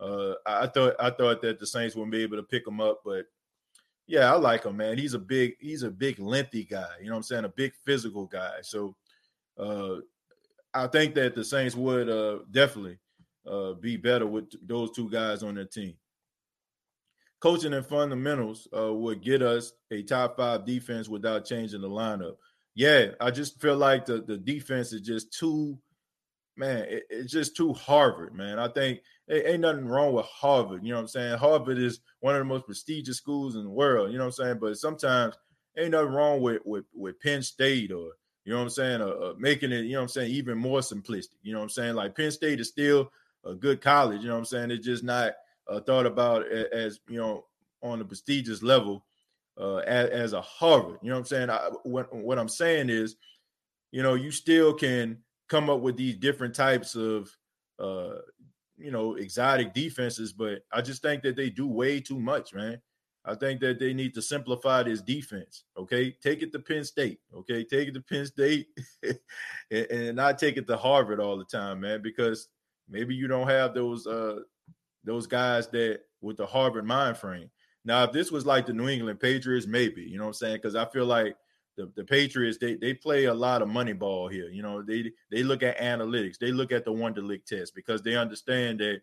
Uh, 0.01 0.35
I 0.47 0.67
thought 0.67 0.97
I 1.01 1.11
thought 1.11 1.41
that 1.43 1.59
the 1.59 1.67
Saints 1.67 1.97
would 1.97 2.11
be 2.11 2.23
able 2.23 2.37
to 2.37 2.43
pick 2.43 2.67
him 2.67 2.81
up, 2.81 3.01
but 3.05 3.25
yeah, 4.09 4.33
I 4.33 4.37
like 4.37 4.65
him, 4.65 4.79
man. 4.79 4.97
He's 4.97 5.13
a 5.13 5.19
big, 5.19 5.55
he's 5.61 5.83
a 5.83 5.91
big, 5.91 6.19
lengthy 6.19 6.65
guy. 6.65 6.89
You 6.99 7.07
know 7.07 7.13
what 7.13 7.17
I'm 7.19 7.23
saying? 7.25 7.45
A 7.45 7.51
big 7.51 7.75
physical 7.85 8.25
guy. 8.25 8.55
So 8.63 8.97
uh, 9.59 9.97
I 10.73 10.87
think 10.87 11.15
that 11.15 11.35
the 11.35 11.45
Saints 11.45 11.77
would 11.77 12.09
uh, 12.09 12.39
definitely 12.51 12.99
uh, 13.47 13.75
be 13.75 13.99
better 13.99 14.27
with 14.27 14.47
those 14.67 14.93
two 14.93 15.11
guys 15.11 15.43
on 15.43 15.57
their 15.57 15.67
team. 15.67 15.95
Coaching 17.41 17.75
and 17.75 17.87
fundamentals 17.87 18.67
uh, 18.77 18.93
would 18.93 19.23
get 19.23 19.43
us 19.43 19.73
a 19.91 20.03
top 20.03 20.39
five 20.39 20.65
defense 20.65 21.09
without 21.09 21.45
changing 21.45 21.83
the 21.83 21.89
lineup. 21.89 22.37
Yeah, 22.75 23.09
I 23.21 23.31
just 23.31 23.61
feel 23.61 23.77
like 23.77 24.07
the, 24.07 24.23
the 24.23 24.39
defense 24.39 24.93
is 24.93 25.03
just 25.03 25.33
too, 25.33 25.79
man, 26.59 26.85
it, 26.89 27.05
it's 27.09 27.33
just 27.33 27.57
too 27.57 27.73
Harvard, 27.73 28.35
man. 28.35 28.59
I 28.59 28.69
think 28.69 29.01
it 29.29 29.47
ain't 29.47 29.61
nothing 29.61 29.87
wrong 29.87 30.13
with 30.13 30.27
Harvard. 30.27 30.83
You 30.83 30.91
know 30.91 30.97
what 30.97 31.03
I'm 31.03 31.09
saying? 31.09 31.39
Harvard 31.39 31.79
is 31.79 32.01
one 32.21 32.35
of 32.35 32.41
the 32.41 32.45
most 32.45 32.67
prestigious 32.67 33.17
schools 33.17 33.57
in 33.57 33.65
the 33.65 33.71
world. 33.71 34.11
You 34.11 34.19
know 34.19 34.25
what 34.25 34.39
I'm 34.39 34.45
saying? 34.45 34.59
But 34.61 34.79
sometimes 34.79 35.37
ain't 35.79 35.93
nothing 35.93 36.13
wrong 36.13 36.41
with 36.41 36.61
with, 36.65 36.85
with 36.95 37.21
Penn 37.21 37.43
State 37.43 37.93
or 37.93 38.13
you 38.45 38.55
know 38.55 38.61
what 38.61 38.65
I'm 38.65 38.71
saying? 38.71 39.35
Making 39.39 39.73
it, 39.73 39.85
you 39.85 39.93
know 39.93 39.99
what 39.99 40.03
I'm 40.05 40.09
saying, 40.09 40.33
even 40.33 40.57
more 40.57 40.81
simplistic. 40.81 41.37
You 41.43 41.53
know 41.53 41.59
what 41.59 41.65
I'm 41.65 41.71
saying? 41.71 41.95
Like 41.95 42.17
Penn 42.17 42.31
State 42.31 42.61
is 42.61 42.69
still 42.69 43.11
a 43.45 43.55
good 43.55 43.83
college. 43.83 44.23
You 44.23 44.29
know 44.29 44.35
what 44.35 44.41
I'm 44.41 44.45
saying? 44.47 44.71
It's 44.71 44.87
just 44.87 45.05
not 45.05 45.35
uh, 45.69 45.81
thought 45.81 46.07
about 46.07 46.51
as, 46.51 46.65
as, 46.73 47.01
you 47.09 47.19
know 47.19 47.45
on 47.83 48.01
a 48.01 48.05
prestigious 48.05 48.63
level 48.63 49.05
uh, 49.61 49.77
as, 49.77 50.09
as, 50.11 50.33
a 50.33 50.41
Harvard. 50.41 50.99
You 51.03 51.11
know 51.11 51.17
what 51.17 51.21
I'm 51.21 51.25
saying? 51.27 51.51
I, 51.51 51.69
what 51.85 52.13
what 52.15 52.39
I'm 52.39 52.49
saying 52.49 52.89
is, 52.89 53.17
you 53.93 54.03
know, 54.03 54.15
you 54.15 54.31
still 54.31 54.73
can 54.73 55.19
come 55.49 55.71
up 55.71 55.81
with 55.81 55.97
these 55.97 56.17
different 56.17 56.55
types 56.55 56.95
of 56.95 57.31
uh, 57.79 58.17
you 58.77 58.91
know 58.91 59.15
exotic 59.15 59.75
defenses, 59.75 60.33
but 60.33 60.63
I 60.73 60.81
just 60.81 61.03
think 61.03 61.23
that 61.23 61.37
they 61.37 61.51
do 61.51 61.67
way 61.67 62.01
too 62.01 62.19
much, 62.19 62.55
man. 62.55 62.81
I 63.25 63.35
think 63.35 63.61
that 63.61 63.79
they 63.79 63.93
need 63.93 64.15
to 64.15 64.23
simplify 64.23 64.83
this 64.83 65.03
defense. 65.03 65.65
Okay, 65.77 66.13
take 66.23 66.43
it 66.43 66.53
to 66.53 66.59
Penn 66.59 66.85
State. 66.85 67.21
Okay, 67.35 67.65
take 67.65 67.89
it 67.89 67.95
to 67.95 68.01
Penn 68.01 68.27
State, 68.27 68.69
and, 69.03 69.87
and, 69.91 70.17
not 70.17 70.39
take 70.39 70.57
it 70.57 70.67
to 70.67 70.77
Harvard 70.77 71.21
all 71.21 71.37
the 71.37 71.45
time, 71.45 71.81
man. 71.81 72.01
Because 72.01 72.49
maybe 72.89 73.15
you 73.15 73.29
don't 73.29 73.49
have 73.49 73.75
those 73.75 74.07
uh 74.07 74.41
those 75.05 75.27
guys 75.27 75.69
that 75.69 76.01
with 76.21 76.37
the 76.37 76.47
Harvard 76.47 76.87
mind 76.87 77.17
frame. 77.17 77.51
Now, 77.85 78.05
if 78.05 78.13
this 78.13 78.31
was 78.31 78.47
like 78.47 78.67
the 78.67 78.73
New 78.73 78.89
England 78.89 79.21
Patriots, 79.21 79.67
maybe 79.67 80.03
you 80.03 80.17
know 80.17 80.25
what 80.25 80.29
I'm 80.29 80.35
saying. 80.35 80.57
Because 80.57 80.75
I 80.75 80.87
feel 80.87 81.07
like 81.07 81.37
the, 81.79 81.91
the 81.97 82.05
Patriots 82.05 82.59
they 82.61 82.75
they 82.75 82.93
play 82.93 83.25
a 83.25 83.35
lot 83.35 83.63
of 83.63 83.69
money 83.69 83.95
ball 83.95 84.29
here. 84.29 84.51
You 84.51 84.63
know, 84.63 84.83
they 84.83 85.13
they 85.31 85.43
look 85.43 85.63
at 85.63 85.79
analytics, 85.79 86.39
they 86.39 86.53
look 86.53 86.73
at 86.73 86.85
the 86.85 86.93
Wonderlic 86.93 87.47
test 87.47 87.75
because 87.75 88.03
they 88.03 88.17
understand 88.17 88.81
that 88.81 89.01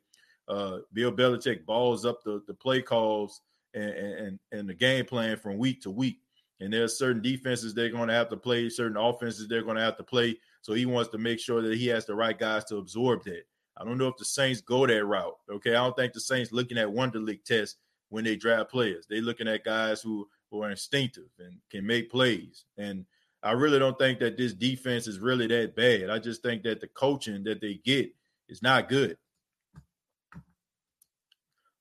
uh 0.48 0.80
Bill 0.94 1.12
Belichick 1.12 1.66
balls 1.66 2.06
up 2.06 2.22
the 2.24 2.44
the 2.46 2.54
play 2.54 2.82
calls 2.82 3.42
and, 3.74 3.90
and, 3.90 4.40
and 4.52 4.70
the 4.70 4.74
game 4.74 5.06
plan 5.06 5.38
from 5.38 5.58
week 5.58 5.82
to 5.82 5.92
week. 5.92 6.20
And 6.62 6.72
there's 6.72 6.98
certain 6.98 7.22
defenses 7.22 7.74
they're 7.74 7.90
going 7.90 8.08
to 8.08 8.14
have 8.14 8.30
to 8.30 8.38
play, 8.38 8.70
certain 8.70 8.96
offenses 8.96 9.48
they're 9.48 9.64
going 9.64 9.76
to 9.76 9.84
have 9.84 9.98
to 9.98 10.04
play. 10.04 10.38
So 10.62 10.74
he 10.74 10.86
wants 10.86 11.12
to 11.12 11.18
make 11.18 11.40
sure 11.40 11.62
that 11.62 11.78
he 11.78 11.88
has 11.88 12.06
the 12.06 12.16
right 12.16 12.38
guys 12.38 12.64
to 12.66 12.78
absorb 12.78 13.26
that. 13.26 13.44
I 13.78 13.84
don't 13.84 13.98
know 13.98 14.08
if 14.08 14.16
the 14.18 14.24
Saints 14.26 14.62
go 14.62 14.88
that 14.88 15.06
route. 15.06 15.36
Okay, 15.52 15.72
I 15.72 15.84
don't 15.84 15.96
think 15.98 16.14
the 16.14 16.22
Saints 16.22 16.54
looking 16.54 16.78
at 16.78 16.88
Wonderlic 16.88 17.44
tests 17.44 17.76
when 18.08 18.24
they 18.24 18.38
draft 18.38 18.72
players. 18.72 19.06
They 19.10 19.20
looking 19.20 19.50
at 19.50 19.66
guys 19.66 20.02
who 20.02 20.30
who 20.52 20.64
are 20.64 20.72
instinctive 20.72 21.30
and 21.40 21.58
can 21.72 21.86
make 21.86 22.12
plays. 22.12 22.66
And 22.78 23.06
I 23.44 23.52
really 23.52 23.80
don't 23.80 23.98
think 23.98 24.20
that 24.20 24.38
this 24.38 24.54
defense 24.54 25.08
is 25.08 25.20
really 25.20 25.48
that 25.48 25.76
bad. 25.76 26.10
I 26.10 26.20
just 26.20 26.42
think 26.42 26.64
that 26.64 26.82
the 26.82 26.88
coaching 26.88 27.44
that 27.44 27.62
they 27.62 27.80
get 27.84 28.10
is 28.50 28.62
not 28.62 28.90
good 28.90 29.18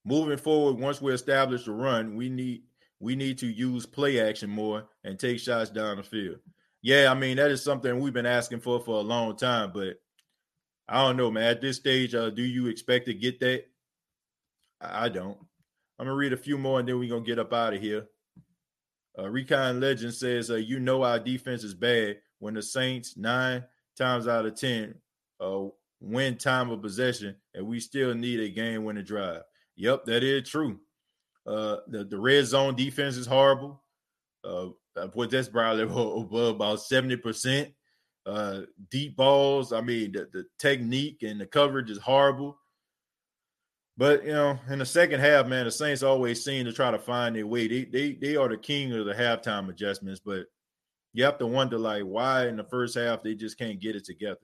moving 0.05 0.37
forward, 0.39 0.79
once 0.79 1.01
we 1.01 1.13
establish 1.13 1.65
the 1.65 1.73
run, 1.73 2.17
we 2.17 2.29
need 2.29 2.63
we 3.01 3.17
need 3.17 3.39
to 3.39 3.47
use 3.47 3.85
play 3.87 4.21
action 4.21 4.49
more 4.49 4.85
and 5.03 5.19
take 5.19 5.39
shots 5.39 5.71
down 5.71 5.97
the 5.97 6.03
field. 6.03 6.39
Yeah, 6.83 7.11
I 7.11 7.15
mean 7.15 7.37
that 7.39 7.51
is 7.51 7.63
something 7.63 7.99
we've 7.99 8.13
been 8.13 8.27
asking 8.27 8.61
for 8.61 8.81
for 8.81 8.97
a 8.97 9.03
long 9.03 9.37
time, 9.37 9.73
but 9.73 9.97
I 10.89 11.03
don't 11.03 11.17
know, 11.17 11.31
man. 11.31 11.45
At 11.45 11.61
this 11.61 11.77
stage, 11.77 12.15
uh, 12.15 12.31
do 12.31 12.43
you 12.43 12.67
expect 12.67 13.07
to 13.07 13.15
get 13.15 13.41
that? 13.41 13.65
I 14.81 15.09
don't. 15.09 15.39
I'm 15.99 16.07
gonna 16.07 16.15
read 16.15 16.33
a 16.33 16.37
few 16.37 16.59
more 16.59 16.81
and 16.81 16.89
then 16.89 16.99
we're 16.99 17.09
gonna 17.09 17.25
get 17.25 17.39
up 17.39 17.53
out 17.53 17.75
of 17.75 17.81
here. 17.81 18.07
Uh, 19.19 19.29
Recon 19.29 19.81
Legend 19.81 20.15
says, 20.15 20.51
uh, 20.51 20.57
"You 20.57 20.81
know 20.81 21.03
our 21.03 21.19
defense 21.19 21.65
is 21.65 21.75
bad 21.75 22.19
when 22.39 22.55
the 22.55 22.63
Saints 22.63 23.17
nine 23.17 23.65
times 23.97 24.27
out 24.27 24.47
of 24.47 24.57
ten 24.57 24.95
uh, 25.41 25.65
win 26.01 26.37
time 26.37 26.71
of 26.71 26.83
possession, 26.83 27.37
and 27.55 27.67
we 27.67 27.81
still 27.81 28.15
need 28.15 28.41
a 28.41 28.49
game-winning 28.49 29.05
drive." 29.05 29.43
Yep, 29.77 30.05
that 30.07 30.23
is 30.23 30.49
true. 30.49 30.81
Uh, 31.47 31.79
the, 31.89 32.05
the 32.05 32.19
red 32.19 32.47
zone 32.47 32.75
defense 32.75 33.17
is 33.17 33.27
horrible. 33.27 33.83
Uh, 34.43 34.69
I 34.97 35.07
that's 35.27 35.49
probably 35.49 35.83
above 36.23 36.55
about 36.57 36.79
70%. 36.79 37.73
Uh, 38.27 38.63
deep 38.91 39.17
balls, 39.17 39.73
I 39.73 39.81
mean, 39.83 40.13
the, 40.13 40.29
the 40.33 40.47
technique 40.59 41.23
and 41.23 41.41
the 41.41 41.47
coverage 41.47 41.91
is 41.91 41.99
horrible. 41.99 42.57
But 43.97 44.25
you 44.25 44.33
know, 44.33 44.59
in 44.69 44.81
the 44.81 44.87
second 44.87 45.21
half, 45.21 45.47
man, 45.47 45.67
the 45.67 45.71
Saints 45.71 46.03
always 46.03 46.45
seem 46.45 46.65
to 46.65 46.73
try 46.73 46.91
to 46.91 46.99
find 46.99 47.37
their 47.37 47.47
way. 47.47 47.69
They 47.69 47.85
they 47.85 48.13
they 48.15 48.37
are 48.37 48.49
the 48.49 48.57
king 48.57 48.93
of 48.93 49.07
the 49.07 49.15
halftime 49.15 49.69
adjustments, 49.69 50.21
but 50.25 50.47
you 51.13 51.23
have 51.25 51.39
to 51.39 51.47
wonder 51.47 51.79
like 51.79 52.03
why 52.03 52.49
in 52.49 52.57
the 52.57 52.65
first 52.65 52.97
half 52.97 53.23
they 53.23 53.35
just 53.35 53.57
can't 53.57 53.81
get 53.81 53.95
it 53.95 54.05
together. 54.05 54.41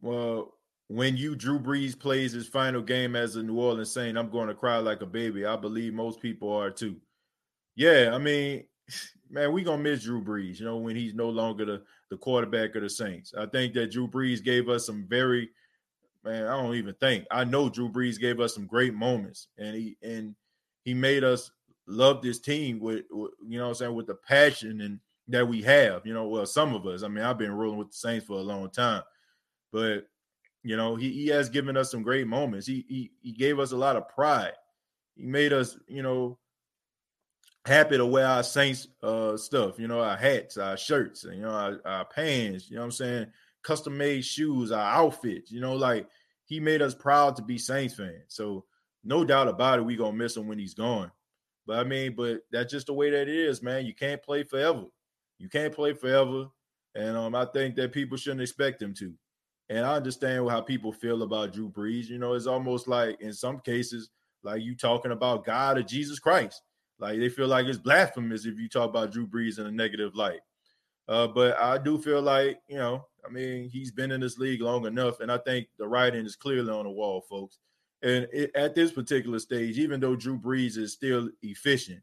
Well, 0.00 0.54
when 0.88 1.16
you 1.16 1.34
Drew 1.34 1.58
Brees 1.58 1.98
plays 1.98 2.32
his 2.32 2.46
final 2.46 2.82
game 2.82 3.16
as 3.16 3.36
a 3.36 3.42
New 3.42 3.58
Orleans 3.58 3.90
Saint, 3.90 4.18
I'm 4.18 4.30
going 4.30 4.48
to 4.48 4.54
cry 4.54 4.76
like 4.76 5.00
a 5.00 5.06
baby. 5.06 5.44
I 5.44 5.56
believe 5.56 5.94
most 5.94 6.20
people 6.20 6.52
are 6.52 6.70
too. 6.70 6.96
Yeah, 7.74 8.10
I 8.12 8.18
mean, 8.18 8.64
man, 9.30 9.52
we 9.52 9.64
gonna 9.64 9.82
miss 9.82 10.04
Drew 10.04 10.22
Brees, 10.22 10.60
you 10.60 10.66
know, 10.66 10.76
when 10.76 10.94
he's 10.94 11.14
no 11.14 11.30
longer 11.30 11.64
the, 11.64 11.82
the 12.10 12.16
quarterback 12.16 12.76
of 12.76 12.82
the 12.82 12.90
Saints. 12.90 13.34
I 13.36 13.46
think 13.46 13.74
that 13.74 13.90
Drew 13.90 14.06
Brees 14.06 14.44
gave 14.44 14.68
us 14.68 14.86
some 14.86 15.06
very 15.08 15.50
man, 16.24 16.46
I 16.46 16.56
don't 16.60 16.74
even 16.74 16.94
think. 16.94 17.26
I 17.30 17.44
know 17.44 17.68
Drew 17.68 17.88
Brees 17.88 18.18
gave 18.18 18.40
us 18.40 18.54
some 18.54 18.66
great 18.66 18.94
moments 18.94 19.48
and 19.58 19.76
he 19.76 19.96
and 20.02 20.34
he 20.84 20.94
made 20.94 21.24
us 21.24 21.50
love 21.86 22.22
this 22.22 22.40
team 22.40 22.80
with, 22.80 23.04
with 23.10 23.32
you 23.46 23.58
know 23.58 23.68
I'm 23.68 23.74
saying, 23.74 23.94
with 23.94 24.06
the 24.06 24.14
passion 24.14 24.80
and 24.80 25.00
that 25.28 25.46
we 25.48 25.62
have, 25.62 26.06
you 26.06 26.12
know, 26.12 26.28
well, 26.28 26.44
some 26.44 26.74
of 26.74 26.86
us. 26.86 27.02
I 27.02 27.08
mean, 27.08 27.24
I've 27.24 27.38
been 27.38 27.52
rolling 27.52 27.78
with 27.78 27.90
the 27.90 27.96
Saints 27.96 28.26
for 28.26 28.38
a 28.38 28.42
long 28.42 28.70
time, 28.70 29.02
but 29.72 30.06
you 30.62 30.76
know, 30.76 30.96
he, 30.96 31.10
he 31.10 31.26
has 31.28 31.48
given 31.48 31.76
us 31.76 31.90
some 31.90 32.02
great 32.02 32.26
moments. 32.26 32.66
He, 32.66 32.84
he 32.88 33.10
he 33.20 33.32
gave 33.32 33.58
us 33.58 33.72
a 33.72 33.76
lot 33.76 33.96
of 33.96 34.08
pride. 34.08 34.52
He 35.16 35.26
made 35.26 35.52
us, 35.52 35.78
you 35.86 36.02
know, 36.02 36.38
happy 37.66 37.96
to 37.96 38.06
wear 38.06 38.26
our 38.26 38.42
Saints 38.42 38.88
uh 39.02 39.36
stuff, 39.36 39.78
you 39.78 39.88
know, 39.88 40.00
our 40.00 40.16
hats, 40.16 40.56
our 40.56 40.76
shirts, 40.76 41.24
and 41.24 41.36
you 41.36 41.42
know, 41.42 41.50
our, 41.50 41.80
our 41.84 42.04
pants, 42.04 42.70
you 42.70 42.76
know 42.76 42.82
what 42.82 42.86
I'm 42.86 42.92
saying? 42.92 43.26
Custom 43.64 43.96
made 43.96 44.24
shoes, 44.24 44.70
our 44.70 44.94
outfits, 44.94 45.50
you 45.50 45.60
know, 45.60 45.74
like 45.74 46.06
he 46.44 46.60
made 46.60 46.82
us 46.82 46.94
proud 46.94 47.36
to 47.36 47.42
be 47.42 47.58
Saints 47.58 47.94
fans. 47.94 48.24
So 48.28 48.64
no 49.02 49.24
doubt 49.24 49.48
about 49.48 49.78
it, 49.78 49.82
we 49.82 49.96
gonna 49.96 50.16
miss 50.16 50.36
him 50.36 50.46
when 50.46 50.58
he's 50.58 50.74
gone. 50.74 51.10
But 51.66 51.78
I 51.78 51.84
mean, 51.84 52.14
but 52.14 52.40
that's 52.52 52.70
just 52.70 52.86
the 52.86 52.92
way 52.92 53.10
that 53.10 53.22
it 53.22 53.28
is, 53.28 53.62
man. 53.62 53.86
You 53.86 53.94
can't 53.94 54.22
play 54.22 54.42
forever. 54.42 54.84
You 55.38 55.48
can't 55.48 55.74
play 55.74 55.92
forever. 55.92 56.46
And 56.94 57.16
um, 57.16 57.34
I 57.34 57.46
think 57.46 57.74
that 57.76 57.92
people 57.92 58.16
shouldn't 58.16 58.42
expect 58.42 58.80
him 58.80 58.94
to. 58.94 59.12
And 59.70 59.84
I 59.84 59.96
understand 59.96 60.48
how 60.48 60.60
people 60.60 60.92
feel 60.92 61.22
about 61.22 61.52
Drew 61.52 61.70
Brees. 61.70 62.08
You 62.08 62.18
know, 62.18 62.34
it's 62.34 62.46
almost 62.46 62.86
like 62.86 63.20
in 63.20 63.32
some 63.32 63.60
cases, 63.60 64.10
like 64.42 64.62
you 64.62 64.76
talking 64.76 65.12
about 65.12 65.44
God 65.44 65.78
or 65.78 65.82
Jesus 65.82 66.18
Christ. 66.18 66.62
Like 66.98 67.18
they 67.18 67.28
feel 67.28 67.48
like 67.48 67.66
it's 67.66 67.78
blasphemous 67.78 68.46
if 68.46 68.58
you 68.58 68.68
talk 68.68 68.90
about 68.90 69.10
Drew 69.10 69.26
Brees 69.26 69.58
in 69.58 69.66
a 69.66 69.72
negative 69.72 70.14
light. 70.14 70.40
Uh, 71.08 71.26
but 71.26 71.58
I 71.58 71.78
do 71.78 71.98
feel 71.98 72.22
like, 72.22 72.60
you 72.68 72.78
know, 72.78 73.04
I 73.26 73.30
mean, 73.30 73.68
he's 73.68 73.90
been 73.90 74.10
in 74.10 74.20
this 74.20 74.38
league 74.38 74.60
long 74.60 74.86
enough, 74.86 75.20
and 75.20 75.30
I 75.30 75.38
think 75.38 75.68
the 75.78 75.88
writing 75.88 76.26
is 76.26 76.36
clearly 76.36 76.72
on 76.72 76.84
the 76.84 76.90
wall, 76.90 77.22
folks. 77.28 77.58
And 78.02 78.28
it, 78.32 78.50
at 78.54 78.74
this 78.74 78.92
particular 78.92 79.38
stage, 79.38 79.78
even 79.78 80.00
though 80.00 80.16
Drew 80.16 80.38
Brees 80.38 80.76
is 80.76 80.92
still 80.92 81.30
efficient, 81.42 82.02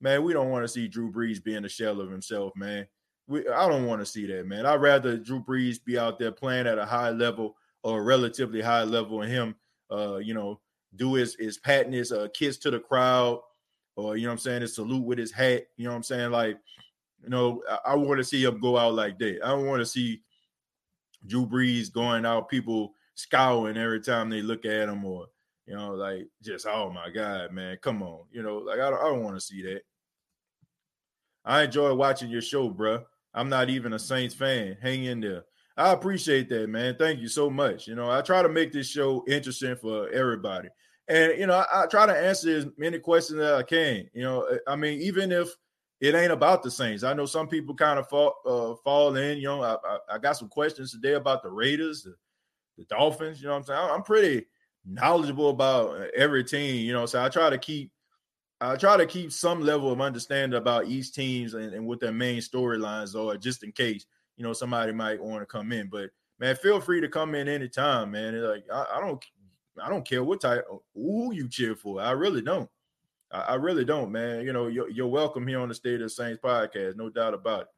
man, 0.00 0.22
we 0.22 0.32
don't 0.32 0.50
want 0.50 0.64
to 0.64 0.68
see 0.68 0.88
Drew 0.88 1.10
Brees 1.10 1.42
being 1.42 1.64
a 1.64 1.68
shell 1.68 2.00
of 2.00 2.10
himself, 2.10 2.52
man. 2.54 2.86
we, 3.28 3.46
I 3.48 3.68
don't 3.68 3.86
want 3.86 4.00
to 4.00 4.06
see 4.06 4.26
that, 4.26 4.46
man. 4.46 4.66
I'd 4.66 4.80
rather 4.80 5.16
Drew 5.16 5.42
Brees 5.42 5.82
be 5.82 5.98
out 5.98 6.18
there 6.18 6.32
playing 6.32 6.66
at 6.66 6.78
a 6.78 6.84
high 6.84 7.10
level 7.10 7.56
or 7.82 8.00
a 8.00 8.02
relatively 8.02 8.60
high 8.60 8.84
level, 8.84 9.22
and 9.22 9.30
him, 9.30 9.54
uh, 9.90 10.16
you 10.16 10.34
know, 10.34 10.60
do 10.96 11.14
his 11.14 11.36
his 11.38 11.58
patting 11.58 11.92
his 11.92 12.10
uh, 12.10 12.28
kiss 12.34 12.56
to 12.58 12.70
the 12.70 12.80
crowd, 12.80 13.40
or 13.96 14.16
you 14.16 14.26
know, 14.26 14.32
I'm 14.32 14.38
saying, 14.38 14.62
his 14.62 14.74
salute 14.74 15.04
with 15.04 15.18
his 15.18 15.32
hat. 15.32 15.66
You 15.76 15.88
know, 15.88 15.94
I'm 15.94 16.02
saying, 16.02 16.30
like, 16.30 16.58
you 17.22 17.30
know, 17.30 17.62
I, 17.68 17.92
I 17.92 17.94
want 17.96 18.18
to 18.18 18.24
see 18.24 18.44
him 18.44 18.60
go 18.60 18.76
out 18.76 18.94
like 18.94 19.18
that. 19.18 19.40
I 19.44 19.48
don't 19.48 19.66
want 19.66 19.80
to 19.80 19.86
see 19.86 20.22
Drew 21.26 21.46
Brees 21.46 21.92
going 21.92 22.24
out, 22.24 22.48
people 22.48 22.94
scowling 23.14 23.76
every 23.76 24.00
time 24.00 24.30
they 24.30 24.42
look 24.42 24.64
at 24.64 24.88
him, 24.88 25.04
or 25.04 25.26
you 25.66 25.74
know, 25.74 25.94
like 25.94 26.28
just 26.42 26.66
oh 26.66 26.90
my 26.90 27.10
god, 27.10 27.52
man, 27.52 27.76
come 27.82 28.02
on, 28.02 28.24
you 28.30 28.42
know, 28.42 28.58
like 28.58 28.80
I 28.80 28.90
don't, 28.90 29.00
don't 29.00 29.22
want 29.22 29.36
to 29.36 29.40
see 29.40 29.62
that. 29.62 29.80
I 31.44 31.64
enjoy 31.64 31.94
watching 31.94 32.30
your 32.30 32.42
show, 32.42 32.68
bro. 32.68 33.04
I'm 33.34 33.48
not 33.48 33.70
even 33.70 33.92
a 33.92 33.98
Saints 33.98 34.34
fan. 34.34 34.76
Hang 34.82 35.04
in 35.04 35.20
there. 35.20 35.44
I 35.76 35.92
appreciate 35.92 36.48
that, 36.48 36.68
man. 36.68 36.96
Thank 36.98 37.20
you 37.20 37.28
so 37.28 37.48
much. 37.48 37.86
You 37.86 37.94
know, 37.94 38.10
I 38.10 38.20
try 38.20 38.42
to 38.42 38.48
make 38.48 38.72
this 38.72 38.88
show 38.88 39.24
interesting 39.28 39.76
for 39.76 40.10
everybody. 40.10 40.68
And, 41.06 41.38
you 41.38 41.46
know, 41.46 41.54
I, 41.54 41.84
I 41.84 41.86
try 41.86 42.04
to 42.04 42.16
answer 42.16 42.54
as 42.54 42.66
many 42.76 42.98
questions 42.98 43.38
that 43.38 43.54
I 43.54 43.62
can. 43.62 44.10
You 44.12 44.22
know, 44.22 44.58
I 44.66 44.76
mean, 44.76 45.00
even 45.00 45.30
if 45.30 45.48
it 46.00 46.14
ain't 46.14 46.32
about 46.32 46.62
the 46.62 46.70
Saints, 46.70 47.02
I 47.02 47.12
know 47.12 47.26
some 47.26 47.48
people 47.48 47.74
kind 47.74 47.98
of 47.98 48.08
fall, 48.08 48.36
uh, 48.46 48.74
fall 48.84 49.16
in. 49.16 49.38
You 49.38 49.44
know, 49.44 49.62
I, 49.62 49.74
I, 49.74 49.98
I, 50.14 50.18
got 50.18 50.36
some 50.36 50.48
questions 50.48 50.92
today 50.92 51.14
about 51.14 51.42
the 51.42 51.50
Raiders, 51.50 52.04
the, 52.04 52.14
the 52.76 52.84
Dolphins. 52.84 53.40
You 53.40 53.48
know 53.48 53.54
what 53.54 53.58
I'm 53.58 53.64
saying? 53.64 53.90
I'm 53.90 54.02
pretty 54.02 54.46
knowledgeable 54.86 55.50
about 55.50 56.08
every 56.16 56.44
team, 56.44 56.86
you 56.86 56.92
know, 56.92 57.06
so 57.06 57.22
I 57.22 57.28
try 57.28 57.50
to 57.50 57.58
keep 57.58 57.90
I 58.60 58.74
try 58.74 58.96
to 58.96 59.06
keep 59.06 59.30
some 59.30 59.60
level 59.60 59.92
of 59.92 60.00
understanding 60.00 60.58
about 60.58 60.86
each 60.86 61.12
teams 61.12 61.54
and, 61.54 61.72
and 61.72 61.86
what 61.86 62.00
their 62.00 62.12
main 62.12 62.40
storylines 62.40 63.14
are, 63.14 63.36
just 63.36 63.62
in 63.62 63.70
case 63.72 64.04
you 64.36 64.42
know 64.42 64.52
somebody 64.52 64.92
might 64.92 65.22
want 65.22 65.42
to 65.42 65.46
come 65.46 65.70
in. 65.72 65.88
But 65.88 66.10
man, 66.40 66.56
feel 66.56 66.80
free 66.80 67.00
to 67.00 67.08
come 67.08 67.34
in 67.34 67.48
anytime, 67.48 68.10
man. 68.10 68.34
It's 68.34 68.44
like 68.44 68.64
I, 68.72 68.96
I, 68.96 69.00
don't, 69.00 69.24
I 69.80 69.88
don't 69.88 70.06
care 70.06 70.24
what 70.24 70.40
type, 70.40 70.64
who 70.94 71.32
you 71.32 71.48
cheer 71.48 71.76
for. 71.76 72.00
I 72.00 72.10
really 72.12 72.42
don't. 72.42 72.68
I, 73.30 73.40
I 73.40 73.54
really 73.54 73.84
don't, 73.84 74.12
man. 74.12 74.44
You 74.44 74.52
know, 74.52 74.66
you're, 74.68 74.90
you're, 74.90 75.08
welcome 75.08 75.46
here 75.46 75.60
on 75.60 75.68
the 75.68 75.74
State 75.74 75.96
of 75.96 76.00
the 76.00 76.10
Saints 76.10 76.40
podcast, 76.42 76.96
no 76.96 77.10
doubt 77.10 77.34
about 77.34 77.62
it. 77.62 77.68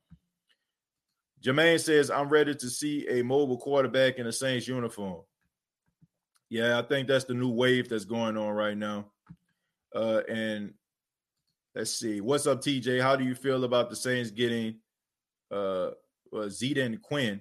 Jermaine 1.45 1.81
says, 1.81 2.11
"I'm 2.11 2.29
ready 2.29 2.55
to 2.55 2.71
see 2.71 3.07
a 3.09 3.23
mobile 3.23 3.59
quarterback 3.59 4.19
in 4.19 4.27
a 4.27 4.33
Saints 4.33 4.69
uniform." 4.69 5.23
Yeah, 6.51 6.79
I 6.79 6.83
think 6.83 7.09
that's 7.09 7.25
the 7.25 7.35
new 7.35 7.51
wave 7.51 7.89
that's 7.89 8.05
going 8.05 8.37
on 8.37 8.53
right 8.53 8.77
now. 8.77 9.07
Uh, 9.95 10.21
and 10.29 10.75
let's 11.75 11.93
see, 11.93 12.21
what's 12.21 12.47
up, 12.47 12.61
TJ? 12.61 13.01
How 13.01 13.17
do 13.17 13.25
you 13.25 13.35
feel 13.35 13.65
about 13.65 13.89
the 13.89 13.97
Saints 13.97 14.31
getting 14.31 14.77
uh, 15.51 15.91
uh 16.33 16.49
Zeta 16.49 16.83
and 16.83 17.01
Quinn 17.01 17.41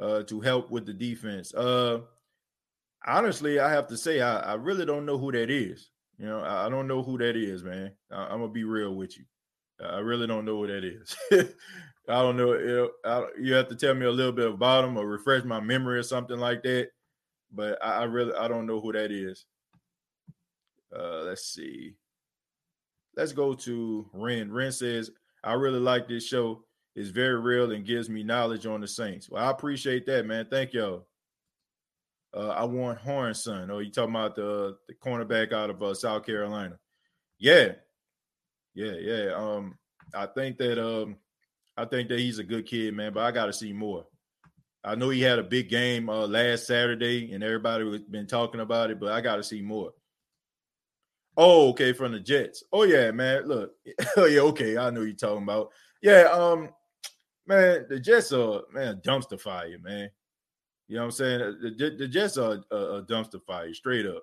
uh, 0.00 0.22
to 0.24 0.40
help 0.40 0.70
with 0.70 0.86
the 0.86 0.92
defense? 0.92 1.54
Uh, 1.54 2.00
honestly, 3.06 3.60
I 3.60 3.70
have 3.70 3.86
to 3.88 3.96
say 3.96 4.20
I, 4.20 4.40
I 4.40 4.54
really 4.54 4.84
don't 4.84 5.06
know 5.06 5.18
who 5.18 5.32
that 5.32 5.50
is. 5.50 5.90
You 6.18 6.26
know, 6.26 6.42
I, 6.42 6.68
don't 6.68 6.88
know 6.88 7.02
who 7.02 7.16
that 7.18 7.36
is, 7.36 7.62
man. 7.62 7.92
I, 8.10 8.32
am 8.32 8.40
gonna 8.40 8.48
be 8.48 8.64
real 8.64 8.94
with 8.94 9.16
you. 9.16 9.24
I 9.84 9.98
really 9.98 10.26
don't 10.26 10.44
know 10.44 10.56
who 10.56 10.66
that 10.66 10.84
is. 10.84 11.16
I 12.08 12.22
don't 12.22 12.36
know. 12.36 12.54
You, 12.54 12.90
I, 13.04 13.26
you 13.40 13.54
have 13.54 13.68
to 13.68 13.76
tell 13.76 13.94
me 13.94 14.06
a 14.06 14.10
little 14.10 14.32
bit 14.32 14.48
about 14.48 14.84
him 14.84 14.96
or 14.96 15.06
refresh 15.06 15.44
my 15.44 15.60
memory 15.60 15.98
or 15.98 16.02
something 16.02 16.38
like 16.38 16.62
that 16.64 16.88
but 17.52 17.78
I, 17.82 18.00
I 18.00 18.04
really 18.04 18.34
I 18.34 18.48
don't 18.48 18.66
know 18.66 18.80
who 18.80 18.92
that 18.92 19.10
is. 19.10 19.46
Uh, 20.94 21.22
let's 21.22 21.46
see. 21.46 21.94
Let's 23.16 23.32
go 23.32 23.54
to 23.54 24.08
Ren. 24.12 24.52
Ren 24.52 24.72
says, 24.72 25.10
I 25.42 25.54
really 25.54 25.80
like 25.80 26.08
this 26.08 26.26
show. 26.26 26.64
It's 26.94 27.10
very 27.10 27.40
real 27.40 27.72
and 27.72 27.84
gives 27.84 28.08
me 28.08 28.22
knowledge 28.22 28.66
on 28.66 28.80
the 28.80 28.88
Saints. 28.88 29.28
Well, 29.28 29.44
I 29.44 29.50
appreciate 29.50 30.06
that, 30.06 30.26
man. 30.26 30.46
Thank 30.50 30.72
y'all. 30.72 31.06
Uh, 32.34 32.48
I 32.48 32.64
want 32.64 32.98
Horn 32.98 33.34
son. 33.34 33.70
Oh, 33.70 33.78
you 33.78 33.90
talking 33.90 34.14
about 34.14 34.36
the 34.36 34.76
the 34.86 34.94
cornerback 34.94 35.52
out 35.52 35.70
of 35.70 35.82
uh, 35.82 35.94
South 35.94 36.26
Carolina? 36.26 36.78
Yeah, 37.38 37.72
yeah, 38.74 38.92
yeah. 38.92 39.32
Um, 39.34 39.78
I 40.14 40.26
think 40.26 40.58
that 40.58 40.82
um, 40.84 41.16
I 41.76 41.84
think 41.84 42.08
that 42.08 42.18
he's 42.18 42.38
a 42.38 42.44
good 42.44 42.66
kid, 42.66 42.94
man. 42.94 43.12
But 43.12 43.24
I 43.24 43.30
got 43.30 43.46
to 43.46 43.52
see 43.52 43.72
more. 43.72 44.06
I 44.84 44.94
know 44.94 45.10
he 45.10 45.20
had 45.20 45.38
a 45.38 45.44
big 45.44 45.68
game 45.68 46.08
uh, 46.08 46.26
last 46.26 46.66
Saturday, 46.66 47.32
and 47.32 47.42
everybody 47.42 47.84
was 47.84 48.02
been 48.02 48.26
talking 48.26 48.60
about 48.60 48.90
it, 48.90 49.00
but 49.00 49.12
I 49.12 49.20
got 49.20 49.36
to 49.36 49.42
see 49.42 49.62
more. 49.62 49.92
Oh, 51.36 51.70
okay, 51.70 51.92
from 51.92 52.12
the 52.12 52.20
Jets. 52.20 52.64
Oh 52.72 52.82
yeah, 52.82 53.10
man. 53.10 53.46
Look, 53.46 53.72
oh 54.16 54.26
yeah, 54.26 54.40
okay. 54.40 54.76
I 54.76 54.90
know 54.90 55.02
you're 55.02 55.14
talking 55.14 55.44
about. 55.44 55.70
Yeah, 56.02 56.28
um, 56.32 56.70
man, 57.46 57.86
the 57.88 57.98
Jets 57.98 58.32
are 58.32 58.62
man 58.72 59.00
dumpster 59.04 59.40
fire, 59.40 59.78
man. 59.80 60.10
You 60.88 60.96
know 60.96 61.02
what 61.02 61.06
I'm 61.06 61.10
saying? 61.12 61.38
The, 61.60 61.96
the 61.98 62.08
Jets 62.08 62.38
are 62.38 62.64
a, 62.70 62.76
a 62.76 63.02
dumpster 63.02 63.42
fire, 63.42 63.72
straight 63.74 64.06
up. 64.06 64.22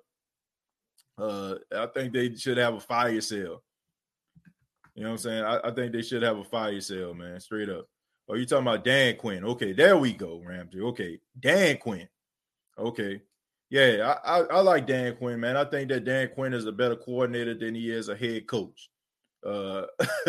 Uh, 1.17 1.55
I 1.75 1.85
think 1.87 2.11
they 2.11 2.35
should 2.35 2.57
have 2.57 2.73
a 2.73 2.79
fire 2.79 3.21
sale. 3.21 3.63
You 4.95 5.03
know 5.03 5.09
what 5.09 5.13
I'm 5.13 5.17
saying? 5.19 5.43
I, 5.43 5.59
I 5.63 5.71
think 5.71 5.91
they 5.91 6.01
should 6.01 6.23
have 6.23 6.37
a 6.37 6.43
fire 6.43 6.81
sale, 6.81 7.13
man, 7.13 7.39
straight 7.39 7.69
up. 7.69 7.87
Oh, 8.27 8.33
you 8.33 8.45
talking 8.45 8.67
about 8.67 8.83
Dan 8.83 9.15
Quinn? 9.17 9.43
Okay, 9.43 9.73
there 9.73 9.97
we 9.97 10.13
go, 10.13 10.41
Ramsey. 10.43 10.81
Okay, 10.81 11.19
Dan 11.39 11.77
Quinn. 11.77 12.07
Okay, 12.77 13.21
yeah, 13.69 14.15
I, 14.23 14.39
I, 14.39 14.43
I 14.45 14.59
like 14.61 14.87
Dan 14.87 15.15
Quinn, 15.15 15.39
man. 15.39 15.57
I 15.57 15.65
think 15.65 15.89
that 15.89 16.05
Dan 16.05 16.29
Quinn 16.29 16.53
is 16.53 16.65
a 16.65 16.71
better 16.71 16.95
coordinator 16.95 17.53
than 17.53 17.75
he 17.75 17.91
is 17.91 18.09
a 18.09 18.15
head 18.15 18.47
coach. 18.47 18.89
Uh, 19.45 19.85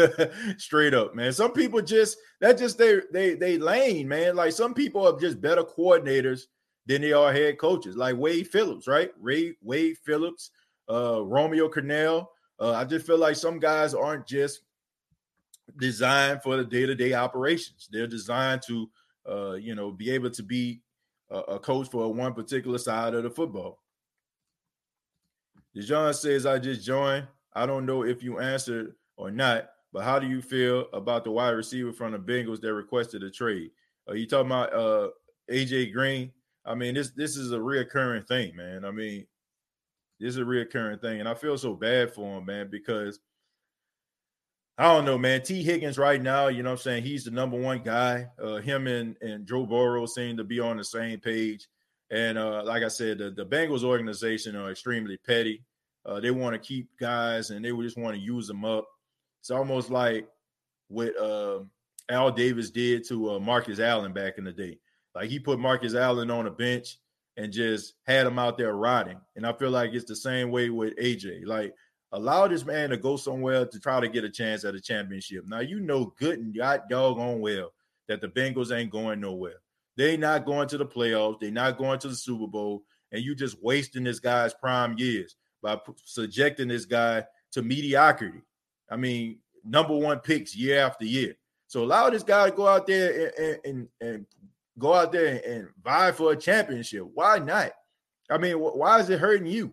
straight 0.59 0.93
up, 0.93 1.15
man. 1.15 1.33
Some 1.33 1.53
people 1.53 1.81
just 1.81 2.19
that 2.43 2.59
just 2.59 2.77
they 2.77 3.01
they 3.11 3.35
they 3.35 3.57
lane, 3.57 4.07
man. 4.09 4.37
Like 4.37 4.53
some 4.53 4.75
people 4.75 5.07
are 5.07 5.19
just 5.19 5.41
better 5.41 5.65
coordinators 5.65 6.43
than 6.85 7.01
they 7.01 7.15
are 7.15 7.33
head 7.33 7.59
coaches. 7.59 7.97
Like 7.97 8.17
Wade 8.17 8.47
Phillips, 8.49 8.87
right? 8.87 9.11
Ray 9.19 9.57
Wade 9.63 9.97
Phillips, 10.05 10.51
uh, 10.91 11.25
Romeo 11.25 11.69
Crennel. 11.69 12.27
Uh, 12.61 12.73
I 12.73 12.85
just 12.85 13.07
feel 13.07 13.17
like 13.17 13.37
some 13.37 13.59
guys 13.59 13.95
aren't 13.95 14.27
just 14.27 14.61
designed 15.79 16.43
for 16.43 16.57
the 16.57 16.65
day-to-day 16.65 17.15
operations. 17.15 17.89
They're 17.91 18.07
designed 18.07 18.63
to, 18.67 18.91
uh, 19.29 19.53
you 19.55 19.75
know, 19.75 19.91
be 19.91 20.11
able 20.11 20.31
to 20.31 20.43
be 20.43 20.83
a, 21.31 21.39
a 21.39 21.59
coach 21.59 21.89
for 21.91 22.13
one 22.13 22.35
particular 22.35 22.79
side 22.79 23.15
of 23.15 23.23
the 23.23 23.31
football. 23.31 23.83
Dejon 25.75 26.15
says, 26.15 26.45
"I 26.45 26.59
just 26.59 26.85
joined. 26.85 27.27
I 27.55 27.65
don't 27.65 27.87
know 27.87 28.03
if 28.05 28.23
you 28.23 28.41
answered 28.41 28.95
or 29.17 29.31
not, 29.31 29.69
but 29.93 30.05
how 30.05 30.19
do 30.19 30.29
you 30.29 30.43
feel 30.43 30.87
about 30.93 31.25
the 31.25 31.31
wide 31.31 31.51
receiver 31.51 31.93
from 31.93 32.13
the 32.13 32.19
Bengals 32.19 32.61
that 32.61 32.75
requested 32.75 33.23
a 33.23 33.31
trade? 33.31 33.71
Are 34.09 34.17
you 34.17 34.27
talking 34.27 34.47
about 34.47 34.73
uh, 34.75 35.09
AJ 35.51 35.93
Green? 35.93 36.33
I 36.65 36.75
mean, 36.75 36.95
this 36.95 37.11
this 37.11 37.37
is 37.37 37.53
a 37.53 37.59
reoccurring 37.59 38.27
thing, 38.27 38.55
man. 38.57 38.85
I 38.85 38.91
mean, 38.91 39.27
this 40.21 40.31
is 40.31 40.39
a 40.39 40.43
reoccurring 40.43 41.01
thing, 41.01 41.21
and 41.21 41.29
I 41.29 41.35
feel 41.35 41.57
so 41.57 41.75
bad 41.75 42.13
for 42.13 42.39
him, 42.39 42.47
man, 42.47 42.69
because 42.71 43.21
I 44.79 44.93
don't 44.93 45.07
know, 45.07 45.17
man. 45.17 45.43
Tee 45.43 45.63
Higgins 45.63 45.97
right 45.97 46.21
now, 46.21 46.49
you 46.49 46.63
know 46.63 46.71
what 46.71 46.81
I'm 46.81 46.83
saying? 46.83 47.03
He's 47.05 47.25
the 47.25 47.31
number 47.31 47.59
one 47.59 47.83
guy. 47.83 48.27
Uh, 48.43 48.57
him 48.57 48.87
and, 48.87 49.17
and 49.23 49.47
Joe 49.47 49.65
Burrow 49.65 50.05
seem 50.05 50.37
to 50.37 50.45
be 50.45 50.61
on 50.61 50.77
the 50.77 50.85
same 50.85 51.19
page. 51.19 51.67
And 52.11 52.37
uh, 52.37 52.63
like 52.63 52.83
I 52.83 52.89
said, 52.89 53.19
the, 53.19 53.31
the 53.31 53.47
Bengals 53.47 53.85
organization 53.85 54.55
are 54.55 54.71
extremely 54.71 55.17
petty. 55.27 55.65
Uh, 56.05 56.21
they 56.21 56.31
want 56.31 56.53
to 56.53 56.59
keep 56.59 56.89
guys 57.01 57.51
and 57.51 57.65
they 57.65 57.73
just 57.73 57.97
want 57.97 58.17
to 58.17 58.23
use 58.23 58.47
them 58.47 58.67
up. 58.67 58.87
It's 59.47 59.51
almost 59.51 59.91
like 59.91 60.29
what 60.89 61.17
uh, 61.19 61.61
Al 62.09 62.31
Davis 62.31 62.71
did 62.71 63.07
to 63.09 63.33
uh, 63.33 63.39
Marcus 63.39 63.81
Allen 63.81 64.13
back 64.13 64.39
in 64.39 64.45
the 64.45 64.53
day. 64.53 64.79
Like 65.15 65.29
he 65.29 65.39
put 65.39 65.59
Marcus 65.59 65.95
Allen 65.95 66.31
on 66.31 66.47
a 66.47 66.51
bench 66.51 66.99
and 67.37 67.53
just 67.53 67.95
had 68.07 68.27
him 68.27 68.39
out 68.39 68.59
there 68.59 68.75
rotting. 68.75 69.21
And 69.35 69.47
I 69.47 69.53
feel 69.53 69.71
like 69.71 69.93
it's 69.93 70.05
the 70.05 70.17
same 70.17 70.51
way 70.51 70.71
with 70.71 70.97
AJ. 70.97 71.47
Like 71.47 71.75
Allow 72.13 72.49
this 72.49 72.65
man 72.65 72.91
to 72.91 72.97
go 72.97 73.17
somewhere 73.17 73.67
to 73.67 73.81
try 73.81 74.01
to 74.01 74.09
get 74.09 74.25
a 74.25 74.31
chance 74.31 74.65
at 74.65 74.75
a 74.75 74.81
championship. 74.81 75.45
Now 75.47 75.61
you 75.61 75.81
know 75.81 76.15
good 76.19 76.39
and 76.39 76.57
got 76.57 76.89
doggone 76.89 77.41
well 77.41 77.73
that 78.09 78.21
the 78.21 78.29
Bengals 78.29 78.75
ain't 78.75 78.93
going 78.93 79.21
nowhere. 79.21 79.57
They 79.97 80.17
not 80.17 80.47
going 80.47 80.69
to 80.69 80.79
the 80.79 80.87
playoffs. 80.87 81.41
They 81.41 81.51
not 81.51 81.79
going 81.79 81.99
to 82.01 82.09
the 82.09 82.15
Super 82.15 82.47
Bowl, 82.47 82.85
and 83.11 83.23
you 83.23 83.35
just 83.35 83.63
wasting 83.63 84.05
this 84.05 84.21
guy's 84.21 84.55
prime 84.55 84.97
years 84.99 85.37
by 85.63 85.79
subjecting 86.05 86.69
this 86.69 86.85
guy 86.85 87.25
to 87.53 87.63
mediocrity. 87.63 88.43
I 88.91 88.97
mean, 88.97 89.39
number 89.65 89.97
one 89.97 90.21
picks 90.21 90.55
year 90.55 90.81
after 90.81 91.05
year. 91.05 91.37
So 91.67 91.83
allow 91.83 92.11
this 92.11 92.23
guy 92.23 92.51
to 92.51 92.57
go 92.57 92.69
out 92.69 92.87
there 92.87 93.33
and, 93.39 93.59
and, 93.65 93.89
and 94.01 94.27
go 94.79 94.95
out 94.95 95.13
there 95.13 95.41
and, 95.47 95.69
vie 95.83 96.13
for 96.13 96.33
a 96.33 96.37
championship. 96.37 97.05
Why 97.15 97.39
not? 97.39 97.73
I 98.31 98.39
mean, 98.39 98.57
why 98.57 99.01
is 99.01 99.11
it 99.11 99.21
hurting 99.21 99.47
you? 99.47 99.73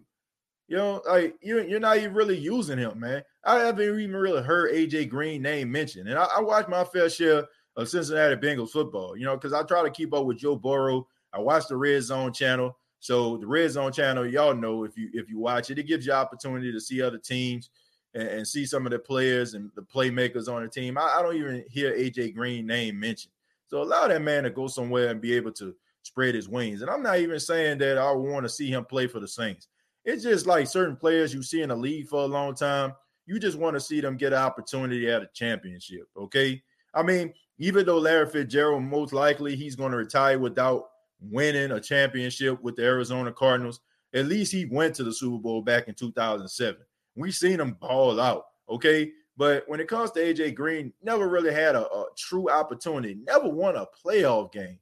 You 0.67 0.77
know, 0.77 1.01
like 1.07 1.35
you, 1.41 1.61
you're 1.61 1.79
not 1.79 1.97
even 1.97 2.13
really 2.13 2.37
using 2.37 2.77
him, 2.77 2.99
man. 2.99 3.23
I 3.43 3.59
haven't 3.59 3.83
even 3.83 4.15
really 4.15 4.41
heard 4.41 4.73
AJ 4.73 5.09
Green 5.09 5.41
name 5.41 5.71
mentioned, 5.71 6.07
and 6.07 6.17
I, 6.17 6.25
I 6.37 6.41
watch 6.41 6.67
my 6.67 6.83
fair 6.83 7.09
share 7.09 7.45
of 7.75 7.89
Cincinnati 7.89 8.35
Bengals 8.35 8.69
football. 8.69 9.17
You 9.17 9.25
know, 9.25 9.35
because 9.35 9.53
I 9.53 9.63
try 9.63 9.83
to 9.83 9.89
keep 9.89 10.13
up 10.13 10.25
with 10.25 10.37
Joe 10.37 10.55
Burrow. 10.55 11.07
I 11.33 11.39
watch 11.39 11.67
the 11.67 11.75
Red 11.75 12.01
Zone 12.03 12.31
channel, 12.31 12.77
so 12.99 13.35
the 13.35 13.45
Red 13.45 13.69
Zone 13.71 13.91
channel, 13.91 14.25
y'all 14.25 14.55
know 14.55 14.85
if 14.85 14.97
you 14.97 15.09
if 15.13 15.29
you 15.29 15.37
watch 15.37 15.69
it, 15.69 15.77
it 15.77 15.87
gives 15.87 16.05
you 16.05 16.13
opportunity 16.13 16.71
to 16.71 16.79
see 16.79 17.01
other 17.01 17.17
teams. 17.17 17.69
And, 18.13 18.27
and 18.27 18.47
see 18.47 18.65
some 18.65 18.85
of 18.85 18.91
the 18.91 18.99
players 18.99 19.53
and 19.53 19.71
the 19.75 19.81
playmakers 19.81 20.47
on 20.47 20.63
the 20.63 20.69
team, 20.69 20.97
I, 20.97 21.15
I 21.17 21.21
don't 21.21 21.35
even 21.35 21.63
hear 21.69 21.93
AJ 21.93 22.35
Green 22.35 22.67
name 22.67 22.99
mentioned. 22.99 23.31
So 23.67 23.81
allow 23.81 24.07
that 24.07 24.21
man 24.21 24.43
to 24.43 24.49
go 24.49 24.67
somewhere 24.67 25.09
and 25.09 25.21
be 25.21 25.33
able 25.33 25.51
to 25.53 25.75
spread 26.03 26.35
his 26.35 26.49
wings. 26.49 26.81
And 26.81 26.91
I'm 26.91 27.01
not 27.01 27.19
even 27.19 27.39
saying 27.39 27.79
that 27.79 27.97
I 27.97 28.11
want 28.11 28.43
to 28.43 28.49
see 28.49 28.69
him 28.69 28.85
play 28.85 29.07
for 29.07 29.19
the 29.19 29.27
Saints. 29.27 29.67
It's 30.05 30.23
just 30.23 30.45
like 30.45 30.67
certain 30.67 30.95
players 30.95 31.33
you 31.33 31.41
see 31.41 31.61
in 31.61 31.69
the 31.69 31.75
league 31.75 32.07
for 32.07 32.21
a 32.21 32.27
long 32.27 32.55
time. 32.55 32.93
You 33.25 33.39
just 33.39 33.57
want 33.57 33.75
to 33.75 33.79
see 33.79 34.01
them 34.01 34.17
get 34.17 34.33
an 34.33 34.39
opportunity 34.39 35.09
at 35.09 35.21
a 35.21 35.29
championship. 35.33 36.07
Okay. 36.17 36.61
I 36.93 37.03
mean, 37.03 37.33
even 37.57 37.85
though 37.85 37.97
Larry 37.97 38.29
Fitzgerald 38.29 38.83
most 38.83 39.13
likely 39.13 39.55
he's 39.55 39.75
going 39.75 39.91
to 39.91 39.97
retire 39.97 40.37
without 40.37 40.89
winning 41.21 41.71
a 41.71 41.79
championship 41.79 42.61
with 42.61 42.75
the 42.75 42.83
Arizona 42.83 43.31
Cardinals, 43.31 43.79
at 44.13 44.25
least 44.25 44.51
he 44.51 44.65
went 44.65 44.93
to 44.95 45.03
the 45.03 45.13
Super 45.13 45.37
Bowl 45.37 45.61
back 45.61 45.87
in 45.87 45.95
2007. 45.95 46.81
We've 47.15 47.33
seen 47.33 47.59
him 47.59 47.73
ball 47.73 48.19
out, 48.19 48.45
okay? 48.69 49.11
But 49.35 49.63
when 49.67 49.79
it 49.79 49.87
comes 49.87 50.11
to 50.11 50.19
AJ 50.19 50.55
Green, 50.55 50.93
never 51.01 51.27
really 51.27 51.53
had 51.53 51.75
a, 51.75 51.85
a 51.87 52.05
true 52.17 52.49
opportunity, 52.49 53.17
never 53.25 53.49
won 53.49 53.75
a 53.75 53.85
playoff 54.05 54.51
game. 54.51 54.79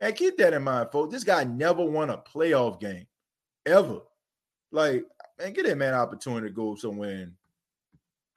And 0.00 0.16
keep 0.16 0.36
that 0.38 0.54
in 0.54 0.62
mind, 0.62 0.90
folks. 0.90 1.12
This 1.12 1.24
guy 1.24 1.44
never 1.44 1.84
won 1.84 2.10
a 2.10 2.18
playoff 2.18 2.80
game 2.80 3.06
ever. 3.66 4.00
Like, 4.72 5.04
man, 5.38 5.52
get 5.52 5.66
that 5.66 5.76
man 5.76 5.94
opportunity 5.94 6.48
to 6.48 6.54
go 6.54 6.74
somewhere 6.74 7.10
and, 7.24 7.32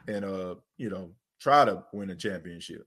and 0.07 0.25
uh, 0.25 0.55
you 0.77 0.89
know, 0.89 1.11
try 1.39 1.65
to 1.65 1.83
win 1.93 2.09
a 2.09 2.15
championship. 2.15 2.85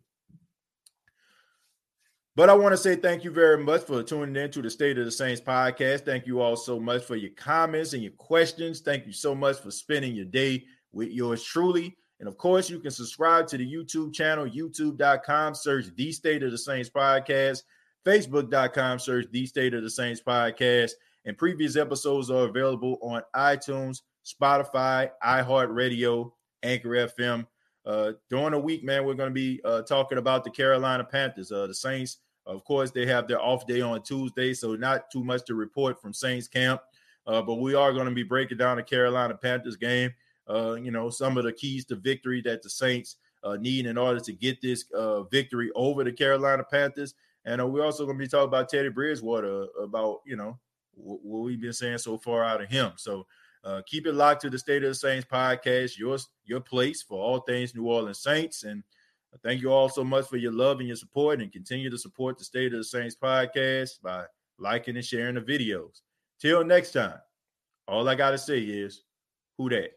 But 2.37 2.51
I 2.51 2.55
want 2.55 2.75
to 2.75 2.77
say 2.77 2.97
thank 2.97 3.25
you 3.25 3.31
very 3.31 3.57
much 3.57 3.85
for 3.85 4.03
tuning 4.03 4.37
in 4.37 4.51
to 4.51 4.61
the 4.61 4.69
State 4.69 4.99
of 4.99 5.07
the 5.07 5.11
Saints 5.11 5.41
podcast. 5.41 6.05
Thank 6.05 6.27
you 6.27 6.43
all 6.43 6.55
so 6.55 6.79
much 6.79 7.03
for 7.03 7.17
your 7.17 7.31
comments 7.31 7.95
and 7.95 8.03
your 8.03 8.13
questions. 8.13 8.81
Thank 8.81 9.07
you 9.07 9.13
so 9.13 9.35
much 9.35 9.59
for 9.59 9.71
spending 9.71 10.15
your 10.15 10.27
day 10.27 10.65
with 10.93 11.09
yours 11.09 11.43
truly. 11.43 11.97
And 12.21 12.29
of 12.29 12.37
course, 12.37 12.69
you 12.69 12.79
can 12.79 12.91
subscribe 12.91 13.47
to 13.49 13.57
the 13.57 13.67
YouTube 13.67 14.13
channel, 14.13 14.47
youtube.com, 14.47 15.55
search 15.55 15.87
the 15.97 16.13
State 16.13 16.43
of 16.43 16.51
the 16.51 16.59
Saints 16.59 16.91
podcast, 16.91 17.63
facebook.com, 18.05 18.99
search 18.99 19.27
the 19.31 19.47
State 19.47 19.73
of 19.73 19.83
the 19.83 19.89
Saints 19.89 20.21
podcast. 20.21 20.91
And 21.25 21.39
previous 21.39 21.75
episodes 21.75 22.31
are 22.31 22.45
available 22.45 22.99
on 23.01 23.23
iTunes, 23.35 24.03
Spotify, 24.27 25.11
iHeartRadio, 25.25 26.33
Anchor 26.63 26.91
FM. 26.91 27.47
Uh, 27.87 28.13
during 28.29 28.51
the 28.51 28.59
week, 28.59 28.85
man, 28.85 29.07
we're 29.07 29.15
going 29.15 29.31
to 29.31 29.35
be 29.35 29.59
uh, 29.65 29.81
talking 29.83 30.19
about 30.19 30.45
the 30.45 30.51
Carolina 30.51 31.03
Panthers. 31.03 31.51
Uh, 31.51 31.67
the 31.67 31.75
Saints 31.75 32.19
of 32.47 32.65
course, 32.65 32.91
they 32.91 33.07
have 33.07 33.27
their 33.27 33.41
off 33.41 33.67
day 33.67 33.81
on 33.81 34.03
Tuesday, 34.03 34.55
so 34.55 34.77
not 34.77 35.11
too 35.11 35.25
much 35.25 35.45
to 35.47 35.55
report 35.55 36.01
from 36.01 36.13
Saints 36.13 36.47
camp. 36.49 36.81
Uh, 37.27 37.43
but 37.43 37.57
we 37.57 37.75
are 37.75 37.93
going 37.93 38.07
to 38.07 38.15
be 38.15 38.23
breaking 38.23 38.59
down 38.59 38.77
the 38.77 38.83
Carolina 38.83 39.35
Panthers 39.35 39.77
game. 39.77 40.15
Uh, 40.49 40.75
you 40.75 40.93
know, 40.93 41.11
some 41.11 41.37
of 41.37 41.45
the 41.45 41.53
keys 41.53 41.85
to 41.85 41.97
victory 41.97 42.41
that 42.41 42.63
the 42.63 42.71
Saints 42.71 43.17
uh, 43.43 43.57
need 43.57 43.87
in 43.87 43.99
order 43.99 44.21
to 44.21 44.33
get 44.33 44.61
this 44.63 44.85
uh, 44.95 45.25
victory 45.25 45.71
over 45.75 46.05
the 46.05 46.13
Carolina 46.13 46.63
Panthers. 46.63 47.15
And 47.45 47.61
uh, 47.61 47.67
we're 47.67 47.85
also 47.85 48.05
going 48.05 48.17
to 48.17 48.25
be 48.25 48.29
talking 48.29 48.47
about 48.47 48.69
Teddy 48.69 48.91
Bridgewater 48.91 49.63
uh, 49.63 49.83
about, 49.83 50.21
you 50.25 50.37
know, 50.37 50.57
what 50.95 51.21
we've 51.25 51.61
been 51.61 51.73
saying 51.73 51.99
so 51.99 52.17
far 52.17 52.45
out 52.45 52.63
of 52.63 52.71
him. 52.71 52.93
So 52.97 53.27
keep 53.87 54.07
it 54.07 54.15
locked 54.15 54.43
to 54.43 54.51
the 54.51 54.59
State 54.59 54.85
of 54.85 54.91
the 54.91 54.95
Saints 54.95 55.27
podcast, 55.31 55.99
your, 55.99 56.17
your 56.45 56.61
place 56.61 57.03
for 57.03 57.21
all 57.21 57.41
things 57.41 57.75
New 57.75 57.89
Orleans 57.89 58.21
Saints. 58.21 58.63
And 58.63 58.85
Thank 59.43 59.63
you 59.63 59.73
all 59.73 59.89
so 59.89 60.05
much 60.05 60.27
for 60.27 60.37
your 60.37 60.53
love 60.53 60.79
and 60.79 60.89
your 60.89 60.97
support, 60.97 61.41
and 61.41 61.53
continue 61.53 61.91
to 61.91 61.99
support 61.99 62.39
the 62.39 62.45
State 62.45 62.73
of 62.73 62.79
the 62.79 62.85
Saints 62.85 63.17
podcast 63.17 64.01
by 64.03 64.25
liking 64.59 64.97
and 64.97 65.05
sharing 65.05 65.35
the 65.35 65.41
videos. 65.41 66.01
Till 66.41 66.65
next 66.65 66.93
time, 66.93 67.19
all 67.89 68.09
I 68.09 68.15
got 68.15 68.31
to 68.31 68.39
say 68.39 68.61
is, 68.61 69.03
who 69.59 69.69
dat? 69.69 69.91